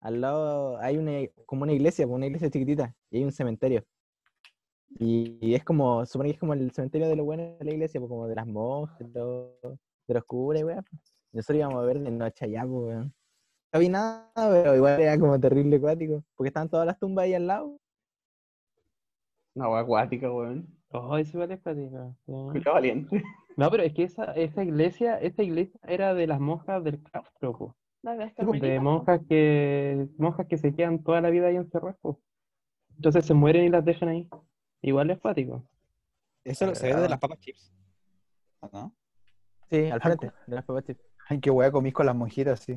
al 0.00 0.20
lado 0.20 0.78
hay 0.78 0.98
una, 0.98 1.12
como 1.46 1.64
una 1.64 1.72
iglesia, 1.72 2.06
una 2.06 2.26
iglesia 2.26 2.50
chiquitita, 2.50 2.94
y 3.10 3.18
hay 3.18 3.24
un 3.24 3.32
cementerio. 3.32 3.84
Y, 4.98 5.38
y 5.40 5.54
es 5.54 5.64
como, 5.64 6.06
supone 6.06 6.30
que 6.30 6.34
es 6.34 6.40
como 6.40 6.54
el 6.54 6.70
cementerio 6.70 7.08
de 7.08 7.16
los 7.16 7.26
buenos 7.26 7.58
de 7.58 7.64
la 7.64 7.70
iglesia, 7.72 8.00
pues, 8.00 8.08
como 8.08 8.26
de 8.28 8.34
las 8.34 8.46
monjas, 8.46 8.98
de 9.12 9.20
los, 9.20 9.50
de 10.06 10.14
los 10.14 10.24
curas, 10.24 10.62
weón. 10.62 10.84
Nosotros 11.32 11.58
íbamos 11.58 11.82
a 11.82 11.86
ver 11.86 12.00
de 12.00 12.10
noche 12.10 12.44
allá, 12.44 12.62
pues, 12.62 12.72
weón. 12.72 13.14
No 13.72 13.80
vi 13.80 13.88
nada, 13.88 14.30
pero 14.34 14.76
igual 14.76 15.00
era 15.00 15.18
como 15.18 15.38
terrible 15.38 15.76
acuático, 15.76 16.24
porque 16.34 16.48
estaban 16.48 16.68
todas 16.68 16.86
las 16.86 16.98
tumbas 16.98 17.24
ahí 17.24 17.34
al 17.34 17.46
lado. 17.46 17.78
Una 19.54 19.68
weá 19.68 19.80
acuática, 19.80 20.32
weón. 20.32 20.66
Oh, 20.92 21.18
eso 21.18 21.38
práctica. 21.38 21.74
sí. 21.74 22.32
Cuidado 22.32 22.74
valiente. 22.74 23.22
No, 23.56 23.70
pero 23.70 23.84
es 23.84 23.94
que 23.94 24.02
esa, 24.02 24.32
esa 24.32 24.62
iglesia, 24.62 25.18
esta 25.18 25.42
iglesia 25.42 25.80
era 25.84 26.12
de 26.12 26.26
las 26.26 26.38
monjas 26.38 26.84
del 26.84 27.02
claustro, 27.02 27.56
po. 27.56 27.76
De 28.02 28.78
monjas 28.80 29.22
que 29.26 30.06
monjas 30.18 30.46
que 30.46 30.58
se 30.58 30.74
quedan 30.74 31.02
toda 31.02 31.22
la 31.22 31.30
vida 31.30 31.46
ahí 31.46 31.56
encerradas. 31.56 31.96
po. 32.02 32.20
Entonces 32.96 33.24
se 33.24 33.32
mueren 33.32 33.64
y 33.64 33.70
las 33.70 33.82
dejan 33.82 34.10
ahí. 34.10 34.28
Igual 34.82 35.10
es 35.10 35.18
pático. 35.18 35.64
Eso 36.44 36.74
se 36.74 36.94
ve 36.94 37.00
de 37.00 37.08
las 37.08 37.18
papas 37.18 37.38
chips. 37.40 37.72
¿O 38.60 38.68
¿No? 38.72 38.94
Sí, 39.70 39.86
al 39.90 40.00
frente, 40.00 40.32
de 40.46 40.54
las 40.54 40.64
papas 40.64 40.84
chips. 40.84 41.00
Ay, 41.28 41.40
qué 41.40 41.50
weá 41.50 41.70
comís 41.72 41.92
con 41.92 42.06
las 42.06 42.14
monjitas, 42.14 42.60
sí. 42.60 42.72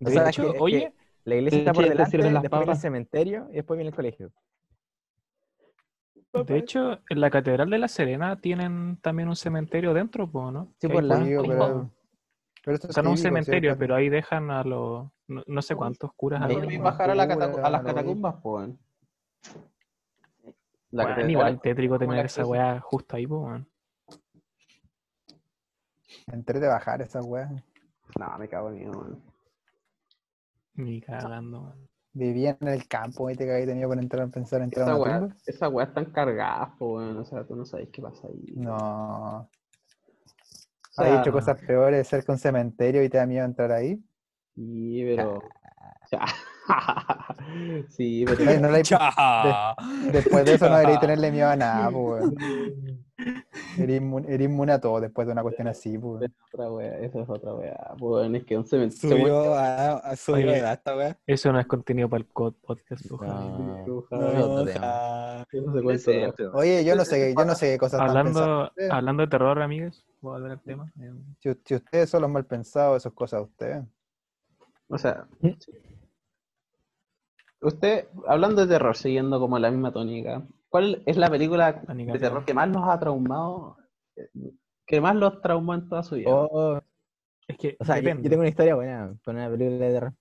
O 0.00 0.04
De 0.04 0.12
sea, 0.12 0.28
hecho, 0.28 0.42
que- 0.42 0.48
es 0.48 0.54
que 0.54 0.62
oye, 0.62 0.94
la 1.24 1.34
iglesia 1.36 1.58
de 1.58 1.62
está 1.62 1.72
por 1.72 1.88
delante, 1.88 2.10
sirven 2.10 2.34
las 2.34 2.42
después 2.42 2.58
viene 2.60 2.64
el 2.72 2.76
papas. 2.76 2.82
cementerio 2.82 3.48
y 3.50 3.54
después 3.54 3.76
viene 3.78 3.88
el 3.90 3.94
colegio. 3.96 4.32
de 6.44 6.58
hecho, 6.58 7.00
en 7.08 7.20
la 7.20 7.30
Catedral 7.30 7.70
de 7.70 7.78
la 7.78 7.88
Serena 7.88 8.38
tienen 8.40 8.98
también 8.98 9.28
un 9.28 9.34
cementerio 9.34 9.92
dentro, 9.94 10.30
po, 10.30 10.50
¿no? 10.52 10.72
Sí, 10.78 10.86
por 10.86 11.02
ahí 11.02 11.08
la- 11.08 11.18
Digo, 11.24 11.42
pero, 11.46 11.90
pero 12.62 12.74
esto 12.74 12.86
O 12.86 12.90
es 12.90 12.94
sea, 12.94 13.02
no 13.02 13.10
un 13.10 13.16
cementerio, 13.18 13.70
¿cierto? 13.70 13.78
pero 13.80 13.94
ahí 13.96 14.08
dejan 14.08 14.50
a 14.50 14.62
los, 14.62 15.08
no, 15.26 15.42
no 15.46 15.62
sé 15.62 15.74
cuántos 15.74 16.12
curas 16.14 16.42
Ahí 16.42 16.76
bajar 16.78 17.10
a, 17.10 17.14
la 17.14 17.26
Cura, 17.26 17.46
catacu- 17.48 17.64
a 17.64 17.70
las 17.70 17.82
catacumbas, 17.82 18.34
po, 18.36 18.60
La 20.90 21.04
Weón, 21.04 21.14
catedral 21.14 21.30
igual 21.30 21.54
es 21.54 21.60
tétrico 21.60 21.98
tener 21.98 22.26
esa 22.26 22.46
weá 22.46 22.80
justo 22.80 23.16
ahí, 23.16 23.26
po, 23.26 23.40
weón. 23.40 23.68
Entré 26.28 26.60
de 26.60 26.68
bajar 26.68 27.02
esas 27.02 27.24
weas. 27.24 27.50
No, 28.18 28.38
me 28.38 28.48
cago 28.48 28.70
en 28.70 28.74
mí, 28.74 28.86
weón. 28.86 29.22
Ni 30.74 31.00
cagando, 31.00 31.60
weón. 31.60 31.88
Vivía 32.14 32.56
en 32.60 32.68
el 32.68 32.88
campo 32.88 33.30
y 33.30 33.36
te 33.36 33.46
caí 33.46 33.66
tenido 33.66 33.88
por 33.88 33.98
entrar 33.98 34.26
a 34.26 34.28
pensar 34.28 34.60
en 34.60 34.64
entrar 34.64 34.88
a 34.88 34.92
Esa 34.92 35.00
weá, 35.00 35.36
esa 35.46 35.68
weá 35.68 35.86
están 35.86 36.06
cargadas, 36.06 36.70
po, 36.78 36.94
weón. 36.94 37.18
O 37.18 37.24
sea, 37.24 37.44
tú 37.44 37.54
no 37.54 37.66
sabes 37.66 37.90
qué 37.92 38.00
pasa 38.00 38.26
ahí. 38.26 38.54
No. 38.56 39.50
O 40.98 41.02
Has 41.02 41.06
sea, 41.06 41.20
hecho 41.20 41.32
cosas 41.32 41.60
peores 41.60 42.08
cerca 42.08 42.26
de 42.28 42.32
un 42.32 42.38
cementerio 42.38 43.04
y 43.04 43.08
te 43.08 43.18
da 43.18 43.26
miedo 43.26 43.44
entrar 43.44 43.70
ahí. 43.72 44.02
Sí, 44.54 45.04
pero. 45.04 45.42
Ya. 46.10 46.24
sí, 47.88 48.24
pero. 48.26 48.44
Después 50.12 50.44
de 50.44 50.54
eso 50.54 50.68
no 50.68 50.76
deberíais 50.76 51.00
tenerle 51.00 51.30
miedo 51.30 51.48
a 51.48 51.56
nada, 51.56 51.90
pues. 51.92 52.24
Eres 53.76 54.00
inmune, 54.40 54.72
a 54.72 54.80
todo 54.80 55.00
después 55.00 55.26
de 55.26 55.32
una 55.32 55.42
cuestión 55.42 55.66
así, 55.68 55.98
pues. 55.98 56.22
Es 56.22 56.30
otra 56.52 56.70
wea, 56.70 56.98
eso 57.00 57.20
es 57.22 57.28
otra 57.28 57.54
wea. 57.54 57.94
Pues 57.98 58.32
es 58.32 58.44
que 58.44 58.56
un 58.56 58.64
cementerio. 58.64 59.16
Subió 59.16 59.54
a, 59.54 59.94
a 59.96 60.16
subió 60.16 60.44
Oye. 60.44 60.52
de 60.52 60.58
edad 60.58 60.72
esta 60.74 60.96
weá. 60.96 61.18
Eso 61.26 61.52
no 61.52 61.58
es 61.58 61.66
contenido 61.66 62.08
para 62.08 62.20
el 62.20 62.26
podcast, 62.26 63.04
es. 63.04 63.10
Eso. 66.08 66.52
Oye, 66.54 66.84
yo 66.84 66.94
no 66.94 67.04
sé, 67.04 67.34
yo 67.36 67.44
no 67.44 67.54
sé 67.54 67.72
qué 67.72 67.78
cosas 67.78 68.00
Hablando, 68.00 68.70
hablando 68.90 69.22
de 69.22 69.28
terror, 69.28 69.60
amigos, 69.62 70.06
voy 70.20 70.30
a 70.30 70.34
volver 70.34 70.52
al 70.52 70.60
tema. 70.60 70.92
Si, 71.40 71.50
si 71.64 71.74
ustedes 71.74 72.10
son 72.10 72.22
los 72.22 72.30
mal 72.30 72.44
pensados, 72.46 72.98
esas 72.98 73.12
cosas 73.12 73.40
de 73.40 73.44
ustedes. 73.44 73.84
O 74.88 74.96
sea, 74.96 75.26
usted, 77.60 78.08
hablando 78.26 78.62
de 78.62 78.68
terror, 78.68 78.96
siguiendo 78.96 79.40
como 79.40 79.58
la 79.58 79.70
misma 79.70 79.92
tónica, 79.92 80.46
¿cuál 80.68 81.02
es 81.06 81.16
la 81.16 81.28
película 81.30 81.82
Tónica 81.82 82.12
de 82.12 82.18
terror 82.18 82.44
que 82.44 82.54
más 82.54 82.68
los 82.68 82.82
ha 82.88 82.98
traumado? 82.98 83.76
eh, 84.16 84.28
Que 84.86 85.00
más 85.00 85.16
los 85.16 85.40
traumó 85.40 85.74
en 85.74 85.88
toda 85.88 86.02
su 86.02 86.16
vida. 86.16 86.30
Oh, 86.30 86.80
Es 87.46 87.56
que 87.58 87.76
o 87.80 87.84
sea, 87.84 87.98
yo, 88.00 88.10
tengo 88.22 88.38
una 88.40 88.48
historia 88.48 88.74
buena 88.74 89.14
con 89.24 89.36
una 89.36 89.50
película 89.50 89.86
de 89.86 89.92
terror. 89.92 90.14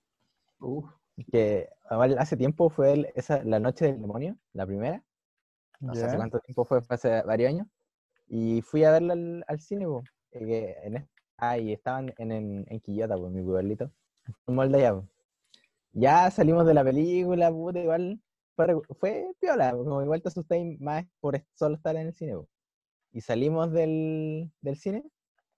Uf, 0.59 0.85
que 1.31 1.69
hace 2.17 2.37
tiempo 2.37 2.69
fue 2.69 2.93
el- 2.93 3.07
esa, 3.15 3.43
la 3.43 3.59
noche 3.59 3.85
del 3.85 4.01
demonio, 4.01 4.37
la 4.53 4.65
primera. 4.65 5.03
No 5.79 5.95
sé 5.95 6.05
hace 6.05 6.15
cuánto 6.17 6.39
tiempo 6.39 6.65
fue, 6.65 6.81
fue 6.81 6.95
hace 6.95 7.21
varios 7.23 7.49
años. 7.49 7.67
Y 8.27 8.61
fui 8.61 8.83
a 8.83 8.91
verla 8.91 9.13
al, 9.13 9.45
al 9.47 9.59
cine, 9.59 9.85
eh, 10.31 10.39
que 10.45 10.75
en 10.83 11.07
ah, 11.37 11.57
y 11.57 11.73
estaban 11.73 12.13
en, 12.17 12.31
en, 12.31 12.65
en 12.67 12.79
Quillota, 12.79 13.17
pues, 13.17 13.31
mi 13.31 13.43
pueblito. 13.43 13.91
Un 14.47 14.55
molde 14.55 14.77
allá, 14.79 14.93
po. 14.95 15.07
Ya 15.99 16.29
salimos 16.29 16.63
de 16.67 16.75
la 16.75 16.83
película, 16.83 17.51
puta, 17.51 17.79
igual 17.79 18.21
fue, 18.55 18.79
fue 18.99 19.31
piola, 19.39 19.71
como 19.71 20.03
igual 20.03 20.21
te 20.21 20.27
asustáis 20.27 20.79
más 20.79 21.05
por 21.19 21.43
solo 21.55 21.73
estar 21.73 21.95
en 21.95 22.05
el 22.05 22.13
cine. 22.13 22.35
Y 23.13 23.21
salimos 23.21 23.71
del, 23.71 24.51
del 24.61 24.77
cine 24.77 25.03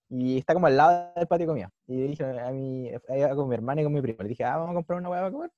y 0.08 0.38
está 0.38 0.54
como 0.54 0.68
al 0.68 0.78
lado 0.78 1.12
del 1.14 1.28
patio 1.28 1.46
de 1.46 1.48
comida. 1.48 1.70
Y 1.88 2.08
dije 2.08 2.24
a 2.24 2.52
mi, 2.52 2.88
iba 2.88 3.36
con 3.36 3.50
mi 3.50 3.56
hermana 3.56 3.82
y 3.82 3.84
con 3.84 3.92
mi 3.92 4.02
primo. 4.02 4.24
Le 4.24 4.30
dije, 4.30 4.46
ah, 4.46 4.56
vamos 4.56 4.72
a 4.72 4.76
comprar 4.76 5.00
una 5.00 5.10
hueá 5.10 5.22
para 5.24 5.32
comer. 5.34 5.52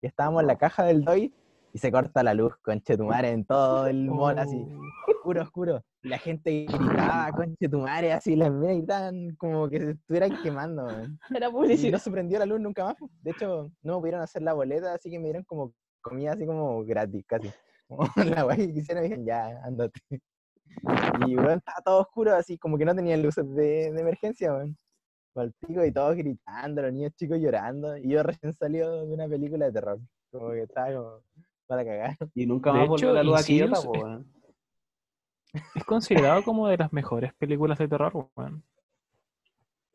Y 0.00 0.06
estábamos 0.06 0.42
en 0.42 0.46
la 0.46 0.58
caja 0.58 0.84
del 0.84 1.04
DOI 1.04 1.34
y 1.72 1.78
se 1.78 1.90
corta 1.90 2.22
la 2.22 2.34
luz, 2.34 2.56
conchetumare, 2.62 3.30
en 3.30 3.44
todo 3.44 3.88
el 3.88 4.08
mall, 4.12 4.38
así, 4.38 4.64
oscuro, 5.24 5.42
oscuro. 5.42 5.84
Y 6.02 6.08
la 6.08 6.18
gente 6.18 6.66
gritaba, 6.66 7.30
conchetumare, 7.32 8.12
así, 8.12 8.36
las 8.36 8.52
minas 8.52 8.76
gritaban 8.76 9.34
como 9.36 9.68
que 9.68 9.80
se 9.80 9.90
estuvieran 9.92 10.42
quemando, 10.42 10.84
weón. 10.84 11.18
Era 11.34 11.48
Y 11.48 11.52
publicidad. 11.52 11.92
no 11.92 11.98
se 11.98 12.10
prendió 12.10 12.38
la 12.38 12.46
luz 12.46 12.60
nunca 12.60 12.84
más. 12.84 12.96
De 13.22 13.30
hecho, 13.30 13.70
no 13.82 13.94
me 13.94 14.00
pudieron 14.00 14.20
hacer 14.20 14.42
la 14.42 14.52
boleta, 14.52 14.92
así 14.92 15.10
que 15.10 15.18
me 15.18 15.24
dieron 15.24 15.44
como 15.44 15.72
comida 16.02 16.32
así 16.32 16.44
como 16.46 16.84
gratis, 16.84 17.24
casi. 17.26 17.50
Como 17.86 18.08
la 18.16 18.46
weá 18.46 18.56
que 18.56 18.72
quisieron, 18.72 19.02
me 19.02 19.08
dijeron, 19.08 19.26
ya, 19.26 19.60
ándate. 19.62 20.00
Y 21.26 21.36
weón, 21.36 21.58
estaba 21.58 21.80
todo 21.84 22.00
oscuro, 22.00 22.34
así 22.34 22.56
como 22.56 22.78
que 22.78 22.84
no 22.86 22.94
tenían 22.94 23.22
luces 23.22 23.44
de, 23.54 23.92
de 23.92 24.00
emergencia, 24.00 24.52
weón. 24.54 24.76
Al 25.36 25.52
pico 25.52 25.84
y 25.84 25.92
todos 25.92 26.16
gritando, 26.16 26.80
los 26.80 26.92
niños 26.92 27.12
chicos 27.16 27.38
llorando. 27.38 27.96
Y 27.98 28.08
yo 28.10 28.22
recién 28.22 28.52
salió 28.54 29.04
de 29.06 29.12
una 29.12 29.28
película 29.28 29.66
de 29.66 29.72
terror. 29.72 29.98
Como 30.30 30.50
que 30.52 30.62
estaba 30.62 30.94
como 30.94 31.20
para 31.66 31.84
cagar. 31.84 32.16
Y 32.34 32.46
nunca 32.46 32.72
más 32.72 32.88
volvió 32.88 33.12
la 33.12 33.22
luz 33.22 33.40
a 33.40 33.44
Quillota, 33.44 33.76
Insidious 33.76 33.86
po, 34.02 34.24
es- 35.74 35.84
considerado 35.84 36.42
como 36.42 36.68
de 36.68 36.76
las 36.78 36.92
mejores 36.92 37.32
películas 37.34 37.78
de 37.78 37.88
terror, 37.88 38.28
weón. 38.36 38.62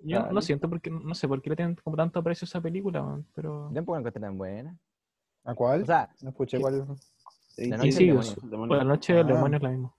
Yo 0.01 0.19
no 0.21 0.25
Dale. 0.27 0.41
siento 0.43 0.69
porque, 0.69 0.89
no 0.89 1.13
sé 1.13 1.27
por 1.27 1.41
qué 1.41 1.49
le 1.49 1.55
tienen 1.57 1.75
como 1.75 1.97
tanto 1.97 2.19
aprecio 2.19 2.45
a 2.45 2.47
esa 2.47 2.61
película, 2.61 3.03
weón, 3.03 3.27
pero... 3.35 3.69
Tampoco 3.73 3.95
la 3.95 3.99
encontré 3.99 4.21
tan 4.21 4.37
buena. 4.37 4.77
¿A 5.43 5.53
cuál? 5.55 5.83
O 5.83 5.85
sea, 5.85 6.09
no 6.21 6.29
escuché 6.29 6.57
que- 6.57 6.61
cuál. 6.61 6.85
La 7.57 7.77
noche 7.77 8.05
del 8.05 8.49
demonio. 8.49 8.67
Pues 8.69 8.77
la 8.77 8.83
noche 8.85 9.13
del 9.13 9.25
Ah. 9.29 9.33
demonio 9.33 9.57
es 9.57 9.63
la 9.63 9.69
misma. 9.69 9.93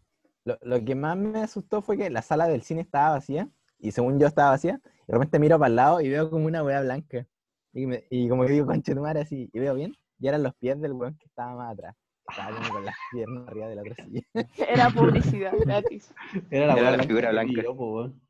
Lo, 0.45 0.59
lo 0.63 0.85
que 0.85 0.95
más 0.95 1.17
me 1.19 1.43
asustó 1.43 1.83
fue 1.83 1.99
que 1.99 2.09
la 2.09 2.23
sala 2.23 2.49
del 2.49 2.63
cine 2.63 2.81
estaba 2.81 3.11
vacía, 3.11 3.51
y 3.79 3.91
según 3.93 4.19
yo 4.19 4.27
estaba 4.27 4.51
vacía, 4.51 4.81
y 4.85 5.07
de 5.09 5.13
repente 5.13 5.39
miro 5.39 5.59
para 5.59 5.69
el 5.69 5.77
lado 5.77 6.01
y 6.01 6.09
veo 6.09 6.31
como 6.31 6.47
una 6.47 6.63
weá 6.65 6.81
blanca. 6.81 7.27
Y, 7.75 7.85
me- 7.87 8.05
y 8.11 8.27
como 8.29 8.45
que 8.47 8.53
digo, 8.53 8.67
conche 8.67 8.95
tu 8.95 9.03
madre, 9.03 9.21
así, 9.21 9.51
y 9.53 9.59
veo 9.59 9.75
bien, 9.75 9.95
y 10.19 10.29
eran 10.29 10.43
los 10.43 10.55
pies 10.55 10.81
del 10.81 10.93
weón 10.95 11.15
que 11.19 11.27
estaba 11.27 11.55
más 11.55 11.75
atrás. 11.75 11.95
Estaba 12.31 12.57
como 12.57 12.73
con 12.73 12.85
las 12.85 12.95
piernas 13.13 13.49
arriba 13.49 13.69
de 13.69 13.77
la 13.77 13.83
otra 13.83 14.05
silla. 14.05 14.23
Era 14.69 14.91
publicidad 14.95 15.53
gratis. 15.65 16.13
Era 16.51 16.67
la, 16.67 16.73
Era 16.73 16.75
weá 16.75 16.83
la 16.83 16.91
blanca 16.97 17.07
figura 17.07 17.29
que 17.29 17.33
blanca. 17.33 17.71
weón. 17.71 18.21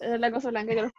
Era 0.00 0.18
la 0.18 0.30
cosa 0.32 0.50
blanca 0.50 0.74
que 0.74 0.82
los, 0.82 0.92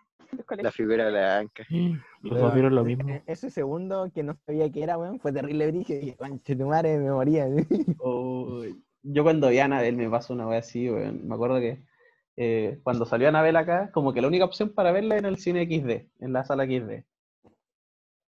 La 0.62 0.72
figura 0.72 1.10
blanca. 1.10 1.64
Los 2.22 2.40
dos 2.40 2.54
vieron 2.54 2.76
lo 2.76 2.84
mismo. 2.84 3.10
E- 3.10 3.24
Ese 3.28 3.50
segundo 3.50 4.12
que 4.14 4.24
no 4.24 4.36
sabía 4.46 4.70
qué 4.72 4.84
era, 4.84 4.98
weón, 4.98 5.20
fue 5.20 5.32
terrible 5.32 5.68
brillo, 5.72 5.96
y 5.96 6.00
dije, 6.00 6.18
conche 6.18 6.56
tu 6.56 6.68
madre, 6.68 6.98
me 7.00 7.12
moría. 7.12 7.48
Oh, 8.02 8.64
yo 9.02 9.24
cuando 9.24 9.50
vi 9.50 9.60
a 9.60 9.66
Anabel 9.66 9.96
me 9.96 10.10
pasó 10.10 10.34
una 10.34 10.48
wea 10.48 10.60
así, 10.60 10.90
weón. 10.90 11.28
Me 11.28 11.36
acuerdo 11.36 11.60
que 11.60 11.82
eh, 12.38 12.80
cuando 12.84 13.06
salió 13.06 13.28
Anabel 13.30 13.56
acá, 13.56 13.90
como 13.92 14.14
que 14.14 14.22
la 14.22 14.28
única 14.28 14.46
opción 14.46 14.70
para 14.70 14.92
verla 14.92 15.16
era 15.18 15.30
el 15.30 15.38
cine 15.38 15.64
XD, 15.66 16.10
en 16.24 16.34
la 16.34 16.44
sala 16.44 16.66
XD. 16.66 17.04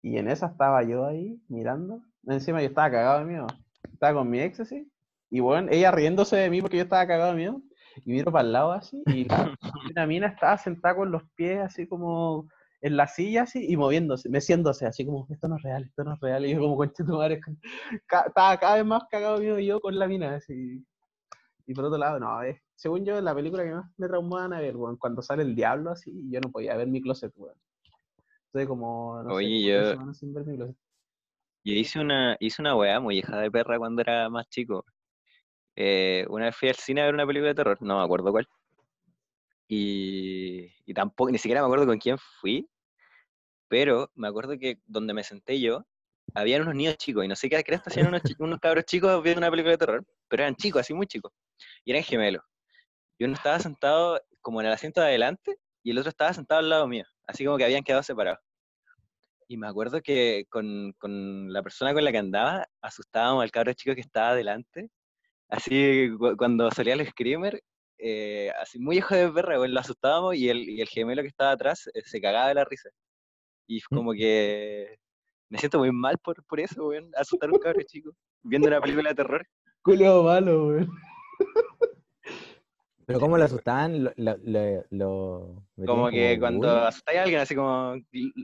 Y 0.01 0.17
en 0.17 0.28
esa 0.30 0.47
estaba 0.47 0.84
yo 0.84 1.05
ahí 1.05 1.39
mirando. 1.47 2.01
Encima 2.28 2.61
yo 2.61 2.67
estaba 2.67 2.91
cagado 2.91 3.19
de 3.19 3.26
miedo. 3.26 3.47
Estaba 4.04 4.20
con 4.20 4.30
mi 4.30 4.41
ex 4.41 4.60
así. 4.60 4.86
Y 5.30 5.39
bueno, 5.39 5.70
ella 5.72 5.89
riéndose 5.89 6.36
de 6.36 6.49
mí 6.49 6.62
porque 6.62 6.76
yo 6.76 6.84
estaba 6.84 7.08
cagado 7.08 7.32
de 7.32 7.38
miedo. 7.38 7.62
Y 8.04 8.12
miro 8.12 8.34
para 8.34 8.45
el 8.45 8.51
lado 8.51 8.74
así. 8.74 9.01
Y 9.06 9.24
la, 9.24 9.56
una 9.95 10.06
mina 10.06 10.28
estaba 10.28 10.58
sentada 10.58 10.93
con 10.93 11.10
los 11.10 11.24
pies 11.36 11.62
así 11.62 11.88
como 11.88 12.49
en 12.82 12.97
la 12.97 13.08
silla 13.08 13.43
así 13.43 13.66
y 13.66 13.78
moviéndose, 13.78 14.28
meciéndose 14.28 14.86
así 14.86 15.06
como, 15.06 15.26
esto 15.30 15.47
no 15.47 15.56
es 15.56 15.64
real, 15.64 15.86
esto 15.86 16.04
no 16.04 16.16
es 16.16 16.20
real. 16.20 16.45
Y 16.45 16.51
yo 16.51 16.60
como, 16.60 16.76
conche 16.76 17.01
tu 17.06 17.14
madre, 17.16 17.39
estaba 18.28 18.58
cada 18.58 18.76
vez 18.76 18.86
más 18.86 19.04
cagado 19.10 19.39
mío 19.39 19.58
yo 19.58 19.80
con 19.80 19.97
la 19.97 20.06
mina, 20.06 20.36
así. 20.36 20.84
Y 21.66 21.74
por 21.74 21.86
otro 21.86 21.97
lado, 21.97 22.20
no, 22.20 22.43
es, 22.43 22.60
según 22.76 23.06
yo, 23.06 23.22
la 23.22 23.34
película 23.34 23.64
que 23.64 23.72
más 23.72 23.89
me 23.95 24.10
traumó 24.10 24.38
a 24.38 24.49
ver, 24.49 24.76
weón, 24.76 24.97
cuando 24.97 25.22
sale 25.22 25.43
el 25.43 25.56
diablo 25.56 25.91
así, 25.91 26.12
yo 26.30 26.41
no 26.41 26.51
podía 26.51 26.76
ver 26.76 26.89
mi 26.89 27.01
closet, 27.01 27.32
weón. 27.38 27.56
Estoy 28.47 28.68
como, 28.68 29.24
no 29.24 29.34
Oye, 29.36 29.47
sé, 29.47 29.95
yo- 29.95 30.14
sin 30.14 30.34
ver 30.34 30.45
mi 30.45 30.58
closet. 30.58 30.76
Yo 31.66 31.74
hice 31.74 31.99
una, 31.99 32.36
hice 32.39 32.61
una 32.61 32.76
weá 32.76 32.99
muy 32.99 33.20
hija 33.20 33.38
de 33.39 33.49
perra 33.49 33.78
cuando 33.78 34.01
era 34.01 34.30
más 34.30 34.47
chico. 34.49 34.86
Eh, 35.76 36.26
una 36.30 36.45
vez 36.45 36.55
fui 36.55 36.70
al 36.70 36.76
cine 36.76 37.01
a 37.01 37.05
ver 37.05 37.14
una 37.14 37.26
película 37.26 37.49
de 37.49 37.55
terror, 37.55 37.78
no 37.82 37.97
me 37.97 38.03
acuerdo 38.03 38.32
cuál. 38.32 38.47
Y, 39.68 40.72
y 40.86 40.93
tampoco, 40.93 41.32
ni 41.32 41.38
siquiera 41.38 41.61
me 41.61 41.66
acuerdo 41.66 41.86
con 41.88 41.97
quién 41.97 42.18
fui, 42.18 42.70
pero 43.70 44.11
me 44.14 44.28
acuerdo 44.28 44.57
que 44.59 44.80
donde 44.86 45.14
me 45.14 45.24
senté 45.24 45.59
yo, 45.59 45.86
habían 46.36 46.64
unos 46.64 46.76
niños 46.76 46.97
chicos, 46.97 47.26
y 47.26 47.28
no 47.28 47.36
sé 47.36 47.49
qué 47.49 47.64
cresta 47.64 47.89
hacían 47.89 48.07
unos, 48.07 48.22
unos 48.39 48.59
cabros 48.59 48.86
chicos 48.86 49.24
viendo 49.24 49.39
una 49.39 49.49
película 49.49 49.72
de 49.72 49.78
terror, 49.78 50.05
pero 50.28 50.43
eran 50.43 50.55
chicos, 50.55 50.82
así 50.82 50.93
muy 50.93 51.07
chicos, 51.07 51.32
y 51.86 51.91
eran 51.91 52.03
gemelos. 52.03 52.43
Y 53.18 53.26
uno 53.26 53.34
estaba 53.34 53.59
sentado 53.59 54.22
como 54.41 54.59
en 54.61 54.68
el 54.68 54.74
asiento 54.74 55.01
de 55.01 55.07
adelante, 55.07 55.57
y 55.82 55.91
el 55.91 55.97
otro 55.97 56.09
estaba 56.09 56.34
sentado 56.34 56.59
al 56.59 56.70
lado 56.70 56.88
mío, 56.88 57.05
así 57.26 57.45
como 57.45 57.57
que 57.57 57.66
habían 57.66 57.84
quedado 57.84 58.03
separados. 58.03 58.39
Y 59.48 59.58
me 59.58 59.68
acuerdo 59.68 60.02
que 60.02 60.46
con, 60.50 60.94
con 60.98 61.52
la 61.52 61.62
persona 61.64 61.94
con 61.94 62.04
la 62.04 62.12
que 62.12 62.18
andaba, 62.18 62.66
asustábamos 62.82 63.44
al 63.44 63.52
cabro 63.52 63.74
chico 63.74 63.94
que 63.96 64.02
estaba 64.02 64.30
adelante. 64.30 64.89
Así, 65.50 66.10
cu- 66.18 66.36
cuando 66.38 66.72
salía 66.72 66.94
el 66.94 67.08
screamer, 67.08 67.62
eh, 67.98 68.52
así 68.62 68.80
muy 68.80 68.98
hijo 68.98 69.16
de 69.16 69.30
perra, 69.32 69.60
weón, 69.60 69.74
lo 69.74 69.80
asustábamos 69.80 70.36
y 70.36 70.50
el, 70.50 70.68
y 70.70 70.82
el 70.82 70.88
gemelo 70.88 71.22
que 71.22 71.28
estaba 71.28 71.52
atrás 71.52 71.88
eh, 71.94 72.02
se 72.06 72.20
cagaba 72.22 72.48
de 72.48 72.56
la 72.56 72.66
risa. 72.66 72.89
Y 73.68 73.82
como 73.82 74.14
que 74.14 74.98
me 75.50 75.58
siento 75.60 75.80
muy 75.80 75.91
mal 75.91 76.18
por, 76.18 76.44
por 76.46 76.60
eso, 76.60 76.88
weón, 76.88 77.12
asustar 77.16 77.50
a 77.50 77.54
un 77.54 77.60
cabro 77.60 77.82
chico 77.84 78.12
viendo 78.41 78.68
una 78.68 78.82
película 78.82 79.10
de 79.10 79.16
terror. 79.16 79.46
Culeo 79.84 80.24
malo, 80.24 80.68
weón. 80.68 80.89
Pero 83.06 83.20
cómo 83.20 83.38
lo 83.38 83.43
asustaban, 83.43 84.04
lo, 84.04 84.12
lo, 84.16 84.86
lo, 84.89 85.64
Como 85.86 86.10
que 86.10 86.39
cuando 86.39 86.70
asustáis 86.70 87.20
a 87.20 87.24
alguien, 87.24 87.41
así 87.41 87.56
como, 87.56 87.95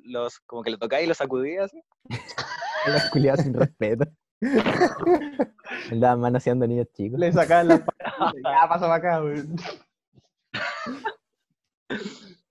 los, 0.06 0.40
como 0.42 0.64
que 0.64 0.72
lo 0.72 0.78
tocáis 0.78 1.06
y 1.06 1.08
lo 1.08 1.14
sacudías, 1.14 1.66
así. 1.66 1.82
Los 2.94 3.10
culiados 3.12 3.42
sin 3.42 3.54
respeto. 3.54 4.06
Andaban 5.92 6.22
manoseando 6.22 6.66
niños 6.66 6.88
chicos. 6.94 7.20
Le 7.20 7.32
sacaban 7.32 7.68
las 7.68 7.82
patas. 7.82 8.34
Ya, 8.42 8.68
pasa 8.70 8.88
para 8.88 8.96
acá. 8.96 9.22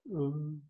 Mm. 0.04 0.60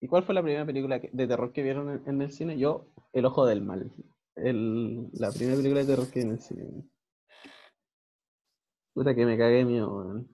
¿Y 0.00 0.06
cuál 0.06 0.22
fue 0.22 0.34
la 0.34 0.42
primera 0.42 0.64
película 0.64 1.00
de 1.00 1.26
terror 1.26 1.52
que 1.52 1.62
vieron 1.62 1.90
en, 1.90 2.02
en 2.06 2.22
el 2.22 2.30
cine? 2.30 2.56
Yo, 2.56 2.86
El 3.12 3.24
Ojo 3.26 3.46
del 3.46 3.62
Mal. 3.62 3.90
El- 4.36 5.08
la 5.12 5.32
primera 5.32 5.56
película 5.56 5.80
de 5.80 5.86
terror 5.86 6.08
que 6.08 6.20
vi 6.20 6.26
en 6.26 6.32
el 6.32 6.40
cine. 6.40 6.84
Puta 8.98 9.14
que 9.14 9.24
me 9.24 9.38
cagué 9.38 9.64
mío, 9.64 9.88
weón. 9.88 10.28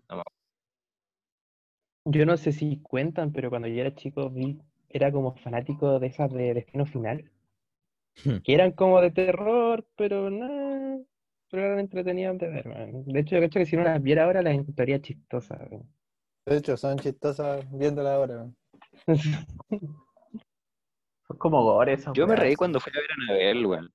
Yo 2.06 2.24
no 2.24 2.38
sé 2.38 2.50
si 2.52 2.80
cuentan, 2.80 3.30
pero 3.30 3.50
cuando 3.50 3.68
yo 3.68 3.78
era 3.82 3.94
chico 3.94 4.30
vi, 4.30 4.58
era 4.88 5.12
como 5.12 5.34
fanático 5.36 5.98
de 5.98 6.06
esas 6.06 6.32
de 6.32 6.54
Destino 6.54 6.86
Final, 6.86 7.30
Hmm. 8.24 8.38
que 8.42 8.54
eran 8.54 8.72
como 8.72 9.02
de 9.02 9.10
terror, 9.10 9.86
pero 9.96 10.30
nada, 10.30 10.98
pero 11.50 11.62
eran 11.66 11.78
entretenidas 11.80 12.38
de 12.38 12.48
ver, 12.48 12.68
man. 12.68 13.04
De 13.04 13.20
hecho, 13.20 13.34
yo 13.34 13.40
creo 13.40 13.50
que 13.50 13.66
si 13.66 13.76
no 13.76 13.84
las 13.84 14.02
viera 14.02 14.24
ahora 14.24 14.40
las 14.40 14.54
encontraría 14.54 15.02
chistosas. 15.02 15.60
weón. 15.70 15.86
De 16.46 16.56
hecho, 16.56 16.78
son 16.78 16.96
chistosas 16.98 17.70
viéndola 17.70 18.14
ahora. 18.14 18.46
Son 21.28 21.36
como 21.36 21.62
gore 21.64 21.92
esas 21.92 22.14
Yo 22.14 22.26
me 22.26 22.34
reí 22.36 22.54
cuando 22.54 22.80
fui 22.80 22.92
a 22.96 23.00
ver 23.00 23.10
a 23.10 23.14
Anabel, 23.24 23.66
weón. 23.66 23.92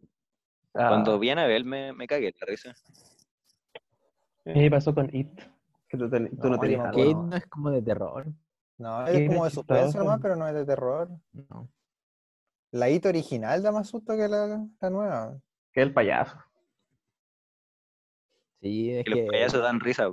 Ah, 0.76 0.90
Cuando 0.90 1.18
vi 1.18 1.30
a 1.30 1.34
Anabel 1.34 1.66
me, 1.66 1.92
me 1.92 2.06
cagué 2.06 2.28
de 2.28 2.36
la 2.40 2.46
risa. 2.46 2.76
Me 4.56 4.70
pasó 4.72 4.94
con 4.94 5.10
It. 5.14 5.40
que 5.88 5.98
tú, 5.98 6.10
ten- 6.10 6.30
tú 6.38 6.50
no, 6.50 6.56
No, 6.56 6.60
tenías 6.60 6.80
yo 6.80 6.84
me 6.88 6.92
Que 6.96 7.02
acuerdo. 7.02 7.24
no 7.28 7.36
es 7.36 7.46
como 7.48 7.70
de 7.72 7.82
terror. 7.82 8.26
No, 8.78 9.06
es 9.08 9.28
como 9.30 9.44
de 9.46 9.52
suspenso 9.52 9.98
nomás, 10.00 10.20
pero 10.22 10.36
no 10.36 10.48
es 10.48 10.54
de 10.54 10.66
terror. 10.66 11.10
No. 11.50 11.68
La 12.72 12.90
IT 12.90 13.06
original 13.08 13.62
da 13.64 13.72
más 13.72 13.88
susto 13.88 14.16
que 14.16 14.28
la, 14.28 14.66
la 14.80 14.90
nueva. 14.90 15.38
Que 15.74 15.82
el 15.82 15.94
payaso. 15.94 16.38
Sí, 18.62 18.92
es 18.92 19.06
Que 19.06 19.12
los 19.12 19.30
payasos 19.30 19.62
dan 19.62 19.80
risa. 19.80 20.10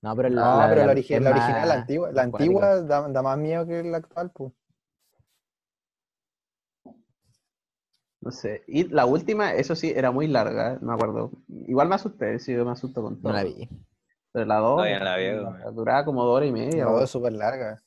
No, 0.00 0.16
pero 0.16 0.28
la, 0.28 0.40
No, 0.40 0.58
la- 0.58 0.68
pero 0.68 0.84
la, 0.86 0.92
original, 0.92 1.24
la 1.24 1.74
antigua, 1.74 2.12
la 2.12 2.22
antigua 2.22 2.82
da, 2.82 3.08
da 3.08 3.22
más 3.22 3.38
miedo 3.38 3.66
que 3.66 3.82
la 3.82 3.98
actual, 3.98 4.30
pues. 4.32 4.52
No 8.20 8.30
sé. 8.32 8.64
Y 8.66 8.84
la 8.88 9.06
última, 9.06 9.54
eso 9.54 9.76
sí, 9.76 9.92
era 9.94 10.10
muy 10.10 10.26
larga, 10.26 10.78
me 10.82 10.92
acuerdo. 10.92 11.30
Igual 11.66 11.88
me 11.88 11.94
asusté, 11.94 12.38
sí, 12.38 12.52
yo 12.52 12.64
me 12.64 12.72
asusto 12.72 13.02
con 13.02 13.20
todo. 13.20 13.32
No 13.32 13.38
la 13.38 13.44
vi. 13.44 13.68
Pero 14.32 14.44
la 14.44 14.56
dos, 14.56 14.76
no 14.76 14.82
la 14.84 15.16
la- 15.18 15.70
duraba 15.70 16.04
como 16.04 16.24
dos 16.24 16.36
horas 16.36 16.48
y 16.48 16.52
media. 16.52 16.84
No, 16.84 17.00
es 17.00 17.10
súper 17.10 17.32
larga. 17.32 17.82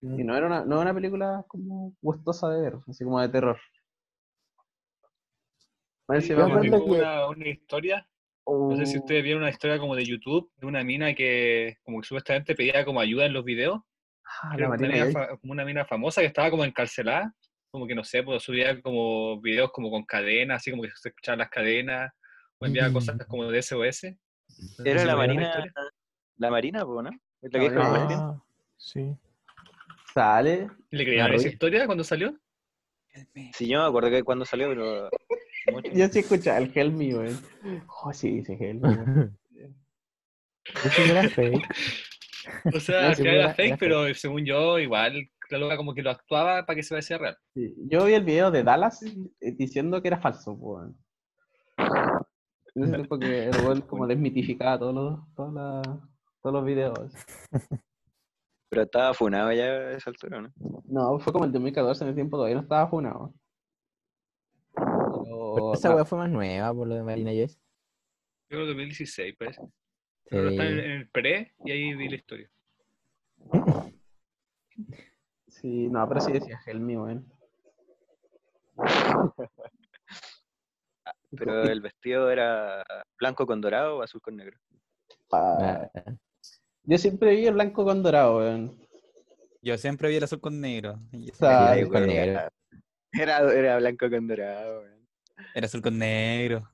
Y 0.00 0.22
no 0.24 0.36
era 0.36 0.46
una, 0.46 0.64
no 0.64 0.74
era 0.76 0.82
una 0.82 0.94
película 0.94 1.44
como 1.48 1.92
gustosa 2.00 2.48
de 2.50 2.60
ver, 2.60 2.74
así 2.86 3.02
como 3.02 3.20
de 3.20 3.28
terror. 3.28 3.58
Más 6.08 6.22
Sí, 6.24 6.30
yo 6.30 6.48
me 6.48 6.60
que- 6.60 6.70
una, 6.76 7.26
una 7.28 7.48
historia, 7.48 8.08
no 8.46 8.76
sé 8.76 8.86
si 8.86 8.98
ustedes 8.98 9.24
vieron 9.24 9.42
una 9.42 9.50
historia 9.50 9.78
como 9.78 9.96
de 9.96 10.04
YouTube, 10.04 10.50
de 10.56 10.66
una 10.66 10.84
mina 10.84 11.14
que 11.14 11.78
como 11.82 12.00
que 12.00 12.06
supuestamente 12.06 12.54
pedía 12.54 12.84
como 12.84 13.00
ayuda 13.00 13.26
en 13.26 13.32
los 13.32 13.44
videos, 13.44 13.80
ah, 14.42 14.56
la 14.56 14.68
una 14.68 15.38
como 15.40 15.52
una 15.52 15.64
mina 15.64 15.84
famosa 15.84 16.20
que 16.20 16.28
estaba 16.28 16.50
como 16.50 16.64
encarcelada, 16.64 17.34
como 17.76 17.86
que 17.86 17.94
no 17.94 18.02
sé, 18.04 18.22
pues 18.22 18.42
subía 18.42 18.80
como 18.80 19.40
videos 19.40 19.70
como 19.70 19.90
con 19.90 20.04
cadenas, 20.04 20.56
así 20.62 20.70
como 20.70 20.82
que 20.82 20.90
se 20.94 21.10
escuchaban 21.10 21.38
las 21.40 21.50
cadenas, 21.50 22.10
o 22.58 22.64
enviaba 22.66 22.92
cosas 22.92 23.16
como 23.28 23.44
de 23.50 23.58
SOS. 23.62 24.04
Era 24.84 25.04
la 25.04 25.14
Marina, 25.16 25.64
la 26.38 26.50
Marina, 26.50 26.80
¿no? 26.84 27.10
Es 27.42 27.52
la 27.52 27.60
que 27.60 27.68
dijo. 27.68 27.80
Ah, 27.82 28.42
sí. 28.78 29.14
Sale. 30.14 30.70
¿Le 30.90 31.04
creían 31.04 31.34
esa 31.34 31.48
historia 31.48 31.84
cuando 31.86 32.02
salió? 32.02 32.34
Sí, 33.52 33.68
yo 33.68 33.80
me 33.82 33.86
acuerdo 33.88 34.10
que 34.10 34.22
cuando 34.22 34.44
salió, 34.46 34.68
pero 34.68 35.10
mucho. 35.72 35.90
Yo 35.92 36.08
sí 36.08 36.20
escuchaba 36.20 36.58
el 36.58 36.72
Helmi, 36.74 37.12
weón. 37.14 37.38
Oh, 38.02 38.12
sí, 38.12 38.30
dice 38.30 38.56
Helmi. 38.58 38.88
weón. 38.88 39.38
Eso 40.84 41.06
no 41.06 41.12
era 41.12 41.28
fake. 41.28 41.66
O 42.74 42.80
sea, 42.80 43.00
No, 43.10 43.24
era- 43.24 43.32
era 43.34 43.54
fake, 43.54 43.66
era 43.68 43.76
pero 43.76 44.14
según 44.14 44.44
yo, 44.44 44.78
igual, 44.78 45.28
la 45.50 45.58
loca 45.58 45.76
como 45.76 45.94
que 45.94 46.02
lo 46.02 46.10
actuaba 46.10 46.64
para 46.64 46.76
que 46.76 46.82
se 46.82 46.94
pareciera 46.94 47.22
real. 47.22 47.38
Sí, 47.54 47.74
Yo 47.88 48.04
vi 48.04 48.14
el 48.14 48.24
video 48.24 48.50
de 48.50 48.62
Dallas 48.62 49.02
eh, 49.02 49.52
diciendo 49.52 50.02
que 50.02 50.08
era 50.08 50.18
falso, 50.18 50.52
weón. 50.52 50.96
En 52.74 52.84
ese 52.84 52.94
tiempo 52.94 53.18
que 53.18 53.46
el 53.46 53.56
weón 53.64 53.80
como 53.82 54.06
desmitificaba 54.06 54.78
todos 54.78 54.94
los, 54.94 55.34
todos 55.34 56.52
los 56.52 56.64
videos. 56.64 57.12
Pero 58.68 58.82
estaba 58.82 59.14
funado 59.14 59.52
ya 59.52 59.64
a 59.64 59.92
esa 59.92 60.10
altura, 60.10 60.40
¿no? 60.42 60.52
No, 60.84 61.18
fue 61.20 61.32
como 61.32 61.44
el 61.44 61.52
2014, 61.52 62.04
en 62.04 62.08
el 62.08 62.14
tiempo 62.14 62.36
todavía 62.36 62.56
no 62.56 62.62
estaba 62.62 62.88
funado. 62.88 63.32
Pero 64.74 65.54
Pero 65.54 65.74
esa 65.74 65.94
weá 65.94 66.04
fue 66.04 66.18
más 66.18 66.30
nueva 66.30 66.74
por 66.74 66.88
lo 66.88 66.96
de 66.96 67.02
Marina 67.02 67.30
Joyce. 67.30 67.58
Yo 68.50 68.58
creo 68.58 68.62
que 68.62 68.68
2016, 68.68 69.36
parece. 69.38 69.62
Pero 70.28 70.50
está 70.50 70.66
en 70.66 70.78
el 70.78 71.08
pre 71.08 71.54
y 71.64 71.70
ahí 71.70 71.94
vi 71.94 72.08
la 72.08 72.16
historia. 72.16 72.50
Sí, 75.66 75.88
no, 75.88 76.06
pero 76.08 76.20
sí 76.20 76.30
decía 76.30 76.60
Helmi, 76.64 76.96
weón. 76.96 77.26
Pero 81.36 81.64
el 81.64 81.80
vestido 81.80 82.30
era 82.30 82.84
blanco 83.18 83.46
con 83.46 83.60
dorado 83.60 83.96
o 83.98 84.02
azul 84.02 84.20
con 84.22 84.36
negro. 84.36 84.56
Ah, 85.32 85.90
Yo 86.84 86.98
siempre 86.98 87.34
vi 87.34 87.46
el 87.48 87.54
blanco 87.54 87.84
con 87.84 88.00
dorado, 88.02 88.38
weón. 88.38 88.78
Yo 89.60 89.76
siempre 89.76 90.08
vi 90.08 90.14
el 90.16 90.24
azul 90.24 90.40
con 90.40 90.60
negro. 90.60 91.00
y 91.10 91.30
ese 91.30 91.38
sea, 91.38 91.50
era- 91.50 91.70
Ay, 91.72 91.80
azul 91.80 91.92
con 91.92 92.04
güey, 92.04 92.14
negro. 92.16 92.32
Era, 92.32 92.52
era, 93.40 93.52
era 93.52 93.76
blanco 93.78 94.08
con 94.08 94.28
dorado, 94.28 94.80
weón. 94.82 95.06
Era 95.52 95.66
azul 95.66 95.82
con 95.82 95.98
negro. 95.98 96.70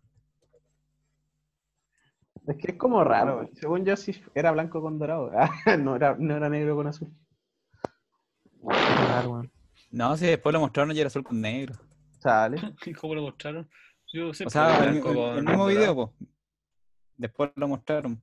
Es 2.47 2.57
que 2.59 2.73
es 2.73 2.77
como 2.77 3.03
raro, 3.05 3.37
weón. 3.39 3.55
Según 3.57 3.85
yo 3.87 3.97
sí 3.97 4.15
era 4.35 4.53
blanco 4.53 4.83
con 4.83 4.99
dorado. 4.99 5.31
Ah, 5.67 5.77
no, 5.79 5.97
era, 5.97 6.15
no 6.19 6.37
era 6.37 6.51
negro 6.51 6.77
con 6.77 6.87
azul. 6.89 7.11
Claro, 8.67 9.31
weón. 9.31 9.53
No, 9.91 10.17
si 10.17 10.27
después 10.27 10.53
lo 10.53 10.61
mostraron 10.61 10.95
y 10.97 11.01
era 11.01 11.09
azul 11.09 11.25
con 11.25 11.41
negro. 11.41 11.75
Sale. 12.21 12.57
¿Y 12.87 12.93
cómo 12.93 13.15
lo 13.15 13.23
mostraron? 13.23 13.69
Yo 14.13 14.29
O 14.31 14.35
siempre 14.35 14.53
sea, 14.53 14.85
el, 14.85 14.93
blanco 15.01 15.09
el- 15.11 15.15
con 15.17 15.39
el 15.39 15.45
mismo 15.45 15.67
video, 15.67 15.95
pues. 15.95 16.11
Después 17.17 17.51
lo 17.57 17.69
mostraron. 17.69 18.23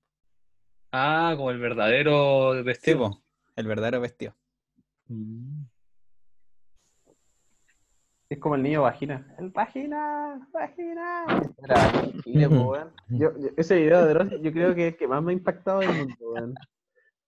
Ah, 0.91 1.33
como 1.37 1.51
el 1.51 1.59
verdadero 1.59 2.53
Sí, 2.55 2.61
vestido. 2.63 2.97
po, 3.11 3.23
el 3.55 3.67
verdadero 3.67 4.01
vestido. 4.01 4.33
Es 8.29 8.37
como 8.39 8.55
el 8.55 8.63
niño 8.63 8.83
vagina. 8.83 9.35
El 9.39 9.49
vagina, 9.49 10.47
vagina. 10.53 11.25
Era 11.63 11.91
Chile, 12.23 12.47
po, 12.49 12.71
weón. 12.71 12.91
Yo, 13.09 13.37
yo- 13.37 13.49
ese 13.57 13.75
video 13.75 14.05
de 14.05 14.13
Dross, 14.13 14.29
yo 14.41 14.51
creo 14.51 14.75
que 14.75 14.87
es 14.87 14.93
el 14.93 14.99
que 14.99 15.07
más 15.07 15.23
me 15.23 15.31
ha 15.31 15.33
impactado 15.35 15.79
del 15.79 15.93
mundo, 15.93 16.15
weón. 16.19 16.53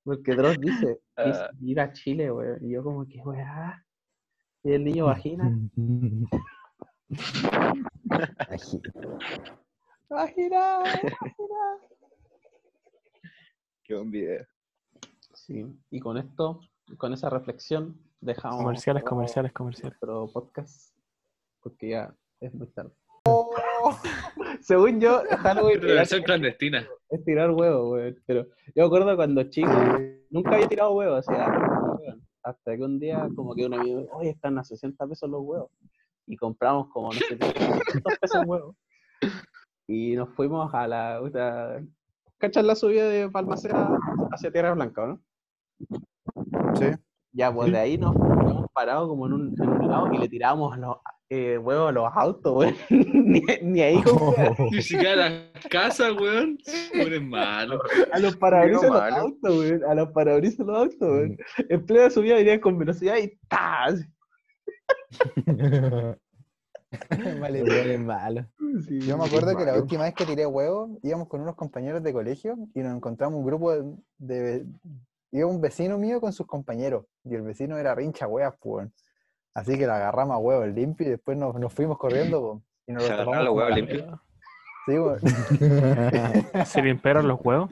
Porque 0.04 0.34
Dross 0.36 0.58
dice, 0.60 1.00
Ah. 1.18 1.50
ir 1.62 1.80
a 1.80 1.92
Chile, 1.94 2.32
weón. 2.32 2.64
Y 2.66 2.72
yo 2.72 2.84
como 2.84 3.06
que, 3.08 3.20
weá. 3.22 3.86
Y 4.64 4.72
el 4.74 4.84
niño 4.84 5.06
vagina. 5.06 5.52
Vagina, 10.10 10.80
vagina. 10.80 11.18
Qué 13.84 13.96
buen 13.96 14.12
video. 14.12 14.46
Sí, 15.34 15.66
y 15.90 16.00
con 16.00 16.18
esto, 16.18 16.62
con 16.98 17.14
esa 17.14 17.30
reflexión, 17.30 18.00
dejamos 18.20 18.58
Comerciales, 18.58 19.04
comerciales, 19.04 19.54
comerciales. 19.54 19.98
nuestro 20.02 20.28
podcast. 20.32 20.96
Porque 21.62 21.90
ya 21.90 22.16
es 22.40 22.54
muy 22.54 22.68
tarde. 22.68 22.94
Según 24.62 25.00
yo, 25.00 25.24
Halloween 25.40 25.80
Pero 25.80 25.94
la 25.94 26.02
versión 26.02 26.24
clandestina. 26.24 26.88
es 27.10 27.24
tirar 27.24 27.52
huevos. 27.52 28.14
Pero 28.26 28.44
yo 28.44 28.74
me 28.76 28.84
acuerdo 28.84 29.16
cuando 29.16 29.44
chico, 29.44 29.72
nunca 30.30 30.56
había 30.56 30.68
tirado 30.68 30.94
huevos, 30.94 31.28
o 31.28 31.32
sea, 31.32 31.48
weón. 32.00 32.22
hasta 32.44 32.78
que 32.78 32.84
un 32.84 33.00
día 33.00 33.28
como 33.36 33.56
que 33.56 33.66
un 33.66 33.74
amigo 33.74 33.96
me 33.98 34.02
dijo, 34.04 34.18
oye, 34.18 34.30
están 34.30 34.58
a 34.58 34.64
60 34.64 35.08
pesos 35.08 35.30
los 35.30 35.42
huevos. 35.44 35.72
Y 36.28 36.38
compramos 36.38 36.88
como, 36.90 37.08
no 37.08 37.20
sé, 37.20 37.36
300 37.36 38.18
pesos 38.20 38.44
huevos. 38.46 38.76
Y 39.88 40.16
nos 40.16 40.30
fuimos 40.36 40.74
a 40.74 40.88
la, 40.88 41.20
puta, 41.22 41.82
¿cachas 42.38 42.64
la 42.64 42.76
subida 42.76 43.10
de 43.10 43.30
Palmacera 43.30 43.90
hacia 44.32 44.52
Tierra 44.52 44.74
Blanca, 44.74 45.06
no? 45.06 45.22
Sí. 46.76 46.92
Ya, 47.34 47.54
pues 47.54 47.72
de 47.72 47.78
ahí 47.78 47.98
nos 47.98 48.16
hemos 48.16 48.72
parado 48.72 49.08
como 49.08 49.26
en 49.26 49.34
un, 49.34 49.56
en 49.62 49.70
un 49.70 49.81
lado 49.92 50.14
y 50.14 50.18
le 50.18 50.28
tiramos 50.30 50.78
los 50.78 50.98
eh, 51.30 51.58
huevos 51.58 51.90
a 51.90 51.92
los 51.94 52.10
autos, 52.14 52.54
weón. 52.58 52.76
ni, 52.90 53.42
ni 53.62 53.82
ahí 53.82 54.02
como 54.04 54.34
Ni 54.72 54.82
siquiera 54.82 55.30
la 55.30 55.52
casa, 55.70 56.12
weón. 56.14 56.58
Eres 56.94 57.22
malo. 57.22 57.82
a 58.12 58.20
los 58.20 58.36
parabrisas 58.36 58.82
de 58.82 58.90
los 58.90 59.02
autos, 59.02 59.58
weón. 59.58 59.84
A 59.86 59.96
los 59.96 60.10
parabrisas 60.12 60.58
de 60.58 60.66
los 60.66 60.78
autos, 60.78 61.00
weón. 61.02 61.38
En 61.70 61.86
plena 61.86 62.10
subida 62.10 62.36
venían 62.36 62.60
con 62.60 62.78
velocidad 62.78 63.18
y 63.18 63.38
¡tas! 63.48 64.06
Vale, 67.40 67.94
es 67.94 68.00
malo. 68.00 68.46
Yo 68.90 69.18
me 69.18 69.26
acuerdo 69.26 69.56
que 69.56 69.64
la 69.64 69.76
última 69.76 70.04
vez 70.04 70.14
que 70.14 70.26
tiré 70.26 70.46
huevo, 70.46 71.00
íbamos 71.04 71.30
con 71.30 71.40
unos 71.42 71.56
compañeros 71.56 72.04
de 72.04 72.12
colegio 72.12 72.58
y 72.74 72.82
nos 72.82 72.96
encontramos 72.96 73.40
un 73.40 73.46
grupo 73.46 73.72
de, 73.72 73.96
de- 74.18 74.66
Iba 75.34 75.48
un 75.48 75.62
vecino 75.62 75.98
mío 75.98 76.20
con 76.20 76.34
sus 76.34 76.46
compañeros 76.46 77.06
y 77.24 77.36
el 77.36 77.42
vecino 77.44 77.78
era 77.78 77.96
rincha 77.96 78.28
huevas, 78.28 78.54
pues. 78.60 78.90
Así 79.54 79.78
que 79.78 79.86
lo 79.86 79.94
agarramos 79.94 80.36
a 80.36 80.38
huevo 80.40 80.66
limpio 80.66 81.08
y 81.08 81.10
después 81.12 81.38
nos, 81.38 81.56
nos 81.56 81.74
fuimos 81.74 81.98
corriendo 81.98 82.40
po, 82.42 82.64
y 82.88 82.94
nos 82.94 83.04
Se 83.04 83.10
lo 83.10 83.16
agarraron 83.16 83.34
tapamos 83.34 83.46
los 83.46 83.56
huevos 83.56 83.70
la- 83.70 83.76
limpios. 83.76 84.20
Sí, 84.86 84.98
weón. 84.98 85.20
¿Se 86.66 86.82
limpiaron 86.82 87.28
los 87.28 87.40
huevos? 87.44 87.70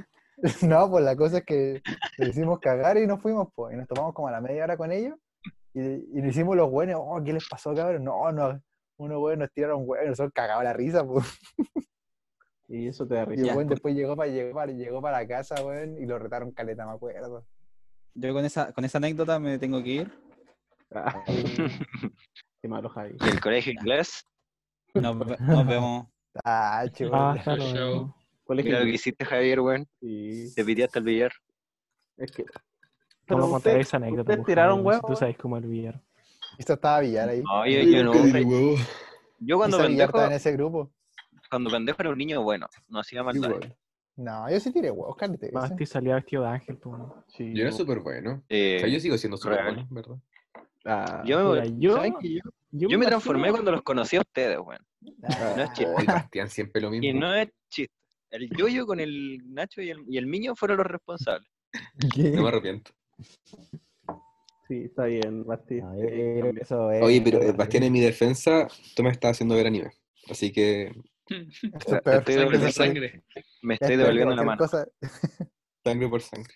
No, 0.62 0.90
pues 0.90 1.04
la 1.04 1.16
cosa 1.16 1.40
es 1.40 1.46
que 1.46 1.82
le 2.18 2.30
hicimos 2.30 2.60
cagar 2.60 2.98
y 2.98 3.06
nos 3.08 3.22
fuimos, 3.22 3.50
pues, 3.56 3.74
y 3.74 3.78
nos 3.78 3.88
tomamos 3.88 4.14
como 4.14 4.28
a 4.28 4.32
la 4.32 4.40
media 4.42 4.64
hora 4.64 4.78
con 4.78 4.92
ellos, 4.92 5.18
y, 5.74 5.82
y 5.82 6.22
nos 6.22 6.30
hicimos 6.30 6.56
los 6.56 6.70
buenos, 6.72 7.00
oh, 7.04 7.22
¿qué 7.24 7.34
les 7.34 7.48
pasó, 7.50 7.74
cabrón? 7.76 8.04
No, 8.06 8.32
no, 8.32 8.62
unos 8.98 9.20
buenos 9.20 9.40
nos 9.48 9.52
tiraron 9.54 9.84
huevos, 9.86 10.06
y 10.06 10.10
nosotros 10.10 10.32
cagados 10.34 10.64
la 10.64 10.74
risa, 10.74 11.06
pues. 11.06 11.26
Y 12.68 12.88
eso 12.88 13.08
te 13.08 13.16
da 13.16 13.24
Y 13.24 13.26
risa. 13.26 13.42
el 13.42 13.48
Ya, 13.48 13.54
weón 13.56 13.68
por- 13.68 13.76
después 13.76 13.96
llegó 13.96 14.16
para, 14.16 14.30
llegó, 14.30 14.54
para, 14.54 14.72
llegó 14.72 15.02
para 15.02 15.20
la 15.22 15.28
casa, 15.28 15.56
weón, 15.66 15.98
y 15.98 16.06
lo 16.06 16.20
retaron 16.20 16.52
caleta, 16.52 16.86
me 16.86 16.92
acuerdo. 16.94 17.44
Yo 18.14 18.34
con 18.34 18.46
esa, 18.46 18.72
con 18.74 18.86
esa 18.86 18.98
anécdota 19.00 19.40
me 19.40 19.58
tengo 19.60 19.82
que 19.84 19.90
ir. 19.90 20.12
Ah, 20.94 21.24
Qué 22.62 22.68
malo, 22.68 22.90
Javi. 22.90 23.16
¿Y 23.20 23.30
el 23.30 23.40
colegio 23.40 23.74
inglés? 23.74 24.24
Nos, 24.96 25.16
nos 25.16 25.68
vemos. 25.68 26.08
Ah, 26.44 26.86
chivo. 26.92 27.12
Ah. 27.14 27.36
Colegio 28.44 28.70
Mira 28.72 28.80
lo 28.80 28.86
que 28.86 28.92
hiciste, 28.96 29.24
Javier, 29.26 29.60
weón. 29.60 29.88
Sí, 30.02 30.52
Te 30.56 30.66
pidí 30.66 30.82
hasta 30.82 31.00
el 31.00 31.06
billar. 31.06 31.32
es 32.18 32.32
que. 32.32 32.44
¿Cómo 32.44 32.54
Pero 33.28 33.40
contar 33.42 33.58
ustedes- 33.58 33.88
esa 33.88 33.98
anécdota? 33.98 34.36
pues, 34.36 34.46
tiraron 34.48 34.78
Jaime? 34.78 34.84
Si 34.84 34.88
huevos. 34.98 35.12
Tú 35.12 35.16
sabes 35.16 35.38
cómo 35.38 35.58
el 35.58 35.66
billar. 35.68 36.02
Esto 36.58 36.74
estaba 36.74 37.00
Villar 37.02 37.30
ahí. 37.30 37.42
No, 37.44 37.66
yo, 37.68 37.80
yo 37.82 38.04
no. 38.04 38.14
Yo 39.42 39.58
cuando 39.58 39.78
pendejo, 39.78 40.10
estaba 40.10 40.26
en 40.26 40.34
ese 40.34 40.52
grupo. 40.54 40.92
cuando 41.50 41.70
pendejo 41.70 42.02
era 42.02 42.10
un 42.10 42.18
niño 42.18 42.42
bueno, 42.42 42.68
no 42.88 43.00
hacía 43.00 43.22
maldad. 43.24 43.52
No, 44.18 44.50
yo 44.50 44.60
sí 44.60 44.74
tiré 44.74 44.92
huevos, 44.92 45.16
cállate. 45.16 45.52
Basti 45.52 45.86
salía 45.86 46.16
vestido 46.16 46.42
de 46.44 46.50
ángel, 46.50 46.78
pues. 46.78 47.00
Sí, 47.28 47.54
Yo 47.56 47.62
era 47.62 47.72
súper 47.72 48.00
bueno. 48.00 48.32
O 48.34 48.44
Eh, 48.50 48.78
sea, 48.82 48.90
yo 48.90 49.00
sigo 49.00 49.18
siendo 49.18 49.38
súper 49.38 49.64
bueno, 49.64 49.88
¿verdad? 49.92 50.16
Ah, 50.92 51.22
yo, 51.26 51.54
Mira, 51.54 51.66
yo- 51.78 51.96
¿saben 51.96 52.14
que 52.20 52.34
yo, 52.34 52.42
Yo, 52.72 52.90
yo 52.90 53.00
me 53.00 53.06
transformé 53.06 53.52
cuando 53.52 53.72
los 53.72 53.82
conocí 53.84 54.16
a 54.18 54.22
ustedes, 54.22 54.58
weón. 54.60 54.84
Ah, 55.24 55.54
No 55.58 55.64
es 55.64 55.70
chiste. 55.74 55.92
Oh, 55.96 56.02
y 56.02 56.06
Bastián 56.06 56.50
siempre 56.50 56.82
lo 56.82 56.94
Y 56.94 57.00
mismo. 57.00 57.20
no 57.22 57.36
es 57.36 57.50
chiste. 57.70 57.94
El 58.32 58.50
yoyo 58.56 58.86
con 58.86 59.00
el 59.00 59.40
Nacho 59.54 59.82
y 59.82 59.90
el, 59.90 60.04
y 60.08 60.18
el 60.18 60.26
Miño 60.28 60.56
fueron 60.56 60.78
los 60.78 60.88
responsables. 60.88 61.48
No 62.34 62.42
me 62.44 62.48
arrepiento. 62.48 62.92
sí, 64.68 64.84
está 64.86 65.06
bien, 65.06 65.44
Basti. 65.46 65.76
No, 65.82 65.94
yo 66.00 66.08
creo 66.08 66.34
que 66.36 66.40
cambia. 66.42 66.62
eso 66.64 66.92
es- 66.92 67.04
Oye, 67.04 67.22
pero 67.22 67.42
eh, 67.42 67.52
Bastián, 67.52 67.84
en 67.84 67.94
mi 67.94 68.00
defensa, 68.02 68.68
tú 68.96 69.04
me 69.04 69.10
estás 69.12 69.32
haciendo 69.32 69.56
ver 69.56 69.68
anime. 69.68 69.92
Así 70.30 70.52
que 70.52 70.92
esto 71.28 71.96
es 71.96 72.02
peor. 72.02 72.18
Estoy 72.20 72.36
Sangre 72.36 72.58
devolviendo, 72.58 72.66
por 72.66 72.72
sangre. 72.74 73.24
me 73.64 73.74
Es 73.76 73.82
estoy 73.82 73.96
devolviendo 73.98 74.36
la 74.36 74.44
mano. 74.44 74.58
cosa. 74.60 74.88
sangre 75.84 76.08
por 76.10 76.22
sangre. 76.22 76.54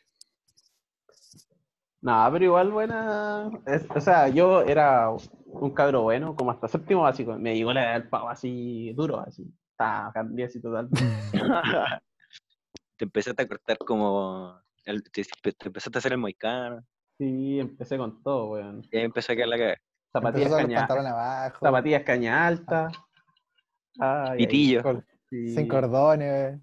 No, 2.03 2.29
pero 2.33 2.43
igual 2.45 2.71
buena. 2.71 3.49
es- 3.65 3.85
o 3.95 4.01
sea, 4.01 4.27
yo 4.27 4.61
era 4.61 5.09
un 5.45 5.71
cabro 5.73 6.01
bueno, 6.01 6.35
como 6.35 6.51
hasta 6.51 6.67
séptimo 6.67 7.03
básico. 7.03 7.33
Me 7.39 7.55
llegó 7.55 7.71
la 7.73 7.83
edad 7.85 7.93
del 8.01 8.09
pavo 8.09 8.27
así 8.29 8.91
duro, 8.93 9.21
así. 9.21 9.49
Estaba 9.71 10.11
cambié 10.11 10.45
así 10.45 10.61
total. 10.61 10.89
Te 12.97 13.05
empezaste 13.05 13.41
a 13.41 13.47
cortar 13.47 13.77
como. 13.79 14.55
el- 14.85 15.01
te, 15.11 15.23
te 15.23 15.67
empezaste 15.67 15.97
a 15.97 15.99
hacer 15.99 16.11
el 16.11 16.17
moicano. 16.19 16.83
Sí, 17.17 17.59
empecé 17.59 17.97
con 17.97 18.21
todo, 18.21 18.51
weón. 18.51 18.85
Y 18.91 18.97
ahí 18.97 19.03
empezó 19.05 19.31
a 19.31 19.35
quedar 19.35 19.47
la 19.47 19.57
cagada. 19.57 19.77
Zapatillas 20.11 20.51
caña, 20.55 20.77
pantalones 20.79 21.11
abajo, 21.11 21.65
zapatillas 21.65 22.03
caña 22.03 22.47
alta. 22.47 22.91
Ay, 23.99 24.37
Pitillo. 24.39 24.83
con- 24.83 25.05
sí, 25.29 25.55
sin 25.55 25.67
cordones. 25.67 26.59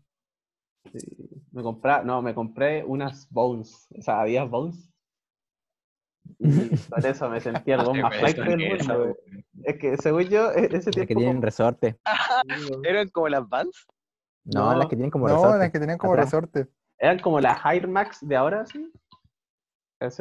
sí. 0.93 0.99
Me 1.53 1.63
compré, 1.63 2.05
no, 2.05 2.23
me 2.23 2.33
compré 2.35 2.85
unas 2.85 3.29
Bones, 3.31 3.89
o 3.99 4.03
sea, 4.03 4.21
Adidas 4.21 4.49
Bones. 4.49 4.90
Y 6.39 6.77
por 6.89 7.05
eso 7.05 7.29
me 7.29 7.41
sentía 7.41 7.75
el 7.77 7.81
weón 7.83 8.01
más 8.01 8.17
flight 8.17 8.37
del 8.39 8.69
mundo. 8.79 9.17
Es 9.65 9.79
que 9.79 9.97
según 9.99 10.23
yo, 10.25 10.51
e- 10.53 10.67
ese 10.67 10.77
Las 10.77 10.85
que 10.85 10.91
tiempo 10.93 11.15
tienen 11.15 11.35
como- 11.37 11.45
resorte. 11.45 11.97
¿Eran 12.85 13.09
como 13.09 13.29
las 13.29 13.49
Vans? 13.49 13.87
No, 14.45 14.73
No, 14.73 14.79
las 14.79 14.87
que 14.89 14.97
tienen 14.97 15.11
como 15.11 15.29
No, 15.29 15.35
resorte. 15.35 15.59
las 15.59 15.71
que 15.71 15.79
tenían 15.81 15.99
como 15.99 16.13
atrás. 16.15 16.27
resorte. 16.27 16.67
eran 16.99 17.19
como 17.19 17.41
las 17.41 17.59
Air 17.65 17.89
Max 17.89 18.19
de 18.23 18.37
ahora, 18.37 18.65
sí. 18.67 18.91
Es 20.01 20.17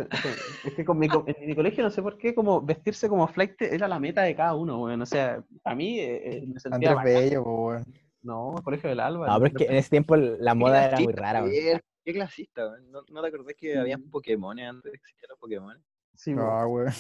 que 0.76 0.84
con 0.84 1.00
mi 1.00 1.08
en 1.08 1.48
mi 1.48 1.56
colegio 1.56 1.84
no 1.86 1.90
sé 1.90 2.02
por 2.02 2.18
qué, 2.18 2.36
como 2.36 2.62
vestirse 2.62 3.08
como 3.08 3.26
flight 3.30 3.62
era 3.62 3.88
la 3.88 3.98
meta 3.98 4.24
de 4.24 4.36
cada 4.36 4.54
uno, 4.54 4.82
weón. 4.84 5.02
O 5.02 5.06
sea, 5.06 5.42
a 5.64 5.74
mí 5.74 6.00
eh, 6.02 6.22
eh, 6.40 6.44
me 6.46 6.60
sentía 6.60 6.92
Andrés. 6.92 7.16
Bello, 7.30 7.44
weón. 7.44 7.86
No, 8.22 8.56
Colegio 8.62 8.90
del 8.90 9.00
Alba. 9.00 9.28
No, 9.28 9.36
pero 9.40 9.46
es 9.48 9.54
que 9.54 9.64
en 9.72 9.78
ese 9.78 9.90
tiempo 9.90 10.18
la 10.18 10.54
moda 10.54 10.86
era 10.88 11.00
muy 11.00 11.14
rara, 11.14 11.40
weón. 11.44 11.52
Qué, 11.54 11.80
qué 12.04 12.12
clasista, 12.14 12.68
weón. 12.68 12.92
¿No, 12.92 13.04
¿No 13.10 13.22
te 13.22 13.28
acordás 13.30 13.54
que 13.58 13.78
había 13.78 13.98
Pokémon 14.12 14.60
antes 14.60 14.84
de 14.84 14.92
que 14.92 14.98
existieran 14.98 15.30
los 15.30 15.40
Pokémon? 15.40 15.82
Sí. 16.20 16.36
Ah, 16.38 16.68
weón. 16.68 16.92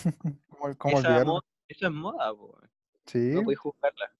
¿Cómo, 0.47 0.77
cómo 0.77 1.41
Esa 1.67 1.87
es 1.87 1.91
moda, 1.91 2.31
weón. 2.31 2.69
Sí. 3.05 3.31
No 3.33 3.43
podéis 3.43 3.59
juzgarla. 3.59 4.13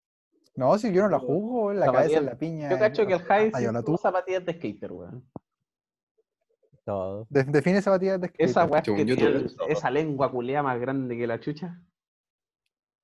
No, 0.55 0.77
si 0.77 0.91
yo 0.91 1.03
no 1.03 1.09
la 1.09 1.19
juzgo, 1.19 1.71
la 1.71 1.85
cabeza 1.89 2.17
en 2.17 2.25
la 2.25 2.37
piña. 2.37 2.69
Yo 2.69 2.77
cacho 2.77 3.07
que 3.07 3.13
el 3.13 3.21
High 3.21 3.51
Ay, 3.53 3.65
hola, 3.67 3.81
tuvo 3.81 3.95
tú. 3.95 4.01
zapatillas 4.01 4.45
de 4.45 4.53
skater, 4.55 4.91
weón. 4.91 5.23
Todo. 6.83 7.27
De- 7.29 7.45
define 7.45 7.81
zapatillas 7.81 8.19
de 8.19 8.27
skate. 8.27 8.49
Esa 8.49 8.65
weá 8.65 8.81
que 8.81 9.05
tiene 9.05 9.45
esa 9.69 9.89
lengua 9.89 10.29
culea 10.29 10.61
más 10.61 10.77
grande 10.81 11.15
que 11.15 11.27
la 11.27 11.39
chucha. 11.39 11.81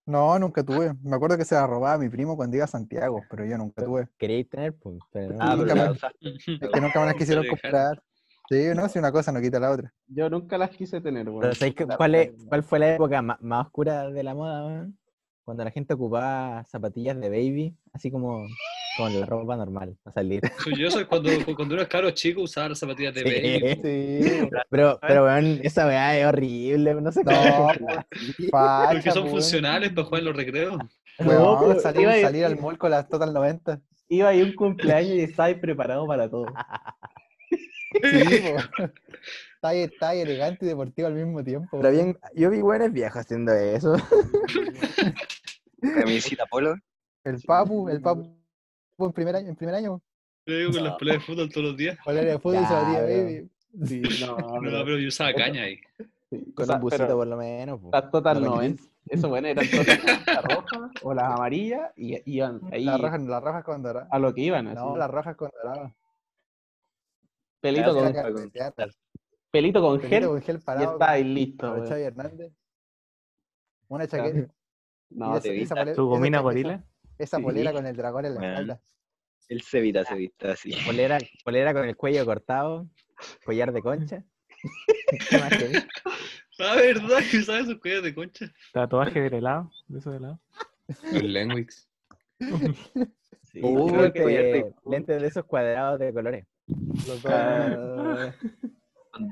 No, 0.06 0.38
nunca 0.38 0.66
tuve. 0.66 0.94
Me 1.02 1.16
acuerdo 1.16 1.38
que 1.38 1.46
se 1.46 1.56
la 1.56 1.66
robaba 1.66 1.98
mi 1.98 2.10
primo 2.10 2.36
cuando 2.36 2.58
iba 2.58 2.66
a 2.66 2.68
Santiago, 2.68 3.24
pero 3.30 3.46
yo 3.46 3.58
nunca 3.58 3.86
tuve. 3.86 4.10
Queréis 4.18 4.50
tener, 4.50 4.76
pues, 4.76 5.00
pero 5.14 5.36
no. 5.36 5.38
Ah, 5.40 5.56
nunca 5.56 5.76
me-. 5.76 5.92
Es 5.92 6.44
que 6.46 6.82
nunca 6.82 7.00
me 7.00 7.06
las 7.06 7.16
quisieron 7.16 7.48
comprar. 7.48 8.04
Sí, 8.50 8.68
no, 8.76 8.88
si 8.90 9.00
una 9.00 9.12
cosa 9.12 9.32
no 9.32 9.42
quita 9.42 9.60
la 9.60 9.72
otra. 9.72 9.94
Yo 10.08 10.30
nunca 10.30 10.58
las 10.58 10.70
quise 10.72 11.02
tener, 11.02 11.28
weón. 11.30 11.42
Pero 11.42 11.56
¿sabéis 11.56 11.76
qué- 11.76 11.86
La- 11.86 11.98
cuál, 11.98 12.16
es, 12.16 12.32
¿Cuál 12.48 12.64
fue 12.64 12.80
la 12.80 12.94
época 12.96 13.22
ma- 13.22 13.38
más, 13.42 13.66
oscura 13.66 14.10
de 14.10 14.24
la 14.24 14.34
moda, 14.36 14.66
weón? 14.66 14.98
Cuando 15.44 15.64
la 15.64 15.72
gente 15.72 15.94
ocupaba 15.94 16.64
zapatillas 16.66 17.20
de 17.20 17.30
baby, 17.30 17.76
así 17.94 18.10
como 18.12 18.46
con 18.98 19.20
la 19.20 19.26
ropa 19.26 19.56
normal, 19.58 19.96
para 20.04 20.14
salir. 20.14 20.42
Yo, 20.80 20.90
soy 20.90 21.06
cuando, 21.06 21.30
cuando 21.56 21.76
uno 21.76 21.88
cabro 21.88 22.10
chico 22.12 22.42
usaba 22.42 22.70
las 22.70 22.80
zapatillas 22.80 23.14
de 23.14 23.22
Sí. 23.22 23.26
baby. 23.28 23.82
Sí. 23.84 24.50
Pero, 24.70 24.98
pero, 25.02 25.24
weón, 25.26 25.60
esa 25.64 25.86
weá 25.88 26.18
es 26.18 26.26
horrible, 26.26 26.96
no 26.96 27.12
sé 27.12 27.24
cómo. 27.24 27.38
No, 27.38 27.68
comprar. 27.68 28.08
Porque 28.94 29.12
son 29.12 29.24
po, 29.26 29.30
funcionales 29.32 29.92
para 29.92 30.06
jugar 30.06 30.20
en 30.22 30.26
los 30.26 30.36
recreos. 30.36 30.78
Weón, 31.20 31.74
No, 31.74 31.80
salir, 31.80 32.08
a- 32.08 32.22
salir 32.22 32.46
al 32.46 32.60
mall 32.60 32.78
con 32.78 32.92
las 32.92 33.08
Total 33.08 33.34
90. 33.34 33.82
Iba 34.08 34.30
ahí 34.30 34.42
un 34.42 34.54
cumpleaños 34.54 35.14
y 35.16 35.22
estaba 35.22 35.48
ahí 35.48 35.56
preparado 35.56 36.06
para 36.08 36.30
todo. 36.30 36.46
Sí. 38.02 38.44
Está 39.56 39.70
ahí, 39.70 39.80
está 39.82 40.10
ahí 40.10 40.20
elegante 40.22 40.66
y 40.66 40.70
deportivo 40.70 41.08
al 41.08 41.14
mismo 41.16 41.44
tiempo. 41.44 41.78
Pero 41.80 41.92
bien, 41.92 42.18
yo 42.36 42.50
vi 42.50 42.62
buenos 42.62 42.92
viejos 42.92 43.22
haciendo 43.22 43.52
eso. 43.54 43.96
Camisita 45.82 46.46
polo. 46.46 46.76
El 47.24 47.42
Papu, 47.42 47.90
el 47.90 48.02
Papu 48.02 48.36
en 49.00 49.12
primer 49.12 49.36
año, 49.36 49.50
en 49.50 49.56
primer 49.56 49.76
año. 49.76 50.02
Yo 50.46 50.58
digo 50.58 50.72
con 50.74 50.84
las 50.84 50.96
peleas 50.96 51.18
de 51.18 51.24
fútbol 51.26 51.50
todos 51.52 51.68
los 51.68 51.78
días. 51.78 51.98
Polera 52.04 52.32
de 52.32 52.40
fútbol 52.40 52.54
Ya, 52.62 52.68
zapatilla 52.68 53.00
weón. 53.06 53.26
baby. 53.26 53.50
Sí, 53.88 54.02
no, 54.26 54.38
No, 54.38 54.60
pero- 54.62 54.86
pero 54.86 54.98
yo 55.00 55.08
usaba 55.08 55.34
caña 55.34 55.64
ahí. 55.64 55.80
sí, 56.30 56.54
Con 56.54 56.64
o 56.64 56.66
sea, 56.68 56.76
un 56.76 56.82
busito 56.82 57.04
pero 57.04 57.18
por 57.18 57.28
lo 57.28 57.38
menos. 57.38 57.80
po. 57.80 57.90
las 57.92 58.12
Total 58.12 58.42
la 58.42 58.48
90, 58.50 58.84
eso 59.10 59.30
bueno, 59.30 59.48
eran 59.48 59.66
todas 59.70 59.88
las 59.88 60.44
rojas 60.44 60.92
o 61.02 61.14
las 61.14 61.26
amarillas 61.26 61.92
y 61.96 62.22
iban 62.32 62.62
ahí 62.72 62.86
Las 62.86 63.02
rojas, 63.02 63.22
las 63.22 63.44
rojas 63.44 63.64
con 63.64 63.82
dorada. 63.84 64.08
a 64.12 64.20
lo 64.20 64.34
que 64.34 64.42
iban, 64.42 64.68
así. 64.68 64.76
No, 64.78 64.96
las 64.96 65.10
rojas 65.10 65.36
con 65.36 65.50
dorada. 65.64 65.96
Pelito, 67.66 67.94
con, 67.94 68.14
rojas. 68.14 68.98
pelito 69.52 69.82
con 69.82 70.00
Pelito 70.00 70.10
gel 70.10 70.26
con 70.28 70.42
gel 70.42 70.56
y 70.58 70.60
parado. 70.60 70.92
está 70.94 71.12
ahí 71.12 71.24
listo. 71.24 71.76
con. 71.76 71.88
Xavi 71.88 72.02
Hernández. 72.02 72.54
Una 73.88 74.08
chaqueta. 74.08 74.54
No, 75.08 75.36
y 75.36 75.38
esa, 75.38 75.42
te 75.44 75.62
esa 75.62 75.76
vi. 75.76 75.80
polera, 75.82 75.96
¿Tu 75.96 76.06
gomina 76.08 76.40
gorila? 76.42 76.84
Esa 77.20 77.38
Sí. 77.38 77.44
polera 77.44 77.72
con 77.72 77.86
el 77.86 77.96
dragón 77.96 78.26
en 78.26 78.36
la 78.36 78.48
espalda. 78.50 78.82
El 79.48 79.62
Cevita 79.62 80.04
se 80.04 80.16
vista 80.16 80.52
así. 80.54 80.74
Polera, 80.84 81.20
polera 81.44 81.74
con 81.76 81.86
el 81.86 81.96
cuello 81.96 82.26
cortado, 82.26 82.90
collar 83.46 83.72
de 83.72 83.82
concha. 83.84 84.24
¿Qué 85.30 85.38
más? 85.38 85.52
Ah, 86.60 86.76
¿verdad? 86.76 87.20
Que 87.30 87.38
usaba 87.38 87.60
esos 87.60 87.78
cuellos 87.80 88.04
de 88.04 88.16
concha. 88.16 88.52
Tatuaje 88.74 89.30
de 89.30 89.38
helado, 89.38 89.70
de 89.88 90.00
eso 90.00 90.10
de 90.12 90.18
helado. 90.18 90.42
Los 91.14 91.24
Lenwix. 91.24 91.88
Sí, 93.44 93.62
Uh, 93.64 94.12
el 94.16 94.74
lentes 94.90 95.22
de 95.22 95.28
esos 95.28 95.46
cuadrados 95.46 96.00
de 96.00 96.12
colores. 96.12 96.46
Los 96.68 97.22
dos. 97.22 97.32
Ah, 97.34 98.34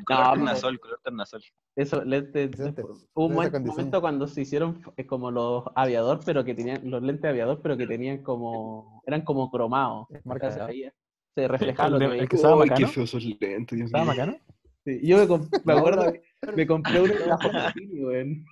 Color 0.06 0.20
No, 0.20 0.30
tornasol, 0.34 0.80
color 0.80 1.00
tornasol. 1.04 1.42
Eso, 1.76 2.04
lentes. 2.06 2.52
Decente. 2.52 2.84
Hubo 2.84 3.26
un 3.26 3.36
diseño. 3.44 3.66
momento 3.66 4.00
cuando 4.02 4.28
se 4.28 4.42
hicieron 4.42 4.82
eh, 4.96 5.06
como 5.06 5.30
los 5.32 5.66
aviador, 5.76 6.22
pero 6.26 6.44
que 6.46 6.54
tenían, 6.56 6.90
los 6.90 7.02
lentes 7.04 7.24
de 7.24 7.30
aviador, 7.30 7.60
pero 7.62 7.76
que 7.76 7.86
tenían 7.88 8.20
como, 8.24 9.02
eran 9.06 9.24
como 9.24 9.52
cromados. 9.52 10.08
Marca 10.24 10.52
se 10.52 10.60
de- 10.60 10.66
veía- 10.68 10.94
se 11.36 11.48
reflejaba 11.48 11.90
lo 11.90 12.00
que 12.00 12.06
de- 12.06 12.12
veía. 12.12 12.28
que 12.28 12.36
usaba 12.38 12.56
Uy, 12.56 12.64
qué 12.64 12.70
Macano. 12.70 12.88
feos 12.90 13.10
esos 13.10 13.24
lentes, 13.42 13.76
Dios 13.76 13.88
¿Estaba 13.88 14.06
bacano? 14.06 14.38
Sí, 14.86 15.00
Yo 15.06 15.18
me, 15.18 15.28
comp- 15.28 15.62
me 15.66 15.74
acuerdo, 15.74 16.14
me 16.56 16.68
compré 16.68 17.02
uno 17.02 17.14
en 17.14 17.28
la 17.30 17.38
Foxini, 17.38 18.04
weón. 18.06 18.46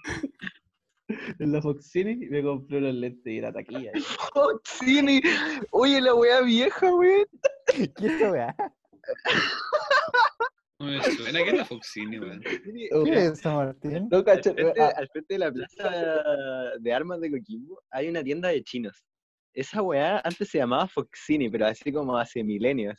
En 1.39 1.51
la 1.51 1.61
Foxini 1.61 2.15
me 2.29 2.43
compré 2.43 2.77
unos 2.77 2.93
lentes 2.95 3.33
y 3.33 3.37
era 3.37 3.51
taquilla. 3.51 3.91
Foxini. 4.33 5.21
Oye, 5.71 6.01
la 6.01 6.13
wea 6.13 6.41
vieja, 6.41 6.93
weón. 6.93 7.25
¿Qué 7.95 8.05
es 8.07 8.13
esa 8.13 8.31
weá? 8.31 8.55
No 10.79 10.87
me 10.87 11.03
suena 11.03 11.43
que 11.43 11.49
es 11.49 11.57
la 11.57 11.65
Foxini, 11.65 12.19
weón. 12.19 12.41
¿Qué 12.41 12.89
es 12.91 13.39
eso, 13.39 13.53
Martín? 13.55 14.07
No, 14.09 14.17
Al 14.17 14.25
cacho, 14.25 14.53
frente, 14.53 14.81
ah, 14.81 14.93
al 14.95 15.07
frente 15.09 15.33
de 15.33 15.39
la 15.39 15.51
plaza 15.51 16.73
de 16.79 16.93
armas 16.93 17.21
de 17.21 17.31
Coquimbo 17.31 17.81
hay 17.91 18.09
una 18.09 18.23
tienda 18.23 18.49
de 18.49 18.63
chinos. 18.63 19.03
Esa 19.53 19.81
weá 19.81 20.21
antes 20.23 20.49
se 20.49 20.59
llamaba 20.59 20.87
Foxini, 20.87 21.49
pero 21.49 21.65
así 21.65 21.91
como 21.91 22.17
hace 22.17 22.43
milenios. 22.43 22.97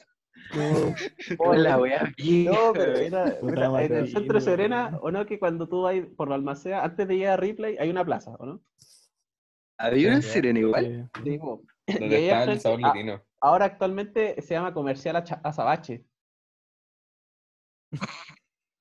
Oh, 1.39 1.55
la 1.55 1.79
weá 1.79 2.13
vieja. 2.17 2.53
No, 2.53 2.73
pero 2.73 2.97
era, 2.97 3.39
mira, 3.43 3.85
en 3.85 3.95
el 3.95 4.09
centro 4.09 4.35
de 4.35 4.41
Serena. 4.41 4.99
¿o 5.01 5.11
no? 5.11 5.25
Que 5.27 5.39
cuando 5.39 5.69
tú 5.69 5.83
vas 5.83 5.95
por 6.17 6.29
la 6.29 6.35
Almacea, 6.35 6.85
antes 6.85 7.09
de 7.09 7.17
llegar 7.17 7.35
a 7.35 7.37
Ripley, 7.39 7.77
hay 7.79 7.91
una 7.91 8.05
plaza, 8.05 8.33
¿o 8.39 8.47
no? 8.47 8.63
Había 9.79 10.09
una 10.09 10.17
en. 10.17 10.23
Serena 10.23 10.59
igual. 10.61 11.11
Y 11.25 12.15
está 12.15 12.45
el 12.45 12.61
sabor 12.61 12.81
ah, 12.85 12.89
latino. 12.89 13.23
ahora 13.41 13.65
actualmente 13.65 14.41
se 14.41 14.55
llama 14.55 14.73
Comercial 14.73 15.17
Azabache. 15.17 16.05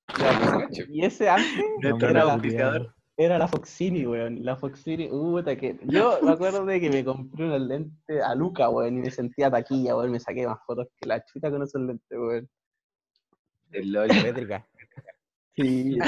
Azabache. 0.06 0.86
Y 0.88 1.04
ese 1.04 1.28
antes 1.28 1.64
Nuestro 1.80 2.08
era 2.08 2.22
auspiciador. 2.22 2.94
Era 3.24 3.38
la 3.38 3.48
Foxini, 3.48 4.06
weón. 4.06 4.44
La 4.44 4.56
Foxini, 4.56 5.08
puta 5.08 5.56
que. 5.56 5.78
Yo 5.84 6.18
me 6.22 6.32
acuerdo 6.32 6.64
de 6.64 6.80
que 6.80 6.90
me 6.90 7.04
compré 7.04 7.44
unos 7.44 7.60
lentes 7.60 8.22
a 8.22 8.34
Luca, 8.34 8.68
weón, 8.68 8.98
y 8.98 9.00
me 9.02 9.10
sentía 9.10 9.50
taquilla, 9.50 9.96
weón. 9.96 10.10
Me 10.10 10.20
saqué 10.20 10.46
más 10.46 10.58
fotos 10.66 10.88
que 11.00 11.08
la 11.08 11.24
chuta 11.24 11.50
con 11.50 11.62
esos 11.62 11.80
lentes, 11.80 12.18
weón. 12.18 12.48
El 13.72 13.92
LOL. 13.92 14.08
Rétrica. 14.08 14.66
Sí. 15.54 15.98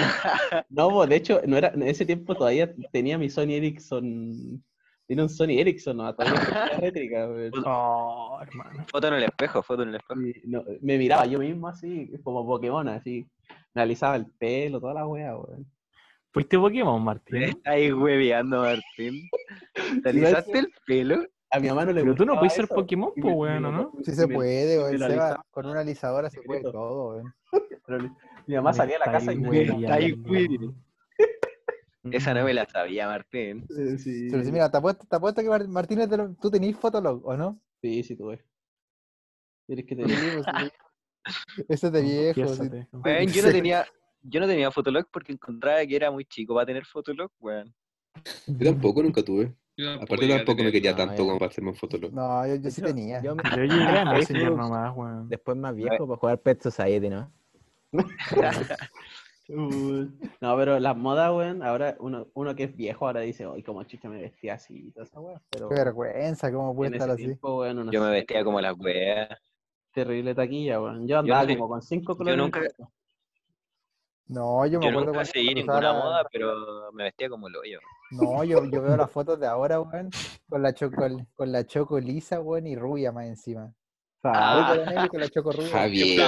No, 0.71 0.89
po, 0.91 1.07
de 1.07 1.17
hecho, 1.17 1.41
no 1.47 1.57
era, 1.57 1.69
en 1.69 1.83
ese 1.83 2.07
tiempo 2.07 2.35
todavía 2.35 2.75
tenía 2.93 3.19
mi 3.19 3.29
Sony 3.29 3.53
Ericsson. 3.53 4.65
Tenía 5.07 5.25
un 5.25 5.29
Sony 5.29 5.59
Ericsson, 5.59 5.99
¿no? 5.99 6.15
Todavía 6.15 6.79
rétrica, 6.79 7.29
weón. 7.29 7.53
Oh, 7.67 8.39
hermano. 8.41 8.85
Foto 8.91 9.09
en 9.09 9.15
el 9.15 9.25
espejo, 9.25 9.63
foto 9.63 9.83
en 9.83 9.91
el 9.91 9.97
espejo. 9.97 10.21
Y 10.23 10.43
no, 10.47 10.65
me 10.81 10.97
miraba 10.99 11.27
yo 11.27 11.39
mismo 11.39 11.69
así, 11.69 12.11
como 12.23 12.47
Pokémon, 12.47 12.89
así. 12.89 13.27
Me 13.75 13.83
alisaba 13.83 14.17
el 14.17 14.27
pelo, 14.27 14.81
toda 14.81 14.95
la 14.95 15.07
wea, 15.07 15.37
weón. 15.37 15.74
¿Fuiste 16.35 16.59
Pokémon, 16.59 17.03
Martín? 17.03 17.43
Está 17.45 17.71
ahí 17.71 17.93
hueveando, 17.93 18.61
Martín. 18.63 19.29
¿Te 20.03 20.09
alisaste 20.11 20.59
el 20.59 20.73
pelo? 20.87 21.25
A 21.51 21.61
mi 21.61 21.69
mamá 21.69 21.85
no 21.85 21.93
le 21.93 22.01
Pero 22.03 22.15
tú 22.17 22.25
no 22.27 22.37
puedes 22.37 22.53
ser 22.53 22.67
Pokémon, 22.67 23.13
y 23.15 23.21
po, 23.21 23.29
weón, 23.29 23.63
me 23.63 23.69
¿o 23.69 23.71
lo- 23.71 23.77
no? 23.79 23.93
Sí 24.05 24.13
se 24.13 24.27
puede, 24.27 24.79
weón. 24.79 24.99
Seba, 24.99 25.45
con 25.53 25.67
una 25.67 25.81
alisadora 25.81 26.29
se 26.29 26.43
puede 26.43 26.63
todo, 26.63 27.11
weón. 27.17 27.35
Pero 27.87 27.99
Mi 28.49 28.57
mamá 28.57 28.73
salía 28.73 28.97
a 28.97 29.07
la 29.07 29.13
casa 29.13 29.33
y 29.33 29.37
Está 29.37 29.49
me 29.51 29.59
ahí, 29.59 29.83
Está 29.85 29.95
ahí, 29.95 30.11
güey. 30.13 30.57
güey. 30.57 30.71
Esa 32.11 32.35
no 32.35 32.45
me 32.45 32.53
la 32.53 32.67
sabía, 32.67 33.07
Martín. 33.07 33.65
Eh, 33.71 33.97
Sí, 33.99 34.29
Pero 34.31 34.43
sí, 34.45 34.51
mira, 34.53 34.71
te 34.71 34.77
apuesto, 34.77 35.07
te 35.09 35.17
apuesto 35.17 35.41
que 35.41 35.49
Mar- 35.49 35.69
Martínez, 35.69 36.09
te 36.11 36.17
lo- 36.17 36.35
tú 36.35 36.51
tenés 36.51 36.77
Fotolog, 36.77 37.25
¿o 37.25 37.37
no? 37.37 37.61
sí, 37.81 38.03
sí, 38.03 38.17
tuve. 38.17 38.45
Tienes 39.67 39.87
que 39.87 39.95
Sí, 39.97 40.03
tener. 40.03 40.33
pues, 40.35 40.47
sí. 40.47 41.65
Ese 41.69 41.87
es 41.87 41.93
de 41.93 42.03
viejo. 42.03 42.55
sí. 42.55 42.69
Weón, 42.93 43.27
yo 43.29 43.43
no 43.47 43.53
tenía, 43.53 43.87
yo 44.25 44.41
no 44.41 44.47
tenía 44.47 44.71
Fotolog 44.71 45.07
porque 45.13 45.33
encontraba 45.33 45.85
que 45.87 45.95
era 45.97 46.11
muy 46.11 46.25
chico 46.25 46.55
para 46.55 46.67
tener 46.67 46.85
Fotolog, 46.85 47.31
weón. 47.41 47.73
Yo 48.47 48.71
tampoco, 48.73 49.03
nunca 49.03 49.23
tuve. 49.23 49.55
Yo 49.77 49.93
Aparte 49.95 50.29
tampoco 50.29 50.63
me 50.63 50.71
quería 50.71 50.93
No, 50.93 50.97
tanto 50.99 51.15
ya. 51.15 51.19
como 51.25 51.39
para 51.39 51.51
hacerme 51.51 51.71
un 51.71 51.77
fotolog. 51.77 52.13
No, 52.13 52.47
yo, 52.47 52.55
yo 52.57 52.71
sí 52.71 52.81
Yo- 52.81 52.87
tenía. 52.87 53.21
yo 53.23 53.35
me- 53.35 53.43
Yo 53.43 53.63
llegué 53.65 53.99
a 53.99 54.05
Messenger 54.31 54.43
Facebook, 54.43 54.57
nomás, 54.57 54.97
weón. 54.97 55.29
Después 55.29 55.57
más 55.57 55.75
viejo 55.75 56.07
para 56.07 56.17
jugar 56.19 56.39
Pet 56.41 56.63
Society, 56.63 57.09
¿no? 57.09 57.33
Uy, 59.49 60.11
No, 60.41 60.57
pero 60.57 60.79
las 60.81 60.97
modas, 60.97 61.31
weón, 61.33 61.63
ahora 61.63 61.97
uno, 62.01 62.29
uno 62.35 62.55
que 62.55 62.65
es 62.65 62.75
viejo 62.77 63.07
ahora 63.07 63.21
dice, 63.21 63.45
oye, 63.47 63.63
como 63.63 63.83
chucha 63.85 64.09
me 64.09 64.21
vestía 64.23 64.55
así 64.55 64.87
y 64.89 64.91
toda 64.93 65.05
esa. 65.05 65.21
Pero 65.51 65.69
Qué 65.69 65.75
vergüenza, 65.75 66.51
¿cómo 66.51 66.75
puede 66.75 66.93
estar 66.97 67.11
así? 67.11 67.25
tiempo, 67.25 67.59
weón, 67.61 67.79
uno 67.81 67.93
Yo 67.93 68.01
me 68.03 68.11
vestía 68.11 68.43
como 68.45 68.61
las 68.61 68.79
weas. 68.79 69.29
terrible 69.93 70.35
taquilla, 70.35 70.81
weón. 70.81 71.07
Yo 71.07 71.19
andaba 71.19 71.45
no- 71.45 71.55
como 71.57 71.69
con 71.69 71.83
cinco 71.83 72.13
yo 72.15 72.17
colores. 72.19 72.39
nunca- 72.39 72.61
No, 74.27 74.65
yo 74.67 74.79
me 74.79 74.87
Yo 74.87 74.91
acuerdo 74.91 75.07
nunca 75.07 75.13
cuando 75.13 75.33
seguí 75.33 75.55
ninguna 75.55 75.81
la- 75.81 75.93
moda, 75.93 76.25
pero 76.33 76.91
me 76.93 77.05
vestía 77.05 77.29
como 77.29 77.49
el 77.49 77.57
hoyo. 77.57 77.79
No, 78.11 78.43
yo, 78.45 78.65
yo 78.65 78.83
veo 78.83 78.97
las 78.97 79.11
fotos 79.13 79.39
de 79.39 79.47
ahora, 79.47 79.81
weón, 79.81 80.11
con 80.49 80.63
la 80.63 80.73
choco, 80.73 81.05
con 81.35 81.53
la 81.53 81.67
choco 81.67 81.99
lisa, 82.01 82.41
weón, 82.41 82.67
y 82.67 82.77
rubia 82.77 83.13
más 83.13 83.27
encima. 83.27 83.73
Ah, 84.27 84.75
con 85.11 85.21
la 85.21 85.29
choco 85.29 85.53
rubia. 85.53 85.71
Javier. 85.71 86.23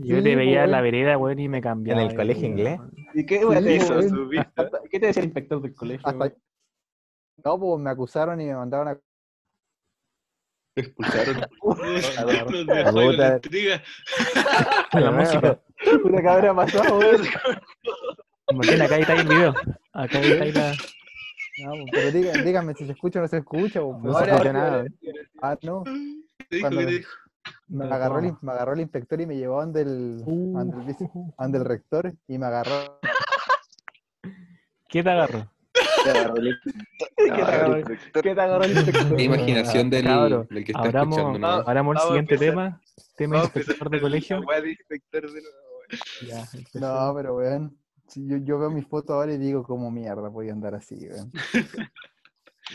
Yo 0.00 0.20
le 0.20 0.36
veía 0.36 0.66
la 0.66 0.80
vereda, 0.80 1.18
weón, 1.18 1.38
y 1.40 1.48
me 1.48 1.60
cambiaba. 1.60 2.00
En 2.02 2.10
el 2.10 2.16
colegio 2.16 2.46
inglés. 2.46 2.78
weón. 2.78 2.92
¿Y 3.14 3.26
qué, 3.26 3.44
weón, 3.44 3.64
te 3.64 3.78
te 5.00 5.06
decía 5.06 5.20
el 5.20 5.24
inspector 5.26 5.60
del 5.60 5.74
colegio? 5.74 6.08
Hasta-? 6.08 6.32
No, 7.44 7.58
pues 7.58 7.80
me 7.80 7.90
acusaron 7.90 8.40
y 8.40 8.46
me 8.46 8.54
mandaron 8.54 8.88
a... 8.88 9.00
Me 10.74 10.82
expulsaron. 10.82 11.36
Nos 11.62 12.66
dejó 12.66 12.92
con 12.92 13.16
la 13.16 13.34
intriga. 13.34 13.82
La 14.92 15.10
música. 15.10 15.60
Puta 16.02 16.22
que 16.22 16.28
habrá 16.28 16.54
pasado. 16.54 17.00
Martín, 18.54 18.82
acá 18.82 18.98
está 18.98 19.12
ahí 19.14 19.20
el 19.20 19.28
video. 19.28 19.54
Acá 19.92 20.20
está 20.20 20.44
ahí 20.44 20.52
la. 20.52 20.72
No, 21.58 21.72
pues, 21.72 21.84
pero 21.92 22.10
diga- 22.12 22.42
díganme 22.44 22.72
si 22.74 22.86
se 22.86 22.92
escucha 22.92 23.18
o 23.18 23.22
no 23.22 23.28
se 23.28 23.36
escucha. 23.36 23.80
No 23.80 24.00
pues, 24.00 24.14
se 24.14 24.20
ahora- 24.20 24.32
escucha 24.32 24.52
nada. 24.54 24.84
Ah, 25.42 25.58
no. 25.62 25.84
Cuando 26.60 26.78
que 26.80 26.86
me-. 26.86 27.04
Me 27.68 27.84
agarró, 27.94 28.20
el, 28.20 28.32
me 28.40 28.52
agarró 28.52 28.72
el 28.72 28.80
inspector 28.80 29.20
y 29.20 29.26
me 29.26 29.36
llevó 29.36 29.60
ante 29.60 29.82
el, 29.82 30.24
ante 30.56 30.76
el, 30.76 30.96
ante 31.36 31.58
el 31.58 31.64
rector 31.66 32.14
y 32.26 32.38
me 32.38 32.46
agarró. 32.46 33.00
¿Qué 34.88 35.02
te 35.02 35.10
agarró? 35.10 35.50
¿Qué 38.22 38.22
te 38.22 39.22
imaginación 39.22 39.88
del, 39.88 40.04
Cabro, 40.04 40.46
del 40.50 40.64
que 40.64 40.72
está 40.72 40.82
abramos, 40.82 41.16
escuchando, 41.16 41.38
¿no? 41.38 41.46
abramos 41.46 41.92
el 41.92 41.98
Vamos 41.98 42.02
a 42.02 42.08
siguiente 42.08 42.36
tema. 42.38 42.82
Tema 43.16 43.40
a 43.40 43.44
inspector 43.44 43.88
de 43.90 44.00
colegio. 44.00 44.40
la 44.40 44.46
wea 44.46 44.60
de 44.60 44.70
inspector 44.70 45.22
de 45.22 45.40
nuevo, 45.40 45.56
weón. 45.78 45.90
Ya. 46.28 46.44
No, 46.80 47.14
pero 47.14 47.36
weón. 47.36 47.78
si 48.06 48.26
yo, 48.26 48.38
yo 48.38 48.58
veo 48.58 48.70
mis 48.70 48.86
fotos 48.86 49.14
ahora 49.14 49.32
y 49.32 49.38
digo, 49.38 49.62
¿cómo 49.62 49.90
mierda 49.90 50.30
podía 50.30 50.52
andar 50.52 50.74
así, 50.74 51.08
weón? 51.08 51.32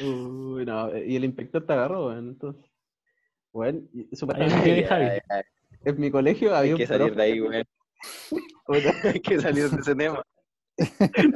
Uy, 0.01 0.65
no, 0.65 0.97
y 0.97 1.15
el 1.15 1.25
inspector 1.25 1.63
te 1.65 1.73
agarró, 1.73 2.07
weón. 2.07 2.29
Entonces, 2.29 2.65
weón, 3.53 3.89
supuestamente 4.13 4.87
en 5.85 5.99
mi 5.99 6.09
colegio 6.09 6.55
había 6.55 6.61
Hay 6.61 6.71
un 6.73 6.77
que 6.77 6.87
salir 6.87 7.13
de 7.15 7.23
ahí, 7.23 7.41
weón. 7.41 7.63
Hay 9.03 9.19
que 9.21 9.39
salir 9.39 9.69
de 9.69 9.81
ese 9.81 9.95
tema. 9.95 10.21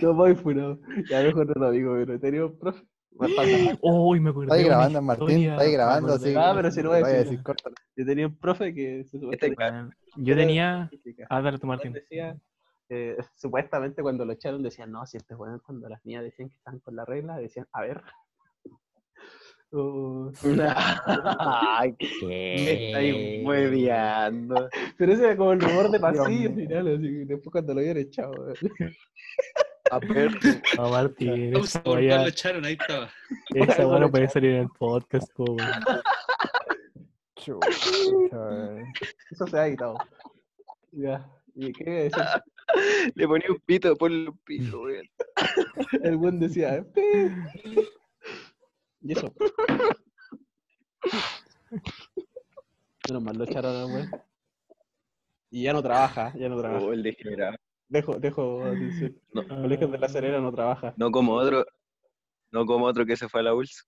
No 0.02 0.14
voy 0.14 0.36
funado. 0.36 0.80
Ya 1.10 1.24
mejor 1.24 1.48
no 1.48 1.66
lo 1.66 1.72
digo, 1.72 1.94
pero 1.96 2.20
tenía 2.20 2.46
un 2.46 2.58
profe. 2.58 2.84
Uy, 3.82 4.20
me 4.20 4.32
de 4.32 4.38
una 4.38 4.56
grabando, 4.56 5.02
Martín. 5.02 5.56
me 5.56 5.72
grabando, 5.72 6.14
así. 6.14 6.34
Ah, 6.36 6.54
pero 6.56 6.72
si 6.72 6.82
no 6.82 6.90
voy 6.90 7.02
a 7.02 7.08
decir. 7.08 7.44
córtalo. 7.44 7.76
Yo 7.96 8.06
tenía 8.06 8.28
un 8.28 8.38
profe 8.38 8.74
que 8.74 9.04
se 9.06 9.18
Este 9.32 9.56
Yo 10.16 10.36
tenía. 10.36 10.90
Ah, 11.30 11.42
dale 11.42 11.58
tú, 11.58 11.68
Martín. 11.68 11.94
decía, 11.94 12.38
eh, 12.90 13.18
supuestamente 13.36 14.02
cuando 14.02 14.26
lo 14.26 14.34
echaron 14.34 14.64
decían, 14.64 14.92
no, 14.92 15.06
si 15.06 15.18
este 15.18 15.36
weón 15.36 15.60
cuando 15.60 15.88
las 15.90 16.06
niñas 16.06 16.24
decían 16.24 16.50
que 16.50 16.56
están 16.56 16.80
con 16.80 16.96
la 16.96 17.06
regla, 17.06 17.38
decían, 17.38 17.68
a 17.72 17.82
ver. 17.82 18.02
Ay, 21.40 21.96
me 22.24 22.88
estáis 22.88 23.46
hueveando. 23.46 24.70
pero 24.98 25.14
ese 25.14 25.24
era 25.24 25.38
como 25.38 25.54
el 25.54 25.62
rumor 25.62 25.90
de 25.90 26.00
pasillo 26.02 26.50
al 26.50 26.56
final, 26.56 26.88
así 26.96 27.04
que 27.04 27.26
después 27.26 27.52
cuando 27.52 27.74
lo 27.76 27.82
echado. 27.82 28.32
weón. 28.32 28.56
A 29.92 30.00
ver. 30.00 30.32
No, 30.78 30.90
Martín. 30.90 31.56
A 31.56 31.60
volver, 31.84 32.10
weá 32.10 32.22
lo 32.22 32.28
echaron, 32.28 32.66
ahí 32.66 32.78
estaba. 32.80 33.10
esa 33.56 33.88
weá 33.88 34.00
no 34.00 34.12
puede 34.12 34.28
salir 34.28 34.52
en 34.52 34.62
el 34.64 34.70
podcast, 34.78 35.32
weón. 35.38 35.58
Eso 39.32 39.48
se 39.48 39.60
ha 39.60 39.70
quitado. 39.70 39.98
Ya. 40.92 41.26
¿Y 41.56 41.72
qué 41.72 41.84
iba 41.84 41.94
a 41.94 42.04
decir? 42.04 42.24
Le 43.16 43.28
ponía 43.28 43.48
un 43.50 43.60
pito, 43.66 43.96
ponle 43.96 44.30
un 44.30 44.38
pito, 44.40 44.82
weón. 44.82 45.08
El 46.04 46.18
buen 46.18 46.40
decía. 46.40 46.86
Y 49.02 49.12
eso. 49.14 49.34
Menos 53.08 53.24
mal 53.24 53.38
lo 53.38 53.44
echaron 53.46 53.92
weón. 53.94 54.12
Y 55.50 55.64
ya 55.64 55.74
no 55.74 55.82
trabaja, 55.82 56.34
ya 56.38 56.48
no 56.50 56.58
trabaja. 56.60 56.86
Oh, 56.86 56.94
el 56.94 57.04
degenerado. 57.04 57.58
Dejo, 57.90 58.20
dejo 58.20 58.64
atención. 58.64 59.20
No. 59.34 59.46
Colegios 59.48 59.92
de 59.92 59.98
la 59.98 60.08
Serena 60.08 60.40
no 60.40 60.52
trabaja. 60.54 60.94
No 60.96 61.12
como 61.12 61.34
otro. 61.34 61.66
No 62.52 62.66
como 62.66 62.86
otro 62.86 63.06
que 63.06 63.18
se 63.18 63.28
fue 63.28 63.42
a 63.42 63.44
la 63.44 63.54
ULS. 63.54 63.88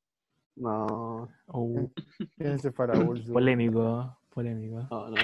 No, 0.56 1.30
Uh, 1.48 1.90
¿Quién 2.38 2.60
se 2.60 2.72
fue 2.72 2.85
a 2.85 2.90
la 2.90 2.99
ULS? 2.99 3.30
polémico, 3.31 4.18
polémico. 4.30 4.88
no, 4.91 5.10
no. 5.10 5.15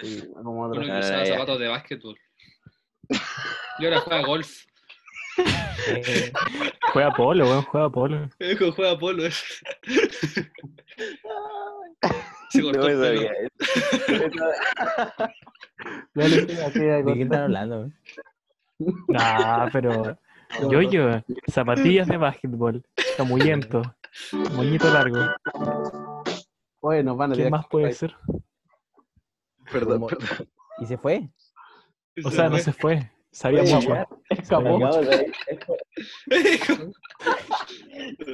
Sí, 0.00 0.22
como 0.32 0.64
otro. 0.64 0.80
Uno 0.80 0.86
que 0.86 0.92
Ah, 0.92 1.00
usaba 1.00 1.24
ya. 1.24 1.32
zapatos 1.34 1.58
de 1.58 1.68
básquetbol. 1.68 2.16
Y 3.78 3.84
ahora 3.84 4.00
juega 4.00 4.26
golf. 4.26 4.64
Eh, 5.38 6.32
juega 6.92 7.10
polo, 7.12 7.44
weón, 7.44 7.62
juega 7.62 7.90
polo. 7.90 8.28
Como 8.58 8.72
juega 8.72 8.98
polo. 8.98 9.26
es. 9.26 9.42
Se 12.50 12.60
cortó 12.62 12.80
No 12.80 12.86
me 12.86 12.92
el 12.92 12.98
pelo. 13.00 13.04
sabía 13.04 13.32
eso. 13.32 13.50
Dale, 16.14 16.46
de 16.46 17.02
¿De 17.02 17.14
qué 17.14 17.22
están 17.22 17.42
hablando? 17.42 17.76
weón? 17.78 17.94
Nah, 19.08 19.68
pero. 19.72 20.18
Yo, 20.70 20.82
yo, 20.82 21.22
zapatillas 21.50 22.06
de 22.08 22.18
básquetbol, 22.18 22.84
camuyento, 23.16 23.80
moñito 24.54 24.92
largo. 24.92 25.18
Oye, 26.80 27.02
nos 27.02 27.16
van 27.16 27.30
a 27.30 27.34
¿Qué 27.34 27.38
tirar 27.38 27.52
más 27.52 27.66
puede 27.68 27.90
ser? 27.92 28.14
Perdón, 29.70 30.06
perdón. 30.06 30.48
¿Y 30.78 30.84
se 30.86 30.98
fue? 30.98 31.30
O 32.22 32.30
sea, 32.30 32.50
no 32.50 32.58
se 32.58 32.72
fue. 32.74 33.10
Sabía 33.32 33.62
Oye, 33.62 33.74
mucho. 33.74 33.88
ya, 33.88 34.06
Escapó. 34.30 34.78
Salgamos 34.78 35.06
de 35.08 35.14
ahí. 35.14 35.26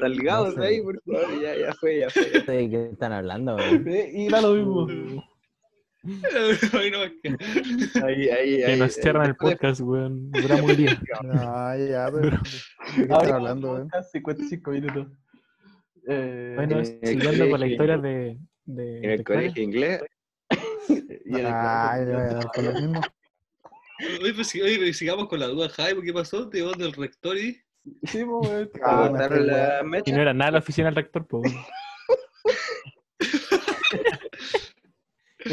Salgamos 0.01 0.57
No 0.57 0.63
de 0.63 0.69
ahí, 0.69 0.83
por 0.83 1.01
favor. 1.03 1.41
Ya, 1.43 1.57
ya 1.57 1.73
fue, 1.75 1.99
ya 2.01 2.11
fue. 2.11 2.23
¿De 2.25 2.71
qué 2.71 2.89
están 2.93 3.13
hablando? 3.13 3.57
Eh, 3.87 4.11
Y 4.13 4.29
da 4.29 4.41
lo 4.41 4.55
mismo. 4.55 4.87
Ahí 6.73 6.93
Ahí, 8.03 8.29
ahí, 8.31 8.65
Que 8.65 8.77
nos 8.77 8.95
cierran 8.95 9.27
el 9.27 9.37
podcast, 9.37 9.81
weón. 9.81 10.31
Duramos 10.31 10.71
un 10.71 10.77
día. 10.77 11.01
No, 11.23 11.77
ya, 11.87 12.09
pero. 12.13 12.31
¿De 12.31 12.39
qué 12.97 13.03
están 13.03 13.33
hablando, 13.33 13.73
weón? 13.75 13.91
55 14.13 14.71
minutos. 14.71 15.07
Eh, 16.09 16.53
Bueno, 16.57 16.81
Eh, 16.81 16.85
siguiendo 17.03 17.51
con 17.51 17.61
la 17.61 17.61
colegio. 17.67 17.73
historia 17.75 17.99
de. 17.99 18.39
de 18.65 18.99
En 18.99 19.11
el 19.11 19.19
de 19.19 19.25
colegio 19.25 19.63
inglés. 19.63 20.03
y 20.89 21.35
en 21.35 21.37
el 21.37 21.47
Ay, 21.47 22.05
le 22.07 22.13
voy 22.15 22.23
a 22.23 22.27
dar 22.35 22.47
por 22.55 22.65
lo 22.65 22.73
mismo. 22.73 23.01
Oye, 24.21 24.35
pues, 24.35 24.55
oye, 24.55 24.79
pues, 24.79 24.97
sigamos 24.97 25.29
con 25.29 25.41
la 25.41 25.47
duda, 25.47 25.69
Jaime. 25.71 26.03
¿Qué 26.03 26.13
pasó? 26.13 26.49
Te 26.49 26.59
llevó 26.59 26.73
del 26.73 26.93
rector 26.93 27.37
y. 27.37 27.61
Sí, 28.05 28.25
pues. 28.25 28.69
Ah, 28.85 29.11
la 29.13 29.29
weando. 29.29 29.87
Y 29.87 29.91
mecha. 29.91 30.15
no 30.15 30.23
era 30.23 30.35
nada 30.35 30.53
la 30.53 30.59
oficina 30.59 30.87
del 30.89 30.97
rector, 30.97 31.27
pues. 31.27 31.53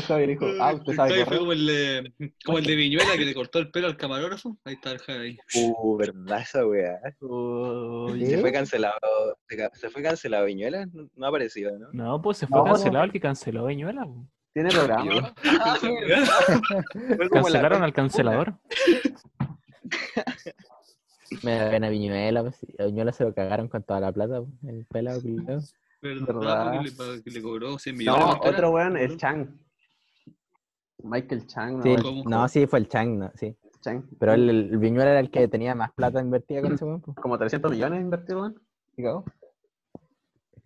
Javier 0.08 0.30
dijo, 0.30 0.46
ah, 0.60 0.74
usted 0.74 0.94
sabe 0.94 1.26
fue 1.26 1.38
como 1.38 1.54
el, 1.54 1.66
de, 1.66 2.14
como 2.44 2.58
el 2.58 2.66
de 2.66 2.76
Viñuela 2.76 3.16
que 3.18 3.26
le 3.26 3.34
cortó 3.34 3.60
el 3.60 3.72
pelo 3.72 3.88
al 3.88 3.98
camarógrafo. 3.98 4.58
Ahí 4.66 4.74
está 4.74 4.92
el 4.92 5.00
Jaime 5.00 5.24
ahí. 5.24 5.38
Uh, 5.56 5.98
verdad 5.98 6.42
esa 6.42 6.66
weá. 6.66 7.00
Se 8.20 8.38
fue 8.40 8.52
cancelado. 8.52 9.38
Se 9.74 9.90
fue 9.90 10.02
cancelado 10.02 10.46
Viñuela. 10.46 10.86
No, 10.88 11.08
no 11.16 11.26
ha 11.26 11.30
aparecido, 11.30 11.78
¿no? 11.78 11.88
No, 11.94 12.22
pues 12.22 12.38
se 12.40 12.48
fue 12.48 12.58
No, 12.60 12.66
cancelado 12.66 13.06
el 13.06 13.12
que 13.12 13.20
canceló 13.20 13.66
Viñuela. 13.66 14.04
po. 14.06 14.28
Tiene 14.56 14.70
programa. 14.70 15.34
La 17.20 17.28
Cancelaron 17.30 17.84
al 17.84 17.92
cancelador. 17.92 18.54
Me 21.44 21.56
da 21.56 21.72
pena 21.72 21.90
Viñuela, 21.90 22.42
pues. 22.42 22.66
A 22.80 22.86
Viñuela 22.86 23.12
se 23.12 23.26
lo 23.26 23.34
cagaron 23.34 23.68
con 23.68 23.84
toda 23.84 24.00
la 24.00 24.14
plata, 24.14 24.42
pues, 24.42 24.54
el 24.74 24.86
pelado 24.86 25.22
culiao. 25.22 25.60
¿Verdad? 26.02 26.82
Que 27.26 27.32
le 27.32 27.42
cobró 27.42 27.78
100 27.78 27.98
millones. 27.98 28.26
No, 28.26 28.32
otro 28.50 28.72
weón, 28.72 28.96
el 28.96 29.18
Chang. 29.18 29.60
Michael 31.04 31.46
Chang, 31.48 31.76
no, 31.78 31.84
Sí, 31.84 31.96
no, 32.26 32.48
sí, 32.48 32.66
fue 32.66 32.80
el 32.80 32.88
Chang, 32.88 33.18
no, 33.18 33.32
sí. 33.36 33.58
Chang. 33.82 34.06
Pero 34.18 34.36
el, 34.36 34.50
el 34.50 34.78
Viñuela 34.78 35.12
era 35.12 35.20
el 35.20 35.30
que 35.30 35.50
tenía 35.50 35.76
más 35.76 35.92
plata 35.92 36.22
invertida 36.22 36.62
con 36.62 36.76
ese 36.76 36.86
weón. 36.86 37.02
pues. 37.02 37.18
Como 37.18 37.38
300 37.38 37.70
millones 37.72 38.00
invertido, 38.00 38.40
weón. 38.40 38.56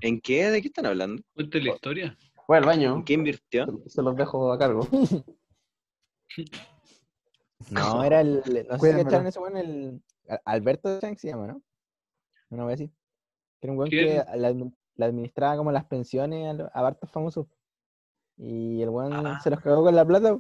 ¿En 0.01 0.21
qué? 0.21 0.51
¿De 0.51 0.61
qué 0.61 0.67
están 0.67 0.85
hablando? 0.85 1.23
Cuente 1.33 1.59
la 1.59 1.73
historia. 1.73 2.15
Fue 2.49 2.57
al 2.57 2.65
baño. 2.65 2.95
¿En 2.95 3.03
qué 3.03 3.13
invirtió? 3.13 3.67
Se- 3.85 4.01
los 4.01 4.15
dejo 4.15 4.51
a 4.51 4.57
cargo. 4.57 4.88
No, 7.69 8.03
era 8.03 8.21
el. 8.21 8.38
No 8.38 8.43
sé 8.43 8.53
si 8.73 8.77
Cuídamelo. 8.80 9.03
cacharon 9.03 9.27
ese 9.27 9.39
weón, 9.39 9.57
el. 9.57 10.01
Al- 10.27 10.41
Alberto 10.45 10.99
Chang 10.99 11.15
se 11.17 11.27
llama, 11.27 11.45
¿no? 11.45 11.61
Una 12.49 12.65
vez 12.65 12.76
así. 12.81 12.91
Era 13.61 13.73
un 13.73 13.77
weón 13.77 13.91
que 13.91 14.19
admi- 14.23 14.73
le 14.95 15.05
administraba 15.05 15.57
como 15.57 15.71
las 15.71 15.85
pensiones 15.85 16.59
a, 16.59 16.71
a 16.73 16.88
hartos 16.88 17.11
famosos. 17.11 17.45
Y 18.38 18.81
el 18.81 18.89
weón 18.89 19.39
se 19.43 19.51
los 19.51 19.59
cagó 19.59 19.84
con 19.84 19.95
la 19.95 20.05
plata. 20.05 20.39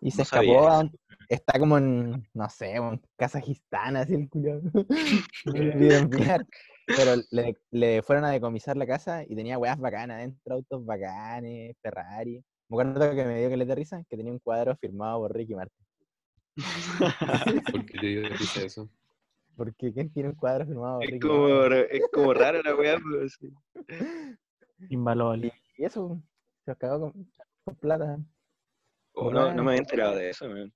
Y 0.00 0.12
se 0.12 0.18
No 0.18 0.22
escapó 0.22 0.68
a 0.68 0.74
eso. 0.74 0.80
un- 0.82 0.98
Está 1.28 1.58
como 1.58 1.78
en, 1.78 2.28
no 2.34 2.48
sé, 2.48 2.72
en 2.76 3.00
Kazajistán, 3.16 3.96
así 3.96 4.14
el 4.14 4.28
culiao. 4.28 4.60
Pero 6.86 7.22
le, 7.30 7.56
le 7.70 8.02
fueron 8.02 8.24
a 8.24 8.30
decomisar 8.30 8.76
la 8.76 8.86
casa 8.86 9.22
y 9.24 9.36
tenía 9.36 9.58
weas 9.58 9.78
bacanas 9.78 10.18
dentro, 10.18 10.54
autos 10.54 10.84
bacanes, 10.84 11.76
Ferrari. 11.80 12.42
Me 12.68 12.74
acuerdo 12.80 13.14
que 13.14 13.24
me 13.24 13.38
dio 13.38 13.50
que 13.50 13.56
le 13.56 13.66
de 13.66 13.74
risa, 13.74 14.02
que 14.08 14.16
tenía 14.16 14.32
un 14.32 14.38
cuadro 14.38 14.74
firmado 14.76 15.20
por 15.20 15.34
Ricky 15.34 15.54
Martin. 15.54 15.86
¿Por 17.72 17.86
qué 17.86 17.98
te 17.98 18.06
dio 18.06 18.28
risa 18.28 18.62
eso? 18.64 18.90
Porque 19.56 19.92
¿quién 19.92 20.10
tiene 20.12 20.30
un 20.30 20.34
cuadro 20.34 20.66
firmado 20.66 20.96
por 20.98 21.04
Es 21.04 21.10
Ricky 21.12 21.26
como, 21.26 21.48
Martin? 21.48 21.86
es 21.90 22.02
como 22.12 22.34
raro 22.34 22.62
la 22.62 22.74
weá, 22.74 22.98
pero 22.98 23.28
sí. 23.28 23.52
Invaluable. 24.88 25.52
Y 25.76 25.84
eso, 25.84 26.20
se 26.64 26.70
los 26.70 26.78
cagó 26.78 27.12
con, 27.12 27.30
con 27.64 27.76
plata. 27.76 28.18
Oh, 29.14 29.30
no, 29.30 29.52
no 29.52 29.62
me 29.62 29.72
había 29.72 29.80
enterado 29.82 30.16
de 30.16 30.30
eso, 30.30 30.48
man. 30.48 30.72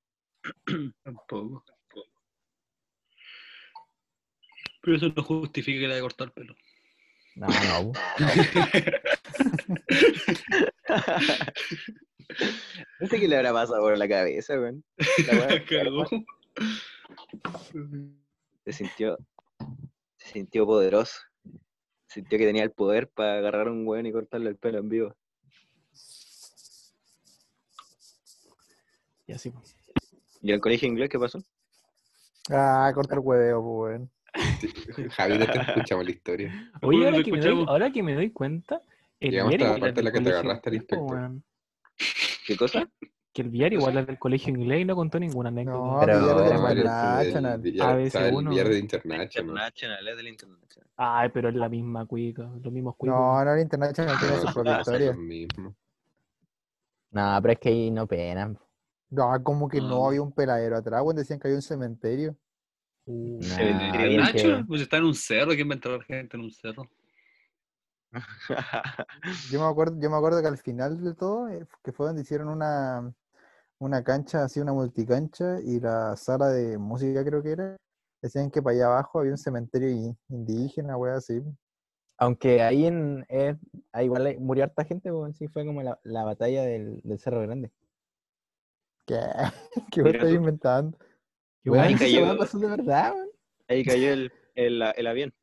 Tampoco. 1.02 1.64
Pero 4.86 4.96
eso 4.98 5.08
no 5.16 5.22
justifica 5.24 5.80
que 5.80 5.88
le 5.88 5.94
haya 5.94 6.02
cortado 6.02 6.28
el 6.28 6.32
pelo. 6.32 6.54
No, 7.34 7.48
no. 7.48 7.92
No 13.00 13.06
sé 13.08 13.18
qué 13.18 13.26
le 13.26 13.36
habrá 13.36 13.52
pasado 13.52 13.80
por 13.80 13.98
la 13.98 14.08
cabeza, 14.08 14.54
weón. 14.54 14.84
Se 18.64 18.72
sintió, 18.72 19.18
se 20.18 20.32
sintió 20.32 20.64
poderoso. 20.66 21.18
Sintió 22.08 22.38
que 22.38 22.46
tenía 22.46 22.62
el 22.62 22.70
poder 22.70 23.08
para 23.08 23.38
agarrar 23.38 23.66
a 23.66 23.72
un 23.72 23.84
weón 23.86 24.06
y 24.06 24.12
cortarle 24.12 24.50
el 24.50 24.56
pelo 24.56 24.78
en 24.78 24.88
vivo. 24.88 25.16
Y 29.26 29.32
así. 29.32 29.50
pues. 29.50 29.74
¿Y 30.42 30.50
en 30.50 30.54
el 30.54 30.60
colegio 30.60 30.86
inglés 30.88 31.08
qué 31.08 31.18
pasó? 31.18 31.42
Ah, 32.50 32.92
corta 32.94 33.14
el 33.14 33.20
hueveo, 33.20 33.62
pues, 33.62 33.98
weón. 33.98 34.15
Javi, 35.16 35.38
no 35.38 35.46
te 35.46 35.58
escuchamos 35.60 36.04
la 36.04 36.10
historia. 36.10 36.72
Oye, 36.82 37.04
ahora 37.06 37.22
que, 37.22 37.32
me 37.32 37.40
doy, 37.40 37.64
ahora 37.68 37.90
que 37.92 38.02
me 38.02 38.14
doy 38.14 38.30
cuenta, 38.30 38.80
el 39.20 39.30
Llegamos 39.32 39.54
hasta 39.54 39.64
la 39.72 39.78
parte 39.80 40.00
en 40.00 40.04
la 40.04 40.12
que 40.12 40.20
te 40.20 40.30
agarraste 40.30 40.70
al 40.70 40.76
po, 40.76 40.94
inspector. 40.96 41.30
¿Qué 42.46 42.56
cosa? 42.56 42.88
Que 43.32 43.42
el 43.42 43.50
Villar 43.50 43.72
igual 43.74 43.98
es 43.98 44.06
del 44.06 44.18
colegio 44.18 44.50
inglés 44.50 44.80
y 44.80 44.84
no 44.86 44.94
contó 44.96 45.18
ninguna 45.20 45.50
anécdota. 45.50 45.78
No, 45.78 46.00
Pero- 46.00 46.18
de 46.18 46.54
No, 46.54 46.68
el- 46.68 46.78
International. 46.78 47.60
el 47.66 48.10
sea, 48.10 48.28
el 48.28 48.34
uno. 48.34 48.50
Villar 48.50 48.68
de 48.68 48.78
International. 48.78 49.28
International, 49.46 50.08
es 50.08 50.16
del 50.16 50.28
International. 50.28 50.90
Ay, 50.96 51.28
pero 51.34 51.48
es 51.50 51.54
la 51.54 51.68
misma 51.68 52.06
cuica, 52.06 52.42
los 52.62 52.72
mismos 52.72 52.96
cuicos. 52.96 53.18
No, 53.18 53.44
no, 53.44 53.52
el 53.54 53.60
International 53.60 54.16
tiene 54.18 54.36
su 54.38 54.46
No, 54.46 54.52
propia 54.54 54.80
historia. 54.80 55.16
No, 57.10 57.38
pero 57.42 57.52
es 57.52 57.58
que 57.58 57.68
ahí 57.68 57.90
no 57.90 58.06
penan. 58.06 58.58
No, 59.10 59.42
como 59.42 59.68
que 59.68 59.80
no 59.80 59.88
No. 59.88 60.06
había 60.08 60.22
un 60.22 60.32
peladero 60.32 60.76
atrás, 60.76 61.02
weón. 61.02 61.16
Decían 61.16 61.38
que 61.38 61.48
había 61.48 61.56
un 61.58 61.62
cementerio. 61.62 62.36
Nah, 63.06 64.00
ahí 64.00 64.14
es 64.16 64.20
Nacho, 64.20 64.32
que- 64.58 64.64
pues 64.66 64.82
está 64.82 64.96
en 64.96 65.04
un 65.04 65.14
cerro, 65.14 65.52
¿quién 65.52 65.68
va 65.68 65.72
a 65.72 65.76
enterrar 65.76 66.02
gente 66.02 66.36
en 66.36 66.42
un 66.42 66.50
cerro? 66.50 66.88
Yo 69.50 69.60
me 69.60 69.66
acuerdo, 69.66 69.98
yo 70.00 70.08
me 70.10 70.16
acuerdo 70.16 70.40
que 70.40 70.48
al 70.48 70.58
final 70.58 71.02
de 71.02 71.14
todo, 71.14 71.48
eh, 71.48 71.66
que 71.82 71.92
fue 71.92 72.06
donde 72.06 72.22
hicieron 72.22 72.48
una, 72.48 73.12
una 73.78 74.02
cancha, 74.02 74.44
así 74.44 74.60
una 74.60 74.72
multicancha, 74.72 75.60
y 75.60 75.80
la 75.80 76.16
sala 76.16 76.48
de 76.48 76.78
música 76.78 77.24
creo 77.24 77.42
que 77.42 77.52
era, 77.52 77.76
decían 78.22 78.50
que 78.50 78.62
para 78.62 78.74
allá 78.76 78.86
abajo 78.86 79.20
había 79.20 79.32
un 79.32 79.38
cementerio 79.38 79.88
in- 79.90 80.18
indígena, 80.28 80.96
wea 80.96 81.16
así. 81.16 81.42
Aunque 82.18 82.62
ahí 82.62 82.86
en, 82.86 83.26
eh, 83.28 83.56
ahí 83.92 84.06
igual 84.06 84.26
hay- 84.26 84.38
murió 84.38 84.64
harta 84.64 84.84
gente, 84.84 85.12
weón, 85.12 85.34
sí, 85.34 85.48
fue 85.48 85.66
como 85.66 85.82
la, 85.82 85.98
la 86.04 86.24
batalla 86.24 86.62
del, 86.62 87.00
del 87.04 87.18
Cerro 87.18 87.42
Grande. 87.42 87.70
¿Qué? 89.04 89.18
¿Qué 89.92 90.02
vos 90.02 90.14
estás 90.14 90.32
inventando? 90.32 90.98
Ahí 91.66 91.70
bueno, 91.70 91.84
esa 91.84 91.98
cayó- 91.98 92.38
pasó 92.38 92.58
de 92.58 92.68
verdad, 92.68 93.12
weón. 93.14 93.28
Ahí 93.68 93.84
cayó 93.84 94.12
el, 94.12 94.32
el, 94.54 94.82
el 94.96 95.06
avión. 95.06 95.34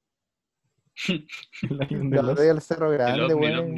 el 1.09 1.81
avión 1.81 2.09
de 2.09 2.15
La 2.15 2.21
los- 2.21 2.31
batalla 2.31 2.47
del 2.53 2.61
Cerro 2.61 2.91
El 2.91 2.93
Grande, 2.97 3.25
el 3.25 3.35
weón. 3.35 3.75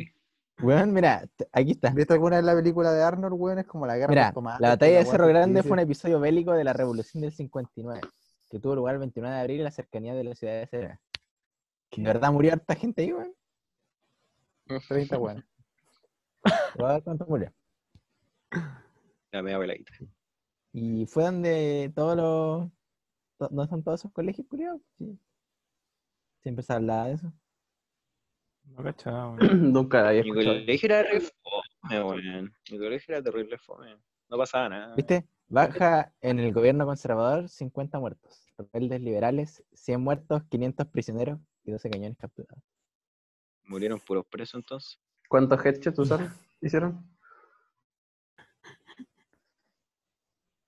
Weón, 0.61 0.93
mira, 0.93 1.27
aquí 1.51 1.71
está. 1.71 1.89
¿Viste 1.89 2.13
alguna 2.13 2.37
vez 2.37 2.45
la 2.45 2.55
película 2.55 2.91
de 2.93 3.03
Arnold, 3.03 3.33
weón? 3.37 3.59
Es 3.59 3.65
como 3.65 3.85
la 3.87 3.97
guerra 3.97 4.09
Mira, 4.09 4.25
por 4.27 4.33
tomates, 4.35 4.61
la 4.61 4.69
batalla 4.69 4.99
de 4.99 5.05
Cerro 5.05 5.27
Grande 5.27 5.63
fue 5.63 5.71
un 5.71 5.79
episodio 5.79 6.19
bélico 6.19 6.53
de 6.53 6.63
la 6.63 6.71
Revolución 6.73 7.21
del 7.21 7.31
59, 7.33 8.01
que 8.49 8.59
tuvo 8.59 8.75
lugar 8.75 8.93
el 8.95 8.99
29 8.99 9.35
de 9.35 9.41
abril 9.41 9.57
en 9.57 9.63
la 9.65 9.71
cercanía 9.71 10.13
de 10.13 10.23
la 10.23 10.35
ciudad 10.35 10.53
de 10.59 10.67
Cera. 10.67 11.01
¿De 11.97 12.03
verdad 12.03 12.31
murió 12.31 12.53
harta 12.53 12.75
gente 12.75 13.01
ahí, 13.01 13.11
weón? 13.11 13.33
30, 14.87 15.17
weón. 15.17 15.45
Cuánto 17.03 17.25
murió. 17.25 17.51
La 19.31 19.41
media 19.41 19.55
abuelita. 19.55 19.91
Y 20.77 21.05
fue 21.05 21.23
donde 21.23 21.89
todos 21.95 22.17
los... 22.17 22.69
to- 23.37 23.47
¿Dónde 23.47 23.63
están 23.63 23.81
todos 23.81 24.01
esos 24.01 24.11
colegios, 24.11 24.45
culiados? 24.49 24.81
Sí. 24.97 25.17
Siempre 26.43 26.63
se 26.63 26.73
hablaba 26.73 27.07
de 27.07 27.13
eso. 27.13 27.33
No 28.65 28.83
cachaba, 28.83 29.29
weón. 29.29 29.37
Nunca 29.71 30.05
había 30.09 30.21
Mi 30.23 30.29
escuchado. 30.31 30.55
colegio 30.59 30.85
era 30.87 31.03
re 31.03 31.21
fome, 31.21 32.03
weón. 32.03 32.53
Mi 32.69 32.77
colegio 32.77 33.15
era 33.15 33.23
terrible 33.23 33.57
fome. 33.57 33.95
No 34.27 34.37
pasaba 34.37 34.67
nada. 34.67 34.95
¿Viste? 34.95 35.25
Baja 35.47 36.11
en 36.19 36.39
el 36.39 36.51
gobierno 36.51 36.85
conservador 36.85 37.47
50 37.47 37.97
muertos. 37.99 38.45
Rebeldes 38.57 38.99
liberales, 38.99 39.63
100 39.73 40.01
muertos, 40.01 40.43
500 40.49 40.87
prisioneros 40.87 41.39
y 41.63 41.71
12 41.71 41.89
cañones 41.89 42.17
capturados. 42.17 42.61
Murieron 43.63 43.99
puros 43.99 44.25
presos 44.25 44.55
entonces. 44.55 44.99
¿Cuántos 45.29 45.63
headshots 45.65 45.99
usaron? 45.99 46.33
¿Hicieron? 46.61 47.14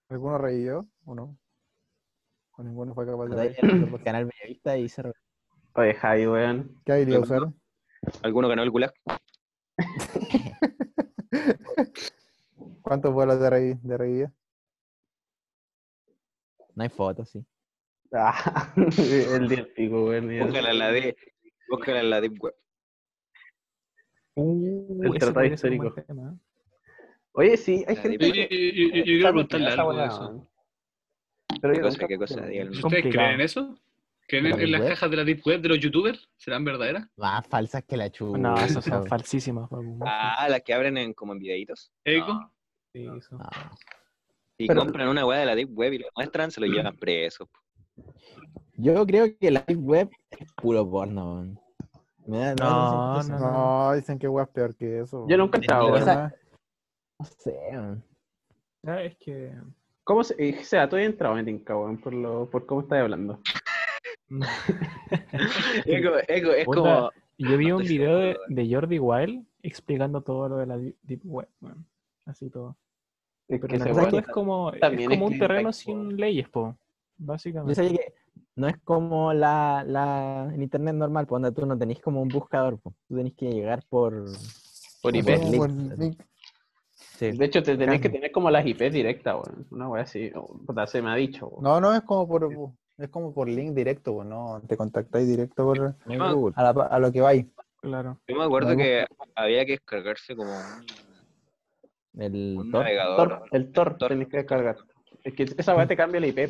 ¿Alguno 0.10 0.38
revivió 0.38 0.88
o 1.06 1.16
no? 1.16 1.38
¿O 2.52 2.64
ninguno 2.64 2.94
fue 2.94 3.06
capaz 3.06 3.28
de 3.28 3.88
por 3.90 4.04
Canal 4.04 4.26
Bellavista 4.26 4.78
y 4.78 4.90
Cerro. 4.90 5.14
Oye, 5.74 5.94
Javi, 5.94 6.28
weón. 6.28 6.82
¿Qué 6.86 6.94
habilidad 6.94 7.22
usaron? 7.22 7.60
¿Alguno 8.24 8.48
ganó 8.48 8.64
el 8.64 8.72
gulag? 8.72 8.94
¿Cuántos 12.82 13.14
vuelos 13.14 13.40
de, 13.40 13.50
revi- 13.50 13.80
de 13.82 13.98
revivir? 13.98 14.30
No 16.74 16.84
hay 16.84 16.90
fotos, 16.90 17.30
sí. 17.30 17.46
Ah, 18.14 18.74
el 18.98 19.50
día 19.50 19.68
pico, 19.76 20.06
weón. 20.06 20.28
Búscala 20.48 20.72
en 20.72 20.80
la 20.80 20.92
de. 20.92 21.16
Búscala 21.70 22.00
en 22.00 22.10
la 22.10 22.22
Deep 22.22 22.42
Web. 22.42 22.56
Uh, 24.36 25.04
El 25.04 25.20
tratado 25.20 25.46
histórico. 25.46 25.94
tema, 25.94 26.34
¿eh? 26.34 26.38
Oye, 27.40 27.56
sí, 27.56 27.86
hay 27.88 27.96
La 27.96 28.02
gente 28.02 28.18
Yo, 28.28 28.34
Deep 28.34 28.50
yo- 28.50 28.58
yo- 28.58 28.74
yo- 28.90 28.96
yo 28.98 29.04
quiero 29.04 29.30
preguntarle 29.30 29.68
algo 29.68 29.92
de 29.94 29.98
weá, 30.00 30.08
eso. 30.08 30.48
Pero 31.62 31.74
¿Qué 31.74 31.82
cosa? 31.82 32.08
¿Qué 32.08 32.18
cosa? 32.18 32.36
¿Ustedes 32.42 32.82
complicado. 32.82 33.12
creen 33.12 33.32
en 33.36 33.42
eso? 33.42 33.76
¿Creen 34.28 34.44
¿La 34.46 34.56
en, 34.56 34.62
en 34.62 34.72
las 34.72 34.82
cajas 34.82 35.12
de 35.12 35.18
la 35.18 35.24
Deep 35.24 35.42
Web 35.46 35.62
de 35.62 35.70
los 35.70 35.80
youtubers? 35.80 36.28
¿Serán 36.36 36.66
verdaderas? 36.66 37.08
Más 37.16 37.48
falsas 37.48 37.84
que 37.84 37.96
la 37.96 38.10
chucha. 38.10 38.40
No, 38.40 38.56
esas 38.58 38.84
son 38.84 39.06
falsísimas. 39.06 39.70
Ah, 40.02 40.48
las 40.50 40.62
que 40.64 40.74
abren 40.74 40.98
en, 40.98 41.14
como 41.14 41.34
en 41.34 41.40
videitos. 41.40 41.92
¿Eco? 42.04 42.34
No. 42.34 42.52
Sí, 42.92 43.08
eso. 43.18 43.38
No. 43.38 43.50
Si 44.58 44.66
Pero- 44.66 44.80
compran 44.82 45.08
una 45.08 45.24
weá 45.24 45.40
de 45.42 45.46
la 45.46 45.54
Deep 45.56 45.70
Web 45.78 45.94
y 45.94 45.98
lo 46.00 46.08
muestran, 46.16 46.50
se 46.50 46.60
lo 46.60 46.66
llevan 46.66 46.98
preso. 47.00 47.48
Yo 48.74 49.06
creo 49.06 49.28
que 49.40 49.52
la 49.52 49.64
Deep 49.68 49.80
Web 49.80 50.10
es 50.32 50.52
puro 50.54 50.90
porno, 50.90 51.46
No, 52.26 52.56
no. 52.56 53.24
No, 53.24 53.94
dicen 53.94 54.18
que 54.20 54.28
weón 54.28 54.48
es 54.48 54.54
peor 54.54 54.76
que 54.76 55.02
eso. 55.02 55.26
Yo 55.30 55.38
nunca 55.38 55.60
he 55.60 55.62
estado. 55.62 56.32
No 57.20 57.26
sé, 57.26 57.58
weón. 57.72 58.04
Ah, 58.86 59.02
es 59.04 59.16
que. 59.18 59.54
¿Cómo 60.04 60.24
se.? 60.24 60.34
O 60.60 60.64
sea, 60.64 60.84
estoy 60.86 61.04
entrado, 61.04 61.36
me 61.36 61.44
tinca, 61.44 61.76
weón, 61.76 61.98
por, 61.98 62.14
lo, 62.14 62.50
por 62.50 62.66
cómo 62.66 62.82
estás 62.82 63.00
hablando. 63.00 63.40
Eco, 65.86 66.12
eco, 66.28 66.52
es 66.52 66.66
como. 66.66 67.12
Yo 67.38 67.58
vi 67.58 67.68
no 67.68 67.78
un 67.78 67.84
video 67.84 68.36
de, 68.48 68.68
Jordi 68.70 69.00
Wild 69.00 69.46
explicando 69.62 70.22
todo 70.22 70.50
lo 70.50 70.58
de 70.58 70.66
la 70.66 70.78
Deep 70.78 71.22
Web, 71.24 71.48
weón. 71.62 71.86
Así 72.26 72.50
todo. 72.50 72.76
Es 73.48 73.60
Pero 73.62 73.68
que 73.68 73.76
en 73.76 73.88
el 73.88 73.96
fondo 73.96 74.20
es 74.20 74.28
como, 74.28 74.74
es 74.74 75.08
como 75.08 75.28
un 75.28 75.40
terreno 75.40 75.72
sin 75.72 76.18
leyes, 76.18 76.50
po. 76.50 76.76
Yo 77.18 77.26
Básicamente. 77.26 77.76
sabía 77.76 77.98
que 77.98 78.14
no 78.56 78.68
es 78.68 78.78
como 78.80 79.34
la, 79.34 79.84
la 79.88 80.52
en 80.54 80.62
internet 80.62 80.96
normal, 80.96 81.28
pues 81.28 81.42
donde 81.42 81.56
tú 81.56 81.66
no 81.66 81.78
tenés 81.78 82.02
como 82.02 82.22
un 82.22 82.28
buscador, 82.28 82.80
pues. 82.80 82.96
Tú 83.08 83.16
tenés 83.16 83.34
que 83.34 83.50
llegar 83.50 83.84
por 83.88 84.26
Por 85.02 85.16
IP. 85.16 85.28
por 85.58 85.70
como. 85.70 86.16
Sí. 87.18 87.32
De 87.32 87.46
hecho, 87.46 87.64
te 87.64 87.76
tenés 87.76 88.00
que 88.00 88.10
tener 88.10 88.32
como 88.32 88.52
las 88.52 88.64
IP 88.64 88.92
directas, 88.92 89.34
weón. 89.36 89.66
Una 89.72 89.90
weá 89.90 90.04
así. 90.04 90.32
o- 90.36 90.60
se 90.86 91.02
me 91.02 91.10
ha 91.10 91.16
dicho. 91.16 91.52
No, 91.62 91.82
no, 91.82 91.92
es 91.96 92.02
como 92.02 92.28
por 92.28 92.48
es 93.00 93.10
como 93.10 93.34
por 93.34 93.50
link 93.50 93.74
directo, 93.74 94.12
weón, 94.14 94.30
no 94.30 94.62
te 94.68 94.78
contactáis 94.78 95.28
directo 95.28 95.66
por, 95.66 95.96
No 96.06 96.36
Google. 96.36 96.54
a, 96.56 96.64
la 96.64 96.74
pa- 96.76 96.86
a 96.86 97.00
lo 97.00 97.12
que 97.12 97.22
vais. 97.22 97.46
Claro. 97.82 98.20
Yo 98.28 98.36
me 98.36 98.44
acuerdo 98.44 98.72
No, 98.72 98.78
que 98.78 99.06
había 99.36 99.66
que 99.66 99.72
descargarse 99.74 100.36
como 100.36 100.52
un, 100.52 102.22
El 102.22 102.56
un 102.60 102.72
Tor. 102.72 102.82
navegador. 102.84 103.30
Tor, 103.30 103.44
el 103.52 103.72
Tor, 103.72 103.98
Tor. 103.98 104.10
tenés 104.10 104.28
que 104.28 104.38
descargar. 104.38 104.78
Es 105.24 105.34
que 105.34 105.44
esa 105.44 105.76
weá 105.76 105.88
te 105.88 105.98
cambia 105.98 106.22
la 106.22 106.28
IP. 106.28 106.50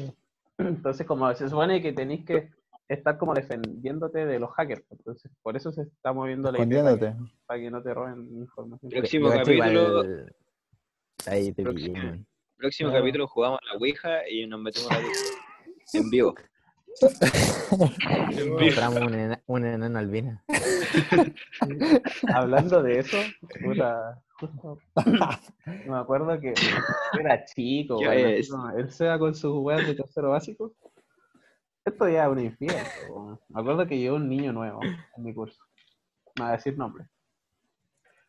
Entonces, 0.57 1.07
como 1.07 1.33
se 1.33 1.47
supone 1.49 1.81
que 1.81 1.93
tenéis 1.93 2.25
que 2.25 2.49
estar 2.89 3.17
como 3.17 3.33
defendiéndote 3.33 4.25
de 4.25 4.39
los 4.39 4.51
hackers. 4.51 4.83
Entonces, 4.91 5.31
por 5.41 5.55
eso 5.55 5.71
se 5.71 5.83
está 5.83 6.11
moviendo 6.13 6.51
la 6.51 6.61
IP 6.61 6.73
para 6.81 6.97
que, 6.97 7.13
para 7.45 7.59
que 7.59 7.71
no 7.71 7.81
te 7.81 7.93
roben 7.93 8.27
información. 8.37 8.89
Próximo 8.91 9.29
capítulo, 9.29 10.01
el- 10.03 10.33
Ahí 11.25 11.51
te 11.51 11.63
pillé, 11.63 11.63
Próximo. 11.63 11.97
weón. 12.03 12.27
próximo 12.57 12.89
No. 12.91 12.95
capítulo 12.97 13.27
jugamos 13.27 13.59
a 13.61 13.65
la 13.73 13.79
Ouija 13.79 14.29
y 14.29 14.45
nos 14.47 14.59
metemos 14.61 14.91
a 14.91 14.99
la 14.99 15.07
en 15.93 16.09
vivo. 16.09 16.35
Encontramos 18.31 19.01
un, 19.01 19.13
ena- 19.13 19.43
un 19.45 19.65
enano 19.65 19.99
albino. 19.99 20.41
Hablando 22.33 22.81
de 22.81 22.99
eso, 22.99 23.17
puta, 23.63 24.21
justo 24.39 24.79
me 25.85 25.97
acuerdo 25.97 26.39
que 26.39 26.53
era 27.19 27.43
chico, 27.45 27.99
él 28.11 28.91
sea 28.91 29.19
con 29.19 29.35
sus 29.35 29.53
weas 29.57 29.85
de 29.85 29.95
tercero 29.95 30.31
básico. 30.31 30.73
Esto 31.85 32.09
ya 32.09 32.25
es 32.25 32.29
un 32.31 32.39
infierno. 32.39 33.39
Me 33.49 33.61
acuerdo 33.61 33.85
que 33.87 33.97
llegó 33.97 34.15
un 34.17 34.27
niño 34.27 34.51
nuevo 34.51 34.79
en 34.83 35.23
mi 35.23 35.33
curso. 35.33 35.61
No 36.35 36.43
voy 36.45 36.49
a 36.53 36.57
decir 36.57 36.77
nombre. 36.77 37.05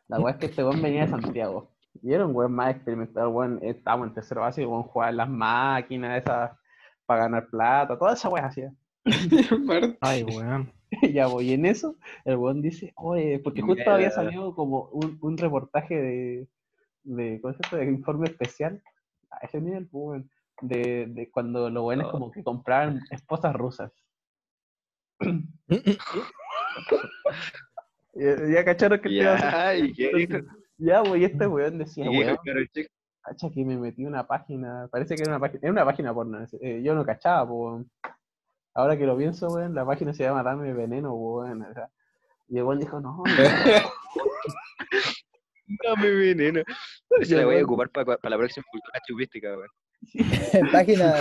La 0.07 0.19
wea 0.19 0.33
es 0.33 0.39
que 0.39 0.45
este 0.47 0.63
weón 0.63 0.81
venía 0.81 1.01
de 1.05 1.09
Santiago. 1.09 1.71
Y 2.01 2.13
era 2.13 2.25
un 2.25 2.35
weón 2.35 2.53
más 2.53 2.75
experimentado, 2.75 3.29
weón. 3.29 3.59
Estábamos 3.61 4.07
en 4.07 4.13
tercero 4.13 4.41
básico, 4.41 4.69
weón, 4.69 4.83
jugaba 4.83 5.09
en 5.11 5.17
las 5.17 5.29
máquinas 5.29 6.21
esas 6.21 6.51
para 7.05 7.21
ganar 7.23 7.47
plata, 7.49 7.97
toda 7.97 8.13
esa 8.13 8.29
wea 8.29 8.45
hacía. 8.45 8.71
Ay, 10.01 10.23
weón. 10.23 10.71
ya 11.13 11.27
voy 11.27 11.53
en 11.53 11.65
eso, 11.65 11.97
el 12.25 12.37
weón 12.37 12.61
dice, 12.61 12.93
oye, 12.95 13.39
porque 13.39 13.61
justo 13.61 13.89
había 13.91 14.09
salido 14.11 14.55
como 14.55 14.85
un, 14.89 15.17
un 15.21 15.37
reportaje 15.37 15.95
de, 15.95 16.47
de, 17.03 17.39
¿cómo 17.41 17.53
llama? 17.53 17.83
de 17.83 17.91
informe 17.91 18.27
especial, 18.27 18.81
a 19.31 19.45
ese 19.45 19.61
nivel, 19.61 19.87
pues, 19.87 20.03
weón, 20.03 20.29
de, 20.61 21.05
de 21.07 21.31
cuando 21.31 21.69
los 21.69 21.83
buenos 21.83 22.07
Oh. 22.07 22.11
como 22.11 22.31
que 22.31 22.43
compraban 22.43 23.01
esposas 23.11 23.55
rusas. 23.55 23.91
ya, 28.13 28.47
ya 28.53 28.65
cacharon 28.65 28.99
que 28.99 29.09
te 29.09 29.15
iba 29.15 29.31
a 29.31 29.35
hacer? 29.35 29.51
Ya, 29.51 29.75
¿y 29.77 29.93
qué 29.93 30.11
dijo? 30.15 30.37
Ya, 30.79 31.03
pues, 31.03 31.21
y 31.21 31.25
este 31.25 31.45
weón 31.47 31.77
decía, 31.77 32.05
¿Y 32.05 32.09
qué 32.09 32.11
dijo 32.17 32.25
weón, 32.25 32.37
el 32.43 32.51
cabro 32.53 32.65
chico? 32.73 32.89
cacha 33.21 33.49
que 33.51 33.63
me 33.65 33.77
metí 33.77 34.05
una 34.05 34.25
página, 34.25 34.87
parece 34.91 35.15
que 35.15 35.21
era 35.21 35.31
una 35.31 35.39
página, 35.39 35.59
era 35.61 35.71
una 35.71 35.85
página 35.85 36.13
porno, 36.13 36.39
eh, 36.61 36.81
yo 36.83 36.95
no 36.95 37.05
cachaba, 37.05 37.47
pues, 37.47 37.59
weón. 37.59 37.91
Ahora 38.73 38.97
que 38.97 39.05
lo 39.05 39.17
pienso, 39.17 39.47
weón, 39.49 39.75
la 39.75 39.85
página 39.85 40.13
se 40.13 40.23
llama 40.23 40.41
Dame 40.41 40.73
Veneno, 40.73 41.13
weón, 41.13 41.61
o 41.63 41.73
sea, 41.73 41.89
y 42.47 42.57
el 42.57 42.63
weón 42.63 42.79
dijo, 42.79 42.99
no, 42.99 43.21
Dame 45.83 46.09
veneno. 46.09 46.61
Ya, 47.27 47.37
la 47.37 47.45
voy 47.45 47.57
a 47.57 47.63
ocupar 47.63 47.89
para 47.91 48.17
la 48.23 48.37
próxima 48.37 48.65
cultura 48.71 48.99
chupística, 49.07 49.49
weón. 49.55 49.69
página, 50.71 51.13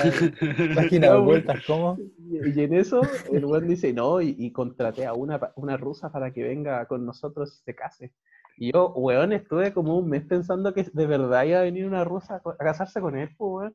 página 0.74 1.12
de 1.12 1.18
vueltas, 1.20 1.64
¿cómo? 1.66 1.98
Y 1.98 2.58
y 2.58 2.62
en 2.64 2.74
eso, 2.74 3.02
el 3.32 3.44
weón 3.44 3.66
dice, 3.68 3.92
no, 3.92 4.20
y, 4.22 4.34
y 4.38 4.52
contraté 4.52 5.04
a 5.04 5.12
una, 5.14 5.38
pa- 5.38 5.52
una 5.56 5.76
rusa 5.76 6.10
para 6.12 6.32
que 6.32 6.44
venga 6.44 6.86
con 6.86 7.04
nosotros 7.04 7.58
y 7.60 7.64
se 7.64 7.74
case. 7.74 8.12
Y 8.60 8.72
yo, 8.72 8.88
weón, 8.96 9.32
estuve 9.32 9.72
como 9.72 9.96
un 9.96 10.08
mes 10.08 10.24
pensando 10.26 10.74
que 10.74 10.84
de 10.92 11.06
verdad 11.06 11.44
iba 11.44 11.60
a 11.60 11.62
venir 11.62 11.86
una 11.86 12.02
rusa 12.04 12.42
a 12.44 12.56
casarse 12.56 13.00
con 13.00 13.16
él, 13.16 13.30
pues, 13.36 13.72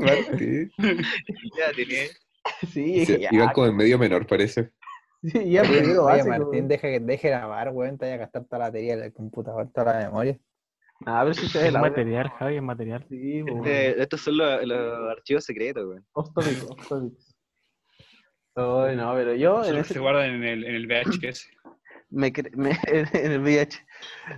Martín. 0.00 0.70
Ya 0.78 1.72
tenía. 1.74 2.02
weón. 2.04 2.70
Sí, 2.72 3.06
Sí, 3.06 3.18
ya, 3.20 3.30
Iban 3.32 3.48
como 3.52 3.66
en 3.68 3.76
medio 3.76 3.98
menor, 3.98 4.26
parece. 4.26 4.70
sí, 5.22 5.50
ya 5.50 5.62
primero 5.62 6.04
oye, 6.04 6.18
básico, 6.18 6.28
Martín, 6.28 6.48
weón. 6.50 6.68
deja 6.68 6.88
que 6.88 7.00
deje 7.00 7.28
grabar, 7.30 7.70
weón, 7.70 7.98
te 7.98 8.04
vaya 8.04 8.14
a 8.14 8.18
gastar 8.18 8.44
toda 8.44 8.58
la 8.60 8.64
batería 8.66 8.96
del 8.96 9.12
computador, 9.12 9.70
toda 9.72 9.94
la 9.94 10.06
memoria. 10.06 10.38
A 11.06 11.24
ver 11.24 11.34
si 11.34 11.46
ustedes 11.46 11.66
Es 11.66 11.72
material, 11.72 12.28
Javi, 12.30 12.56
es 12.56 12.62
material. 12.62 13.04
Sí, 13.08 13.42
weón. 13.42 13.58
Este- 13.66 14.02
estos 14.02 14.20
son 14.20 14.36
los, 14.36 14.64
los 14.64 15.10
archivos 15.10 15.44
secretos, 15.44 15.84
weón. 15.84 16.06
Off 16.12 16.32
topic, 16.32 16.58
no, 18.56 19.14
pero 19.14 19.34
yo 19.34 19.64
en 19.64 19.76
ese 19.78 19.94
se 19.94 20.00
guardan 20.00 20.30
en 20.30 20.44
el, 20.44 20.64
en 20.64 20.74
el 20.76 20.86
VHS. 20.86 21.48
Me, 22.14 22.32
cre- 22.32 22.54
me 22.54 22.70
en 23.12 23.32
el 23.32 23.40
VIH. 23.40 23.78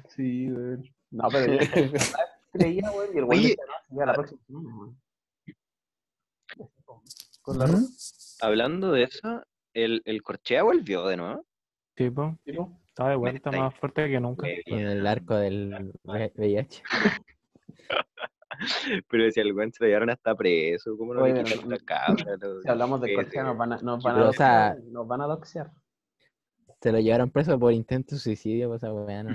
Sí, 0.08 0.50
weón. 0.50 0.84
No, 1.10 1.28
pero 1.30 1.52
verdad 1.52 1.66
creía, 2.52 2.90
weón, 2.90 3.08
y 3.14 3.18
el 3.18 3.24
weón 3.24 3.38
Oye, 3.44 3.56
no, 3.90 4.02
a 4.02 4.06
la 4.06 4.14
próxima 4.14 4.40
semana, 4.46 4.68
weón. 4.76 4.98
Con 7.42 7.58
la 7.58 7.66
¿Mm? 7.66 7.70
rusa, 7.72 8.46
Hablando 8.46 8.92
de 8.92 9.04
eso, 9.04 9.42
el, 9.72 10.02
el 10.04 10.22
Corchea 10.22 10.62
volvió 10.62 11.06
de 11.06 11.16
nuevo. 11.16 11.46
Tipo, 11.94 12.36
¿no? 12.46 12.78
está 12.88 13.08
de 13.10 13.16
vuelta 13.16 13.50
más 13.52 13.74
fuerte 13.74 14.08
que 14.08 14.20
nunca. 14.20 14.48
Y 14.48 14.60
en 14.66 14.80
el 14.86 15.06
arco 15.06 15.36
del 15.36 15.92
VIH. 16.04 16.82
Pero 19.08 19.24
decía 19.24 19.42
el 19.42 19.52
weón 19.52 19.70
se 19.72 19.84
lo 19.84 19.88
llevaron 19.88 20.10
hasta 20.10 20.34
preso. 20.34 20.96
¿Cómo 20.96 21.14
no 21.14 21.22
Oye, 21.22 21.34
le 21.34 21.44
quitan 21.44 21.68
la 21.70 21.78
cámara? 21.78 22.36
Si 22.62 22.68
hablamos 22.68 23.00
de 23.02 23.14
Corchea, 23.14 23.44
nos 23.44 23.56
van 23.56 23.72
a, 23.74 23.76
nos 23.82 24.02
van 24.02 24.18
a 24.18 24.28
o 24.28 24.32
sea- 24.32 24.76
nos 24.90 25.06
van 25.06 25.20
a 25.20 25.26
doxear. 25.26 25.70
Se 26.80 26.92
lo 26.92 26.98
llevaron 27.00 27.30
preso 27.30 27.58
por 27.58 27.72
intento 27.72 28.14
de 28.14 28.20
suicidio, 28.20 28.68
pues 28.68 28.82
weá 28.82 29.22
no. 29.22 29.34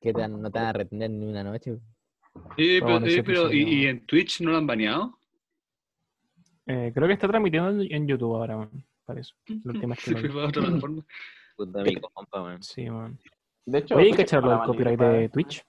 Que 0.00 0.12
te 0.12 0.28
no 0.28 0.50
te 0.50 0.58
van 0.58 0.68
a 0.68 0.72
retener 0.72 1.10
ni 1.10 1.26
una 1.26 1.44
noche. 1.44 1.78
Eh, 2.56 2.80
Pero 2.80 2.86
pero, 2.86 3.06
ese 3.06 3.22
pero, 3.22 3.52
¿y, 3.52 3.86
en 3.86 4.06
Twitch 4.06 4.40
no 4.40 4.52
lo 4.52 4.58
han 4.58 4.66
baneado? 4.66 5.18
Eh, 6.66 6.90
creo 6.94 7.06
que 7.06 7.14
está 7.14 7.28
transmitiendo 7.28 7.82
en, 7.82 8.06
YouTube 8.06 8.34
ahora, 8.34 8.56
man. 8.56 8.70
Que 9.06 10.12
lo 10.12 10.20
vi. 10.22 10.28
Fue 10.28 10.42
a 10.42 10.46
otra 10.46 10.62
plataforma. 10.62 11.04
Puta 11.56 11.82
mi 11.82 11.96
compa, 11.96 12.42
weón. 12.42 12.62
Sí, 12.62 12.88
man. 12.88 13.18
De 13.66 13.78
hecho, 13.78 13.94
Oye, 13.96 14.04
¿hay 14.04 14.10
Twitch 14.10 14.16
que 14.16 14.22
echarlo 14.22 14.46
no 14.46 14.52
del 14.52 14.60
la 14.60 14.66
copyright 14.66 15.00
de 15.00 15.28
Twitch? 15.28 15.64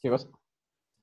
¿Qué 0.00 0.10
cosa? 0.10 0.28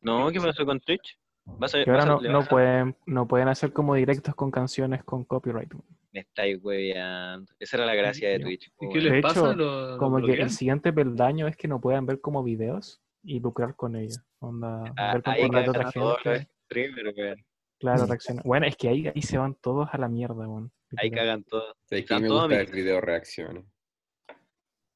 No, 0.01 0.29
¿qué 0.29 0.39
pasó 0.39 0.65
con 0.65 0.79
Twitch? 0.79 1.19
¿Vas 1.45 1.75
a, 1.75 1.83
Que 1.83 1.89
ahora 1.89 2.05
vas 2.05 2.23
a- 2.23 2.27
no, 2.27 2.41
no 2.41 2.45
pueden, 2.47 2.95
no 3.05 3.27
pueden 3.27 3.47
hacer 3.47 3.73
como 3.73 3.95
directos 3.95 4.35
con 4.35 4.51
canciones 4.51 5.03
con 5.03 5.23
copyright. 5.25 5.73
man. 5.73 5.83
Me 6.11 6.21
estáis 6.21 6.57
hueveando. 6.61 7.51
Esa 7.59 7.77
era 7.77 7.85
la 7.85 7.95
gracia 7.95 8.29
de 8.29 8.37
Sí. 8.37 8.43
Twitch. 8.43 8.67
¿Y 8.67 8.71
qué 8.79 8.85
weón. 8.87 9.03
les 9.03 9.13
De 9.13 9.21
pasa? 9.21 9.39
hecho, 9.39 9.53
¿Lo- 9.55 9.91
lo 9.91 9.97
Como 9.97 10.25
que 10.25 10.33
el 10.33 10.49
siguiente 10.49 10.91
peldaño 10.91 11.47
es 11.47 11.55
que 11.55 11.67
no 11.67 11.79
puedan 11.79 12.05
ver 12.05 12.19
como 12.19 12.43
videos 12.43 13.01
y 13.23 13.39
lucrar 13.39 13.75
con 13.75 13.95
ellos. 13.95 14.19
Onda, 14.39 14.83
Ah, 14.97 15.13
ver 15.13 15.21
ahí 15.25 15.49
cagan 15.49 15.69
otra 15.69 15.91
gente. 15.91 16.47
streamers, 16.65 17.17
weón. 17.17 17.45
Claro, 17.79 18.05
reaccionar. 18.07 18.43
Bueno, 18.43 18.65
es 18.65 18.75
que 18.75 18.89
ahí, 18.89 19.07
ahí 19.07 19.21
se 19.21 19.37
van 19.37 19.55
todos 19.55 19.87
a 19.91 19.97
la 19.97 20.07
mierda, 20.09 20.35
weón. 20.47 20.71
Ahí 20.97 21.11
cagan 21.11 21.43
todos. 21.43 21.75
Que 21.87 21.99
Están 21.99 22.23
me 22.23 22.27
todos 22.27 22.41
gusta 22.41 22.55
ver 22.55 22.57
amiguitos. 22.67 22.83
video 22.83 23.01
reacciones. 23.01 23.65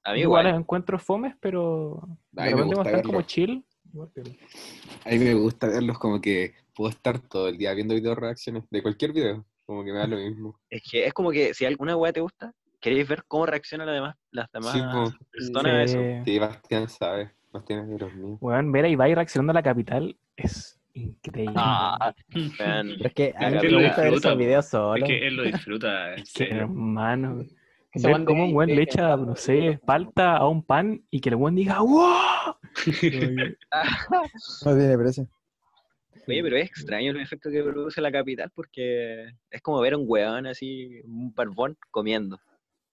A 0.06 0.14
mí 0.14 0.19
Igual 0.22 0.48
igual. 0.48 0.61
encuentro 0.61 0.99
fomes, 0.99 1.35
pero 1.40 2.02
de 2.31 2.41
A 2.41 2.45
mí 2.45 2.52
me 2.52 2.57
repente 2.61 2.64
gusta 2.64 2.76
cuando 2.76 2.90
están 2.98 3.03
como 3.03 3.22
chill. 3.22 3.65
A 5.06 5.10
mí 5.11 5.19
me 5.19 5.34
gusta 5.35 5.68
verlos 5.68 5.99
como 5.99 6.19
que 6.19 6.56
puedo 6.76 6.90
estar 6.90 7.19
todo 7.19 7.48
el 7.48 7.57
día 7.57 7.73
viendo 7.73 7.94
video 7.94 8.15
reacciones 8.15 8.64
de 8.69 8.81
cualquier 8.81 9.14
video. 9.14 9.45
Como 9.65 9.84
que 9.84 9.91
me 9.91 9.99
da 9.99 10.07
lo 10.07 10.18
mismo. 10.18 10.60
Es 10.69 10.81
que 10.90 11.06
es 11.06 11.14
como 11.14 11.31
que 11.31 11.53
si 11.53 11.65
alguna 11.65 11.95
weá 11.95 12.11
te 12.11 12.19
gusta, 12.22 12.52
queréis 12.80 13.07
ver 13.07 13.23
cómo 13.27 13.45
reaccionan 13.45 13.88
las 13.88 13.95
demás, 13.95 14.15
las 14.31 14.52
demás 14.52 14.73
Sí, 14.73 15.18
personas 15.31 15.72
a 15.73 15.84
eso. 15.84 15.98
Sí. 15.99 16.31
Sí, 16.31 16.40
Bastián 16.40 16.90
sabe. 16.90 17.31
Bastián 17.52 17.80
es 17.81 17.90
de 17.90 17.99
los 17.99 18.14
míos. 18.15 18.38
Weón, 18.41 18.72
ver 18.72 18.85
a 18.85 18.90
Ibai 18.90 19.15
reaccionando 19.15 19.52
a 19.52 19.53
la 19.53 19.64
capital 19.64 20.18
es 20.35 20.80
increíble. 20.94 21.53
Ah. 21.56 22.14
Pero 22.57 23.07
es 23.07 23.14
que 23.14 23.34
a 23.38 23.40
mí 23.40 23.45
Es 23.45 23.53
me 23.53 23.60
que 23.61 23.69
lo 23.69 23.81
gusta 23.81 24.02
ver 24.02 24.14
esos 24.14 24.38
videos 24.38 24.65
Es 24.65 24.72
solo. 24.72 25.06
que 25.06 25.27
él 25.27 25.35
lo 25.35 25.44
disfruta. 25.44 26.15
en 26.15 26.23
Que, 26.35 26.44
hermano. 26.49 27.44
Ver 27.95 28.26
cómo 28.26 28.45
un 28.45 28.56
weón 28.56 28.69
le 28.76 28.81
echa, 28.81 29.15
no 29.18 29.35
sé, 29.35 29.80
palta 29.85 30.35
a 30.38 30.48
un 30.48 30.64
pan 30.64 31.03
y 31.11 31.22
que 31.22 31.30
el 31.30 31.35
weón 31.35 31.53
diga 31.56 31.80
¡Wow! 31.81 32.56
No 34.65 34.76
tiene 34.76 34.98
precio. 34.98 35.27
Oye, 36.28 36.41
pero 36.44 36.58
es 36.58 36.66
extraño 36.70 37.12
el 37.12 37.20
efecto 37.20 37.50
que 37.50 37.62
produce 37.64 38.02
la 38.02 38.12
capital 38.12 38.50
porque 38.56 39.26
es 39.50 39.62
como 39.62 39.80
ver 39.82 39.94
a 39.94 39.98
un 39.98 40.06
weón 40.08 40.48
así, 40.48 41.02
un 41.04 41.34
barbón 41.34 41.78
comiendo. 41.91 42.36
O 42.38 42.40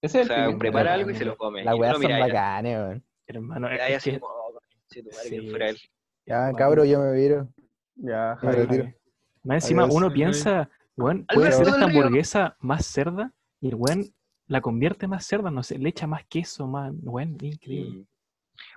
es 0.02 0.14
el 0.14 0.26
sea, 0.26 0.36
pimiento. 0.36 0.58
prepara 0.58 0.94
algo 0.94 1.10
y 1.10 1.14
se 1.14 1.24
lo 1.24 1.36
come. 1.36 1.62
Las 1.64 1.76
y 1.76 1.78
weas 1.78 1.98
uno 1.98 2.08
son 2.08 2.20
bacanes, 2.20 2.76
weón. 2.78 3.04
Hermano, 3.26 3.66
ahí 3.68 3.92
es 3.92 3.96
así 3.98 4.18
como, 4.18 4.26
oh, 4.34 4.60
Sí. 4.88 5.48
Ya, 6.26 6.52
cabro, 6.52 6.84
yo 6.84 6.98
me 7.00 7.12
viro. 7.12 7.48
Ya, 7.94 8.34
retiro. 8.42 8.92
Más 9.44 9.62
encima 9.64 9.82
Adiós. 9.84 9.94
uno 9.96 10.12
piensa, 10.12 10.68
weón, 10.96 11.26
puede 11.32 11.52
ser 11.52 11.66
del 11.66 11.74
esta 11.74 11.86
Río. 11.86 11.98
hamburguesa 12.00 12.56
más 12.58 12.84
cerda 12.86 13.32
y 13.60 13.68
el 13.68 13.74
weón 13.76 14.04
la 14.46 14.60
convierte 14.60 15.06
más 15.06 15.24
cerda, 15.24 15.50
no 15.50 15.62
sé, 15.62 15.78
le 15.78 15.88
echa 15.90 16.08
más 16.08 16.24
queso, 16.26 16.66
más, 16.66 16.92
weón, 17.02 17.36
increíble. 17.40 18.04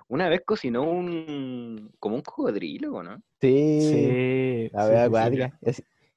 Una 0.08 0.28
vez 0.28 0.42
cocinó 0.44 0.82
un 0.82 1.90
como 1.98 2.16
un 2.16 2.22
cocodrilo, 2.22 3.02
¿no? 3.02 3.16
Sí, 3.40 3.78
Sí, 3.80 4.68
la 4.72 4.84
sí, 4.86 4.90
wea 4.90 4.96
sí, 4.96 5.00
sí. 5.00 5.06
acuática. 5.06 5.58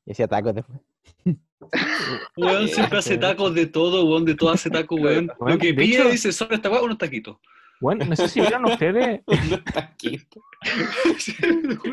Y 0.05 0.11
hacía- 0.11 0.27
tacos 0.27 0.55
después. 0.55 0.79
Weón 2.37 2.67
siempre 2.67 2.99
hace 2.99 3.17
tacos 3.17 3.53
de 3.55 3.65
todo, 3.65 4.05
weón, 4.05 4.25
de 4.25 4.35
todo 4.35 4.51
hace 4.51 4.69
tacos, 4.69 4.99
weón. 5.01 5.29
Weón, 5.39 5.53
Lo 5.53 5.57
que 5.57 5.67
de 5.67 5.73
pide 5.73 5.99
hecho- 6.01 6.09
dice, 6.09 6.31
sobre 6.31 6.55
esta 6.55 6.69
weá, 6.69 6.81
unos 6.81 6.97
taquitos. 6.97 7.37
Weón, 7.81 7.99
no 7.99 8.15
sé 8.15 8.27
si 8.27 8.41
vieron 8.41 8.65
ustedes, 8.71 9.21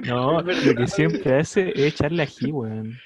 no, 0.07 0.41
lo 0.41 0.75
que 0.75 0.87
siempre 0.87 1.41
hace 1.41 1.71
es 1.71 1.79
echarle 1.95 2.23
ají, 2.23 2.53
weón. 2.53 2.97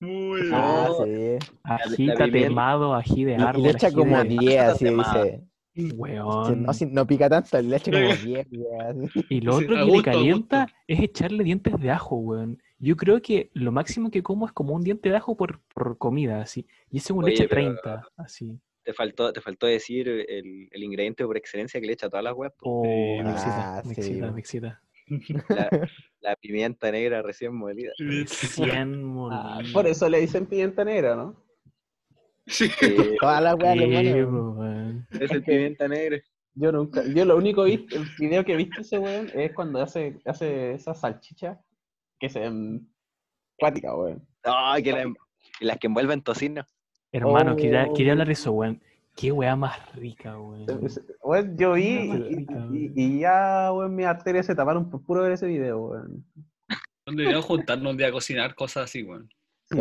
Muy 0.00 0.50
Ah, 0.52 0.88
sí. 1.04 1.38
Ají 1.62 2.06
la 2.06 2.14
pimienta. 2.16 2.24
tatemado, 2.26 2.94
ají 2.94 3.24
de 3.24 3.36
árbol. 3.36 3.62
Le 3.62 3.70
echa 3.70 3.86
ají 3.86 3.96
como 3.96 4.18
de- 4.22 4.28
10, 4.28 4.60
así, 4.62 4.84
dice. 4.84 5.40
Weón. 5.76 6.62
No, 6.62 6.72
si- 6.72 6.86
no 6.86 7.06
pica 7.06 7.28
tanto, 7.28 7.60
le 7.60 7.76
echa 7.76 7.90
como 7.90 8.14
10, 8.14 8.46
weón. 8.52 9.10
Y 9.28 9.40
lo 9.40 9.56
otro 9.56 9.74
que 9.76 9.84
le 9.84 10.02
calienta 10.02 10.68
es 10.86 11.00
echarle 11.00 11.44
dientes 11.44 11.78
de 11.80 11.90
ajo, 11.90 12.16
weón. 12.16 12.62
Yo 12.78 12.96
creo 12.96 13.20
que 13.22 13.50
lo 13.54 13.72
máximo 13.72 14.10
que 14.10 14.22
como 14.22 14.46
es 14.46 14.52
como 14.52 14.74
un 14.74 14.82
diente 14.84 15.08
de 15.08 15.16
ajo 15.16 15.36
por, 15.36 15.60
por 15.74 15.96
comida, 15.98 16.40
así. 16.42 16.66
Y 16.90 16.98
ese 16.98 17.06
es 17.12 17.16
un 17.16 17.24
leche 17.24 17.48
pero- 17.48 17.62
30, 17.62 18.08
así. 18.16 18.58
Te 18.82 18.92
faltó, 18.92 19.32
te 19.32 19.40
faltó 19.40 19.66
decir 19.66 20.06
el, 20.08 20.68
el 20.70 20.82
ingrediente 20.82 21.24
por 21.24 21.38
excelencia 21.38 21.80
que 21.80 21.86
le 21.86 21.94
echa 21.94 22.06
a 22.06 22.10
todas 22.10 22.22
las 22.24 22.34
weas. 22.34 22.52
Oh, 22.60 22.82
Sí, 22.84 23.22
me 23.24 23.30
excita, 23.30 23.78
ah, 23.78 23.82
me 23.84 23.94
sí, 23.94 24.00
excita, 24.00 24.26
bo. 24.26 24.32
me 24.34 24.40
excita. 24.40 24.82
La, 25.48 25.68
la 26.20 26.36
pimienta 26.36 26.90
negra 26.92 27.22
recién 27.22 27.54
molida. 27.54 27.92
100 28.26 28.72
Ah, 28.72 28.84
molidos. 29.56 29.72
por 29.72 29.86
eso 29.86 30.06
le 30.10 30.20
dicen 30.20 30.44
pimienta 30.46 30.84
negra, 30.84 31.16
¿no? 31.16 31.34
Sí, 32.46 32.68
Todas 33.20 33.42
las 33.42 33.54
weas 33.56 34.26
po, 34.26 34.50
weón. 34.50 35.06
es 35.12 35.30
el 35.30 35.42
pimienta 35.42 35.88
negra. 35.88 36.18
Yo 36.54 36.70
nunca, 36.70 37.02
yo 37.04 37.24
lo 37.24 37.36
único 37.36 37.64
vi, 37.64 37.86
el 37.90 38.06
video 38.18 38.44
que 38.44 38.52
he 38.52 38.56
visto 38.56 38.80
ese 38.82 38.98
weón 38.98 39.28
es 39.34 39.52
cuando 39.54 39.80
hace, 39.82 40.20
hace 40.24 40.72
esas 40.74 41.00
salchichas 41.00 41.58
que 42.20 42.28
se 42.28 42.40
ven 42.40 42.88
cuáticas, 43.58 43.92
weón. 43.96 44.26
Ay, 44.44 44.82
que 44.82 44.92
la- 44.92 45.12
y 45.60 45.64
las 45.64 45.78
que 45.78 45.86
envuelven 45.86 46.22
tocino. 46.22 46.64
Hermano, 47.12 47.56
quería, 47.56 47.88
quería 47.94 48.12
Oh. 48.12 48.14
hablar 48.14 48.26
de 48.26 48.32
eso, 48.34 48.52
weón. 48.52 48.80
Qué 49.16 49.30
weá 49.32 49.56
más 49.56 49.92
rica, 49.94 50.38
weón. 50.38 50.66
Es- 50.84 51.00
Weón, 51.22 51.56
yo 51.56 51.72
vi 51.72 51.86
y, 51.88 52.08
marica, 52.08 52.66
y- 52.72 52.92
y 52.94 53.18
ya, 53.20 53.70
weón, 53.72 53.94
mis 53.96 54.06
arterias 54.06 54.46
se 54.46 54.54
taparon 54.54 54.90
por 54.90 55.02
puro 55.02 55.22
ver 55.22 55.32
ese 55.32 55.46
video, 55.46 55.78
weón. 55.86 56.24
Deberíamos 57.06 57.44
juntarnos 57.46 57.90
un 57.92 57.96
día 57.96 58.08
a 58.08 58.12
cocinar 58.12 58.54
cosas 58.54 58.84
así, 58.84 59.02
weón. 59.02 59.28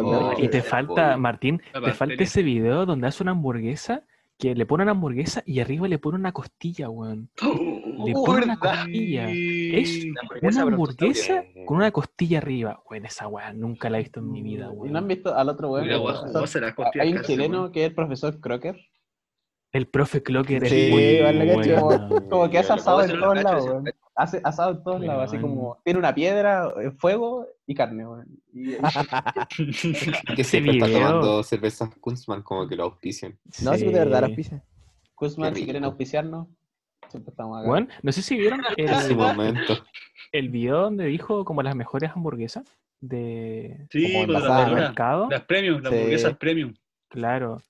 Weón. 0.01 0.35
Y 0.43 0.47
te 0.47 0.61
falta. 0.61 1.17
Martín, 1.17 1.61
te 1.73 1.91
falta 1.93 2.23
ese 2.23 2.43
video 2.43 2.85
donde 2.85 3.07
hace 3.07 3.23
una 3.23 3.31
hamburguesa, 3.31 4.03
que 4.37 4.55
le 4.55 4.65
pone 4.65 4.83
una 4.83 4.91
hamburguesa 4.93 5.43
y 5.45 5.59
arriba 5.59 5.87
le 5.87 5.99
pone 5.99 6.17
una 6.17 6.31
costilla, 6.31 6.89
weón. 6.89 7.29
Le 7.41 8.13
Oh, 8.15 8.25
pone 8.25 8.43
una 8.45 8.57
costilla. 8.57 9.29
Es 9.29 10.05
una 10.41 10.61
hamburguesa 10.63 11.43
con 11.65 11.77
una 11.77 11.91
costilla 11.91 12.39
arriba. 12.39 12.81
Weón, 12.89 13.05
esa 13.05 13.27
weá 13.27 13.53
nunca 13.53 13.89
la 13.89 13.99
he 13.99 14.01
visto 14.03 14.19
en 14.19 14.31
mi 14.31 14.41
vida, 14.41 14.65
¿Y 14.65 14.75
no 14.75 14.81
weón. 14.81 14.97
han 14.97 15.07
visto 15.07 15.35
al 15.35 15.49
otro 15.49 15.69
weón? 15.71 15.87
Weón, 15.87 16.33
Hay 16.99 17.13
un 17.13 17.21
chileno 17.21 17.59
weón. 17.61 17.71
que 17.71 17.83
es 17.83 17.89
el 17.89 17.95
profesor 17.95 18.39
Crocker. 18.39 18.77
El 19.73 19.87
profe 19.87 20.21
Clocker 20.23 20.67
Sí, 20.69 20.81
es 20.85 20.91
muy 20.91 21.01
igual 21.03 21.39
la 21.39 21.55
cacho. 21.55 21.85
bueno. 21.85 22.29
Como 22.29 22.49
que 22.49 22.57
hace 22.59 22.73
asado 22.73 23.01
en 23.03 23.19
lo 23.19 23.19
todos 23.25 23.43
lados, 23.43 23.65
weón. 23.65 23.85
Hace 24.15 24.39
asado 24.43 24.71
en 24.71 24.83
todos 24.83 25.01
lados, 25.01 25.23
así 25.23 25.39
como 25.39 25.79
tiene 25.83 25.97
una 25.99 26.13
piedra, 26.13 26.71
eh, 26.81 26.91
fuego 26.91 27.47
y 27.65 27.73
carne, 27.73 28.07
weón. 28.07 28.27
Y- 28.53 28.75
Que 30.35 30.43
siempre 30.43 30.73
está 30.77 30.85
tomando 30.91 31.43
cervezas 31.43 31.89
Kunzman, 31.99 32.43
como 32.43 32.67
que 32.67 32.75
lo 32.75 32.83
auspician. 32.83 33.37
No, 33.63 33.73
sí, 33.75 33.85
de 33.85 33.91
verdad, 33.91 34.29
pizzas. 34.35 34.61
Kuzman, 35.15 35.53
Qué 35.53 35.59
si 35.59 35.65
quieren 35.65 35.83
auspiciarnos, 35.85 36.47
siempre 37.09 37.31
estamos 37.31 37.59
acá. 37.59 37.69
Weón, 37.69 37.89
no 38.01 38.11
sé 38.11 38.21
si 38.21 38.37
vieron 38.37 38.61
En 38.77 38.87
su 39.01 39.09
el, 39.11 39.15
momento. 39.17 39.73
el 40.31 40.49
video 40.49 40.81
donde 40.81 41.05
dijo 41.05 41.43
como 41.45 41.63
las 41.63 41.75
mejores 41.75 42.11
hamburguesas 42.15 42.63
de 43.01 43.87
Sí, 43.89 44.13
Como 44.13 44.31
la 44.33 44.39
verdura. 44.39 44.65
mercado. 44.87 45.27
Las 45.29 45.41
premium, 45.45 45.81
las 45.81 45.91
Sí. 45.91 45.97
hamburguesas 45.97 46.37
premium. 46.37 46.73
Claro. 47.09 47.61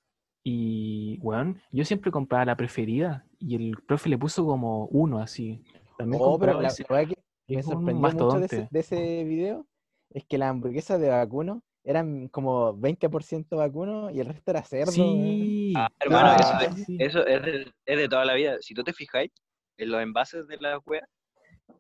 Y, 0.44 1.20
weón, 1.22 1.62
yo 1.72 1.86
siempre 1.86 2.12
compraba 2.12 2.44
la 2.46 2.58
preferida 2.58 3.26
y 3.40 3.56
el 3.56 3.78
profe 3.88 4.10
le 4.10 4.18
puso 4.18 4.46
como 4.46 4.86
uno 4.88 5.20
así. 5.20 5.64
También 5.98 6.22
Oh, 6.22 6.38
pero 6.38 6.54
compraba 6.54 6.62
la, 6.64 6.68
ese- 6.70 6.86
weá 6.90 7.06
que 7.06 7.16
me 7.48 7.64
sorprendió 7.64 8.12
mucho 8.12 8.40
de 8.40 8.46
ese, 8.46 8.68
de 8.70 8.80
ese 8.80 9.24
video 9.24 9.68
es 10.10 10.26
que 10.26 10.38
las 10.38 10.50
hamburguesas 10.50 11.00
de 11.00 11.10
vacuno 11.10 11.64
eran 11.86 12.28
como 12.28 12.74
20% 12.78 13.58
vacuno 13.58 14.10
y 14.12 14.20
el 14.20 14.28
resto 14.28 14.52
era 14.52 14.64
cerdo. 14.64 14.92
Sí, 14.92 15.74
Ah, 15.76 15.90
hermano, 16.00 16.30
Ah, 16.30 16.40
eso, 16.40 16.60
sí, 16.60 16.66
es, 16.82 16.86
sí. 16.86 16.98
eso 17.00 17.26
es, 17.26 17.42
de, 17.42 17.74
es 17.86 17.98
de 17.98 18.10
toda 18.10 18.26
la 18.26 18.34
vida. 18.34 18.58
Si 18.62 18.74
tú 18.74 18.84
te 18.84 18.94
fijáis, 18.94 19.32
en 19.78 19.92
los 19.92 20.02
envases 20.02 20.46
de 20.48 20.58
la 20.58 20.78
wea, 20.86 21.08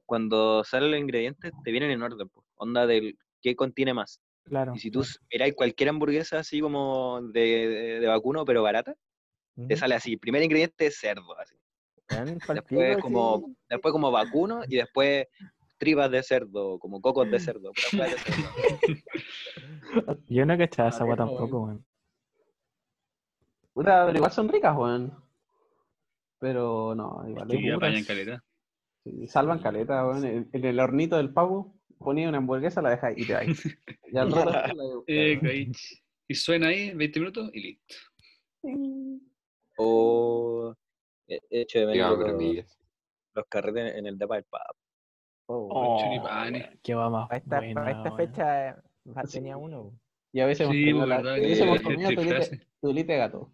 cuando 0.05 0.63
salen 0.63 0.91
los 0.91 0.99
ingredientes, 0.99 1.51
te 1.63 1.71
vienen 1.71 1.91
en 1.91 2.01
orden. 2.01 2.27
po. 2.29 2.43
Onda 2.55 2.87
del 2.87 3.17
qué 3.41 3.55
contiene 3.55 3.93
más. 3.93 4.19
Claro. 4.43 4.73
Y 4.75 4.79
si 4.79 4.91
tú 4.91 5.03
miráis 5.31 5.53
cualquier 5.55 5.89
hamburguesa 5.89 6.39
así 6.39 6.59
como 6.59 7.21
de, 7.21 7.39
de, 7.67 7.99
de 7.99 8.07
vacuno, 8.07 8.43
pero 8.45 8.61
barata, 8.63 8.95
te 9.67 9.75
sale 9.77 9.95
así. 9.95 10.17
Primer 10.17 10.43
ingrediente 10.43 10.87
es 10.87 10.97
cerdo, 10.99 11.37
así. 11.39 11.55
Después 12.53 12.97
como, 12.97 13.43
sí. 13.47 13.55
después 13.69 13.91
como 13.91 14.11
vacuno 14.11 14.61
y 14.67 14.75
después 14.75 15.27
tripas 15.77 16.11
de 16.11 16.23
cerdo, 16.23 16.77
como 16.79 17.01
cocos 17.01 17.29
de 17.31 17.39
cerdo. 17.39 17.71
de. 17.91 19.03
Yo 20.27 20.45
no 20.45 20.57
cachaba 20.57 20.89
esa 20.89 21.03
agua 21.03 21.15
tampoco, 21.15 21.61
weón. 21.63 21.85
Puta, 23.73 24.05
pero 24.05 24.17
igual 24.17 24.31
son 24.31 24.49
ricas, 24.49 24.75
weón. 24.77 25.13
Pero 26.39 26.93
no, 26.95 27.23
igual 27.27 27.49
Sí, 27.49 27.67
es 27.67 27.73
puras. 27.75 28.05
caleta. 28.05 28.43
Sí, 29.03 29.27
salvan 29.27 29.59
caleta, 29.59 30.05
weón. 30.05 30.25
En, 30.25 30.49
en 30.51 30.65
el 30.65 30.79
hornito 30.79 31.17
del 31.17 31.33
pavo 31.33 31.75
ponía 32.03 32.29
una 32.29 32.37
hamburguesa, 32.37 32.81
la 32.81 32.91
dejáis 32.91 33.17
y 33.17 33.25
te 33.25 33.33
vais. 33.33 33.77
Y 34.13 34.17
al 34.17 34.31
rato 34.31 34.51
la 34.51 35.03
Eh, 35.07 35.71
y 36.27 36.35
suena 36.35 36.67
ahí 36.67 36.93
20 36.93 37.19
minutos 37.19 37.49
y 37.53 37.61
listo. 37.61 37.95
O 39.77 40.75
he 41.27 41.39
he 41.49 41.61
hecho 41.61 41.79
de 41.79 41.85
menos 41.87 42.19
los, 43.33 43.45
carretes 43.49 43.95
en 43.95 44.05
el 44.05 44.17
depa 44.17 44.35
del 44.35 44.43
pavo. 44.45 44.77
Oh, 45.47 45.97
Qué 46.81 46.95
va 46.95 47.09
más 47.09 47.27
Para 47.27 47.37
esta, 47.37 47.57
buena, 47.57 47.73
para 47.73 47.91
esta 47.91 48.15
fecha 48.15 48.69
eh, 48.69 49.27
tenía 49.31 49.57
uno. 49.57 49.99
Y 50.31 50.39
a 50.39 50.45
veces 50.45 50.61
hemos 50.61 50.75
Sí, 50.75 50.91
la- 51.07 51.35
que 51.35 51.59
hemos 51.59 51.81
comido 51.81 52.11
frase. 52.11 52.67
tulite 52.81 53.13
de 53.13 53.17
gato. 53.17 53.51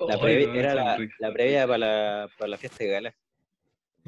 La 0.00 0.18
previa, 0.18 0.54
era 0.54 0.74
la 1.18 1.32
previa 1.32 1.66
para 1.66 1.78
la, 1.78 2.30
para 2.38 2.48
la 2.50 2.56
fiesta 2.56 2.84
de 2.84 2.90
gala. 2.90 3.16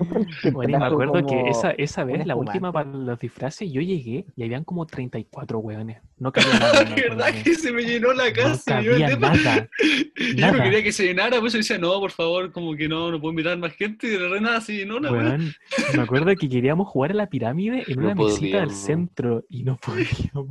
Bueno, 0.52 0.78
me 0.78 0.86
acuerdo 0.86 1.26
que 1.26 1.48
esa, 1.48 1.70
esa 1.72 2.04
vez, 2.04 2.26
la 2.26 2.36
última 2.36 2.72
para 2.72 2.90
los 2.90 3.18
disfraces, 3.18 3.70
yo 3.70 3.80
llegué 3.80 4.26
y 4.36 4.42
habían 4.42 4.64
como 4.64 4.86
34 4.86 5.58
weones. 5.58 5.98
No 6.18 6.32
cabía 6.32 6.58
nada, 6.58 6.80
acuerdo 6.94 6.94
¿Verdad 6.96 7.34
que 7.42 7.54
se 7.54 7.72
me 7.72 7.82
llenó 7.82 8.12
la 8.12 8.32
No 8.32 8.32
casa? 8.32 8.80
yo, 8.80 8.98
nada. 8.98 9.68
no 10.52 10.62
quería 10.62 10.82
que 10.82 10.92
se 10.92 11.04
llenara, 11.04 11.38
por 11.38 11.48
eso 11.48 11.58
decía, 11.58 11.78
no, 11.78 11.98
por 12.00 12.10
favor, 12.10 12.52
como 12.52 12.74
que 12.74 12.88
no, 12.88 13.10
no 13.10 13.20
puedo 13.20 13.32
invitar 13.32 13.56
más 13.58 13.72
gente. 13.72 14.06
Y 14.06 14.10
de 14.10 14.28
re 14.28 14.40
nada 14.40 14.60
se 14.60 14.74
llenó 14.74 14.98
la. 14.98 15.12
Weón, 15.12 15.52
me 15.94 16.02
acuerdo 16.02 16.34
que 16.36 16.48
queríamos 16.48 16.88
jugar 16.88 17.12
a 17.12 17.14
la 17.14 17.28
pirámide 17.28 17.84
en 17.86 18.00
No 18.00 18.06
una 18.06 18.14
mesita 18.14 18.60
del 18.60 18.70
centro 18.70 19.44
y 19.48 19.62
no 19.62 19.76
podíamos. 19.76 20.48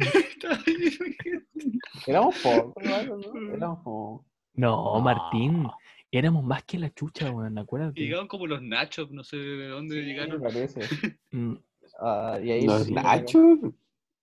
Éramos 2.08 2.36
pocos, 2.40 2.84
¿no? 2.84 3.54
Éramos 3.54 3.80
como. 3.84 4.30
No, 4.56 5.00
Martín, 5.00 5.68
éramos 6.12 6.44
más 6.44 6.64
que 6.64 6.78
la 6.80 6.94
chucha, 6.94 7.32
weón, 7.32 7.58
Y 7.58 7.62
acuérdate. 7.62 8.00
llegaron 8.02 8.28
como 8.28 8.48
los 8.48 8.62
nachos, 8.62 9.12
no 9.12 9.24
sé 9.24 9.38
de 9.38 9.68
dónde 9.68 9.96
Sí, 9.96 10.02
llegaron. 10.06 10.42
parece. 10.42 10.82
Mm, 11.32 11.56
Ah, 12.02 12.40
y 12.42 12.52
ahí 12.52 12.66
Los 12.66 12.84
sí, 12.84 12.94
Nacho, 12.94 13.40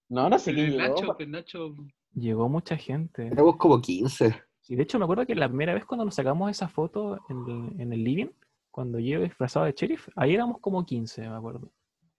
No, 0.08 0.30
no 0.30 0.38
sé 0.38 0.54
quién 0.54 0.66
El 0.66 0.72
llegó. 0.78 0.88
Nacho, 0.94 1.18
el 1.18 1.30
Nacho. 1.30 1.74
Llegó 2.14 2.48
mucha 2.48 2.76
gente. 2.76 3.26
éramos 3.26 3.56
como 3.56 3.80
15. 3.80 4.34
Sí, 4.60 4.74
de 4.76 4.82
hecho, 4.82 4.98
me 4.98 5.04
acuerdo 5.04 5.26
que 5.26 5.34
la 5.34 5.48
primera 5.48 5.74
vez 5.74 5.84
cuando 5.84 6.04
nos 6.04 6.14
sacamos 6.14 6.50
esa 6.50 6.68
foto 6.68 7.20
en 7.28 7.44
el, 7.74 7.80
en 7.80 7.92
el 7.92 8.02
living, 8.02 8.28
cuando 8.70 8.98
yo 8.98 9.20
disfrazado 9.20 9.66
de 9.66 9.72
sheriff, 9.72 10.08
ahí 10.16 10.34
éramos 10.34 10.58
como 10.60 10.84
15, 10.86 11.22
me 11.28 11.36
acuerdo. 11.36 11.70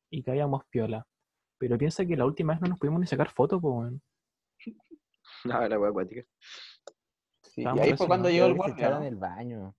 Y 0.10 0.22
caíamos 0.24 0.64
piola. 0.70 1.06
Pero 1.58 1.78
piensa 1.78 2.06
que 2.06 2.16
la 2.16 2.26
última 2.26 2.54
vez 2.54 2.62
no 2.62 2.68
nos 2.68 2.80
pudimos 2.80 3.00
ni 3.00 3.08
sacar 3.08 3.30
fotos, 3.32 3.60
pues, 3.62 3.74
weón. 3.74 4.02
No, 5.44 5.68
la 5.68 5.80
wea 5.80 5.90
acuática. 5.90 6.24
Sí, 7.58 7.64
y 7.64 7.80
ahí 7.80 7.98
fue 7.98 8.06
cuando 8.08 8.30
llegó 8.30 8.46
el 8.46 8.54
guardia. 8.54 8.76
echaron 8.78 9.02
en 9.02 9.08
el 9.10 9.16
baño. 9.16 9.76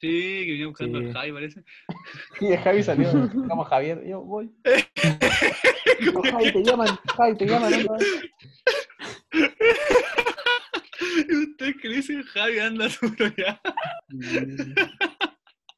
Sí, 0.00 0.44
que 0.44 0.50
venía 0.52 0.66
buscando 0.68 1.00
Sí. 1.00 1.06
al 1.06 1.12
Javi, 1.14 1.32
parece. 1.32 1.60
¿no? 1.60 1.64
Y 2.52 2.56
Javi 2.56 2.82
salió. 2.82 3.08
Como 3.48 3.64
Javier, 3.64 4.06
yo 4.06 4.20
voy. 4.20 4.52
Digo, 6.00 6.22
Javi, 6.22 6.52
te 6.52 6.62
llaman, 6.62 6.88
Javi, 7.16 7.36
te 7.38 7.46
llaman. 7.46 7.72
anda. 7.74 7.96
y 11.28 11.34
ustedes 11.36 11.76
que 11.80 11.88
le 11.88 11.96
dicen 11.96 12.22
Javi, 12.22 12.58
anda 12.58 12.86
duro 13.00 13.32
ya. 13.36 13.60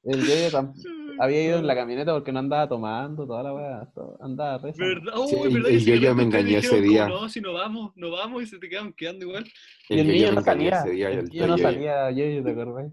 El 0.05 0.21
Yoyo 0.27 0.51
tam- 0.51 0.75
había 1.21 1.45
ido 1.45 1.59
en 1.59 1.67
la 1.67 1.75
camioneta 1.75 2.15
porque 2.15 2.33
no 2.33 2.39
andaba 2.39 2.67
tomando, 2.67 3.27
toda 3.27 3.43
la 3.43 3.53
weá, 3.53 3.93
andaba 4.21 4.59
re 4.59 4.73
que 4.73 5.79
sí, 5.79 5.85
Yoyo 5.85 6.09
de 6.09 6.15
me 6.15 6.23
engañó 6.23 6.59
ese 6.59 6.69
como, 6.71 6.81
día. 6.81 7.09
No, 7.09 7.29
si 7.29 7.41
no 7.43 7.53
vamos, 7.53 7.93
no 7.95 8.11
vamos 8.11 8.43
y 8.43 8.47
se 8.47 8.59
te 8.59 8.69
quedan 8.71 8.95
quedando 8.95 9.27
igual. 9.27 9.45
Y 9.91 9.99
el 9.99 10.07
yo 10.07 10.13
niño 10.13 10.33
no 10.33 10.41
engañé 10.41 10.71
salía. 10.71 10.93
día, 10.93 11.11
El 11.11 11.25
niño 11.27 11.47
no 11.47 11.59
salía, 11.59 12.11
Yoyo, 12.11 12.43
¿te 12.43 12.51
acordás? 12.51 12.93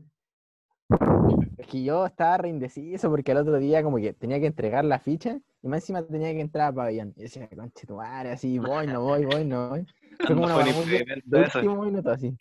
Es 1.58 1.68
que 1.68 1.84
yo 1.84 2.06
estaba 2.06 2.38
re 2.38 2.50
indeciso 2.50 3.10
porque 3.10 3.32
el 3.32 3.38
otro 3.38 3.58
día 3.60 3.82
como 3.82 3.98
que 3.98 4.14
tenía 4.14 4.40
que 4.42 4.48
entregar 4.48 4.84
la 4.84 5.00
ficha 5.00 5.40
y 5.62 5.68
más 5.70 5.84
encima 5.84 6.06
tenía 6.06 6.34
que 6.34 6.42
entrar 6.42 6.68
a 6.68 6.76
pabellón. 6.76 7.14
Y 7.16 7.24
decía, 7.24 7.48
conche 7.56 7.88
tu 7.88 7.96
madre, 7.96 8.32
así, 8.32 8.60
voy, 8.60 8.88
no 8.88 9.02
voy, 9.04 9.24
voy, 9.24 9.46
no 9.46 9.70
voy. 9.70 9.86
Fue 10.18 10.28
como 10.36 10.48
No 10.48 10.56
una 10.58 10.66
muy 10.66 10.86
de, 10.86 11.40
último 11.40 11.84
minuto 11.86 12.12
así. 12.12 12.38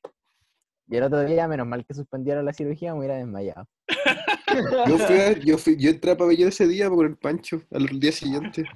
Y 0.89 0.97
el 0.97 1.03
otro 1.05 1.23
día, 1.25 1.49
menos 1.49 1.67
mal 1.67 1.85
que 1.85 1.95
suspendieron 1.95 2.45
la 2.45 2.53
cirugía, 2.53 2.93
me 2.93 3.01
hubiera 3.01 3.17
desmayado. 3.17 3.67
Yo, 4.89 4.99
fui 4.99 5.17
a- 5.17 5.33
yo, 5.33 5.59
fui- 5.59 5.77
yo 5.77 5.91
entré 5.91 6.13
a 6.13 6.17
pabellón 6.17 6.49
ese 6.49 6.67
día 6.69 6.89
por 6.89 7.05
el 7.07 7.17
Pancho, 7.17 7.63
al 7.73 7.87
día 7.99 8.13
siguiente. 8.13 8.67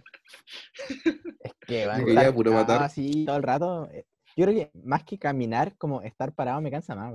Es 1.40 1.52
que 1.66 1.86
van 1.86 2.00
a 2.00 2.10
estar 2.10 2.34
puro 2.34 2.52
matar. 2.52 2.82
así 2.82 3.24
todo 3.24 3.36
el 3.36 3.42
rato. 3.42 3.88
eh, 3.92 4.04
Yo 4.36 4.46
creo 4.46 4.54
que 4.56 4.70
más 4.82 5.04
que 5.04 5.18
caminar, 5.18 5.76
como 5.78 6.02
estar 6.02 6.32
parado 6.34 6.60
me 6.60 6.70
cansa 6.70 6.94
más, 6.94 7.14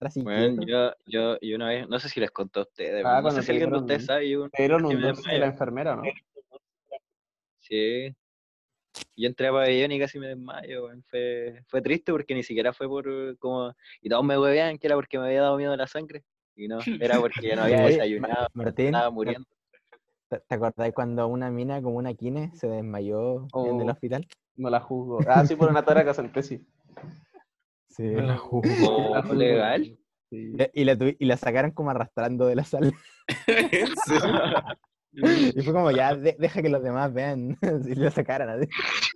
así 0.00 0.22
Bueno, 0.22 0.62
yo, 0.66 0.92
yo, 1.06 1.36
y 1.40 1.54
una 1.54 1.68
vez, 1.68 1.88
no 1.88 1.98
sé 1.98 2.08
si 2.08 2.20
les 2.20 2.30
conté 2.30 2.60
a 2.60 2.62
ustedes, 2.62 3.04
Ah, 3.04 3.16
no 3.16 3.22
cuando 3.22 3.40
sé 3.42 3.46
si 3.46 3.52
alguien 3.52 3.70
de 3.70 3.78
ustedes 3.78 4.04
sabe, 4.06 4.30
yo, 4.30 4.48
que 4.50 4.66
un 4.72 4.82
me 4.82 5.12
de 5.32 5.38
la 5.38 5.46
enfermera, 5.46 5.96
¿no? 5.96 6.02
Sí, 7.58 8.14
Yo 9.16 9.26
entré 9.28 9.48
a 9.48 9.52
pabellón 9.52 9.92
y 9.92 9.98
casi 9.98 10.18
me 10.18 10.28
desmayo, 10.28 10.84
weón. 10.86 11.02
Fue, 11.10 11.62
fue 11.66 11.82
triste 11.82 12.12
porque 12.12 12.34
ni 12.34 12.42
siquiera 12.42 12.72
fue 12.72 12.88
por 12.88 13.36
como... 13.38 13.72
Y 14.00 14.08
todos 14.08 14.24
me 14.24 14.38
huevean 14.38 14.78
que 14.78 14.86
era 14.86 14.96
porque 14.96 15.18
me 15.18 15.26
había 15.26 15.42
dado 15.42 15.56
miedo 15.56 15.76
la 15.76 15.86
sangre. 15.86 16.22
Y 16.56 16.68
no, 16.68 16.78
era 17.00 17.18
porque 17.20 17.54
no 17.56 17.62
había 17.62 17.82
desayunado, 17.82 18.48
Ma- 18.54 18.64
Martín, 18.64 18.86
estaba 18.86 19.10
muriendo. 19.10 19.46
¿te 20.28 20.54
acordás 20.54 20.92
cuando 20.92 21.26
una 21.26 21.50
mina 21.50 21.80
como 21.80 21.96
una 21.96 22.12
quine 22.12 22.50
se 22.54 22.68
desmayó 22.68 23.46
en 23.54 23.80
el 23.80 23.88
Oh. 23.88 23.92
hospital? 23.92 24.26
No 24.56 24.68
la 24.70 24.80
juzgo. 24.80 25.20
Ah, 25.26 25.44
sí, 25.46 25.56
por 25.56 25.70
una 25.70 25.82
taraca 25.84 26.12
sorpresi. 26.12 26.66
Sí. 27.88 28.08
La 28.12 28.36
juzgo. 28.36 28.62
¿Como 28.84 29.14
La 29.14 29.22
juzgo. 29.22 29.34
legal? 29.36 29.98
Sí. 30.30 30.52
Le- 30.54 30.70
Y 30.74 30.84
la, 30.84 30.96
tuvi- 30.96 31.16
y 31.18 31.24
la 31.24 31.36
sacaron 31.38 31.70
como 31.70 31.90
arrastrando 31.90 32.46
de 32.46 32.56
la 32.56 32.64
sala. 32.64 32.92
Y 35.56 35.62
fue 35.62 35.72
como, 35.72 35.90
ya, 35.90 36.14
de- 36.14 36.36
deja 36.38 36.62
que 36.62 36.68
los 36.68 36.82
demás 36.82 37.12
vean. 37.12 37.56
Si 37.84 37.94
la 37.94 38.10
sacaran 38.10 38.48
así. 38.50 38.68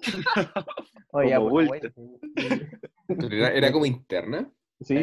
Oye, 1.13 1.31
ya, 1.31 1.41
pues, 1.41 1.71
era, 3.31 3.49
era 3.53 3.73
como 3.73 3.87
interna. 3.87 4.51
Sí. 4.81 4.97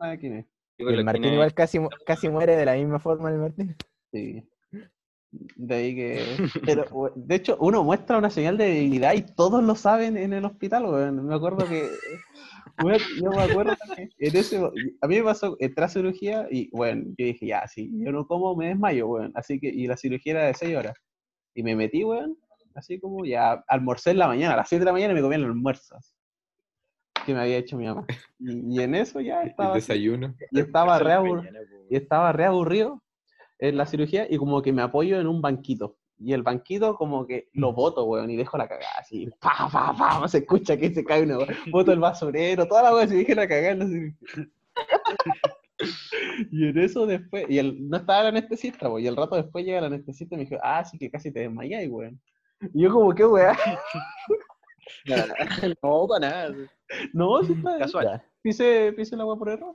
Ah, 0.00 0.14
Y 0.14 0.44
pero 0.78 0.90
el 0.90 1.04
Martín 1.04 1.24
igual 1.26 1.52
casi, 1.54 1.78
casi 2.06 2.28
muere 2.28 2.56
de 2.56 2.64
la 2.64 2.74
misma 2.74 2.98
forma 2.98 3.30
el 3.30 3.38
Martín. 3.38 3.76
Sí. 4.12 4.42
De 5.32 5.74
ahí 5.74 5.94
que. 5.94 6.24
Pero, 6.66 7.12
de 7.14 7.34
hecho, 7.34 7.56
uno 7.60 7.84
muestra 7.84 8.18
una 8.18 8.30
señal 8.30 8.56
de 8.58 8.66
debilidad 8.66 9.14
y 9.14 9.22
todos 9.22 9.62
lo 9.62 9.74
saben 9.76 10.16
en 10.16 10.32
el 10.32 10.44
hospital, 10.44 10.84
weón. 10.86 11.24
Me 11.26 11.34
acuerdo 11.34 11.66
que. 11.68 11.88
weón, 12.84 13.00
yo 13.22 13.30
me 13.30 13.42
acuerdo 13.42 13.74
que 13.96 14.08
en 14.18 14.36
ese. 14.36 14.58
A 15.00 15.06
mí 15.06 15.16
me 15.16 15.22
pasó, 15.22 15.56
entré 15.60 15.84
a 15.84 15.88
cirugía 15.88 16.46
y, 16.50 16.68
bueno, 16.70 17.04
yo 17.16 17.26
dije, 17.26 17.46
ya, 17.46 17.66
si 17.68 17.90
yo 18.04 18.10
no 18.12 18.26
como, 18.26 18.56
me 18.56 18.68
desmayo, 18.68 19.06
weón. 19.06 19.32
Así 19.34 19.60
que, 19.60 19.68
y 19.68 19.86
la 19.86 19.96
cirugía 19.96 20.32
era 20.32 20.46
de 20.46 20.54
6 20.54 20.76
horas. 20.76 20.96
Y 21.54 21.62
me 21.62 21.76
metí, 21.76 22.02
weón, 22.04 22.36
así 22.74 22.98
como 23.00 23.24
ya 23.24 23.62
almorcé 23.68 24.10
en 24.10 24.18
la 24.18 24.26
mañana, 24.28 24.54
a 24.54 24.58
las 24.58 24.68
7 24.68 24.80
de 24.80 24.86
la 24.86 24.92
mañana 24.92 25.14
me 25.14 25.20
comí 25.22 25.34
el 25.36 25.44
almuerzo. 25.44 25.96
Que 27.26 27.34
me 27.34 27.40
había 27.40 27.58
hecho 27.58 27.76
mi 27.76 27.86
mamá. 27.86 28.06
Y, 28.38 28.76
y 28.78 28.80
en 28.82 28.94
eso 28.94 29.20
ya 29.20 29.42
El 29.42 29.50
estaba. 29.50 29.70
así, 29.76 29.80
desayuno. 29.80 30.34
y 30.50 30.58
estaba 30.60 30.98
re 30.98 31.12
abur- 31.12 31.36
Mañana, 31.36 31.60
po, 31.70 31.86
y 31.90 31.96
estaba 31.96 32.32
re 32.32 32.44
aburrido 32.46 33.02
en 33.60 33.76
la 33.76 33.86
cirugía 33.86 34.26
y 34.28 34.36
como 34.36 34.62
que 34.62 34.72
me 34.72 34.82
apoyo 34.82 35.20
en 35.20 35.26
un 35.26 35.40
banquito. 35.40 35.96
Y 36.18 36.34
el 36.34 36.42
banquito 36.42 36.96
como 36.96 37.26
que 37.26 37.48
lo 37.54 37.72
boto, 37.72 38.04
weón, 38.04 38.30
y 38.30 38.36
dejo 38.36 38.58
la 38.58 38.68
cagada 38.68 38.98
así. 38.98 39.28
Pa, 39.40 39.70
pa, 39.72 39.94
pa, 39.96 40.28
se 40.28 40.38
escucha 40.38 40.76
que 40.76 40.92
se 40.92 41.04
cae 41.04 41.22
una 41.22 41.38
weón. 41.38 41.48
Boto 41.72 41.92
el 41.92 41.98
basurero, 41.98 42.66
toda 42.66 42.82
la 42.82 42.94
weón, 42.94 43.08
se 43.08 43.16
dije 43.16 43.34
la 43.34 43.48
cagada 43.48 43.70
en 43.70 43.78
la 43.78 43.86
cirugía. 43.86 44.48
Y 46.50 46.68
en 46.68 46.78
eso 46.78 47.06
después, 47.06 47.46
y 47.48 47.56
el, 47.56 47.88
no 47.88 47.96
estaba 47.96 48.20
el 48.20 48.26
anestesista, 48.26 48.88
weón, 48.90 49.02
y 49.02 49.06
el 49.06 49.16
rato 49.16 49.36
después 49.36 49.64
llega 49.64 49.78
el 49.78 49.86
anestesista 49.86 50.34
y 50.34 50.38
me 50.38 50.44
dijo, 50.44 50.60
ah, 50.62 50.84
sí 50.84 50.98
que 50.98 51.10
casi 51.10 51.32
te 51.32 51.40
desmayáis, 51.40 51.88
weón. 51.88 52.20
Y 52.74 52.82
yo 52.82 52.92
como, 52.92 53.14
¿qué 53.14 53.24
weá? 53.24 53.56
No, 55.82 56.06
para 56.06 56.28
nada. 56.28 56.54
No, 57.12 57.42
sí 57.42 57.52
está 57.52 57.78
Casual. 57.78 58.22
Pise, 58.42 58.92
pise 58.96 59.16
la 59.16 59.24
weá 59.24 59.38
por 59.38 59.48
error. 59.48 59.74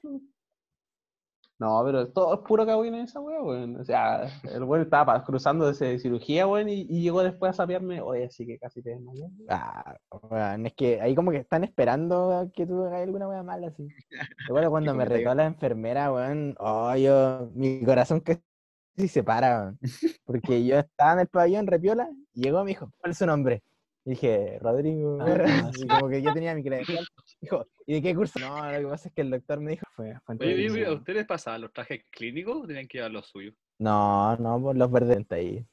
No, 1.58 1.82
pero 1.86 2.10
todo 2.12 2.34
es 2.36 2.42
puro 2.42 2.66
cagüín 2.66 2.96
en 2.96 3.06
esa 3.06 3.22
weá, 3.22 3.42
weón. 3.42 3.80
O 3.80 3.86
sea, 3.86 4.28
el 4.44 4.64
weón 4.64 4.84
estaba 4.84 5.24
cruzando 5.24 5.72
de 5.72 6.00
cirugía, 6.00 6.48
weón, 6.48 6.68
y, 6.68 6.82
y 6.82 7.02
llegó 7.02 7.24
después 7.24 7.52
a 7.52 7.54
sapearme, 7.54 8.02
oye, 8.02 8.26
así 8.26 8.46
que 8.46 8.60
casi 8.60 8.82
te 8.82 8.90
desmayé. 8.90 9.30
Ah, 9.48 9.96
weón, 10.30 10.66
es 10.66 10.74
que 10.74 11.00
ahí 11.00 11.16
como 11.16 11.32
que 11.32 11.38
están 11.38 11.64
esperando 11.64 12.34
a 12.34 12.52
que 12.52 12.66
tú 12.66 12.84
hagas 12.84 13.04
alguna 13.04 13.30
wea 13.30 13.42
mala, 13.42 13.68
así. 13.68 13.88
Recuerdo 14.48 14.70
cuando 14.70 14.94
me 14.94 15.06
retó 15.06 15.34
la 15.34 15.46
enfermera, 15.46 16.12
weón, 16.12 16.56
oh, 16.60 16.94
yo, 16.98 17.50
mi 17.54 17.84
corazón 17.86 18.20
casi 18.20 18.42
se 19.08 19.24
para, 19.24 19.62
weón. 19.62 19.80
Porque 20.26 20.66
yo 20.66 20.80
estaba 20.80 21.14
en 21.14 21.20
el 21.20 21.28
pabellón, 21.28 21.68
repiola, 21.68 22.10
y 22.34 22.42
llegó 22.42 22.60
y 22.62 22.64
me 22.66 22.70
dijo, 22.72 22.92
¿cuál 22.98 23.12
es 23.12 23.18
su 23.18 23.26
nombre? 23.26 23.64
Y 24.06 24.12
dije, 24.12 24.60
Rodrigo, 24.62 25.18
Ah, 25.20 25.26
Guerra", 25.26 25.46
sí. 25.74 25.86
y 25.86 25.90
como 25.90 26.08
que 26.10 26.22
yo 26.22 26.32
tenía 26.34 26.54
mi 26.54 26.64
credencial. 26.64 27.06
Dijo, 27.42 27.66
¿y 27.88 27.94
de 27.96 28.02
qué 28.02 28.16
curso? 28.16 28.40
No, 28.40 28.72
lo 28.72 28.78
que 28.80 28.86
pasa 28.88 29.10
es 29.10 29.16
que 29.16 29.22
el 29.22 29.32
doctor 29.32 29.60
me 29.60 29.72
dijo, 29.72 29.86
fue, 29.96 30.14
fue 30.26 30.36
Oye, 30.40 30.86
¿a 30.86 30.94
ustedes 30.94 31.26
pasaban 31.26 31.62
los 31.62 31.74
trajes 31.74 32.04
clínicos 32.12 32.56
o 32.64 32.68
tenían 32.68 32.88
que 32.88 33.00
llevar 33.00 33.12
los 33.12 33.28
suyos? 33.28 33.56
No, 33.80 34.38
no, 34.38 34.62
por 34.62 34.78
los 34.78 34.92
verdes 34.92 35.26
ahí. 35.32 35.66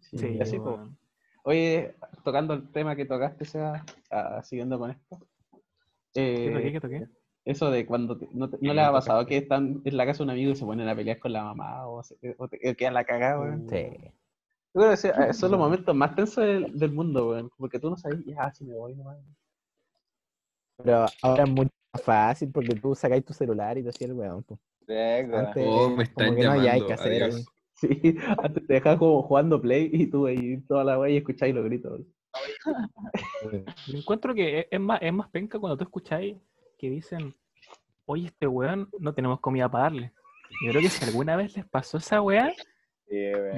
Sí, 0.00 0.18
Sí, 0.18 0.38
así, 0.40 0.58
weón. 0.58 0.98
Oye, 1.44 1.94
tocando 2.24 2.54
el 2.54 2.70
tema 2.72 2.96
que 2.96 3.04
tocaste, 3.06 3.44
sea, 3.44 3.84
ah, 4.10 4.42
siguiendo 4.42 4.78
con 4.78 4.90
esto. 4.90 5.18
¿Qué 6.12 6.50
toqué? 6.52 6.68
eh, 6.68 6.72
¿Qué 6.72 6.80
toqué? 6.80 7.06
Eso 7.44 7.70
de 7.70 7.86
cuando 7.86 8.18
te- 8.18 8.28
no, 8.32 8.50
te- 8.50 8.58
no 8.60 8.74
les 8.74 8.84
ha 8.84 8.92
pasado 8.92 9.24
que 9.24 9.38
están 9.38 9.80
en 9.84 9.96
la 9.96 10.04
casa 10.04 10.18
de 10.18 10.24
un 10.24 10.30
amigo 10.30 10.50
y 10.50 10.56
se 10.56 10.64
ponen 10.66 10.88
a 10.88 10.94
pelear 10.94 11.18
con 11.18 11.32
la 11.32 11.44
mamá 11.44 11.86
o, 11.88 12.02
se, 12.02 12.16
o 12.36 12.48
te, 12.48 12.58
o 12.70 12.74
quedan 12.74 12.94
la 12.94 13.04
cagada, 13.04 13.40
weón. 13.40 13.66
Sí. 13.68 14.12
Yo 14.74 14.80
creo 14.82 14.90
que 14.96 15.08
eh, 15.30 15.32
son 15.32 15.50
los 15.50 15.58
momentos 15.60 15.94
más 15.94 16.14
tensos 16.14 16.44
del, 16.44 16.78
del 16.78 16.92
mundo, 16.92 17.30
weón. 17.30 17.50
Porque 17.56 17.78
tú 17.78 17.90
no 17.90 17.96
sabes, 17.96 18.24
ya, 18.24 18.52
si 18.52 18.64
me 18.64 18.74
voy 18.74 18.94
nomás. 18.94 19.18
Pero 20.76 21.06
ahora 21.22 21.44
es 21.44 21.50
mucho 21.50 21.70
más 21.92 22.02
fácil 22.02 22.50
porque 22.52 22.74
tú 22.76 22.94
sacáis 22.94 23.24
tu 23.24 23.32
celular 23.32 23.76
y 23.78 23.82
te 23.82 23.88
hacías 23.88 24.10
el 24.10 24.16
weón. 24.16 24.44
Venga. 24.86 25.40
Antes, 25.48 25.64
Oh, 25.66 25.90
me 25.90 25.94
como 25.94 26.02
están 26.02 26.36
que 26.36 26.44
no 26.44 26.52
hay 26.52 26.86
que 26.86 26.92
hacer. 26.92 27.22
Adiós. 27.24 27.44
Sí, 27.74 27.88
antes 28.38 28.66
te 28.66 28.74
dejabas 28.74 28.98
como 28.98 29.22
jugando 29.22 29.60
play 29.60 29.88
y 29.92 30.06
tú 30.08 30.26
ahí 30.26 30.60
toda 30.62 30.84
la 30.84 30.98
wey 30.98 31.14
y 31.14 31.18
escucháis 31.18 31.54
los 31.54 31.64
gritos. 31.64 32.00
Yo 33.86 33.98
encuentro 33.98 34.34
que 34.34 34.60
es- 34.60 34.66
es 34.70 34.80
más, 34.80 35.00
es 35.02 35.12
más 35.12 35.28
penca 35.30 35.58
cuando 35.58 35.76
tú 35.76 35.84
escucháis 35.84 36.36
que 36.78 36.90
dicen, 36.90 37.34
oye, 38.06 38.26
este 38.26 38.46
weón 38.46 38.88
no 38.98 39.12
tenemos 39.14 39.40
comida 39.40 39.68
para 39.70 39.84
darle. 39.84 40.12
Yo 40.64 40.70
creo 40.70 40.82
que 40.82 40.88
si 40.88 41.04
alguna 41.04 41.36
vez 41.36 41.56
les 41.56 41.66
pasó 41.66 41.98
esa 41.98 42.20
weá, 42.22 42.52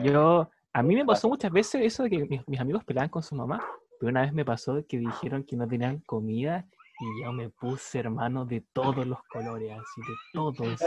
yo, 0.04 0.50
a 0.72 0.82
mí 0.82 0.94
me 0.94 1.04
pasó 1.04 1.28
muchas 1.28 1.50
veces 1.52 1.82
eso 1.82 2.02
de 2.04 2.10
que 2.10 2.24
mis, 2.26 2.46
mis 2.48 2.60
amigos 2.60 2.84
peleaban 2.84 3.08
con 3.10 3.22
su 3.22 3.34
mamá, 3.34 3.62
pero 3.98 4.10
una 4.10 4.22
vez 4.22 4.32
me 4.32 4.44
pasó 4.44 4.84
que 4.86 4.98
dijeron 4.98 5.44
que 5.44 5.56
no 5.56 5.66
tenían 5.66 5.98
comida 6.00 6.66
y 7.00 7.24
yo 7.24 7.32
me 7.32 7.48
puse, 7.48 7.98
hermano, 8.00 8.44
de 8.44 8.60
todos 8.72 9.06
los 9.06 9.22
colores, 9.24 9.72
así, 9.72 10.00
de 10.02 10.14
todos. 10.34 10.80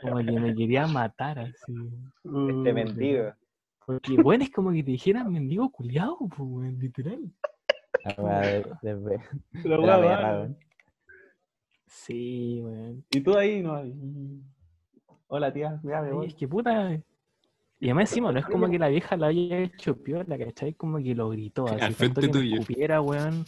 Como 0.00 0.16
que 0.18 0.40
me 0.40 0.54
quería 0.54 0.86
matar, 0.86 1.38
así. 1.38 1.74
Este 2.24 2.72
mendigo. 2.72 3.32
Porque, 3.84 4.16
bueno, 4.22 4.44
es 4.44 4.50
como 4.50 4.72
que 4.72 4.82
te 4.82 4.92
dijeran 4.92 5.30
mendigo 5.30 5.70
culiado, 5.70 6.16
pues, 6.34 6.72
literal. 6.78 7.20
La 8.04 8.14
weá 8.22 8.40
de- 8.40 8.64
de- 8.82 8.94
de- 8.94 9.68
La 9.68 9.98
la. 9.98 10.48
Sí, 11.86 12.60
weón. 12.62 13.04
Y 13.10 13.20
tú 13.20 13.36
ahí, 13.36 13.62
no. 13.62 13.80
Hola, 15.28 15.52
tía, 15.52 15.78
ya 15.82 16.00
me 16.00 16.08
Ay, 16.08 16.12
voy. 16.12 16.26
es 16.28 16.34
que 16.34 16.48
puta. 16.48 16.98
Y 17.80 17.86
además 17.86 18.10
encima, 18.10 18.32
no 18.32 18.38
es 18.38 18.46
como 18.46 18.70
que 18.70 18.78
la 18.78 18.88
vieja 18.88 19.16
la 19.16 19.26
haya 19.26 19.58
hecho 19.58 19.96
piola, 20.02 20.38
¿cachai? 20.38 20.74
Como 20.74 20.98
que 20.98 21.14
lo 21.14 21.28
gritó 21.30 21.66
así. 21.66 21.84
Al 21.84 21.94
Faltó 21.94 21.96
frente 21.96 22.20
que 22.20 22.26
me 22.28 22.32
tuyo. 22.32 22.54
escupiera, 22.60 23.00
weón. 23.00 23.44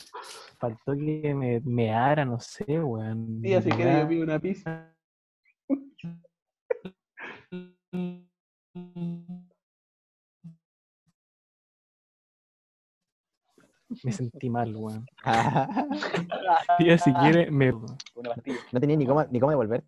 Faltó 0.59 0.93
que 0.93 1.35
me 1.35 1.61
meara, 1.61 2.25
no 2.25 2.39
sé, 2.41 2.65
weón. 2.83 3.41
Tía, 3.41 3.63
si 3.63 3.71
de 3.71 3.77
quieres, 3.77 4.03
yo 4.03 4.09
pido 4.09 4.25
una 4.25 4.39
pizza. 4.39 4.93
Me 14.03 14.13
sentí 14.13 14.51
mal, 14.51 14.75
weón. 14.75 15.07
Tía, 16.79 16.99
si 16.99 17.13
quiere, 17.15 17.51
me. 17.51 17.73
No 17.73 18.81
tenía 18.81 18.97
ni 18.97 19.07
cómo, 19.07 19.25
ni 19.31 19.41
cómo 19.41 19.51
devolver. 19.51 19.85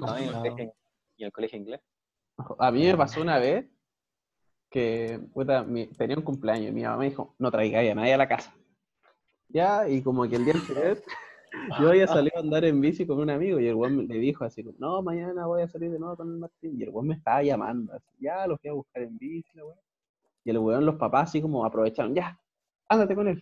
No, 0.00 0.06
y 0.18 0.22
en 0.22 0.28
el 0.28 0.34
colegio- 0.40 0.74
y 1.16 1.22
en 1.22 1.26
el 1.26 1.32
colegio 1.32 1.58
inglés. 1.58 1.80
A 2.58 2.70
mí 2.70 2.84
me 2.84 2.96
pasó 2.96 3.20
una 3.22 3.38
vez 3.38 3.66
que 4.70 5.20
puta, 5.32 5.62
mi- 5.62 5.86
tenía 5.86 6.16
un 6.16 6.22
cumpleaños 6.24 6.70
y 6.70 6.72
mi 6.72 6.82
mamá 6.82 6.96
me 6.98 7.08
dijo, 7.10 7.34
no 7.38 7.50
traigáis 7.50 7.92
a 7.92 7.94
nadie 7.94 8.14
a 8.14 8.18
la 8.18 8.28
casa. 8.28 8.54
Ya, 9.48 9.88
y 9.88 10.02
como 10.02 10.28
que 10.28 10.36
el 10.36 10.44
día 10.44 10.54
anterior 10.54 10.98
yo 11.86 11.88
había 11.90 12.06
salido 12.08 12.36
a 12.36 12.40
andar 12.40 12.64
en 12.64 12.80
bici 12.80 13.06
con 13.06 13.20
un 13.20 13.30
amigo 13.30 13.60
y 13.60 13.68
el 13.68 13.74
weón 13.76 14.08
le 14.08 14.18
dijo 14.18 14.44
así, 14.44 14.64
no, 14.78 15.00
mañana 15.02 15.46
voy 15.46 15.62
a 15.62 15.68
salir 15.68 15.90
de 15.92 15.98
nuevo 16.00 16.16
con 16.16 16.28
el 16.28 16.38
Martín. 16.38 16.74
Y 16.78 16.82
el 16.82 16.90
weón 16.90 17.06
me 17.08 17.14
estaba 17.14 17.42
llamando, 17.42 17.92
así, 17.92 18.10
ya, 18.18 18.46
lo 18.48 18.58
fui 18.58 18.70
a 18.70 18.72
buscar 18.72 19.02
en 19.04 19.16
bici, 19.16 19.50
la 19.56 19.64
weón. 19.64 19.78
Y 20.44 20.50
el 20.50 20.58
weón, 20.58 20.84
los 20.84 20.96
papás 20.96 21.28
así 21.30 21.40
como 21.40 21.64
aprovecharon, 21.64 22.14
ya, 22.14 22.38
ándate 22.88 23.14
con 23.14 23.28
él. 23.28 23.40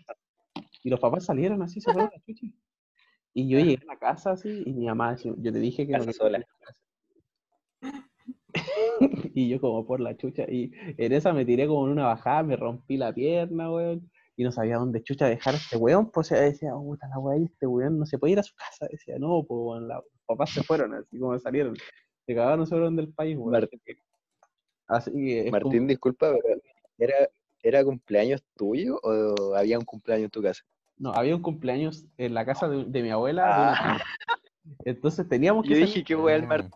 Y 0.84 0.90
los 0.90 1.00
papás 1.00 1.24
salieron 1.24 1.62
así, 1.62 1.80
se 1.80 1.90
fueron 1.92 2.10
a 2.10 2.14
la 2.14 2.20
chucha. 2.22 2.46
Y 3.34 3.48
yo 3.48 3.58
llegué 3.58 3.82
a 3.82 3.94
la 3.94 3.98
casa 3.98 4.32
así 4.32 4.62
y 4.66 4.72
mi 4.72 4.86
mamá, 4.86 5.16
yo 5.16 5.34
te 5.52 5.58
dije 5.58 5.86
que 5.86 5.92
no 5.92 6.04
Casa 6.04 6.12
quería 6.12 6.18
sola. 6.18 6.46
y 9.34 9.48
yo 9.48 9.60
como 9.60 9.86
por 9.86 10.00
la 10.00 10.16
chucha. 10.16 10.44
Y 10.48 10.70
en 10.98 11.12
esa 11.12 11.32
me 11.32 11.44
tiré 11.44 11.66
como 11.66 11.86
en 11.86 11.92
una 11.92 12.06
bajada, 12.06 12.42
me 12.42 12.56
rompí 12.56 12.96
la 12.96 13.12
pierna, 13.12 13.70
weón. 13.72 14.10
Y 14.36 14.44
no 14.44 14.52
sabía 14.52 14.76
dónde 14.76 15.02
chucha 15.02 15.26
dejar 15.26 15.54
a 15.54 15.56
este 15.58 15.76
weón. 15.76 16.10
Pues 16.10 16.30
decía, 16.30 16.72
puta 16.74 17.08
la 17.08 17.18
weá, 17.18 17.36
este 17.42 17.66
weón 17.66 17.98
no 17.98 18.06
se 18.06 18.18
puede 18.18 18.32
ir 18.34 18.38
a 18.38 18.42
su 18.42 18.54
casa. 18.54 18.86
Decía, 18.90 19.18
no, 19.18 19.44
pues 19.46 19.58
weón, 19.62 19.88
la- 19.88 19.96
los 19.96 20.04
papás 20.26 20.50
se 20.50 20.62
fueron, 20.62 20.94
así 20.94 21.18
como 21.18 21.38
salieron. 21.38 21.74
Se 22.26 22.34
cagaron, 22.34 22.66
se 22.66 22.70
fueron 22.70 22.96
del 22.96 23.08
país, 23.12 23.36
weón. 23.36 23.52
Martín, 23.52 23.80
Así 24.88 25.10
que 25.12 25.40
como- 25.50 25.52
Martín, 25.52 25.86
disculpa, 25.86 26.34
pero 26.42 26.60
¿era, 26.98 27.14
¿era 27.62 27.84
cumpleaños 27.84 28.42
tuyo 28.56 28.98
o 29.02 29.54
había 29.54 29.78
un 29.78 29.84
cumpleaños 29.84 30.24
en 30.26 30.30
tu 30.30 30.42
casa? 30.42 30.62
No, 31.02 31.12
había 31.12 31.34
un 31.34 31.42
cumpleaños 31.42 32.04
en 32.16 32.32
la 32.32 32.44
casa 32.46 32.68
de, 32.68 32.84
de 32.84 33.02
mi 33.02 33.10
abuela. 33.10 33.44
de 33.44 33.62
una 33.88 33.96
tía. 33.96 34.04
Entonces 34.84 35.28
teníamos 35.28 35.64
que 35.64 35.70
Yo 35.70 35.76
dije, 35.86 36.04
qué 36.04 36.14
weá 36.14 36.36
el 36.36 36.44
Ah. 36.44 36.70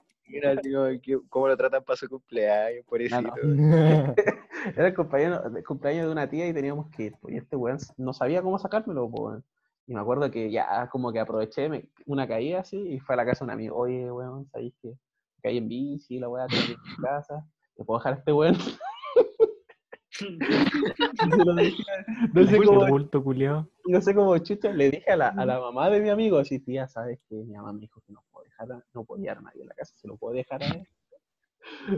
Como 0.60 1.00
que- 1.00 1.20
cómo 1.28 1.46
lo 1.46 1.56
tratan 1.56 1.84
para 1.84 1.96
su 1.96 2.08
cumpleaños, 2.08 2.84
no. 2.88 4.14
Era 4.76 4.88
el 4.88 4.94
cumpleaños 4.96 6.06
de 6.06 6.10
una 6.10 6.28
tía 6.28 6.48
y 6.48 6.52
teníamos 6.52 6.88
que 6.90 7.04
ir. 7.04 7.14
pues, 7.20 7.34
y 7.34 7.36
este 7.38 7.54
weón 7.54 7.78
no 7.96 8.12
sabía 8.12 8.42
cómo 8.42 8.58
sacármelo, 8.58 9.08
pues. 9.08 9.44
Y 9.86 9.94
me 9.94 10.00
acuerdo 10.00 10.28
que 10.32 10.50
ya 10.50 10.88
como 10.90 11.12
que 11.12 11.20
aproveché 11.20 11.68
me- 11.68 11.88
una 12.06 12.26
caída 12.26 12.58
así 12.60 12.76
y 12.76 12.98
fue 12.98 13.14
a 13.14 13.18
la 13.18 13.24
casa 13.26 13.44
de 13.44 13.50
un 13.50 13.50
amigo. 13.52 13.76
Oye, 13.76 14.10
weón, 14.10 14.44
¿sabéis 14.50 14.74
que 14.82 14.94
caí 15.40 15.58
en 15.58 15.68
bici, 15.68 16.18
la 16.18 16.28
weá, 16.28 16.48
tengo 16.48 16.64
que 16.66 16.72
ir 16.72 16.78
a 16.78 16.90
mi 16.90 16.96
casa? 17.04 17.46
¿Te 17.76 17.84
puedo 17.84 18.00
dejar 18.00 18.14
a 18.14 18.16
este 18.16 18.32
weón? 18.32 18.56
No 22.32 22.46
sé 22.46 22.62
cómo, 22.64 22.86
bulto 22.86 23.22
culiao. 23.22 23.68
no 23.86 24.00
sé 24.00 24.14
cómo 24.14 24.36
chucha, 24.38 24.72
le 24.72 24.90
dije 24.90 25.10
a 25.10 25.16
la, 25.16 25.28
a 25.28 25.44
la 25.44 25.60
mamá 25.60 25.90
de 25.90 26.00
mi 26.00 26.08
amigo, 26.08 26.38
así, 26.38 26.58
tía, 26.60 26.88
¿sabes 26.88 27.18
que 27.28 27.34
Mi 27.36 27.54
mamá 27.54 27.72
me 27.72 27.80
dijo 27.80 28.00
que 28.06 28.12
no 28.12 28.22
puedo 28.30 28.44
dejar 28.44 28.72
a, 28.72 28.84
no 28.94 29.04
podía 29.04 29.32
a 29.32 29.40
nadie 29.40 29.62
en 29.62 29.68
la 29.68 29.74
casa, 29.74 29.94
se 29.96 30.08
lo 30.08 30.16
puedo 30.16 30.34
dejar 30.34 30.62
a 30.62 30.66
él. 30.68 30.86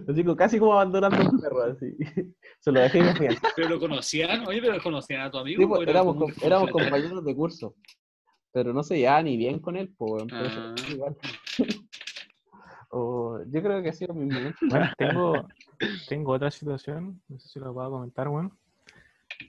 Así 0.08 0.24
como, 0.24 0.36
casi 0.36 0.58
como 0.58 0.72
abandonando 0.74 1.16
a 1.18 1.30
un 1.30 1.40
perro, 1.40 1.62
así. 1.64 1.96
Se 2.60 2.72
lo 2.72 2.80
dejé 2.80 2.98
y 2.98 3.02
me 3.02 3.14
fui. 3.14 3.26
así. 3.28 3.38
¿Pero 3.54 3.68
lo 3.68 3.78
conocían? 3.78 4.44
Oye, 4.48 4.60
¿pero 4.60 4.82
conocían 4.82 5.20
a 5.20 5.30
tu 5.30 5.38
amigo? 5.38 5.62
Sí, 5.62 5.66
pues, 5.68 5.82
era 5.82 5.90
éramos, 5.92 6.16
com- 6.16 6.32
éramos 6.42 6.70
compañeros 6.70 7.24
de 7.24 7.36
curso, 7.36 7.76
pero 8.50 8.72
no 8.72 8.82
se 8.82 8.98
llevaba 8.98 9.22
ni 9.22 9.36
bien 9.36 9.60
con 9.60 9.76
él, 9.76 9.94
pues, 9.96 10.24
Ah. 10.32 10.74
igual. 10.90 11.16
O- 12.90 13.40
yo 13.50 13.62
creo 13.62 13.82
que 13.82 13.90
ha 13.90 13.92
sido 13.92 14.14
mi 14.14 14.24
momento. 14.24 14.58
Bueno, 14.62 14.90
tengo, 14.96 15.46
tengo 16.08 16.32
otra 16.32 16.50
situación, 16.50 17.20
no 17.28 17.38
sé 17.38 17.48
si 17.48 17.60
lo 17.60 17.72
puedo 17.72 17.90
comentar, 17.90 18.28
bueno, 18.28 18.56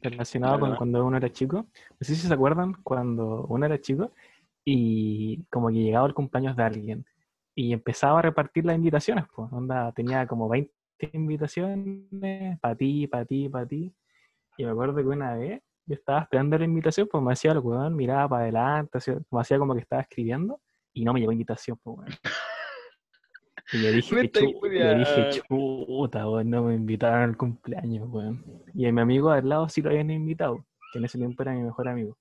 relacionado 0.01 0.59
con 0.59 0.75
cuando 0.75 1.05
uno 1.05 1.17
era 1.17 1.31
chico. 1.31 1.57
No 1.57 1.97
sé 2.01 2.15
si 2.15 2.27
se 2.27 2.33
acuerdan 2.33 2.73
cuando 2.83 3.45
uno 3.47 3.65
era 3.65 3.79
chico 3.79 4.11
y 4.63 5.43
como 5.49 5.69
que 5.69 5.75
llegaba 5.75 6.07
el 6.07 6.13
cumpleaños 6.13 6.55
de 6.55 6.63
alguien 6.63 7.05
y 7.55 7.73
empezaba 7.73 8.19
a 8.19 8.21
repartir 8.21 8.65
las 8.65 8.75
invitaciones, 8.75 9.25
pues, 9.35 9.51
onda, 9.51 9.91
tenía 9.91 10.25
como 10.27 10.47
20 10.47 10.71
invitaciones, 11.13 12.59
para 12.59 12.75
ti, 12.75 13.07
para 13.07 13.25
ti, 13.25 13.49
para 13.49 13.65
ti. 13.65 13.93
Y 14.57 14.65
me 14.65 14.71
acuerdo 14.71 14.95
que 14.95 15.03
una 15.03 15.35
vez 15.35 15.61
yo 15.85 15.95
estaba 15.95 16.21
esperando 16.21 16.57
la 16.57 16.65
invitación, 16.65 17.07
pues 17.11 17.23
me 17.23 17.33
hacía 17.33 17.51
el 17.51 17.59
weón, 17.59 17.95
miraba 17.95 18.29
para 18.29 18.43
adelante, 18.43 18.99
como 19.29 19.41
hacía 19.41 19.57
como 19.57 19.73
que 19.73 19.81
estaba 19.81 20.01
escribiendo 20.03 20.61
y 20.93 21.03
no 21.03 21.13
me 21.13 21.19
llegó 21.19 21.31
invitación, 21.31 21.77
pues, 21.83 21.97
weón. 21.97 22.11
Y 23.71 23.83
yo 23.83 23.91
dije, 23.91 24.15
Me 24.15 24.21
chu- 24.31 24.59
yo 24.79 24.93
dije, 24.95 25.41
chuta, 25.47 26.27
weón, 26.29 26.49
no 26.49 26.63
me 26.63 26.75
invitaron 26.75 27.21
al 27.21 27.37
cumpleaños, 27.37 28.07
weón. 28.09 28.43
Y 28.73 28.85
a 28.87 28.91
mi 28.91 29.01
amigo 29.01 29.29
al 29.29 29.47
lado 29.47 29.69
sí 29.69 29.81
lo 29.81 29.89
habían 29.89 30.09
invitado, 30.09 30.65
que 30.91 30.99
en 30.99 31.05
ese 31.05 31.17
tiempo 31.17 31.43
era 31.43 31.53
mi 31.53 31.61
mejor 31.61 31.87
amigo. 31.87 32.17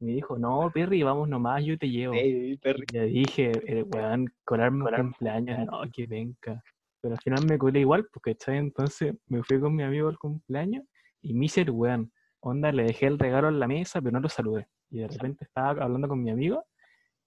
Y 0.00 0.06
me 0.06 0.12
dijo, 0.12 0.38
no, 0.38 0.70
Perry, 0.72 1.02
vamos 1.02 1.28
nomás, 1.28 1.64
yo 1.64 1.78
te 1.78 1.88
llevo. 1.88 2.14
Ey, 2.14 2.56
perri. 2.56 2.86
Y 2.88 2.92
le 2.92 3.04
dije, 3.06 3.52
eh, 3.66 3.82
weón, 3.84 4.32
colarme 4.44 4.78
un 4.78 4.84
cumpleaños, 5.02 5.58
no, 5.66 5.82
que 5.92 6.06
venga. 6.06 6.62
Pero 7.02 7.14
al 7.14 7.20
final 7.20 7.46
me 7.46 7.56
colé 7.58 7.80
igual, 7.80 8.06
porque 8.12 8.34
¿cachai? 8.34 8.58
Entonces 8.58 9.14
me 9.26 9.42
fui 9.42 9.60
con 9.60 9.74
mi 9.74 9.82
amigo 9.82 10.08
al 10.08 10.18
cumpleaños 10.18 10.84
y 11.22 11.34
me 11.34 11.46
hice 11.46 11.60
el 11.62 11.70
weón. 11.70 12.12
Onda, 12.40 12.72
le 12.72 12.84
dejé 12.84 13.06
el 13.06 13.18
regalo 13.18 13.48
en 13.48 13.60
la 13.60 13.68
mesa, 13.68 14.00
pero 14.00 14.12
no 14.12 14.20
lo 14.20 14.28
saludé. 14.28 14.66
Y 14.90 14.98
de 15.00 15.08
repente 15.08 15.44
estaba 15.44 15.70
hablando 15.84 16.08
con 16.08 16.22
mi 16.22 16.30
amigo 16.30 16.64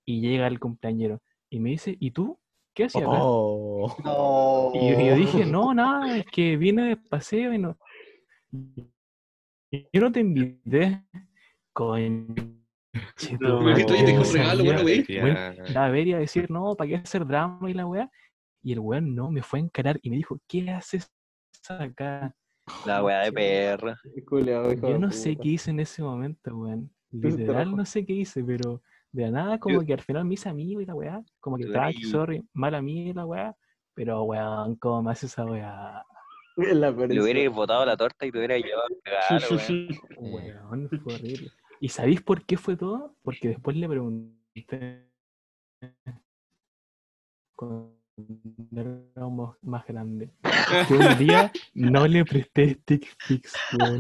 y 0.06 0.19
llega 0.22 0.48
el 0.48 0.60
cumpleañero. 0.60 1.22
Y 1.49 1.60
me 1.60 1.69
dice, 1.69 1.95
¿y 1.99 2.11
tú? 2.11 2.40
¿Qué 2.74 2.86
hacías? 2.86 3.04
acá?". 3.04 3.20
Oh. 3.22 3.95
No. 4.04 4.72
Y 4.74 5.08
yo, 5.08 5.16
dije, 5.16 5.45
no, 5.45 5.74
nada, 5.74 6.18
es 6.18 6.26
que 6.26 6.58
vine 6.58 6.84
de 6.90 6.98
paseo 6.98 7.54
y 7.54 7.58
no. 7.60 7.78
y 9.72 9.88
Yo 9.91 10.02
no 10.02 10.12
te 10.12 10.20
invité. 10.20 11.04
Che, 13.18 13.38
tu 13.38 13.62
Me 13.62 13.72
dijiste, 13.72 13.94
oye, 13.94 14.04
te 14.04 14.12
dejé 14.12 14.20
un 14.20 14.26
madre, 14.26 14.32
regalo, 14.34 14.64
bueno, 14.64 14.80
sabía, 14.80 15.04
güey. 15.04 15.20
bueno, 15.20 15.70
ir 15.70 15.78
a 15.78 15.90
ver 15.90 16.08
y 16.08 16.14
a 16.14 16.20
decir, 16.20 16.52
no, 16.52 16.76
¿para 16.76 16.88
qué 16.88 16.95
hacer 16.98 17.26
drama 17.26 17.70
y 17.70 17.74
la 17.74 17.86
weá? 17.86 18.12
Y 18.64 18.74
el 18.74 18.80
weón 18.80 19.16
no, 19.16 19.30
me 19.30 19.41
fue 19.41 19.60
a 19.60 19.64
encarar 19.64 20.00
y 20.02 20.10
me 20.10 20.18
dijo, 20.18 20.40
¿qué 20.48 20.70
haces 20.72 21.12
acá? 21.68 22.36
La 22.86 23.04
weá 23.04 23.30
de 23.30 23.78
hijo 24.16 24.40
Yo 24.40 24.98
no 24.98 25.12
sé 25.12 25.36
qué 25.36 25.50
hice 25.50 25.72
en 25.72 25.80
ese 25.80 26.02
momento, 26.02 26.56
weón. 26.56 26.91
Literal 27.12 27.76
no 27.76 27.86
sé 27.86 28.06
qué 28.06 28.14
hice, 28.14 28.44
pero 28.44 28.82
de 29.14 29.23
la 29.23 29.31
nada 29.31 29.60
como 29.60 29.85
que 29.85 29.94
al 29.94 30.02
final 30.02 30.26
me 30.26 30.34
hice 30.34 30.49
amigo 30.49 30.81
y 30.81 30.85
la 30.85 30.95
weá. 30.95 31.22
Como 31.40 31.56
que 31.57 31.64
eres- 31.64 32.10
sorry, 32.10 32.44
mala 32.53 32.81
mía 32.81 33.10
y 33.10 33.14
la 33.14 33.26
weá. 33.26 33.56
Pero 33.94 34.23
weón, 34.23 34.76
¿cómo 34.77 35.03
me 35.03 35.11
hace 35.11 35.27
esa 35.27 35.45
weá? 35.45 36.03
Le 36.57 36.72
escena. 36.72 36.90
hubierais 36.91 37.52
botado 37.52 37.85
la 37.85 37.95
torta 37.95 38.26
y 38.26 38.31
te 38.31 38.38
hubierais 38.40 38.64
llevado 38.65 38.88
el 38.90 39.02
regalo, 39.06 39.48
weón. 40.18 40.60
Weón, 40.72 40.90
fue 41.03 41.14
horrible. 41.15 41.52
¿Y 41.80 41.90
sabéis 41.90 42.22
por 42.22 42.44
qué 42.45 42.57
fue 42.57 42.76
todo? 42.76 43.15
Porque 43.23 43.49
después 43.49 43.76
le 43.77 43.88
pregunté 43.88 45.10
cuando 47.56 47.95
éramos 48.76 49.57
más 49.61 49.85
grandes. 49.85 50.31
Que 50.88 50.94
un 50.94 51.18
día 51.18 51.52
no 51.73 52.07
le 52.07 52.26
presté 52.26 52.76
stick 52.76 53.06
fix, 53.19 53.53
weón. 53.77 53.99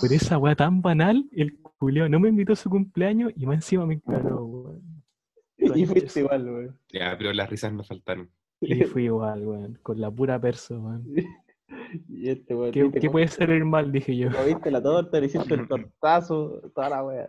Por 0.00 0.12
esa 0.12 0.38
weá 0.38 0.54
tan 0.54 0.80
banal, 0.80 1.24
el 1.32 1.58
culeo 1.78 2.08
no 2.08 2.20
me 2.20 2.28
invitó 2.28 2.52
a 2.52 2.56
su 2.56 2.70
cumpleaños 2.70 3.32
y 3.36 3.46
más 3.46 3.56
encima 3.56 3.86
me 3.86 3.94
encaró, 3.94 4.44
weón. 4.44 5.02
Y 5.58 5.86
fuiste 5.86 6.20
igual, 6.20 6.48
weón. 6.48 6.78
Ya, 6.92 7.16
pero 7.16 7.32
las 7.32 7.48
risas 7.48 7.72
nos 7.72 7.88
faltaron. 7.88 8.30
Y 8.60 8.84
fui 8.84 9.04
igual, 9.04 9.46
weón, 9.46 9.78
con 9.82 10.00
la 10.00 10.10
pura 10.10 10.40
perso, 10.40 10.80
weón. 10.80 11.04
Y 12.08 12.28
este 12.30 12.54
weón. 12.54 12.72
¿Qué, 12.72 12.82
viste 12.82 13.00
qué 13.00 13.10
puede 13.10 13.28
salir 13.28 13.64
mal? 13.64 13.90
Dije 13.90 14.16
yo. 14.16 14.30
Comiste 14.30 14.70
la 14.70 14.82
torta, 14.82 15.18
le 15.18 15.26
hiciste 15.26 15.54
el 15.54 15.66
tortazo, 15.66 16.60
toda 16.74 16.90
la 16.90 17.04
wea. 17.04 17.26